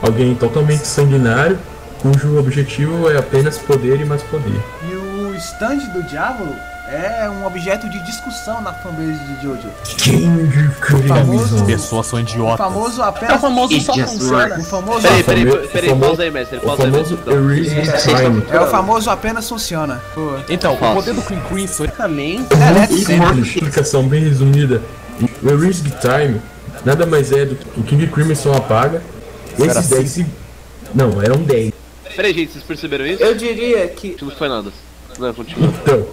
Alguém 0.01 0.35
totalmente 0.35 0.85
sanguinário, 0.85 1.57
cujo 2.01 2.37
objetivo 2.37 3.09
é 3.09 3.17
apenas 3.17 3.57
poder 3.57 4.01
e 4.01 4.05
mais 4.05 4.21
poder. 4.23 4.59
E 4.89 4.95
o 4.95 5.35
stand 5.35 5.77
do 5.93 6.03
Diávolo 6.03 6.53
é 6.93 7.29
um 7.29 7.45
objeto 7.45 7.89
de 7.89 7.99
discussão 8.05 8.61
na 8.61 8.71
fanbase 8.73 9.19
de 9.19 9.41
Jojo. 9.43 9.69
King 9.97 10.69
famoso- 10.79 11.47
Crimson. 11.49 11.65
Pessoas 11.65 12.07
são 12.07 12.19
O 12.19 12.21
idiotas. 12.21 12.57
famoso 12.57 13.01
É 13.01 13.05
o 13.05 13.07
apenas. 13.07 13.41
famoso 13.41 13.81
só 13.81 13.93
funciona. 13.93 14.59
O 14.59 14.63
famoso. 14.63 15.01
Peraí, 15.01 15.23
peraí, 15.23 15.67
peraí, 15.67 15.89
o 15.91 15.97
pausa 15.97 16.23
aí, 16.23 16.31
mestre. 16.31 16.57
O 16.57 16.61
Pausa 16.61 16.83
aí, 16.83 16.91
famoso 16.91 17.17
mestre. 17.17 18.11
então. 18.11 18.29
Time. 18.31 18.43
É 18.51 18.59
o 18.59 18.67
famoso 18.67 19.09
apenas 19.09 19.49
funciona. 19.49 20.01
Pô. 20.13 20.35
Então, 20.49 20.73
o 20.75 20.77
poder 20.93 21.13
do 21.13 21.21
King 21.23 21.41
Crimson 21.49 21.85
Também. 21.87 22.45
É, 22.51 22.55
né? 22.55 22.87
Simples, 22.87 23.47
explicação 23.47 24.07
bem 24.07 24.23
resumida. 24.23 24.81
O 25.41 25.49
Erased 25.49 25.91
Time 26.01 26.41
nada 26.85 27.05
mais 27.05 27.31
é 27.31 27.45
do 27.45 27.55
que 27.55 27.79
o 27.79 27.83
King 27.83 28.07
Crimson 28.07 28.53
apaga. 28.53 29.01
Esses 29.57 29.87
10 29.89 30.09
seg- 30.11 30.27
Não, 30.93 31.21
eram 31.21 31.37
10. 31.43 31.71
Peraí, 32.15 32.33
gente, 32.33 32.51
vocês 32.51 32.63
perceberam 32.63 33.05
isso? 33.05 33.21
Eu 33.23 33.33
diria 33.35 33.87
que. 33.87 34.15
Não 34.21 34.29
foi 34.31 34.47
nada. 34.49 34.69
Não, 35.19 35.33
continua. 35.33 35.69
Então, 35.69 36.07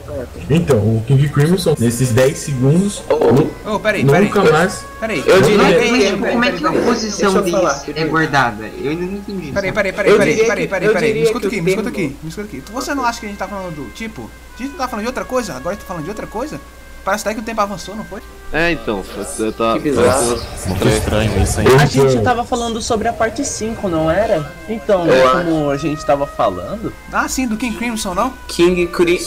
então, 0.50 0.76
o 0.78 1.02
King 1.06 1.28
Crimson, 1.28 1.74
nesses 1.78 2.10
10 2.10 2.36
segundos, 2.38 3.02
nu- 3.08 3.50
Ô, 3.74 3.78
peraí, 3.80 4.04
peraí. 4.04 4.24
nunca 4.24 4.44
mais. 4.50 4.84
Peraí. 4.98 5.22
Eu 5.26 5.40
diria 5.42 5.58
Peraí, 5.58 5.72
peraí, 5.72 5.90
peraí, 5.90 6.18
peraí, 6.18 6.32
como 6.32 6.44
é 6.44 6.52
que 6.52 6.62
peraí, 6.62 6.78
a 6.78 6.82
posição 6.84 7.42
deles 7.42 7.82
é 7.94 8.04
guardada? 8.04 8.66
Eu 8.82 8.90
ainda 8.90 9.06
não 9.06 9.14
entendi. 9.14 9.52
Peraí, 9.52 9.72
peraí, 9.72 9.92
peraí, 9.92 10.12
peraí, 10.18 10.36
peraí, 10.46 10.68
peraí, 10.68 10.88
peraí. 10.92 11.14
Me 11.14 11.22
escuta 11.22 11.46
aqui, 11.46 11.60
me 11.60 11.70
escuta 11.70 11.88
aqui, 11.88 12.16
me 12.22 12.28
escuta 12.28 12.46
aqui. 12.48 12.62
Você 12.72 12.94
não 12.94 13.04
acha 13.04 13.20
que 13.20 13.26
a 13.26 13.28
gente 13.28 13.38
tá 13.38 13.48
falando 13.48 13.74
do 13.74 13.90
tipo? 13.94 14.30
A 14.54 14.62
gente 14.62 14.70
não 14.72 14.78
tá 14.78 14.88
falando 14.88 15.04
de 15.04 15.08
outra 15.08 15.24
coisa? 15.24 15.54
Agora 15.54 15.70
a 15.70 15.72
gente 15.72 15.80
tá 15.82 15.86
falando 15.88 16.04
de 16.04 16.10
outra 16.10 16.26
coisa? 16.26 16.60
Parece 17.04 17.26
até 17.26 17.34
que 17.34 17.40
o 17.40 17.44
tempo 17.44 17.60
avançou, 17.60 17.96
não 17.96 18.04
foi? 18.04 18.20
É, 18.52 18.72
então, 18.72 19.02
eu 19.38 19.52
tava. 19.52 19.78
Que 19.78 19.90
bizarro. 19.90 20.40
Muito 20.66 20.88
estranho 20.88 21.42
isso 21.42 21.60
aí. 21.60 21.66
A 21.68 21.86
gente 21.86 22.20
tava 22.22 22.44
falando 22.44 22.82
sobre 22.82 23.08
a 23.08 23.12
parte 23.12 23.44
5, 23.44 23.88
não 23.88 24.10
era? 24.10 24.52
Então, 24.68 25.04
acho. 25.04 25.32
como 25.32 25.70
a 25.70 25.76
gente 25.76 26.04
tava 26.04 26.26
falando. 26.26 26.92
Ah, 27.12 27.28
sim, 27.28 27.46
do 27.46 27.56
King 27.56 27.76
Crimson, 27.76 28.14
não? 28.14 28.32
King 28.48 28.86
Cri... 28.88 29.20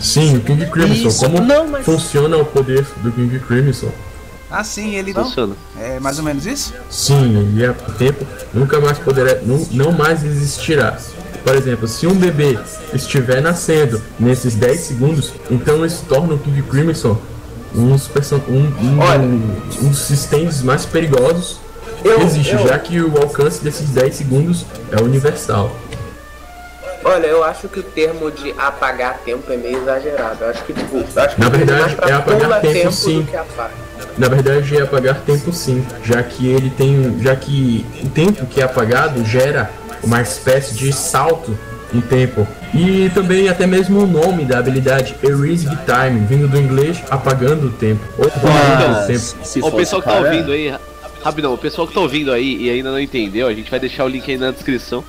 Sim, 0.00 0.36
o 0.36 0.40
King 0.40 0.66
Crimson. 0.66 1.08
Isso, 1.08 1.24
Como 1.24 1.40
não, 1.40 1.68
mas- 1.68 1.84
funciona 1.84 2.36
o 2.36 2.44
poder 2.44 2.86
do 2.98 3.10
King 3.12 3.38
Crimson? 3.40 3.90
Ah, 4.50 4.62
sim, 4.62 4.94
ele 4.94 5.12
não. 5.12 5.24
Funciona. 5.24 5.54
É 5.78 5.98
mais 5.98 6.18
ou 6.18 6.24
menos 6.24 6.46
isso? 6.46 6.72
Sim, 6.88 7.36
ele 7.38 7.64
é 7.64 7.70
o 7.70 7.74
tempo 7.74 8.24
nunca 8.54 8.80
mais 8.80 8.98
poderá, 8.98 9.40
não, 9.42 9.58
não 9.72 9.92
mais 9.92 10.22
existirá. 10.24 10.96
Por 11.46 11.54
exemplo, 11.54 11.86
se 11.86 12.08
um 12.08 12.14
bebê 12.14 12.58
estiver 12.92 13.40
nascendo 13.40 14.02
nesses 14.18 14.56
10 14.56 14.80
segundos, 14.80 15.32
então 15.48 15.86
isso 15.86 16.04
torna 16.08 16.34
o 16.34 16.38
King 16.40 16.60
Crimson 16.62 17.16
um 17.72 17.90
dos, 17.92 18.10
um, 18.32 18.64
um, 18.84 18.98
Olha. 19.00 19.20
um 19.20 19.88
dos 19.88 19.98
sistemas 20.00 20.60
mais 20.62 20.84
perigosos 20.84 21.60
que 22.02 22.08
Eu- 22.08 22.20
existe, 22.22 22.52
eu- 22.52 22.66
já 22.66 22.76
que 22.80 23.00
o 23.00 23.16
alcance 23.22 23.62
desses 23.62 23.90
10 23.90 24.16
segundos 24.16 24.66
é 24.90 25.00
universal. 25.00 25.70
Olha, 27.04 27.26
eu 27.26 27.44
acho 27.44 27.68
que 27.68 27.78
o 27.78 27.82
termo 27.84 28.28
de 28.32 28.52
apagar 28.58 29.18
tempo 29.24 29.52
é 29.52 29.56
meio 29.56 29.78
exagerado. 29.80 30.38
Eu 30.42 30.50
acho 30.50 30.64
que, 30.64 30.72
tipo, 30.72 30.98
acho 31.14 31.36
que 31.36 31.40
Na 31.40 31.48
verdade, 31.48 31.96
é 32.08 32.12
apagar 32.12 32.60
pula 32.60 32.60
tempo, 32.60 32.90
sim. 32.90 33.24
que. 33.30 33.70
Na 34.18 34.28
verdade 34.28 34.76
é 34.76 34.82
apagar 34.82 35.20
tempo 35.20 35.52
sim, 35.52 35.86
já 36.02 36.20
que 36.24 36.48
ele 36.48 36.70
tem, 36.70 37.20
já 37.22 37.36
que 37.36 37.86
o 38.02 38.08
tempo 38.08 38.46
que 38.46 38.60
é 38.60 38.64
apagado 38.64 39.24
gera 39.24 39.70
uma 40.02 40.20
espécie 40.22 40.74
de 40.74 40.92
salto 40.92 41.56
em 41.92 42.00
tempo. 42.00 42.46
E 42.74 43.10
também 43.10 43.48
até 43.48 43.66
mesmo 43.66 44.00
o 44.00 44.06
nome 44.06 44.44
da 44.44 44.58
habilidade 44.58 45.14
Erased 45.22 45.78
Time, 45.86 46.26
vindo 46.26 46.48
do 46.48 46.58
inglês 46.58 47.02
apagando 47.10 47.68
o 47.68 47.70
tempo. 47.70 48.02
Ou 48.18 48.26
apagando 48.26 49.02
o 49.02 49.06
tempo. 49.06 49.66
o 49.66 49.72
pessoal 49.72 50.02
que 50.02 50.08
tá 50.08 50.18
ouvindo 50.18 50.52
aí, 50.52 50.74
rapidão, 51.22 51.54
o 51.54 51.58
pessoal 51.58 51.86
que 51.86 51.94
tá 51.94 52.00
ouvindo 52.00 52.32
aí 52.32 52.64
e 52.64 52.70
ainda 52.70 52.90
não 52.90 53.00
entendeu, 53.00 53.46
a 53.46 53.54
gente 53.54 53.70
vai 53.70 53.80
deixar 53.80 54.04
o 54.04 54.08
link 54.08 54.30
aí 54.30 54.36
na 54.36 54.50
descrição. 54.50 55.04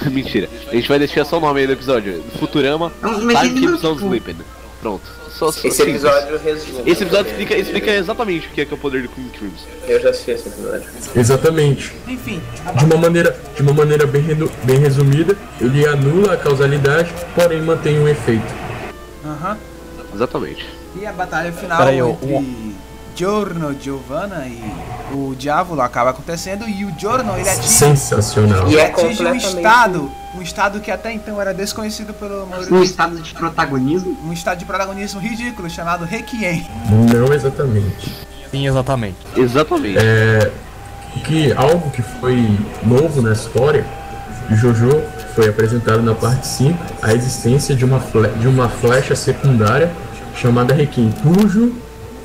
Mentira. 0.10 0.48
A 0.68 0.74
gente 0.74 0.88
vai 0.88 0.98
deixar 0.98 1.24
só 1.24 1.38
o 1.38 1.40
nome 1.40 1.60
aí 1.60 1.66
do 1.66 1.72
episódio. 1.72 2.22
Futurama, 2.38 2.92
Time 3.00 3.60
Keeps 3.60 3.84
on 3.84 3.94
Sleeping. 3.94 4.36
Pronto. 4.84 5.00
Só, 5.30 5.50
só 5.50 5.66
Esse 5.66 5.80
episódio 5.82 6.38
resume. 6.38 6.82
Esse 6.90 7.02
episódio 7.04 7.30
explica, 7.30 7.56
explica 7.56 7.90
exatamente 7.92 8.46
o 8.48 8.50
que 8.50 8.60
é, 8.60 8.64
que 8.66 8.74
é 8.74 8.76
o 8.76 8.78
poder 8.78 9.00
do 9.02 9.08
King 9.08 9.30
Crimson. 9.30 9.64
Eu 9.88 9.98
já 9.98 10.10
assisti 10.10 10.32
esse 10.32 10.48
episódio. 10.48 10.84
Exatamente. 11.16 11.92
Enfim, 12.06 12.42
De 12.76 12.84
uma 12.84 12.96
maneira, 12.98 13.34
de 13.56 13.62
uma 13.62 13.72
maneira 13.72 14.06
bem, 14.06 14.22
bem 14.62 14.78
resumida, 14.78 15.34
ele 15.58 15.88
anula 15.88 16.34
a 16.34 16.36
causalidade, 16.36 17.10
porém 17.34 17.62
mantém 17.62 17.98
um 17.98 18.06
efeito. 18.06 18.44
aham. 19.24 19.56
Exatamente. 20.14 20.66
E 21.00 21.06
a 21.06 21.12
batalha 21.12 21.50
final 21.50 21.78
Peraí, 21.78 22.02
o- 22.02 22.10
entre 22.10 22.74
Giorno, 23.16 23.74
Giovanna 23.80 24.46
e 24.46 24.62
o 25.14 25.34
Diavolo 25.34 25.80
acaba 25.80 26.10
acontecendo 26.10 26.68
e 26.68 26.84
o 26.84 26.92
Giorno 26.98 27.32
ele 27.38 27.48
atinge, 27.48 27.68
Sensacional. 27.68 28.68
E 28.70 28.76
é 28.76 28.86
atinge 28.86 29.22
um 29.22 29.26
completamente. 29.30 29.46
estado, 29.56 30.12
um 30.36 30.42
estado 30.42 30.80
que 30.80 30.90
até 30.90 31.12
então 31.12 31.40
era 31.40 31.54
desconhecido 31.54 32.12
pelo 32.14 32.46
maioria 32.46 32.74
Um 32.74 32.82
estado 32.82 33.16
de 33.20 33.32
protagonismo. 33.34 34.16
um 34.24 34.32
estado 34.32 34.58
de 34.58 34.64
protagonismo 34.64 35.20
ridículo 35.20 35.68
chamado 35.70 36.04
Requiem. 36.04 36.66
Não 36.90 37.32
exatamente. 37.32 38.12
Sim, 38.50 38.66
exatamente. 38.66 39.16
Exatamente. 39.36 39.98
que 41.24 41.52
algo 41.52 41.90
que 41.90 42.02
foi 42.02 42.58
novo 42.82 43.22
na 43.22 43.32
história 43.32 43.84
de 44.48 44.56
Jojo 44.56 45.00
foi 45.34 45.48
apresentado 45.48 46.02
na 46.02 46.14
parte 46.14 46.46
5 46.46 46.78
a 47.02 47.12
existência 47.14 47.74
de 47.74 47.84
uma, 47.84 48.00
fle- 48.00 48.28
de 48.40 48.46
uma 48.48 48.68
flecha 48.68 49.14
secundária 49.16 49.90
chamada 50.36 50.74
Requiem, 50.74 51.12
cujo 51.22 51.74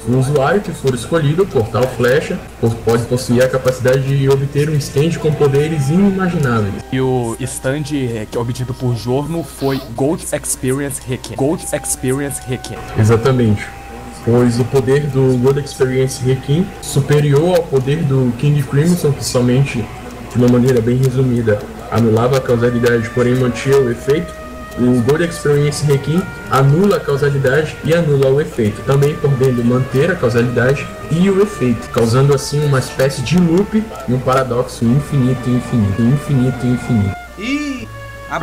o 0.07 0.17
usuário 0.17 0.61
que 0.61 0.71
for 0.71 0.93
escolhido 0.93 1.45
por 1.45 1.67
tal 1.67 1.83
flecha 1.83 2.39
po- 2.59 2.69
pode 2.85 3.03
possuir 3.05 3.43
a 3.43 3.47
capacidade 3.49 4.01
de 4.01 4.29
obter 4.29 4.69
um 4.69 4.75
stand 4.75 5.11
com 5.19 5.31
poderes 5.33 5.89
inimagináveis. 5.89 6.73
E 6.91 6.99
o 7.01 7.35
stand 7.41 7.83
eh, 7.93 8.25
que 8.29 8.37
é 8.37 8.39
obtido 8.39 8.73
por 8.73 8.95
Jorno 8.95 9.43
foi 9.43 9.79
Gold 9.95 10.23
Experience 10.23 11.01
Requiem. 11.07 11.35
Gold 11.37 11.63
Experience 11.73 12.41
Requiem. 12.47 12.79
Exatamente. 12.97 13.65
Pois 14.25 14.59
o 14.59 14.65
poder 14.65 15.01
do 15.07 15.37
Gold 15.37 15.59
Experience 15.59 16.23
Requiem 16.23 16.65
superior 16.81 17.57
ao 17.57 17.63
poder 17.63 17.97
do 18.03 18.33
King 18.37 18.61
Crimson, 18.63 19.11
que 19.11 19.23
somente, 19.23 19.85
de 20.31 20.37
uma 20.37 20.47
maneira 20.47 20.81
bem 20.81 20.97
resumida, 20.97 21.59
anulava 21.91 22.37
a 22.37 22.41
causalidade, 22.41 23.09
porém 23.11 23.35
mantinha 23.35 23.77
o 23.77 23.89
efeito. 23.91 24.38
O 24.79 25.01
Gold 25.01 25.25
Experience 25.25 25.83
Requiem 25.85 26.23
anula 26.49 26.97
a 26.97 26.99
causalidade 27.01 27.75
e 27.83 27.93
anula 27.93 28.29
o 28.29 28.39
efeito, 28.39 28.81
também 28.83 29.13
podendo 29.15 29.63
manter 29.63 30.09
a 30.09 30.15
causalidade 30.15 30.87
e 31.11 31.29
o 31.29 31.41
efeito, 31.41 31.89
causando 31.89 32.33
assim 32.33 32.63
uma 32.65 32.79
espécie 32.79 33.21
de 33.21 33.37
loop 33.37 33.83
e 34.07 34.13
um 34.13 34.19
paradoxo 34.19 34.85
infinito, 34.85 35.49
infinito, 35.49 36.01
infinito, 36.01 36.65
infinito. 36.65 37.15
E 37.37 37.87
a, 38.29 38.37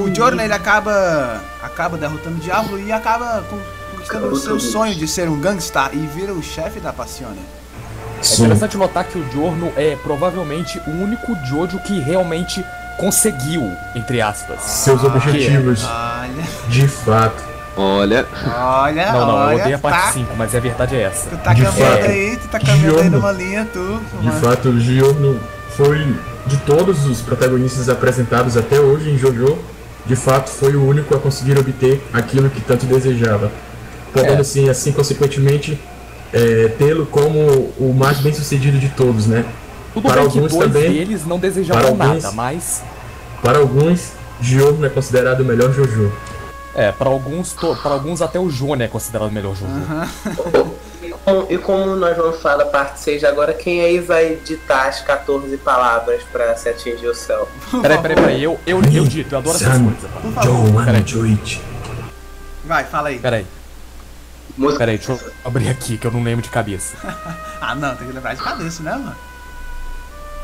o 0.00 0.14
Giorno 0.14 0.40
ele 0.40 0.52
acaba 0.52 1.40
acaba 1.60 1.96
derrotando 1.96 2.36
o 2.36 2.40
Diablo 2.40 2.78
e 2.78 2.92
acaba 2.92 3.42
con- 3.50 3.58
conquistando 3.92 4.28
o 4.28 4.36
seu 4.36 4.60
sonho 4.60 4.94
de 4.94 5.08
ser 5.08 5.28
um 5.28 5.40
gangsta 5.40 5.90
e 5.92 5.98
vira 6.14 6.32
o 6.32 6.42
chefe 6.42 6.78
da 6.78 6.92
Passione. 6.92 7.40
É 8.22 8.34
interessante 8.44 8.76
notar 8.76 9.04
que 9.04 9.18
o 9.18 9.30
Giorno 9.32 9.72
é 9.76 9.96
provavelmente 9.96 10.80
o 10.86 10.90
único 10.90 11.34
Jojo 11.46 11.78
que 11.80 11.98
realmente 12.00 12.64
conseguiu, 12.98 13.70
entre 13.94 14.20
aspas. 14.20 14.60
seus 14.62 15.02
objetivos, 15.04 15.84
Olha, 15.84 16.44
de 16.68 16.88
fato. 16.88 17.54
Olha, 17.76 18.24
olha, 18.46 19.12
Não, 19.12 19.26
não, 19.26 19.28
eu 19.30 19.34
olha, 19.46 19.56
odeio 19.62 19.76
a 19.76 19.78
parte 19.80 20.00
tá, 20.06 20.12
5, 20.12 20.36
mas 20.36 20.54
a 20.54 20.60
verdade 20.60 20.94
é 20.94 21.02
essa. 21.02 21.28
tu 21.28 21.36
tá 21.38 21.52
De 21.52 21.62
caminhando 21.64 21.90
fato. 21.90 22.04
aí, 22.10 22.36
tu 22.40 22.48
tá 22.48 22.60
caminhando 22.60 22.86
aí 22.86 22.92
Giorno. 23.02 23.10
numa 23.18 23.32
linha, 23.32 23.68
tu. 23.72 24.00
De 24.20 24.26
mano. 24.28 24.40
fato, 24.40 24.68
o 24.68 24.80
Giorno 24.80 25.40
foi, 25.76 26.16
de 26.46 26.56
todos 26.58 27.04
os 27.06 27.20
protagonistas 27.20 27.88
apresentados 27.88 28.56
até 28.56 28.78
hoje 28.78 29.10
em 29.10 29.18
JoJo, 29.18 29.58
de 30.06 30.14
fato 30.14 30.50
foi 30.50 30.76
o 30.76 30.86
único 30.86 31.16
a 31.16 31.18
conseguir 31.18 31.58
obter 31.58 32.00
aquilo 32.12 32.48
que 32.48 32.60
tanto 32.60 32.86
desejava. 32.86 33.50
Podendo, 34.12 34.34
É. 34.36 34.40
assim, 34.42 34.68
assim, 34.68 34.92
consequentemente, 34.92 35.76
é, 36.32 36.68
tê-lo 36.78 37.06
como 37.06 37.72
o 37.76 37.92
mais 37.98 38.18
bem 38.18 38.32
sucedido 38.32 38.78
de 38.78 38.88
todos, 38.90 39.26
né? 39.26 39.44
Tudo 39.94 40.08
Para 40.08 40.20
bem 40.22 40.30
que 40.30 40.38
alguns 40.38 40.52
dois 40.52 40.72
também- 40.72 40.92
deles 40.92 41.24
não 41.24 41.38
desejavam 41.38 41.82
para 41.96 42.04
alguns- 42.06 42.22
nada, 42.24 42.34
mas. 42.34 42.82
Para 43.42 43.58
alguns, 43.58 44.12
Giorno 44.40 44.84
é 44.84 44.88
considerado 44.90 45.40
o 45.40 45.44
melhor 45.44 45.72
JoJo. 45.72 46.12
É, 46.74 46.90
para 46.90 47.08
alguns, 47.08 47.52
to- 47.52 47.76
pra 47.80 47.92
alguns 47.92 48.20
até 48.20 48.36
o 48.40 48.50
Jono 48.50 48.82
é 48.82 48.88
considerado 48.88 49.28
o 49.28 49.32
melhor 49.32 49.54
Jojo. 49.54 49.70
E 51.00 51.10
como, 51.24 51.46
e 51.48 51.58
como 51.58 51.94
nós 51.94 52.16
vamos 52.16 52.42
falar 52.42 52.64
da 52.64 52.66
parte 52.66 52.98
6 52.98 53.22
agora, 53.22 53.52
quem 53.54 53.80
aí 53.80 54.00
vai 54.00 54.36
ditar 54.44 54.88
as 54.88 55.00
14 55.00 55.56
palavras 55.58 56.22
pra 56.32 56.56
se 56.56 56.68
atingir 56.68 57.06
o 57.06 57.14
céu? 57.14 57.48
Peraí, 57.80 57.98
peraí, 57.98 58.16
peraí, 58.16 58.42
eu, 58.42 58.58
eu, 58.66 58.82
eu 58.92 59.04
dito, 59.06 59.32
eu 59.32 59.38
adoro 59.38 59.56
essas 59.56 59.78
coisas. 59.78 61.08
Joit. 61.08 61.62
Vai, 62.64 62.82
fala 62.84 63.10
aí. 63.10 63.18
Peraí, 63.20 63.46
Música. 64.56 64.78
peraí, 64.78 64.96
deixa 64.98 65.12
eu 65.12 65.20
abrir 65.44 65.68
aqui 65.68 65.96
que 65.96 66.06
eu 66.06 66.10
não 66.10 66.22
lembro 66.24 66.42
de 66.42 66.48
cabeça. 66.50 66.96
Ah, 67.66 67.74
não, 67.74 67.94
tem 67.96 68.06
que 68.06 68.12
lembrar 68.12 68.34
de 68.34 68.42
cabeça, 68.42 68.82
né, 68.82 68.90
mano? 68.92 69.16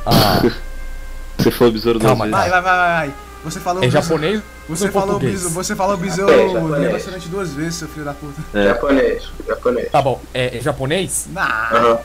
Ah, 0.06 0.42
você 1.38 1.50
falou 1.50 1.72
besouro 1.72 1.98
duas 1.98 2.10
Calma, 2.10 2.24
vezes. 2.26 2.38
Vai, 2.40 2.50
vai, 2.50 2.62
vai, 2.62 2.78
vai. 3.08 3.14
Você 3.44 3.58
falou 3.60 3.82
em 3.82 3.86
biso- 3.86 4.02
japonês 4.02 4.42
Você 4.68 4.84
ou 4.86 4.92
falou 4.92 5.08
português? 5.18 5.42
você 5.44 5.74
falou 5.76 5.96
É, 6.28 6.78
li 6.78 6.92
bastante 6.92 7.28
duas 7.28 7.54
vezes, 7.54 7.76
seu 7.76 7.88
filho 7.88 8.04
da 8.04 8.12
puta. 8.12 8.42
É. 8.52 8.64
Japonês, 8.68 9.22
japonês. 9.46 9.90
Tá 9.90 10.02
bom, 10.02 10.20
é, 10.34 10.58
é 10.58 10.60
japonês? 10.60 11.26
Não, 11.32 11.42
Aham. 11.42 11.98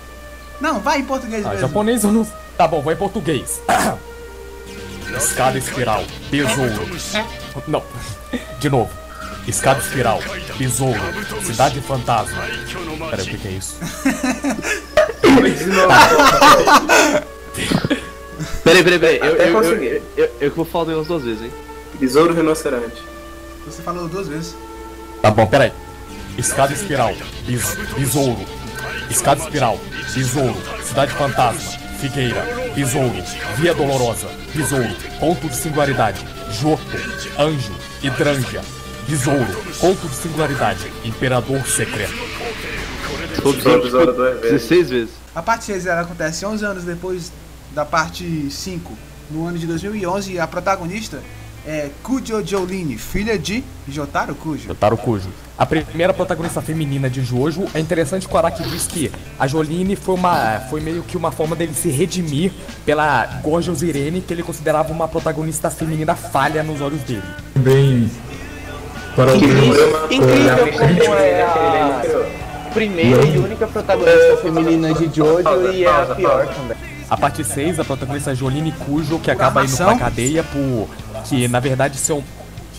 não, 0.62 0.80
vai 0.80 1.00
em 1.00 1.04
português 1.04 1.46
Ah, 1.46 1.50
mesmo. 1.50 1.62
japonês 1.68 2.04
eu 2.06 2.12
não. 2.14 2.26
Tá 2.58 2.66
bom, 2.68 2.82
vou 2.82 2.94
em 2.94 2.96
português. 2.96 3.62
Escada 5.18 5.58
espiral, 5.58 6.04
besouro. 6.32 6.90
Não, 7.68 7.84
de 8.60 8.70
novo. 8.70 8.90
Escada 9.48 9.80
espiral, 9.80 10.20
besouro, 10.58 11.00
cidade 11.44 11.80
fantasma. 11.82 12.42
Peraí, 13.12 13.26
o 13.26 13.30
que, 13.30 13.38
que 13.38 13.48
é 13.48 13.52
isso? 13.52 13.76
Peraí, 18.64 18.84
peraí, 18.84 19.00
peraí. 19.00 19.18
Eu, 19.20 19.34
Até 19.34 19.44
eu, 19.44 19.48
eu, 19.48 19.54
consegui. 19.54 19.86
eu, 19.86 20.04
eu, 20.18 20.30
eu 20.42 20.52
que 20.52 20.58
vou 20.58 20.66
falar 20.66 20.86
negócio 20.86 21.08
duas 21.08 21.24
vezes, 21.24 21.42
hein? 21.44 21.52
Besouro 22.00 22.34
rinoceronte. 22.34 23.02
Você 23.66 23.82
falou 23.82 24.08
duas 24.08 24.28
vezes. 24.28 24.56
Tá 25.22 25.32
bom, 25.32 25.48
peraí. 25.48 25.72
Escada 26.38 26.74
espiral, 26.74 27.14
bis, 27.46 27.76
besouro. 27.98 28.44
Escada 29.10 29.42
espiral, 29.42 29.80
besouro, 30.14 30.58
cidade 30.84 31.14
fantasma, 31.14 31.72
figueira, 32.00 32.42
besouro, 32.76 33.24
via 33.56 33.74
dolorosa, 33.74 34.28
besouro, 34.54 34.90
ponto 35.20 35.48
de 35.48 35.56
singularidade, 35.56 36.26
joto, 36.52 36.82
anjo, 37.40 37.72
hidrangea, 38.02 38.62
besouro, 39.08 39.46
ponto 39.80 40.08
de 40.08 40.16
singularidade, 40.16 40.92
imperador 41.04 41.66
secreto. 41.68 42.14
Todos 43.42 43.64
os 43.66 43.84
besouro 43.84 44.14
duas 44.14 44.40
vezes. 44.40 44.52
16 44.68 44.90
vezes. 44.90 45.10
A 45.36 45.42
parte 45.42 45.66
6 45.66 45.86
ela 45.86 46.02
acontece 46.02 46.46
11 46.46 46.66
anos 46.66 46.84
depois 46.84 47.32
da 47.76 47.84
parte 47.84 48.50
5, 48.50 48.94
no 49.30 49.46
ano 49.46 49.60
de 49.60 49.68
2011, 49.68 50.32
e 50.32 50.40
a 50.40 50.48
protagonista 50.48 51.22
é 51.68 51.90
Kujo 52.02 52.46
Jolene, 52.46 52.98
filha 52.98 53.38
de 53.38 53.64
Jotaro 53.88 54.34
Kujo. 54.34 54.68
Jotaro 54.68 54.96
Kujo. 54.96 55.28
A 55.58 55.66
primeira 55.66 56.14
protagonista 56.14 56.62
feminina 56.62 57.10
de 57.10 57.22
Jojo 57.22 57.66
é 57.74 57.80
interessante 57.80 58.28
que 58.28 58.34
o 58.34 58.38
Araki 58.38 58.64
diz 58.64 58.88
que 58.88 59.12
a 59.38 59.48
Jolene 59.48 59.96
foi 59.96 60.16
uma 60.16 60.60
foi 60.70 60.80
meio 60.80 61.04
que 61.04 61.18
uma 61.18 61.32
forma 61.32 61.56
dele 61.56 61.74
se 61.74 61.90
redimir 61.90 62.52
pela 62.86 63.26
Gorgeous 63.42 63.82
Irene, 63.82 64.22
que 64.22 64.34
ele 64.34 64.44
considerava 64.44 64.94
uma 64.94 65.08
protagonista 65.08 65.70
feminina 65.70 66.16
falha 66.16 66.62
nos 66.62 66.82
olhos 66.82 67.02
dele. 67.02 67.24
Também 67.54 68.10
para 69.16 69.32
o 69.32 69.36
Incrível, 69.36 70.08
incrível 70.12 70.74
como 70.78 71.16
é 71.16 71.42
a 71.42 72.72
primeira 72.74 73.26
e 73.26 73.38
única 73.38 73.66
protagonista 73.66 74.38
feminina 74.42 74.94
de 74.94 75.16
Jojo 75.16 75.72
e 75.74 75.84
é 75.84 75.90
a 75.90 76.06
pior 76.16 76.48
também. 76.48 76.95
A 77.10 77.16
parte 77.16 77.44
6, 77.44 77.80
a 77.80 77.86
protagonista 77.86 78.32
é 78.32 78.36
Jolene 78.36 78.72
Cujo, 78.72 79.20
que 79.20 79.30
acaba 79.30 79.64
indo 79.64 79.74
armação? 79.74 79.98
pra 79.98 80.06
cadeia 80.06 80.44
por. 80.44 80.88
que 81.26 81.48
na 81.48 81.60
verdade 81.60 81.98
são. 81.98 82.24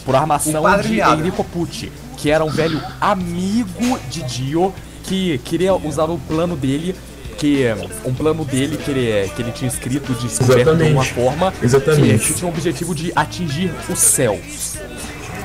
por 0.05 0.16
armação 0.16 0.62
de. 0.83 1.01
Enrico 1.01 1.45
Pucci, 1.45 1.93
que 2.16 2.31
era 2.31 2.45
um 2.45 2.51
velho 2.51 2.81
amigo 3.01 3.99
de 4.11 4.22
Dio, 4.22 4.74
que 5.05 5.39
queria 5.39 5.74
usar 5.74 6.05
o 6.05 6.18
plano 6.18 6.57
dele. 6.57 6.95
Que 7.39 7.66
um 8.03 8.14
plano 8.14 8.47
dele 8.47 8.79
que 8.79 8.91
ele, 8.91 9.29
que 9.29 9.43
ele 9.43 9.53
tinha 9.53 9.68
escrito 9.68 10.14
de 10.14 10.27
descoberto 10.27 10.74
de 10.74 10.85
uma 10.85 11.05
forma 11.05 11.53
Exatamente. 11.62 12.29
Que, 12.29 12.33
tinha 12.33 12.49
o 12.49 12.51
objetivo 12.51 12.95
de 12.95 13.12
atingir 13.14 13.70
o 13.91 13.95
céu. 13.95 14.41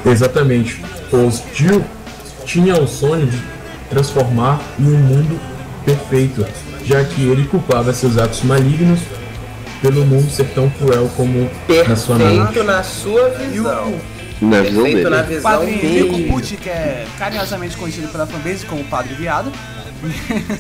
Exatamente. 0.05 0.81
Os 1.11 1.43
Jill 1.53 1.83
tinham 2.45 2.81
o 2.81 2.87
sonho 2.87 3.27
de 3.27 3.37
transformar 3.89 4.61
em 4.79 4.85
um 4.85 4.97
mundo 4.97 5.37
perfeito, 5.83 6.45
já 6.85 7.03
que 7.03 7.21
ele 7.27 7.45
culpava 7.47 7.93
seus 7.93 8.17
atos 8.17 8.43
malignos 8.43 8.99
pelo 9.81 10.05
mundo 10.05 10.29
ser 10.29 10.45
tão 10.53 10.69
cruel 10.69 11.09
como 11.15 11.49
na 11.87 11.95
sua 11.95 12.17
mente. 12.17 12.37
Perfeito 12.37 12.63
na 12.63 12.83
sua 12.83 13.29
visão. 13.29 13.93
o, 14.41 14.45
Na 14.45 14.61
visão 14.61 14.83
Perfeito 14.83 15.09
na 15.09 15.21
dele. 15.21 15.33
o 15.33 15.35
visão 15.37 15.51
padre 15.51 15.75
dele. 15.77 16.31
Pucci, 16.31 16.57
que 16.57 16.69
é 16.69 17.05
carinhosamente 17.17 17.77
conhecido 17.77 18.07
pela 18.09 18.27
fanbase 18.27 18.65
como 18.65 18.83
Padre 18.85 19.13
Viado. 19.15 19.51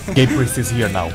Gabriel 0.07 0.41
is 0.43 0.71
here 0.71 0.89
now. 0.91 1.11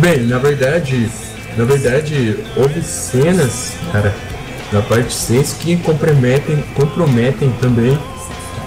Bem, 0.00 0.20
na 0.26 0.38
verdade, 0.38 1.08
na 1.56 1.64
verdade, 1.64 2.38
houve 2.56 2.82
cenas, 2.82 3.72
cara, 3.92 4.14
na 4.72 4.80
parte 4.82 5.12
6 5.12 5.54
que 5.60 5.76
comprometem, 5.78 6.62
comprometem 6.74 7.50
também 7.60 7.98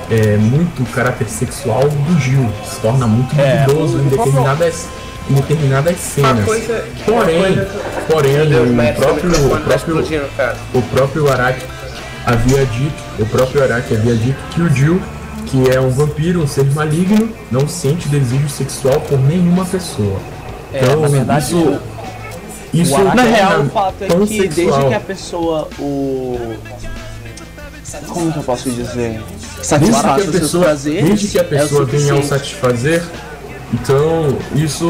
é, 0.10 0.38
muito 0.38 0.84
o 0.84 0.86
caráter 0.88 1.28
sexual 1.30 1.88
do 1.88 2.20
Gil. 2.20 2.50
Se 2.66 2.80
torna 2.82 3.08
muito 3.08 3.40
É, 3.40 3.64
duvidoso 3.66 3.98
o- 3.98 4.02
em 4.02 4.08
determinadas, 4.10 4.88
em 5.30 5.34
determinadas 5.34 5.94
Uma 5.94 6.02
cenas. 6.28 6.46
coisa. 6.46 6.84
Porém, 7.06 7.38
uma 7.38 7.46
coisa... 7.56 7.68
porém, 8.08 8.50
Deus, 8.50 8.70
o 8.70 8.74
mestre, 8.74 9.04
o 9.04 9.08
próprio, 9.08 9.32
o 9.32 9.60
próprio, 9.62 10.26
o 10.74 10.82
próprio 10.84 11.32
Araki 11.32 11.66
havia 12.26 12.66
dito, 12.66 13.04
o 13.20 13.26
próprio 13.26 13.64
Araki 13.64 13.94
havia 13.96 14.16
dito 14.16 14.38
que 14.52 14.62
o 14.62 14.70
Jill, 14.74 15.02
que 15.46 15.70
é 15.70 15.80
um 15.80 15.90
vampiro, 15.90 16.42
um 16.42 16.48
ser 16.48 16.66
maligno, 16.74 17.30
não 17.52 17.68
sente 17.68 18.08
desejo 18.10 18.50
sexual 18.50 19.00
por 19.02 19.20
nenhuma 19.20 19.66
pessoa. 19.66 20.20
É, 20.74 20.96
na 20.96 21.08
verdade, 21.08 21.46
isso, 21.46 21.58
o- 21.58 21.80
isso 22.74 22.96
o 22.96 22.98
Na 23.00 23.06
torna 23.16 23.24
real, 23.24 23.62
o 23.62 23.70
fato 23.70 23.96
é 24.04 24.08
que 24.08 24.16
desde 24.16 24.56
sexual. 24.56 24.88
que 24.90 24.94
a 24.96 25.00
pessoa 25.00 25.68
o 25.80 26.56
como 28.08 28.32
que 28.32 28.38
eu 28.40 28.44
posso 28.44 28.70
dizer? 28.72 29.20
Desde 29.20 29.66
Satisfaça 29.68 30.22
que 30.22 30.38
a 30.38 30.40
pessoa, 30.40 30.64
prazeres, 30.64 31.04
desde 31.04 31.28
que 31.28 31.38
a 31.38 31.42
é 31.42 31.46
o 31.46 31.48
pessoa 31.50 31.86
venha 31.86 32.14
ao 32.14 32.18
suficiente. 32.24 32.28
satisfazer, 32.28 33.04
então 33.74 34.38
isso 34.56 34.88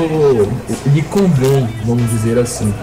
lhe 0.87 1.01
convém, 1.03 1.67
vamos 1.85 2.09
dizer 2.09 2.37
assim. 2.37 2.73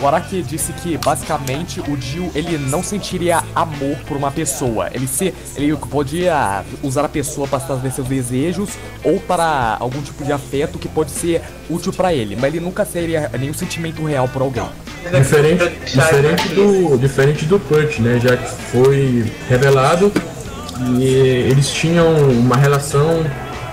O 0.00 0.06
Araki 0.06 0.42
disse 0.42 0.72
que 0.72 0.98
basicamente 0.98 1.80
o 1.80 1.96
Dio 1.96 2.30
ele 2.34 2.58
não 2.58 2.82
sentiria 2.82 3.42
amor 3.54 3.96
por 4.06 4.16
uma 4.16 4.30
pessoa. 4.30 4.90
Ele 4.92 5.06
se 5.06 5.32
ele 5.56 5.74
podia 5.76 6.64
usar 6.82 7.04
a 7.04 7.08
pessoa 7.08 7.46
para 7.46 7.60
satisfazer 7.60 7.92
seus 7.92 8.08
desejos 8.08 8.70
ou 9.04 9.20
para 9.20 9.76
algum 9.78 10.02
tipo 10.02 10.24
de 10.24 10.32
afeto 10.32 10.78
que 10.78 10.88
pode 10.88 11.10
ser 11.10 11.42
útil 11.70 11.92
para 11.92 12.12
ele, 12.12 12.34
mas 12.36 12.52
ele 12.52 12.60
nunca 12.62 12.84
seria 12.84 13.30
nenhum 13.38 13.54
sentimento 13.54 14.04
real 14.04 14.28
por 14.28 14.42
alguém. 14.42 14.66
Diferente, 15.10 15.70
diferente 15.86 16.48
do, 16.48 16.98
diferente 16.98 17.44
do 17.44 17.60
Put, 17.60 18.02
né? 18.02 18.18
Já 18.20 18.36
que 18.36 18.50
foi 18.72 19.32
revelado 19.48 20.10
que 20.10 21.04
eles 21.04 21.70
tinham 21.70 22.12
uma 22.30 22.56
relação 22.56 23.24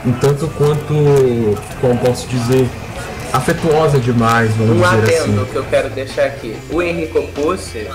um 0.06 0.12
tanto 0.14 0.48
quanto, 0.58 1.58
como 1.80 1.98
posso 2.00 2.28
dizer, 2.28 2.68
afetuosa 3.32 4.00
demais, 4.00 4.52
vamos 4.56 4.78
Um 4.78 4.82
dizer 4.82 4.88
adendo 5.20 5.42
assim. 5.42 5.52
que 5.52 5.56
eu 5.56 5.64
quero 5.66 5.90
deixar 5.90 6.26
aqui. 6.26 6.56
O 6.72 6.82
Enrico 6.82 7.22
Pucci, 7.36 7.88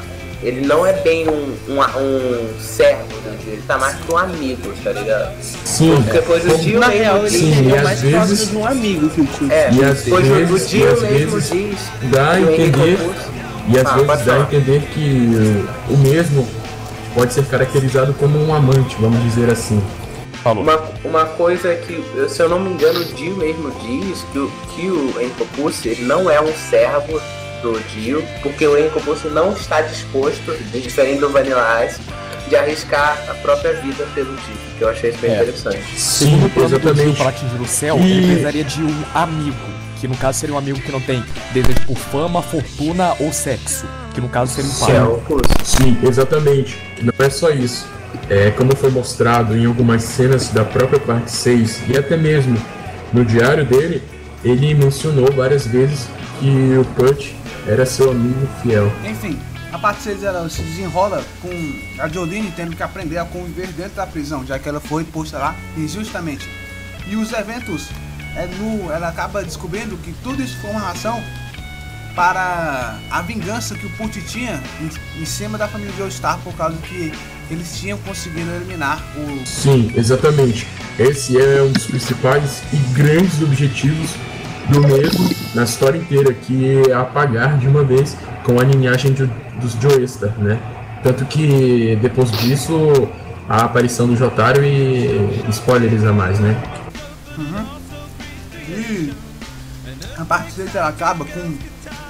ele 0.42 0.66
não 0.66 0.86
é 0.86 0.92
bem 0.92 1.28
um, 1.28 1.54
um, 1.68 1.80
um 1.80 2.60
servo 2.60 3.02
do 3.08 3.38
Dio, 3.42 3.52
ele 3.54 3.62
tá 3.66 3.76
mais 3.78 3.96
que 3.96 4.12
um 4.12 4.16
amigo, 4.18 4.72
tá 4.84 4.92
ligado? 4.92 5.32
Sim, 5.42 5.94
Porque 5.96 6.12
depois 6.12 6.44
o 6.44 6.58
Dio 6.58 6.78
Na 6.80 6.88
real, 6.88 7.18
ele 7.26 7.30
Sim, 7.30 7.72
às 7.76 7.82
mais 7.82 8.00
vezes- 8.00 8.16
próximo 8.16 8.50
de 8.50 8.56
um 8.56 8.66
amigo 8.66 9.08
que 9.10 9.20
o 9.20 9.26
tio. 9.26 9.52
É, 9.52 9.70
E 9.72 9.84
às 9.84 10.02
pois 10.02 10.26
o- 10.28 10.32
o 10.32 10.34
vezes- 10.36 10.68
Dio 10.70 10.92
às 10.92 11.02
mesmo 11.02 11.30
vezes 11.32 11.50
diz. 11.50 11.78
dá 12.10 12.34
a 12.34 12.38
o 12.38 12.52
entender 12.52 12.98
E 13.68 13.76
às 13.80 13.84
Ah, 13.84 13.94
vezes 13.96 14.24
dá 14.24 14.34
a 14.34 14.38
entender 14.42 14.80
que 14.94 15.28
uh, 15.90 15.92
o 15.92 15.96
mesmo 15.98 16.46
pode 17.16 17.34
ser 17.34 17.44
caracterizado 17.46 18.14
como 18.14 18.38
um 18.38 18.54
amante, 18.54 18.94
vamos 19.00 19.20
dizer 19.24 19.50
assim. 19.50 19.82
Falou. 20.46 20.62
Uma, 20.62 20.80
uma 21.04 21.24
coisa 21.24 21.74
que, 21.74 22.00
se 22.28 22.40
eu 22.40 22.48
não 22.48 22.60
me 22.60 22.70
engano, 22.70 23.00
o 23.00 23.04
Dio 23.04 23.36
mesmo 23.36 23.72
diz 23.80 24.24
que 24.32 24.38
o, 24.38 24.48
que 24.76 24.86
o 24.88 25.14
ele 25.20 26.02
não 26.04 26.30
é 26.30 26.40
um 26.40 26.52
servo 26.70 27.20
do 27.62 27.80
Dio, 27.90 28.22
porque 28.44 28.64
o 28.64 28.78
Enrico 28.78 29.00
Pucci 29.00 29.26
não 29.26 29.52
está 29.52 29.80
disposto, 29.80 30.56
diferente 30.72 31.18
do 31.18 31.30
Vanilla 31.30 31.84
Ice, 31.84 31.98
de 32.48 32.54
arriscar 32.54 33.18
a 33.28 33.34
própria 33.34 33.72
vida 33.80 34.06
pelo 34.14 34.36
Dio, 34.36 34.56
que 34.78 34.82
eu 34.82 34.88
achei 34.88 35.10
isso 35.10 35.18
bem 35.18 35.32
É. 35.32 35.34
interessante. 35.42 35.82
Segundo 35.98 36.38
Sim, 36.42 36.46
o 36.46 36.50
plano 36.50 36.78
do 36.78 36.94
Dio 36.94 37.14
para 37.16 37.28
atingir 37.30 37.60
o 37.60 37.66
céu, 37.66 37.98
E- 37.98 38.08
ele 38.12 38.26
precisaria 38.28 38.62
de 38.62 38.82
um 38.84 39.04
amigo, 39.14 39.56
que 40.00 40.06
no 40.06 40.16
caso 40.16 40.38
seria 40.38 40.54
um 40.54 40.58
amigo 40.58 40.78
que 40.80 40.92
não 40.92 41.00
tem 41.00 41.24
desejo 41.52 41.80
por 41.88 41.96
fama, 41.96 42.40
fortuna 42.40 43.16
ou 43.18 43.32
sexo, 43.32 43.84
que 44.14 44.20
no 44.20 44.28
caso 44.28 44.54
seria 44.54 45.02
um 45.02 45.18
pai. 45.18 45.42
Sim, 45.64 45.98
exatamente. 46.06 46.78
Não 47.02 47.12
é 47.18 47.30
só 47.30 47.50
isso. 47.50 47.84
É, 48.28 48.50
como 48.50 48.74
foi 48.74 48.90
mostrado 48.90 49.56
em 49.56 49.66
algumas 49.66 50.02
cenas 50.02 50.48
da 50.48 50.64
própria 50.64 50.98
parte 50.98 51.30
6 51.30 51.82
e 51.88 51.96
até 51.96 52.16
mesmo 52.16 52.56
no 53.12 53.24
diário 53.24 53.64
dele, 53.64 54.02
ele 54.44 54.74
mencionou 54.74 55.30
várias 55.32 55.66
vezes 55.66 56.08
que 56.40 56.76
o 56.78 56.84
Put 56.94 57.36
era 57.66 57.86
seu 57.86 58.10
amigo 58.10 58.46
fiel. 58.62 58.92
Enfim, 59.04 59.38
a 59.72 59.78
parte 59.78 60.02
6 60.02 60.22
ela 60.22 60.48
se 60.48 60.62
desenrola 60.62 61.22
com 61.40 61.50
a 61.98 62.08
Jolene 62.08 62.52
tendo 62.54 62.74
que 62.74 62.82
aprender 62.82 63.18
a 63.18 63.24
conviver 63.24 63.68
dentro 63.68 63.96
da 63.96 64.06
prisão, 64.06 64.44
já 64.46 64.58
que 64.58 64.68
ela 64.68 64.80
foi 64.80 65.04
posta 65.04 65.38
lá 65.38 65.56
injustamente. 65.76 66.48
E 67.06 67.16
os 67.16 67.32
eventos, 67.32 67.88
é 68.34 68.46
no, 68.46 68.90
ela 68.92 69.08
acaba 69.08 69.42
descobrindo 69.42 69.96
que 69.98 70.12
tudo 70.22 70.42
isso 70.42 70.56
foi 70.60 70.70
uma 70.70 70.80
ração 70.80 71.22
para 72.16 72.96
a 73.10 73.20
vingança 73.22 73.74
que 73.76 73.86
o 73.86 73.90
Put 73.90 74.20
tinha 74.22 74.60
em, 74.80 75.20
em 75.22 75.24
cima 75.26 75.58
da 75.58 75.68
família 75.68 75.92
Joestar 75.98 76.38
por 76.42 76.54
causa 76.54 76.76
que 76.78 77.12
eles 77.50 77.78
tinham 77.78 77.98
conseguido 77.98 78.50
eliminar 78.50 79.00
o 79.16 79.46
Sim, 79.46 79.92
exatamente. 79.94 80.66
Esse 80.98 81.38
é 81.40 81.62
um 81.62 81.70
dos 81.70 81.84
principais 81.86 82.62
e 82.72 82.76
grandes 82.94 83.40
objetivos 83.42 84.10
do 84.70 84.80
mesmo 84.80 85.30
na 85.54 85.62
história 85.64 85.98
inteira, 85.98 86.32
que 86.32 86.82
é 86.88 86.94
apagar 86.94 87.58
de 87.58 87.68
uma 87.68 87.84
vez 87.84 88.16
com 88.42 88.58
a 88.58 88.64
linhagem 88.64 89.12
de- 89.12 89.26
dos 89.60 89.74
Joestar, 89.74 90.30
né? 90.38 90.58
Tanto 91.02 91.24
que 91.26 91.96
depois 92.00 92.32
disso 92.32 92.74
a 93.48 93.64
aparição 93.66 94.08
do 94.08 94.16
Jotaro 94.16 94.64
e 94.64 95.44
spoilers 95.50 96.02
a 96.02 96.12
mais, 96.12 96.40
né? 96.40 96.56
E 98.68 99.12
a 100.16 100.24
parte 100.24 100.52
dele 100.54 100.70
acaba 100.78 101.24
com 101.24 101.54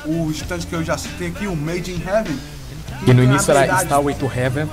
o 0.06 0.30
instante 0.30 0.66
que 0.66 0.74
eu 0.74 0.84
já 0.84 0.96
citei 0.96 1.28
aqui, 1.28 1.46
o 1.46 1.56
Made 1.56 1.90
in 1.90 2.02
Heaven, 2.06 2.36
E 3.06 3.12
no 3.12 3.20
a 3.20 3.24
início 3.24 3.50
era 3.50 3.60
habilidade- 3.60 3.84
Starway 3.84 4.14
to 4.14 4.30
Heaven. 4.34 4.64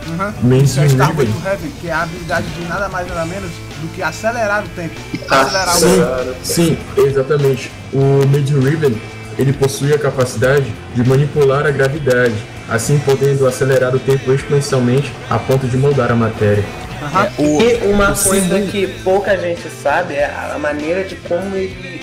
Uhum. 0.44 0.58
Isso 0.64 0.80
é 0.80 0.86
Starway 0.86 1.26
to 1.28 1.48
Heaven, 1.48 1.72
que 1.82 1.88
é 1.90 1.92
a 1.92 2.04
habilidade 2.04 2.48
de 2.48 2.66
nada 2.68 2.88
mais 2.90 3.08
nada 3.08 3.26
menos 3.26 3.52
do 3.82 3.88
que 3.94 4.02
acelerar 4.02 4.64
o 4.64 4.70
tempo. 4.70 4.96
Acelerar 5.30 5.76
o 5.76 5.78
Sim, 5.78 5.98
tempo. 5.98 6.36
sim, 6.44 6.78
exatamente. 6.98 7.72
O 7.92 8.26
Mid 8.28 8.50
Ribbon 8.50 8.96
ele 9.38 9.52
possui 9.52 9.94
a 9.94 9.98
capacidade 10.00 10.74
de 10.96 11.04
manipular 11.10 11.66
a 11.66 11.72
gravidade, 11.72 12.36
assim 12.70 12.98
podendo 13.00 13.46
acelerar 13.48 13.94
o 13.94 14.00
tempo 14.00 14.32
exponencialmente 14.32 15.12
a 15.30 15.38
ponto 15.40 15.68
de 15.68 15.76
moldar 15.76 16.12
a 16.12 16.16
matéria. 16.16 16.64
Aham. 17.02 17.28
O, 17.38 17.62
E 17.62 17.76
uma 17.92 18.12
o 18.12 18.16
coisa 18.16 18.56
Simu- 18.58 18.68
que 18.72 18.88
pouca 19.04 19.38
gente 19.38 19.68
sabe 19.82 20.14
é 20.14 20.26
a 20.54 20.58
maneira 20.58 21.04
de 21.04 21.16
como 21.18 21.56
ele 21.56 22.02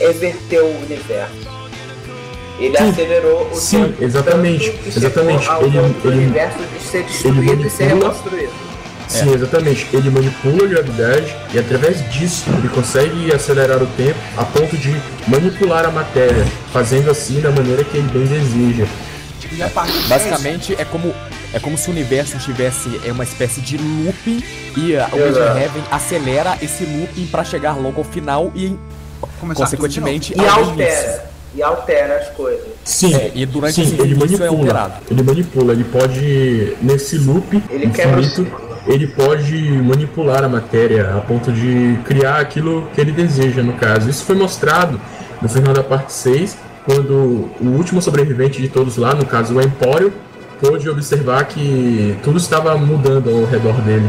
exerteu 0.00 0.66
o 0.66 0.82
universo. 0.84 1.49
Ele 2.60 2.76
Sim. 2.76 2.90
acelerou 2.90 3.50
o 3.50 3.54
Sim, 3.56 3.84
tempo 3.84 4.04
exatamente, 4.04 4.70
tanto 4.70 4.82
que 4.82 4.88
exatamente. 4.98 5.48
Ele- 5.48 5.78
ele- 6.04 6.16
universo 6.18 6.58
de 6.58 6.84
ser 6.86 7.02
destruído 7.04 7.66
e 7.66 7.70
ser 7.70 7.88
manipula- 7.88 8.12
reconstruído. 8.12 8.52
Sim, 9.08 9.34
exatamente. 9.34 9.88
Ele 9.92 10.08
manipula 10.10 10.64
a 10.64 10.68
gravidade 10.68 11.34
e 11.52 11.58
através 11.58 12.08
disso 12.12 12.44
ele 12.56 12.68
consegue 12.68 13.34
acelerar 13.34 13.82
o 13.82 13.86
tempo 13.96 14.14
a 14.36 14.44
ponto 14.44 14.76
de 14.76 14.94
manipular 15.26 15.84
a 15.84 15.90
matéria, 15.90 16.46
fazendo 16.72 17.10
assim 17.10 17.40
da 17.40 17.50
maneira 17.50 17.82
que 17.82 17.96
ele 17.96 18.08
bem 18.08 18.24
deseja. 18.26 18.86
E 19.52 20.08
Basicamente 20.08 20.76
é 20.78 20.84
como 20.84 21.12
é 21.52 21.58
como 21.58 21.76
se 21.76 21.88
o 21.88 21.90
universo 21.90 22.38
tivesse 22.38 23.00
é 23.04 23.10
uma 23.10 23.24
espécie 23.24 23.60
de 23.60 23.76
looping 23.78 24.44
e 24.76 24.92
uh, 24.94 25.08
o 25.12 25.18
Exato. 25.28 25.58
Heaven 25.58 25.82
acelera 25.90 26.56
esse 26.62 26.84
looping 26.84 27.26
pra 27.26 27.42
chegar 27.42 27.72
logo 27.76 27.98
ao 28.00 28.04
final 28.04 28.52
e 28.54 28.76
começar 29.40 29.64
consequentemente 29.64 30.32
E 30.36 30.38
ao 30.40 30.46
início. 30.62 30.70
altera. 30.70 31.29
E 31.54 31.62
altera 31.62 32.16
as 32.16 32.28
coisas. 32.30 32.64
Sim, 32.84 33.14
É, 33.14 33.32
e 33.34 33.44
durante 33.44 33.74
sim, 33.74 33.82
esse 33.82 34.00
ele 34.00 34.14
é 34.14 34.16
manipula. 34.16 34.48
alterado. 34.48 34.94
ele 35.10 35.22
manipula, 35.22 35.72
ele 35.72 35.84
pode 35.84 36.76
nesse 36.80 37.18
loop 37.18 37.62
Ele 37.68 37.90
quebra 37.90 38.20
infinito, 38.20 38.46
ele 38.86 39.06
pode 39.08 39.54
manipular 39.82 40.44
a 40.44 40.48
matéria 40.48 41.14
a 41.16 41.20
ponto 41.20 41.50
de 41.52 41.98
criar 42.04 42.36
aquilo 42.40 42.88
que 42.94 43.00
ele 43.00 43.10
deseja, 43.12 43.62
no 43.62 43.72
caso. 43.74 44.08
Isso 44.08 44.24
foi 44.24 44.36
mostrado 44.36 45.00
no 45.42 45.48
final 45.48 45.72
da 45.72 45.82
parte 45.82 46.12
6, 46.12 46.56
quando 46.84 47.50
o 47.60 47.66
último 47.76 48.00
sobrevivente 48.00 48.60
de 48.62 48.68
todos 48.68 48.96
lá, 48.96 49.12
no 49.14 49.26
caso 49.26 49.54
o 49.54 49.60
Empório, 49.60 50.12
pôde 50.60 50.88
observar 50.88 51.44
que 51.46 52.16
tudo 52.22 52.38
estava 52.38 52.76
mudando 52.76 53.28
ao 53.30 53.44
redor 53.44 53.74
dele. 53.82 54.08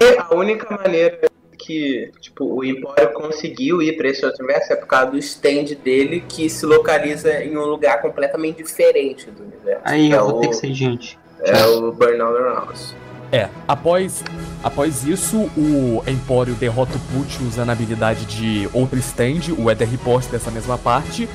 E 0.00 0.18
a 0.18 0.34
única 0.34 0.76
maneira 0.76 1.18
que 1.64 2.10
tipo, 2.20 2.44
o 2.44 2.64
Empório 2.64 3.12
conseguiu 3.12 3.82
ir 3.82 3.96
para 3.96 4.08
esse 4.08 4.24
outro 4.24 4.44
universo 4.44 4.72
é 4.72 4.76
por 4.76 4.86
causa 4.86 5.10
do 5.12 5.18
stand 5.18 5.76
dele 5.82 6.24
que 6.28 6.48
se 6.48 6.66
localiza 6.66 7.42
em 7.42 7.56
um 7.56 7.64
lugar 7.64 8.00
completamente 8.00 8.62
diferente 8.62 9.30
do 9.30 9.44
universo. 9.44 9.82
Aí 9.84 10.12
é 10.12 10.16
eu 10.16 10.26
vou 10.26 10.38
o, 10.38 10.40
ter 10.40 10.48
que 10.48 10.56
ser 10.56 10.74
gente. 10.74 11.18
É 11.40 11.64
o 11.66 11.92
Burnout 11.92 12.38
Around. 12.38 12.96
É, 13.32 13.48
após, 13.66 14.22
após 14.62 15.04
isso, 15.04 15.50
o 15.56 16.02
Empório 16.06 16.54
derrota 16.54 16.92
o 16.96 17.00
Put 17.18 17.42
usando 17.42 17.70
a 17.70 17.72
habilidade 17.72 18.26
de 18.26 18.68
outro 18.74 18.98
stand, 18.98 19.54
o 19.56 19.70
Ether 19.70 19.88
Report 19.88 20.28
dessa 20.28 20.50
mesma 20.50 20.76
parte, 20.76 21.26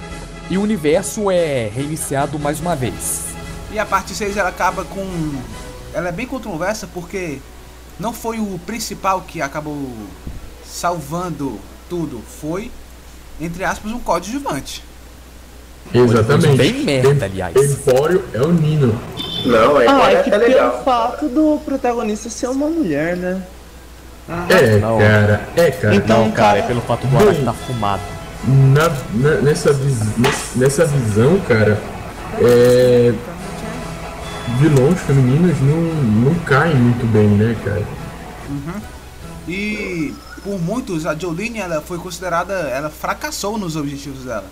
e 0.48 0.58
o 0.60 0.62
universo 0.62 1.32
é 1.32 1.68
reiniciado 1.68 2.38
mais 2.38 2.60
uma 2.60 2.76
vez. 2.76 3.36
E 3.72 3.80
a 3.80 3.86
parte 3.86 4.14
6 4.14 4.38
ela 4.38 4.50
acaba 4.50 4.86
com. 4.86 5.04
Ela 5.94 6.10
é 6.10 6.12
bem 6.12 6.28
controversa 6.28 6.88
porque 6.94 7.40
não 8.00 8.14
foi 8.14 8.40
o 8.40 8.60
principal 8.66 9.22
que 9.22 9.42
acabou 9.42 9.92
salvando 10.66 11.60
tudo. 11.90 12.22
Foi, 12.42 12.72
entre 13.40 13.64
aspas, 13.64 13.92
um 13.92 14.00
coadjuvante. 14.00 14.84
Exatamente. 15.94 16.58
Bem 16.58 16.84
merda, 16.84 17.26
aliás. 17.26 17.56
Empório 17.56 18.24
é 18.34 18.42
o 18.42 18.52
Nino. 18.52 19.00
Não, 19.46 19.80
é, 19.80 19.88
Ah, 19.88 20.12
é 20.12 20.16
é 20.16 20.24
que 20.24 20.30
pelo 20.30 20.44
legal. 20.44 20.82
fato 20.84 21.30
do 21.30 21.60
protagonista 21.64 22.30
ser 22.30 22.48
uma 22.50 22.68
mulher, 22.68 23.16
né? 23.16 23.42
É, 24.50 24.80
Não. 24.80 24.98
cara, 24.98 25.48
é, 25.56 25.72
cara. 25.72 25.96
Então, 25.96 26.26
Não, 26.26 26.32
cara, 26.32 26.48
cara, 26.50 26.60
é 26.60 26.62
pelo 26.64 26.82
fato 26.82 27.08
do 27.08 27.18
bem. 27.18 27.28
Araki 27.28 27.46
tá 27.46 27.54
fumado. 27.54 28.02
Na, 28.46 28.90
na- 29.14 29.42
nessa, 29.42 29.72
vis- 29.72 30.18
ness- 30.18 30.52
nessa 30.56 30.86
visão, 30.86 31.40
cara, 31.48 31.80
é, 32.42 33.14
vilões 34.60 35.00
femininos 35.02 35.60
não, 35.62 35.82
não 36.32 36.36
caem 36.46 36.76
muito 36.76 37.06
bem, 37.12 37.28
né, 37.28 37.56
cara? 37.64 37.86
E 39.48 40.14
por 40.44 40.60
muitos, 40.60 41.06
a 41.06 41.16
Jolene 41.16 41.60
ela 41.60 41.82
foi 41.82 41.98
considerada. 41.98 42.54
Ela 42.54 42.90
fracassou 42.90 43.58
nos 43.58 43.76
objetivos 43.76 44.24
dela. 44.24 44.46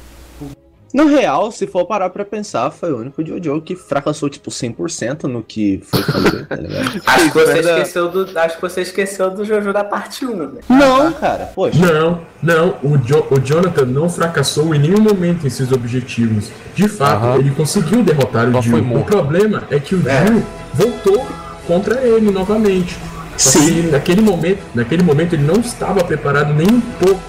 No 0.96 1.08
real, 1.08 1.52
se 1.52 1.68
for 1.68 1.86
parar 1.86 2.10
pra 2.10 2.24
pensar, 2.24 2.72
foi 2.72 2.94
o 2.94 2.98
único 3.00 3.22
Jojo 3.26 3.62
que 3.62 3.76
fracassou, 3.76 4.30
tipo, 4.30 4.50
100% 4.50 5.24
no 5.24 5.44
que 5.44 5.82
foi 5.84 6.02
fazer, 6.02 6.48
tá 6.48 6.56
ligado? 6.56 7.02
Acho 7.06 7.32
que, 7.32 7.38
você 7.38 7.60
esqueceu 7.60 8.10
do, 8.10 8.40
acho 8.40 8.56
que 8.56 8.62
você 8.62 8.82
esqueceu 8.82 9.30
do 9.30 9.44
Jojo 9.44 9.74
da 9.74 9.84
parte 9.84 10.26
1, 10.26 10.36
né? 10.36 10.62
Não, 10.70 11.12
cara, 11.12 11.52
poxa. 11.54 11.78
Não, 11.78 12.22
não, 12.42 12.76
o, 12.82 12.98
Jo- 12.98 13.26
o 13.30 13.40
Jonathan 13.42 13.86
não 13.86 14.10
fracassou 14.10 14.74
em 14.74 14.80
nenhum 14.80 15.02
momento 15.02 15.46
em 15.46 15.50
seus 15.50 15.74
objetivos. 15.74 16.50
De 16.74 16.88
fato, 16.88 17.26
Aham. 17.26 17.36
ele 17.40 17.52
conseguiu 17.52 18.02
derrotar 18.02 18.48
o 18.48 18.54
Só 18.54 18.62
foi 18.64 18.82
Jill. 18.82 18.98
O 18.98 19.04
problema 19.04 19.64
é 19.70 19.80
que 19.80 19.96
o 19.96 20.08
É. 20.08 20.26
Jill 20.28 20.44
voltou 20.74 21.28
contra 21.68 22.00
ele 22.08 22.32
novamente. 22.32 22.98
Só 23.38 23.60
Sim. 23.60 23.66
que 23.84 23.92
naquele 23.92 24.22
momento, 24.22 24.60
naquele 24.74 25.04
momento 25.04 25.34
ele 25.34 25.44
não 25.44 25.56
estava 25.60 26.02
preparado 26.06 26.54
nem 26.54 26.68
um 26.70 26.80
pouco 26.80 27.20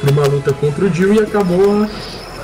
para 0.00 0.12
uma 0.12 0.26
luta 0.28 0.52
contra 0.52 0.84
o 0.84 0.88
Jill 0.94 1.14
e 1.14 1.18
acabou, 1.18 1.88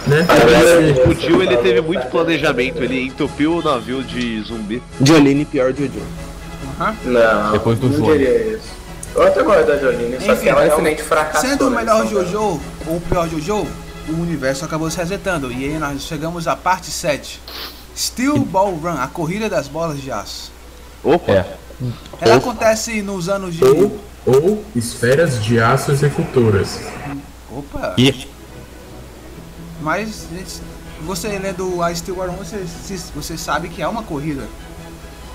né? 0.07 0.27
Agora- 0.29 1.09
O 1.11 1.15
Jill 1.15 1.43
ele 1.43 1.57
teve 1.59 1.81
muito 1.81 2.07
planejamento, 2.09 2.83
ele 2.83 3.07
entupiu 3.07 3.57
o 3.59 3.63
navio 3.63 4.03
de 4.03 4.41
zumbi. 4.43 4.83
Jolene 5.03 5.45
pior 5.45 5.73
Jojo. 5.73 6.03
Não, 7.05 7.53
Depois 7.53 7.79
do 7.79 7.89
não 7.89 8.01
diria 8.13 8.57
isso. 8.57 8.83
Eu 9.15 9.23
até 9.27 9.43
gosto 9.43 9.67
da 9.67 9.77
Jolene, 9.79 10.17
só 10.21 10.33
Enfim, 10.33 10.43
que 10.43 10.49
ela 10.49 10.61
mas 10.61 10.69
realmente 10.69 11.03
fracassou. 11.03 11.51
Sendo 11.51 11.67
o 11.67 11.71
na 11.71 11.81
melhor. 11.81 12.07
Jojo 12.07 12.61
ou 12.87 12.97
o 12.97 13.01
pior 13.09 13.29
Jojo, 13.29 13.67
o 14.09 14.13
universo 14.13 14.65
acabou 14.65 14.91
se 14.91 14.97
resetando. 14.97 15.53
E 15.53 15.65
aí 15.67 15.79
nós 15.79 16.03
chegamos 16.03 16.49
à 16.49 16.57
parte 16.57 16.91
7. 16.91 17.41
Steel 17.97 18.39
Ball 18.39 18.73
Run, 18.75 18.97
a 19.01 19.07
corrida 19.07 19.49
das 19.51 19.69
bolas 19.69 20.01
de 20.01 20.11
aço. 20.11 20.51
Opa! 21.05 21.31
É. 21.33 21.47
Ela 22.21 22.37
acontece 22.37 23.03
nos 23.03 23.29
anos 23.29 23.55
de. 23.55 23.65
Ou, 23.65 23.99
ou 24.25 24.65
esferas 24.75 25.43
de 25.45 25.61
aço 25.61 25.91
executoras. 25.93 26.81
Opa! 27.51 27.95
E 27.99 28.27
Mas 29.83 30.27
gente, 30.33 30.61
você 31.03 31.29
lendo 31.39 31.83
a 31.83 31.95
Steel 31.95 32.17
Run, 32.17 32.37
você, 32.37 32.65
você 33.15 33.37
sabe 33.37 33.69
que 33.69 33.83
é 33.83 33.89
uma 33.89 34.03
corrida. 34.03 34.49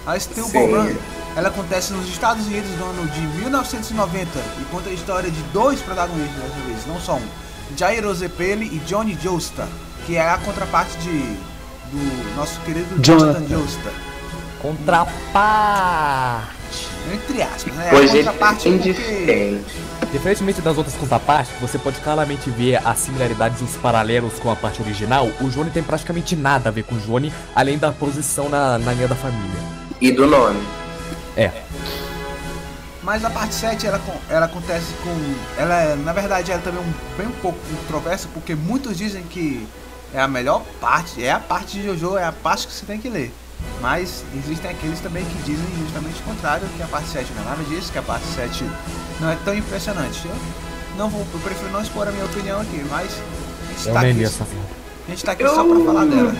A 0.05 0.17
Steel 0.17 0.47
Run, 0.47 0.95
ela 1.35 1.49
acontece 1.49 1.91
nos 1.93 2.07
Estados 2.07 2.47
Unidos 2.47 2.69
no 2.79 2.85
ano 2.85 3.07
de 3.07 3.21
1990 3.39 4.29
e 4.61 4.65
conta 4.71 4.89
a 4.89 4.93
história 4.93 5.29
de 5.29 5.41
dois 5.53 5.81
protagonistas 5.81 6.41
dessa 6.41 6.59
vez, 6.65 6.87
não 6.87 6.99
só 6.99 7.15
um. 7.15 7.27
Jairo 7.75 8.13
Zepeli 8.15 8.65
e 8.65 8.79
Johnny 8.85 9.17
Joestar, 9.21 9.67
que 10.05 10.15
é 10.15 10.29
a 10.29 10.37
contraparte 10.37 10.97
de 10.99 11.37
do 11.91 12.35
nosso 12.35 12.59
querido 12.61 13.01
Jonathan, 13.01 13.45
Jonathan. 13.47 13.47
Joestar. 13.47 13.93
contraparte. 14.61 16.47
Entre 17.13 17.41
aspas, 17.41 17.73
né? 17.73 17.87
Pois 17.89 18.11
a 18.11 18.17
ele 18.17 18.23
contraparte 18.25 18.67
é 18.67 18.71
porque 18.71 18.89
indiferente. 18.89 19.75
Diferentemente 20.11 20.61
das 20.61 20.77
outras 20.77 20.95
contrapartes, 20.95 21.51
você 21.59 21.77
pode 21.77 21.99
claramente 21.99 22.49
ver 22.49 22.75
as 22.85 22.97
similaridades 22.99 23.59
e 23.59 23.63
os 23.63 23.75
paralelos 23.75 24.39
com 24.39 24.49
a 24.49 24.55
parte 24.55 24.81
original. 24.81 25.27
O 25.41 25.49
Johnny 25.49 25.69
tem 25.69 25.83
praticamente 25.83 26.35
nada 26.35 26.69
a 26.69 26.71
ver 26.71 26.83
com 26.83 26.95
o 26.95 26.99
Johnny, 26.99 27.31
além 27.53 27.77
da 27.77 27.91
posição 27.91 28.47
na, 28.47 28.77
na 28.77 28.93
linha 28.93 29.07
da 29.07 29.15
família. 29.15 29.59
E 29.99 30.11
do 30.11 30.25
nome. 30.25 30.65
É, 31.35 31.51
Mas 33.03 33.23
a 33.23 33.29
parte 33.29 33.53
7 33.53 33.85
ela, 33.85 34.01
ela 34.29 34.45
acontece 34.47 34.93
com. 35.03 35.61
Ela 35.61 35.81
é, 35.81 35.95
na 35.95 36.13
verdade, 36.13 36.51
ela 36.51 36.61
também 36.61 36.81
é 36.81 36.83
um, 36.83 37.17
bem 37.17 37.27
um 37.27 37.41
pouco 37.41 37.59
controversa, 37.81 38.27
porque 38.33 38.55
muitos 38.55 38.97
dizem 38.97 39.23
que 39.23 39.67
é 40.13 40.19
a 40.19 40.27
melhor 40.27 40.63
parte, 40.81 41.23
é 41.23 41.31
a 41.31 41.39
parte 41.39 41.77
de 41.77 41.85
Jojo, 41.85 42.17
é 42.17 42.23
a 42.23 42.31
parte 42.31 42.67
que 42.67 42.73
você 42.73 42.85
tem 42.85 42.99
que 42.99 43.09
ler. 43.09 43.31
Mas 43.81 44.23
existem 44.35 44.71
aqueles 44.71 44.99
também 44.99 45.23
que 45.25 45.37
dizem 45.43 45.65
justamente 45.83 46.19
o 46.19 46.23
contrário, 46.23 46.65
que 46.75 46.81
a 46.83 46.87
parte 46.87 47.09
7 47.09 47.31
não 47.35 47.43
é 47.43 47.45
nada 47.45 47.63
disso, 47.63 47.91
que 47.91 47.97
a 47.99 48.01
parte 48.01 48.25
7 48.35 48.65
não 49.19 49.29
é 49.29 49.37
tão 49.45 49.53
impressionante. 49.55 50.21
Eu 50.25 50.35
não 50.97 51.09
vou, 51.09 51.21
eu 51.33 51.39
prefiro 51.39 51.71
não 51.71 51.81
expor 51.81 52.07
a 52.07 52.11
minha 52.11 52.25
opinião 52.25 52.59
aqui, 52.61 52.83
mas 52.89 53.11
a 53.11 53.73
gente 53.73 53.87
eu 53.87 53.93
tá 53.93 53.99
aqui, 54.01 54.23
essa 54.23 54.43
a 54.43 55.09
gente 55.11 55.23
tá 55.25 55.31
aqui 55.33 55.47
só 55.47 55.63
pra 55.63 55.85
falar 55.85 56.05
dela. 56.05 56.35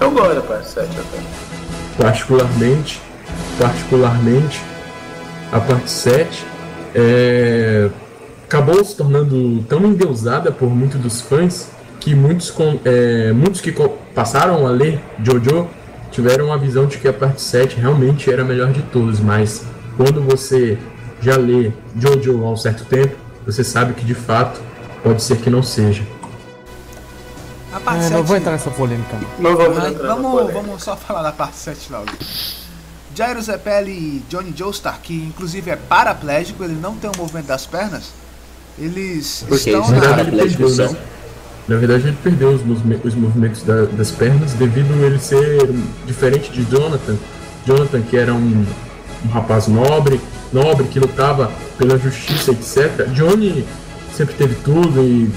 Eu 0.00 0.10
gosto 0.10 0.34
da 0.34 0.40
parte 0.42 0.68
7 0.68 0.88
até. 0.90 2.02
particularmente, 2.02 3.00
particularmente, 3.58 4.60
a 5.50 5.60
parte 5.60 5.90
7 5.90 6.44
é, 6.94 7.88
acabou 8.44 8.84
se 8.84 8.94
tornando 8.96 9.62
tão 9.68 9.80
endeusada 9.86 10.52
por 10.52 10.68
muitos 10.68 11.00
dos 11.00 11.20
fãs 11.22 11.68
que 12.00 12.14
muitos, 12.14 12.50
com- 12.50 12.78
é, 12.84 13.32
muitos 13.32 13.60
que 13.60 13.72
passaram 14.14 14.66
a 14.66 14.70
ler 14.70 15.00
Jojo 15.22 15.68
tiveram 16.12 16.52
a 16.52 16.56
visão 16.56 16.86
de 16.86 16.98
que 16.98 17.08
a 17.08 17.12
parte 17.12 17.40
7 17.42 17.76
realmente 17.76 18.30
era 18.30 18.42
a 18.42 18.44
melhor 18.44 18.70
de 18.72 18.82
todos, 18.82 19.18
mas 19.18 19.64
quando 19.96 20.22
você 20.22 20.78
já 21.20 21.36
lê 21.36 21.72
Jojo 21.98 22.44
há 22.44 22.50
um 22.50 22.56
certo 22.56 22.84
tempo, 22.84 23.16
você 23.44 23.64
sabe 23.64 23.94
que 23.94 24.04
de 24.04 24.14
fato 24.14 24.60
pode 25.02 25.22
ser 25.22 25.38
que 25.38 25.50
não 25.50 25.62
seja. 25.62 26.02
A 27.72 27.80
parte 27.80 28.00
É, 28.00 28.02
7. 28.04 28.12
não 28.14 28.22
vou 28.22 28.36
entrar 28.36 28.52
nessa 28.52 28.70
polêmica 28.70 29.16
não. 29.40 29.50
Entrar 29.90 30.06
vamos, 30.14 30.30
polêmica. 30.30 30.60
vamos 30.60 30.82
só 30.82 30.96
falar 30.96 31.22
da 31.22 31.32
parte 31.32 31.56
7 31.56 31.90
logo. 31.92 32.06
Jairo 33.14 33.42
Zeppeli 33.42 33.90
e 33.92 34.22
Johnny 34.28 34.54
Joestar, 34.56 35.00
que 35.02 35.14
inclusive 35.14 35.70
é 35.70 35.76
paraplégico, 35.76 36.64
ele 36.64 36.74
não 36.80 36.94
tem 36.96 37.10
o 37.10 37.18
movimento 37.18 37.46
das 37.46 37.66
pernas, 37.66 38.10
eles 38.78 39.44
Por 39.48 39.58
quê? 39.58 39.70
estão 39.70 39.82
Isso 39.82 39.92
Na 39.92 40.00
não 40.00 40.96
na. 41.68 41.76
verdade, 41.76 42.08
ele 42.08 42.16
perdeu, 42.22 42.52
ele 42.52 42.72
os, 42.72 43.04
os 43.04 43.14
movimentos 43.14 43.62
da- 43.62 43.84
das 43.84 44.10
pernas 44.10 44.52
devido 44.54 44.92
a 44.94 45.06
ele 45.06 45.18
ser 45.18 45.68
diferente 46.06 46.50
de 46.50 46.64
Jonathan. 46.70 47.16
Jonathan, 47.66 48.02
que 48.02 48.16
era 48.16 48.34
um, 48.34 48.66
um 49.24 49.28
rapaz 49.28 49.68
nobre, 49.68 50.20
nobre 50.52 50.86
que 50.88 50.98
lutava 50.98 51.50
pela 51.78 51.96
justiça, 51.98 52.50
etc. 52.50 53.06
Johnny 53.08 53.64
sempre 54.14 54.34
teve 54.34 54.54
tudo 54.56 55.02
e 55.02 55.30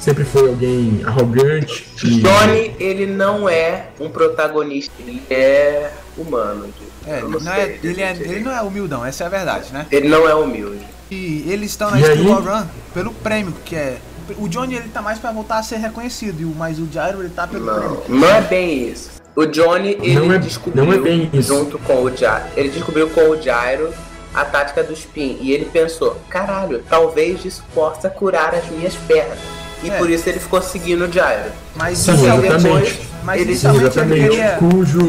sempre 0.00 0.24
foi 0.24 0.48
alguém 0.48 1.00
arrogante. 1.04 1.86
E... 2.04 2.20
Johnny, 2.20 2.74
ele 2.78 3.06
não 3.06 3.48
é 3.48 3.88
um 4.00 4.08
protagonista, 4.08 4.92
ele 4.98 5.22
é 5.30 5.90
humano. 6.16 6.68
É, 7.06 7.18
ele, 7.18 7.28
não 7.28 7.40
sei 7.40 7.52
é, 7.52 7.78
ele, 7.82 8.02
é, 8.02 8.12
dizer. 8.12 8.30
ele 8.30 8.40
não 8.40 8.52
é 8.52 8.60
humildão, 8.62 9.04
essa 9.04 9.24
é 9.24 9.26
a 9.26 9.30
verdade, 9.30 9.72
né? 9.72 9.86
Ele 9.90 10.08
não 10.08 10.28
é 10.28 10.34
humilde. 10.34 10.84
E 11.10 11.44
eles 11.48 11.70
estão 11.70 11.90
na 11.90 11.98
Steel 11.98 12.34
Run 12.40 12.66
pelo 12.94 13.12
prêmio, 13.12 13.52
que 13.64 13.74
é. 13.74 13.98
O 14.38 14.48
Johnny 14.48 14.74
ele 14.76 14.88
tá 14.88 15.00
mais 15.02 15.18
pra 15.18 15.32
voltar 15.32 15.58
a 15.58 15.62
ser 15.62 15.76
reconhecido, 15.76 16.40
e 16.40 16.44
o- 16.44 16.54
mas 16.56 16.78
o 16.78 16.88
Jairo 16.90 17.20
ele 17.20 17.30
tá 17.30 17.46
pelo 17.46 17.64
prêmio. 17.64 18.02
Não, 18.08 18.18
não 18.20 18.28
é 18.28 18.40
bem 18.40 18.88
isso. 18.88 19.10
O 19.36 19.46
Johnny, 19.46 19.96
ele 20.02 20.14
Não 20.26 20.32
é- 20.34 20.38
descobriu, 20.38 20.84
não 20.84 20.92
é 20.92 20.98
bem 20.98 21.30
isso. 21.32 21.48
junto 21.54 21.78
com 21.78 22.02
o 22.02 22.14
Jairo, 22.16 22.44
ele 22.56 22.68
descobriu 22.68 23.08
com 23.10 23.20
o 23.30 23.40
Jairo 23.40 23.90
a 24.34 24.44
tática 24.44 24.82
do 24.82 24.92
spin. 24.92 25.38
E 25.40 25.52
ele 25.52 25.64
pensou, 25.66 26.16
caralho, 26.28 26.82
talvez 26.88 27.44
isso 27.44 27.62
possa 27.74 28.08
curar 28.10 28.54
as 28.54 28.68
minhas 28.70 28.94
pernas. 28.94 29.38
E 29.82 29.90
É. 29.90 29.96
por 29.96 30.10
isso 30.10 30.28
ele 30.28 30.38
ficou 30.38 30.60
seguindo 30.60 31.06
o 31.06 31.12
Jairo. 31.12 31.50
Mas 31.74 31.98
Sim, 31.98 32.12
inicialmente, 32.12 32.54
exatamente. 32.54 33.00
mas 33.24 33.40
Ele- 33.40 33.44
Sim, 33.56 33.68
inicialmente 33.68 33.98
ele 33.98 34.14
exatamente. 34.14 34.28
queria. 34.28 34.56
Cujo, 34.58 35.00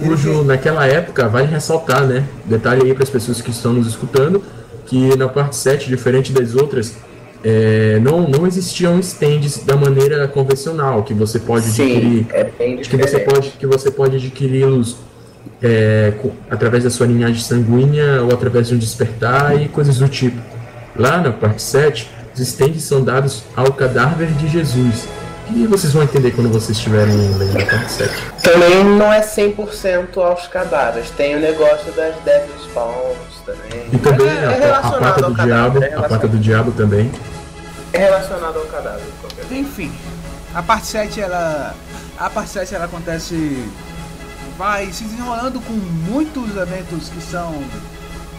Ele 0.00 0.08
cujo 0.10 0.42
naquela 0.44 0.86
época, 0.86 1.28
vale 1.28 1.48
ressaltar, 1.48 2.06
né? 2.06 2.24
Detalhe 2.44 2.82
aí 2.86 2.94
para 2.94 3.02
as 3.02 3.10
pessoas 3.10 3.40
que 3.42 3.50
estão 3.50 3.72
nos 3.72 3.86
escutando, 3.88 4.42
que 4.86 5.14
na 5.16 5.28
parte 5.28 5.56
7, 5.56 5.88
diferente 5.88 6.32
das 6.32 6.54
outras, 6.54 6.94
é, 7.44 8.00
não, 8.00 8.28
não 8.28 8.46
existiam 8.46 8.98
stands 9.00 9.58
da 9.64 9.76
maneira 9.76 10.26
convencional, 10.26 11.02
que 11.04 11.14
você 11.14 11.38
pode 11.38 11.66
adquirir. 11.66 12.24
Sim, 12.24 12.26
é 12.30 12.44
bem 12.44 12.76
Que 12.78 12.96
você 12.96 13.20
pode, 13.20 13.50
que 13.50 13.66
você 13.66 13.90
pode 13.90 14.16
adquiri-los 14.16 14.96
é, 15.62 16.12
através 16.50 16.84
da 16.84 16.90
sua 16.90 17.06
linhagem 17.06 17.40
sanguínea 17.40 18.22
ou 18.22 18.32
através 18.32 18.68
de 18.68 18.74
um 18.74 18.78
despertar 18.78 19.60
e 19.60 19.68
coisas 19.68 19.98
do 19.98 20.08
tipo. 20.08 20.40
Lá 20.96 21.18
na 21.18 21.30
parte 21.30 21.62
7, 21.62 22.10
os 22.34 22.40
stands 22.40 22.82
são 22.82 23.02
dados 23.02 23.44
ao 23.54 23.72
cadáver 23.72 24.28
de 24.32 24.48
Jesus. 24.48 25.06
E 25.50 25.66
vocês 25.66 25.92
vão 25.92 26.02
entender 26.02 26.32
quando 26.32 26.50
vocês 26.50 26.76
estiverem 26.76 27.14
lendo 27.14 27.62
a 27.62 27.66
parte 27.66 27.92
7. 27.92 28.12
Também 28.42 28.84
não 28.84 29.12
é 29.12 29.20
100% 29.20 30.18
aos 30.18 30.46
cadáveres. 30.46 31.10
Tem 31.10 31.36
o 31.36 31.40
negócio 31.40 31.90
das 31.92 32.14
Devil's 32.22 32.62
Spawns 32.64 33.18
também. 33.46 33.88
E 33.92 33.98
também 33.98 34.28
é, 34.28 34.58
é 34.62 34.70
a, 34.70 34.78
a 34.78 35.24
ao 35.24 35.30
do 35.30 35.42
diabo, 35.42 35.82
é, 35.82 35.86
a 35.86 35.90
pata 35.90 36.08
relacionado, 36.08 36.28
do 36.28 36.38
diabo 36.38 36.72
também. 36.72 37.10
é 37.92 37.98
relacionado 37.98 38.58
ao 38.58 38.66
cadáver. 38.66 39.04
Enfim, 39.50 39.92
a 40.54 40.62
parte 40.62 40.86
7 40.86 41.20
ela. 41.20 41.74
A 42.18 42.30
parte 42.30 42.50
7 42.50 42.74
ela 42.74 42.84
acontece. 42.84 43.64
Vai 44.58 44.92
se 44.92 45.04
desenrolando 45.04 45.60
com 45.60 45.72
muitos 45.72 46.56
eventos 46.56 47.08
que 47.08 47.22
são 47.22 47.62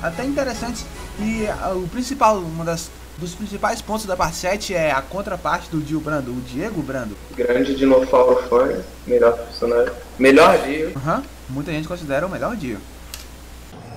até 0.04 0.26
interessantes. 0.26 0.86
E 1.18 1.48
o 1.74 1.88
principal, 1.88 2.38
uma 2.38 2.66
das 2.66 2.90
dos 3.20 3.36
principais 3.36 3.82
pontos 3.82 4.06
da 4.06 4.16
parte 4.16 4.38
7 4.38 4.74
é 4.74 4.92
a 4.92 5.02
contraparte 5.02 5.70
do 5.70 5.80
Dio 5.80 6.00
Brando, 6.00 6.32
o 6.32 6.42
Diego 6.42 6.82
Brando. 6.82 7.16
Grande 7.36 7.76
dinossauro 7.76 8.42
fã, 8.50 8.70
melhor 9.06 9.38
personagem. 9.38 9.94
Melhor 10.18 10.58
dia. 10.60 10.94
Aham. 10.96 11.24
Muita 11.50 11.72
gente 11.72 11.88
considera 11.88 12.26
o 12.26 12.30
melhor 12.30 12.56
Dio. 12.56 12.78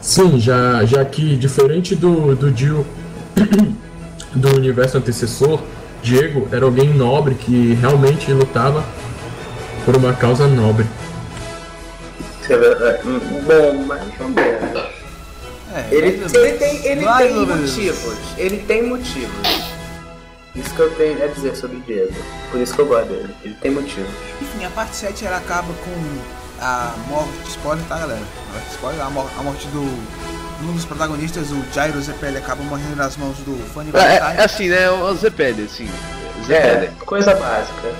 Sim, 0.00 0.40
já, 0.40 0.84
já 0.84 1.04
que 1.04 1.36
diferente 1.36 1.94
do, 1.94 2.34
do 2.34 2.50
Dio 2.50 2.84
do 4.34 4.56
universo 4.56 4.98
antecessor, 4.98 5.62
Diego 6.02 6.48
era 6.50 6.64
alguém 6.64 6.92
nobre 6.92 7.34
que 7.34 7.74
realmente 7.74 8.32
lutava 8.32 8.84
por 9.84 9.96
uma 9.96 10.12
causa 10.12 10.48
nobre. 10.48 10.86
Isso 12.40 12.52
é 12.52 12.56
verdade. 12.56 13.02
Bom, 13.04 13.84
mais 13.86 14.20
ou 14.20 14.28
menos. 14.28 14.91
É, 15.74 15.86
Ele, 15.94 16.22
ele 16.34 16.58
tem, 16.58 16.86
ele 16.86 17.04
mais 17.04 17.26
tem 17.26 17.46
motivos. 17.46 18.18
Ele 18.36 18.58
tem 18.58 18.82
motivos. 18.82 19.72
Isso 20.54 20.74
que 20.74 20.80
eu 20.80 20.90
tenho 20.96 21.24
a 21.24 21.28
dizer 21.28 21.56
sobre 21.56 21.78
o 21.78 21.80
Diego. 21.80 22.12
Por 22.50 22.60
isso 22.60 22.74
que 22.74 22.80
eu 22.80 22.86
gosto 22.86 23.08
dele. 23.08 23.34
Ele 23.42 23.54
tem 23.54 23.70
motivos. 23.70 24.10
Enfim, 24.40 24.64
a 24.66 24.70
parte 24.70 24.96
7 24.96 25.24
ela 25.24 25.38
acaba 25.38 25.72
com 25.72 26.18
a 26.60 26.94
morte. 27.08 27.30
Spoiler, 27.48 27.84
tá, 27.86 27.98
galera? 27.98 28.20
Spoiler, 28.70 29.00
a, 29.04 29.08
mor- 29.10 29.30
a 29.38 29.42
morte 29.42 29.66
do. 29.68 29.80
Um 30.64 30.72
dos 30.74 30.84
protagonistas, 30.84 31.50
o 31.50 31.60
Jairo 31.74 32.00
Zeppeli, 32.00 32.36
acaba 32.36 32.62
morrendo 32.62 32.94
nas 32.94 33.16
mãos 33.16 33.36
do 33.38 33.56
Fanny 33.74 33.90
É, 33.94 33.98
é, 33.98 34.40
é 34.42 34.44
assim, 34.44 34.68
né? 34.68 34.88
O 34.90 35.12
Zepele, 35.14 35.64
assim. 35.64 35.88
É, 36.40 36.44
Zepele. 36.44 36.92
coisa 37.04 37.34
básica. 37.34 37.92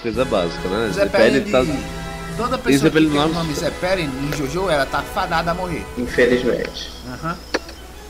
Coisa 0.00 0.24
básica, 0.24 0.68
né? 0.68 0.86
O 0.88 0.92
Zepele 0.94 1.40
Zeppeli, 1.40 1.50
tá. 1.50 1.99
Toda 2.40 2.58
pessoa 2.58 2.90
que 2.90 2.96
tem 2.96 3.06
o 3.18 3.28
nome- 3.28 3.54
Zeppeli 3.54 4.02
em 4.04 4.36
Jojo, 4.36 4.70
ela 4.70 4.86
tá 4.86 5.02
fadada 5.02 5.50
a 5.50 5.54
morrer. 5.54 5.84
Infelizmente. 5.98 6.90
Aham. 7.12 7.36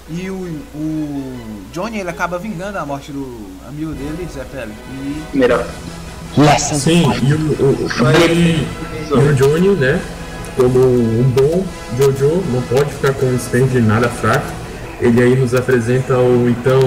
E 0.08 0.28
o, 0.30 0.34
o 0.74 1.62
Johnny, 1.72 2.00
ele 2.00 2.10
acaba 2.10 2.38
vingando 2.38 2.78
a 2.78 2.84
morte 2.86 3.12
do 3.12 3.46
amigo 3.68 3.92
dele, 3.92 4.28
Zeppeli. 4.32 4.72
E 5.32 5.36
Melhor. 5.38 5.64
Sim, 6.58 7.02
e 7.22 7.34
o, 7.34 7.38
o, 7.38 7.88
e, 8.32 8.66
e 9.08 9.12
o 9.12 9.34
Johnny, 9.34 9.68
né? 9.76 10.00
Como 10.56 10.78
um 10.78 11.22
bom 11.34 11.64
Jojo, 11.98 12.42
não 12.52 12.62
pode 12.62 12.90
ficar 12.92 13.12
com 13.14 13.26
um 13.26 13.36
stand 13.36 13.68
nada 13.82 14.08
fraco. 14.08 14.46
Ele 15.00 15.22
aí 15.22 15.34
nos 15.34 15.54
apresenta 15.54 16.18
o 16.18 16.48
então 16.48 16.78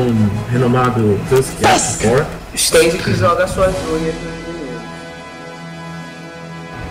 renomado 0.52 1.20
Tusk 1.30 1.60
F4. 1.61 2.26
Stand 2.56 2.90
que 3.03 3.14
joga 3.15 3.48
suas 3.48 3.74
unhas 3.91 4.14
no 4.15 4.43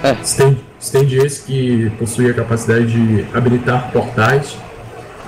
inimigo. 0.03 0.25
Stand, 0.25 0.57
stand 0.81 1.13
esse 1.25 1.43
que 1.43 1.91
possui 1.99 2.31
a 2.31 2.35
capacidade 2.35 2.87
de 2.87 3.27
habilitar 3.35 3.91
portais, 3.93 4.57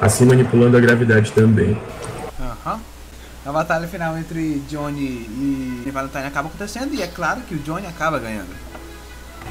assim 0.00 0.24
manipulando 0.24 0.76
a 0.76 0.80
gravidade 0.80 1.32
também. 1.32 1.76
Aham. 2.40 2.80
A 3.46 3.52
batalha 3.52 3.86
final 3.86 4.16
entre 4.16 4.62
Johnny 4.68 5.28
e 5.86 5.90
Valentine 5.92 6.24
acaba 6.24 6.48
acontecendo 6.48 6.94
e 6.94 7.02
é 7.02 7.06
claro 7.06 7.42
que 7.42 7.54
o 7.54 7.58
Johnny 7.58 7.86
acaba 7.86 8.18
ganhando. 8.18 8.48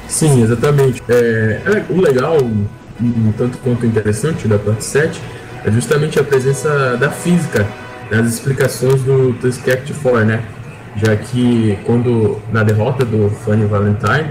Sim, 0.08 0.42
exatamente. 0.42 1.02
É, 1.08 1.62
é- 1.64 1.86
o 1.88 2.00
legal, 2.00 2.36
um, 2.42 2.66
um 3.00 3.32
tanto 3.38 3.56
quanto 3.58 3.86
interessante 3.86 4.48
da 4.48 4.58
parte 4.58 4.84
7, 4.84 5.20
é 5.64 5.70
justamente 5.70 6.18
a 6.18 6.24
presença 6.24 6.96
da 6.96 7.10
física 7.10 7.66
nas 8.10 8.26
explicações 8.26 9.02
do 9.02 9.32
Tusk 9.40 9.66
Act 9.68 9.94
4, 9.94 10.24
né? 10.24 10.44
Já 10.96 11.16
que 11.16 11.78
quando 11.84 12.40
na 12.52 12.62
derrota 12.62 13.04
do 13.04 13.30
Fanny 13.30 13.64
Valentine, 13.64 14.30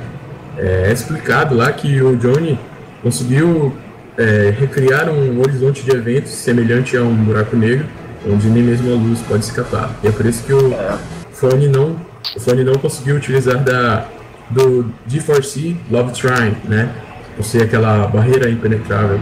é, 0.58 0.90
é 0.90 0.92
explicado 0.92 1.56
lá 1.56 1.72
que 1.72 2.02
o 2.02 2.16
Johnny 2.16 2.60
conseguiu 3.02 3.74
é, 4.18 4.54
recriar 4.58 5.10
um 5.10 5.40
horizonte 5.42 5.84
de 5.84 5.92
eventos 5.92 6.32
semelhante 6.32 6.96
a 6.96 7.02
um 7.02 7.16
buraco 7.16 7.56
negro, 7.56 7.86
onde 8.30 8.48
nem 8.48 8.64
mesmo 8.64 8.92
a 8.92 8.96
luz 8.96 9.20
pode 9.22 9.44
escapar. 9.44 9.92
E 10.04 10.08
é 10.08 10.12
por 10.12 10.26
isso 10.26 10.44
que 10.46 10.54
o 10.54 10.74
Fanny 11.32 11.68
não, 11.68 11.96
o 12.36 12.40
Fanny 12.40 12.64
não 12.64 12.76
conseguiu 12.76 13.16
utilizar 13.16 13.62
da 13.64 14.08
do 14.50 14.86
D4C 15.10 15.76
Love 15.90 16.12
Trine, 16.14 16.56
né? 16.66 16.94
Ou 17.38 17.44
seja, 17.44 17.66
aquela 17.66 18.06
barreira 18.08 18.50
impenetrável. 18.50 19.20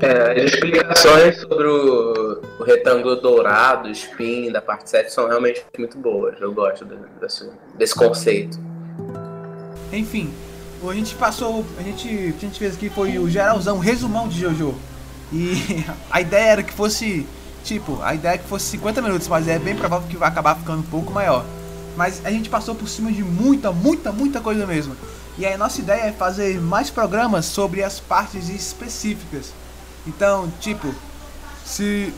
É, 0.00 0.32
as 0.44 0.52
explicações 0.52 1.40
sobre 1.40 1.66
o, 1.66 2.40
o 2.60 2.62
retângulo 2.62 3.16
dourado, 3.16 3.88
o 3.88 3.90
spin 3.90 4.52
da 4.52 4.60
parte 4.60 4.88
7 4.90 5.12
são 5.12 5.26
realmente 5.26 5.64
muito 5.76 5.98
boas. 5.98 6.36
Eu 6.40 6.52
gosto 6.52 6.84
de- 6.84 6.94
desse, 7.20 7.50
desse 7.76 7.94
conceito. 7.94 8.58
Enfim, 9.92 10.32
a 10.88 10.94
gente 10.94 11.14
passou. 11.14 11.64
A 11.78 11.82
gente, 11.82 12.06
o 12.06 12.32
que 12.32 12.46
a 12.46 12.48
gente 12.48 12.58
fez 12.58 12.74
aqui 12.74 12.90
foi 12.90 13.18
o 13.18 13.28
geralzão, 13.28 13.76
o 13.76 13.80
resumão 13.80 14.28
de 14.28 14.40
Jojo. 14.40 14.74
E 15.32 15.84
a 16.10 16.20
ideia 16.20 16.50
era 16.50 16.62
que 16.62 16.72
fosse. 16.72 17.26
Tipo, 17.64 18.00
a 18.00 18.14
ideia 18.14 18.34
é 18.34 18.38
que 18.38 18.48
fosse 18.48 18.66
50 18.66 19.02
minutos, 19.02 19.26
mas 19.26 19.48
é 19.48 19.58
bem 19.58 19.74
provável 19.74 20.06
que 20.08 20.16
vai 20.16 20.28
acabar 20.28 20.54
ficando 20.54 20.80
um 20.80 20.90
pouco 20.90 21.12
maior. 21.12 21.44
Mas 21.96 22.24
a 22.24 22.30
gente 22.30 22.48
passou 22.48 22.76
por 22.76 22.88
cima 22.88 23.10
de 23.10 23.24
muita, 23.24 23.72
muita, 23.72 24.12
muita 24.12 24.40
coisa 24.40 24.64
mesmo. 24.64 24.94
E 25.36 25.44
aí 25.44 25.54
a 25.54 25.58
nossa 25.58 25.80
ideia 25.80 26.02
é 26.02 26.12
fazer 26.12 26.60
mais 26.60 26.90
programas 26.90 27.44
sobre 27.46 27.82
as 27.82 27.98
partes 27.98 28.48
específicas. 28.48 29.52
Então, 30.06 30.48
tipo, 30.60 30.94
se, 31.64 32.14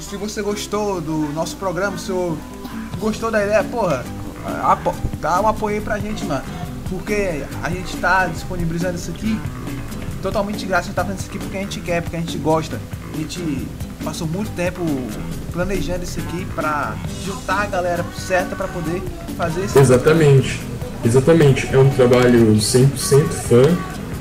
se 0.00 0.16
você 0.16 0.42
gostou 0.42 1.00
do 1.00 1.32
nosso 1.32 1.56
programa, 1.56 1.96
se 1.96 2.12
gostou 2.98 3.30
da 3.30 3.44
ideia, 3.44 3.62
porra, 3.62 4.04
dá 5.20 5.40
um 5.40 5.46
apoio 5.46 5.76
aí 5.76 5.80
pra 5.80 5.98
gente, 5.98 6.24
mano. 6.24 6.44
Porque 6.92 7.42
a 7.62 7.70
gente 7.70 7.96
tá 7.96 8.26
disponibilizando 8.26 8.96
isso 8.96 9.10
aqui 9.10 9.40
totalmente 10.20 10.58
de 10.58 10.66
graça. 10.66 10.82
A 10.82 10.86
gente 10.86 10.94
tá 10.94 11.02
fazendo 11.02 11.20
isso 11.20 11.28
aqui 11.30 11.38
porque 11.38 11.56
a 11.56 11.60
gente 11.60 11.80
quer, 11.80 12.02
porque 12.02 12.16
a 12.16 12.20
gente 12.20 12.36
gosta. 12.36 12.78
A 13.12 13.16
gente 13.16 13.66
passou 14.04 14.26
muito 14.26 14.50
tempo 14.54 14.84
planejando 15.52 16.04
isso 16.04 16.20
aqui 16.20 16.44
pra 16.54 16.94
juntar 17.24 17.62
a 17.62 17.66
galera 17.66 18.04
certa 18.16 18.54
pra 18.54 18.68
poder 18.68 19.02
fazer 19.38 19.64
isso. 19.64 19.78
Exatamente. 19.78 20.60
Exatamente, 21.04 21.68
é 21.74 21.78
um 21.78 21.90
trabalho 21.90 22.54
100% 22.54 23.28
fã 23.28 23.62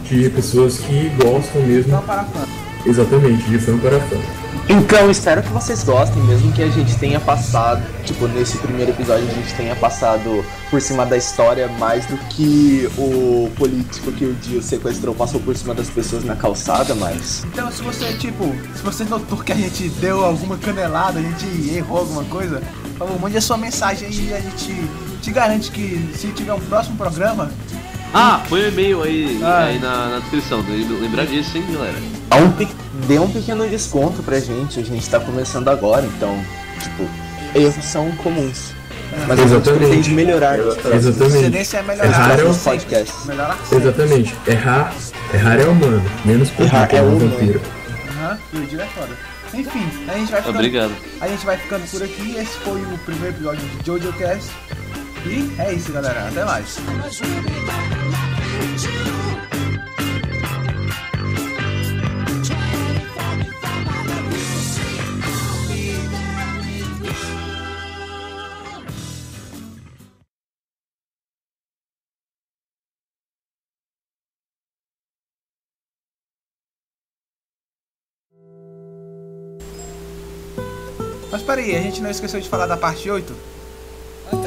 de 0.05 0.29
pessoas 0.31 0.79
que 0.79 1.09
gostam 1.23 1.61
mesmo. 1.61 1.91
Não 1.91 2.01
para 2.01 2.23
fã. 2.23 2.47
Exatamente, 2.85 3.43
de 3.49 3.59
fã 3.59 3.77
para 3.77 3.99
fã. 3.99 4.40
Então, 4.69 5.09
espero 5.11 5.41
que 5.43 5.49
vocês 5.49 5.83
gostem, 5.83 6.21
mesmo 6.23 6.51
que 6.53 6.63
a 6.63 6.69
gente 6.69 6.95
tenha 6.97 7.19
passado, 7.19 7.81
tipo, 8.05 8.25
nesse 8.27 8.57
primeiro 8.57 8.91
episódio 8.91 9.27
a 9.27 9.33
gente 9.33 9.53
tenha 9.55 9.75
passado 9.75 10.45
por 10.69 10.79
cima 10.81 11.05
da 11.05 11.17
história 11.17 11.67
mais 11.77 12.05
do 12.05 12.15
que 12.29 12.89
o 12.97 13.49
político 13.57 14.11
que 14.13 14.23
o 14.25 14.33
Dio 14.35 14.61
sequestrou 14.61 15.13
passou 15.13 15.41
por 15.41 15.55
cima 15.57 15.73
das 15.73 15.89
pessoas 15.89 16.23
na 16.23 16.35
calçada, 16.35 16.95
mas. 16.95 17.43
Então 17.51 17.69
se 17.69 17.81
você, 17.81 18.13
tipo, 18.13 18.45
se 18.75 18.81
você 18.81 19.03
notou 19.03 19.39
que 19.39 19.51
a 19.51 19.55
gente 19.55 19.89
deu 19.89 20.23
alguma 20.23 20.57
canelada, 20.57 21.19
a 21.19 21.21
gente 21.21 21.73
errou 21.75 21.99
alguma 21.99 22.23
coisa, 22.25 22.61
por 22.97 23.07
favor, 23.07 23.19
mande 23.19 23.37
a 23.37 23.41
sua 23.41 23.57
mensagem 23.57 24.07
aí 24.07 24.29
e 24.29 24.33
a 24.33 24.39
gente 24.39 24.87
te 25.21 25.31
garante 25.31 25.69
que 25.71 26.09
se 26.15 26.27
tiver 26.29 26.53
um 26.53 26.59
próximo 26.61 26.95
programa, 26.95 27.51
Ah, 28.13 28.41
põe 28.49 28.59
o 28.61 28.67
e-mail 28.67 29.03
aí, 29.03 29.39
Ah. 29.41 29.63
aí 29.65 29.79
na, 29.79 30.09
na 30.09 30.19
descrição. 30.19 30.61
Lembrar 31.01 31.25
disso, 31.25 31.57
hein, 31.57 31.63
galera? 31.71 31.97
Um, 32.43 32.51
pe- 32.51 32.67
dê 33.11 33.19
um 33.19 33.29
pequeno 33.29 33.67
desconto 33.67 34.23
pra 34.23 34.39
gente, 34.39 34.79
a 34.79 34.83
gente 34.83 35.09
tá 35.09 35.19
começando 35.19 35.67
agora, 35.67 36.05
então, 36.05 36.41
tipo, 36.79 37.09
erros 37.53 37.83
são 37.83 38.09
comuns. 38.13 38.73
Mas 39.27 39.31
a 39.31 39.35
gente 39.35 39.45
Exatamente. 39.51 39.79
pretende 39.85 40.11
melhorar 40.11 40.51
a 40.53 40.95
Exatamente. 40.95 41.75
é 41.75 41.79
É 41.79 41.83
melhorar 41.83 42.09
raro. 42.11 42.49
os 42.49 42.57
podcasts. 42.59 43.25
Melhorar 43.25 43.57
sempre. 43.65 43.77
Exatamente. 43.89 44.35
Errar, 44.47 44.93
errar 45.33 45.59
é 45.59 45.65
humano, 45.65 46.01
menos 46.23 46.49
por 46.51 46.63
Errar 46.65 46.87
é 46.93 46.97
é 46.97 47.01
um 47.01 47.17
vampiro. 47.17 47.61
Aham, 48.11 48.39
e 48.53 48.57
o 48.59 48.65
Dio 48.65 48.79
é 48.79 48.85
foda. 48.85 49.17
Enfim, 49.53 49.85
a 50.07 50.13
gente 50.13 50.31
vai 50.31 50.39
ficando, 50.41 50.55
Obrigado. 50.57 50.91
a 51.19 51.27
gente 51.27 51.45
vai 51.45 51.57
ficando 51.57 51.91
por 51.91 52.03
aqui. 52.03 52.35
Esse 52.37 52.57
foi 52.59 52.81
o 52.81 52.97
primeiro 52.99 53.35
episódio 53.35 53.67
de 53.67 53.85
Jojo 53.85 54.13
Cast. 54.13 54.49
E 55.25 55.51
é 55.59 55.73
isso, 55.73 55.91
galera. 55.91 56.29
Até 56.29 56.45
mais. 56.45 56.77
Peraí, 81.55 81.75
a 81.75 81.81
gente 81.81 82.01
não 82.01 82.09
esqueceu 82.09 82.39
de 82.39 82.47
falar 82.47 82.65
da 82.65 82.77
parte 82.77 83.09
8? 83.09 83.33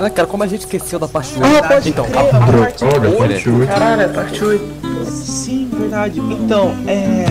Ah, 0.01 0.09
cara, 0.09 0.27
como 0.27 0.43
a 0.43 0.47
gente 0.47 0.61
esqueceu 0.61 0.99
da 0.99 1.07
parte 1.07 1.39
1. 1.39 1.43
Ah, 1.45 1.63
pode 1.69 1.89
então, 1.91 2.05
crer, 2.07 2.19
a- 2.19 2.23
a 2.23 2.59
parte 2.59 2.79
Droga, 2.85 3.09
Olha, 3.09 3.17
parte 3.19 3.51
8. 3.51 3.67
Caralho, 3.69 4.03
é 4.03 4.09
parte 4.09 4.45
8. 4.45 4.65
Sim, 5.11 5.71
verdade. 5.71 6.21
Então, 6.21 6.75
é. 6.87 7.27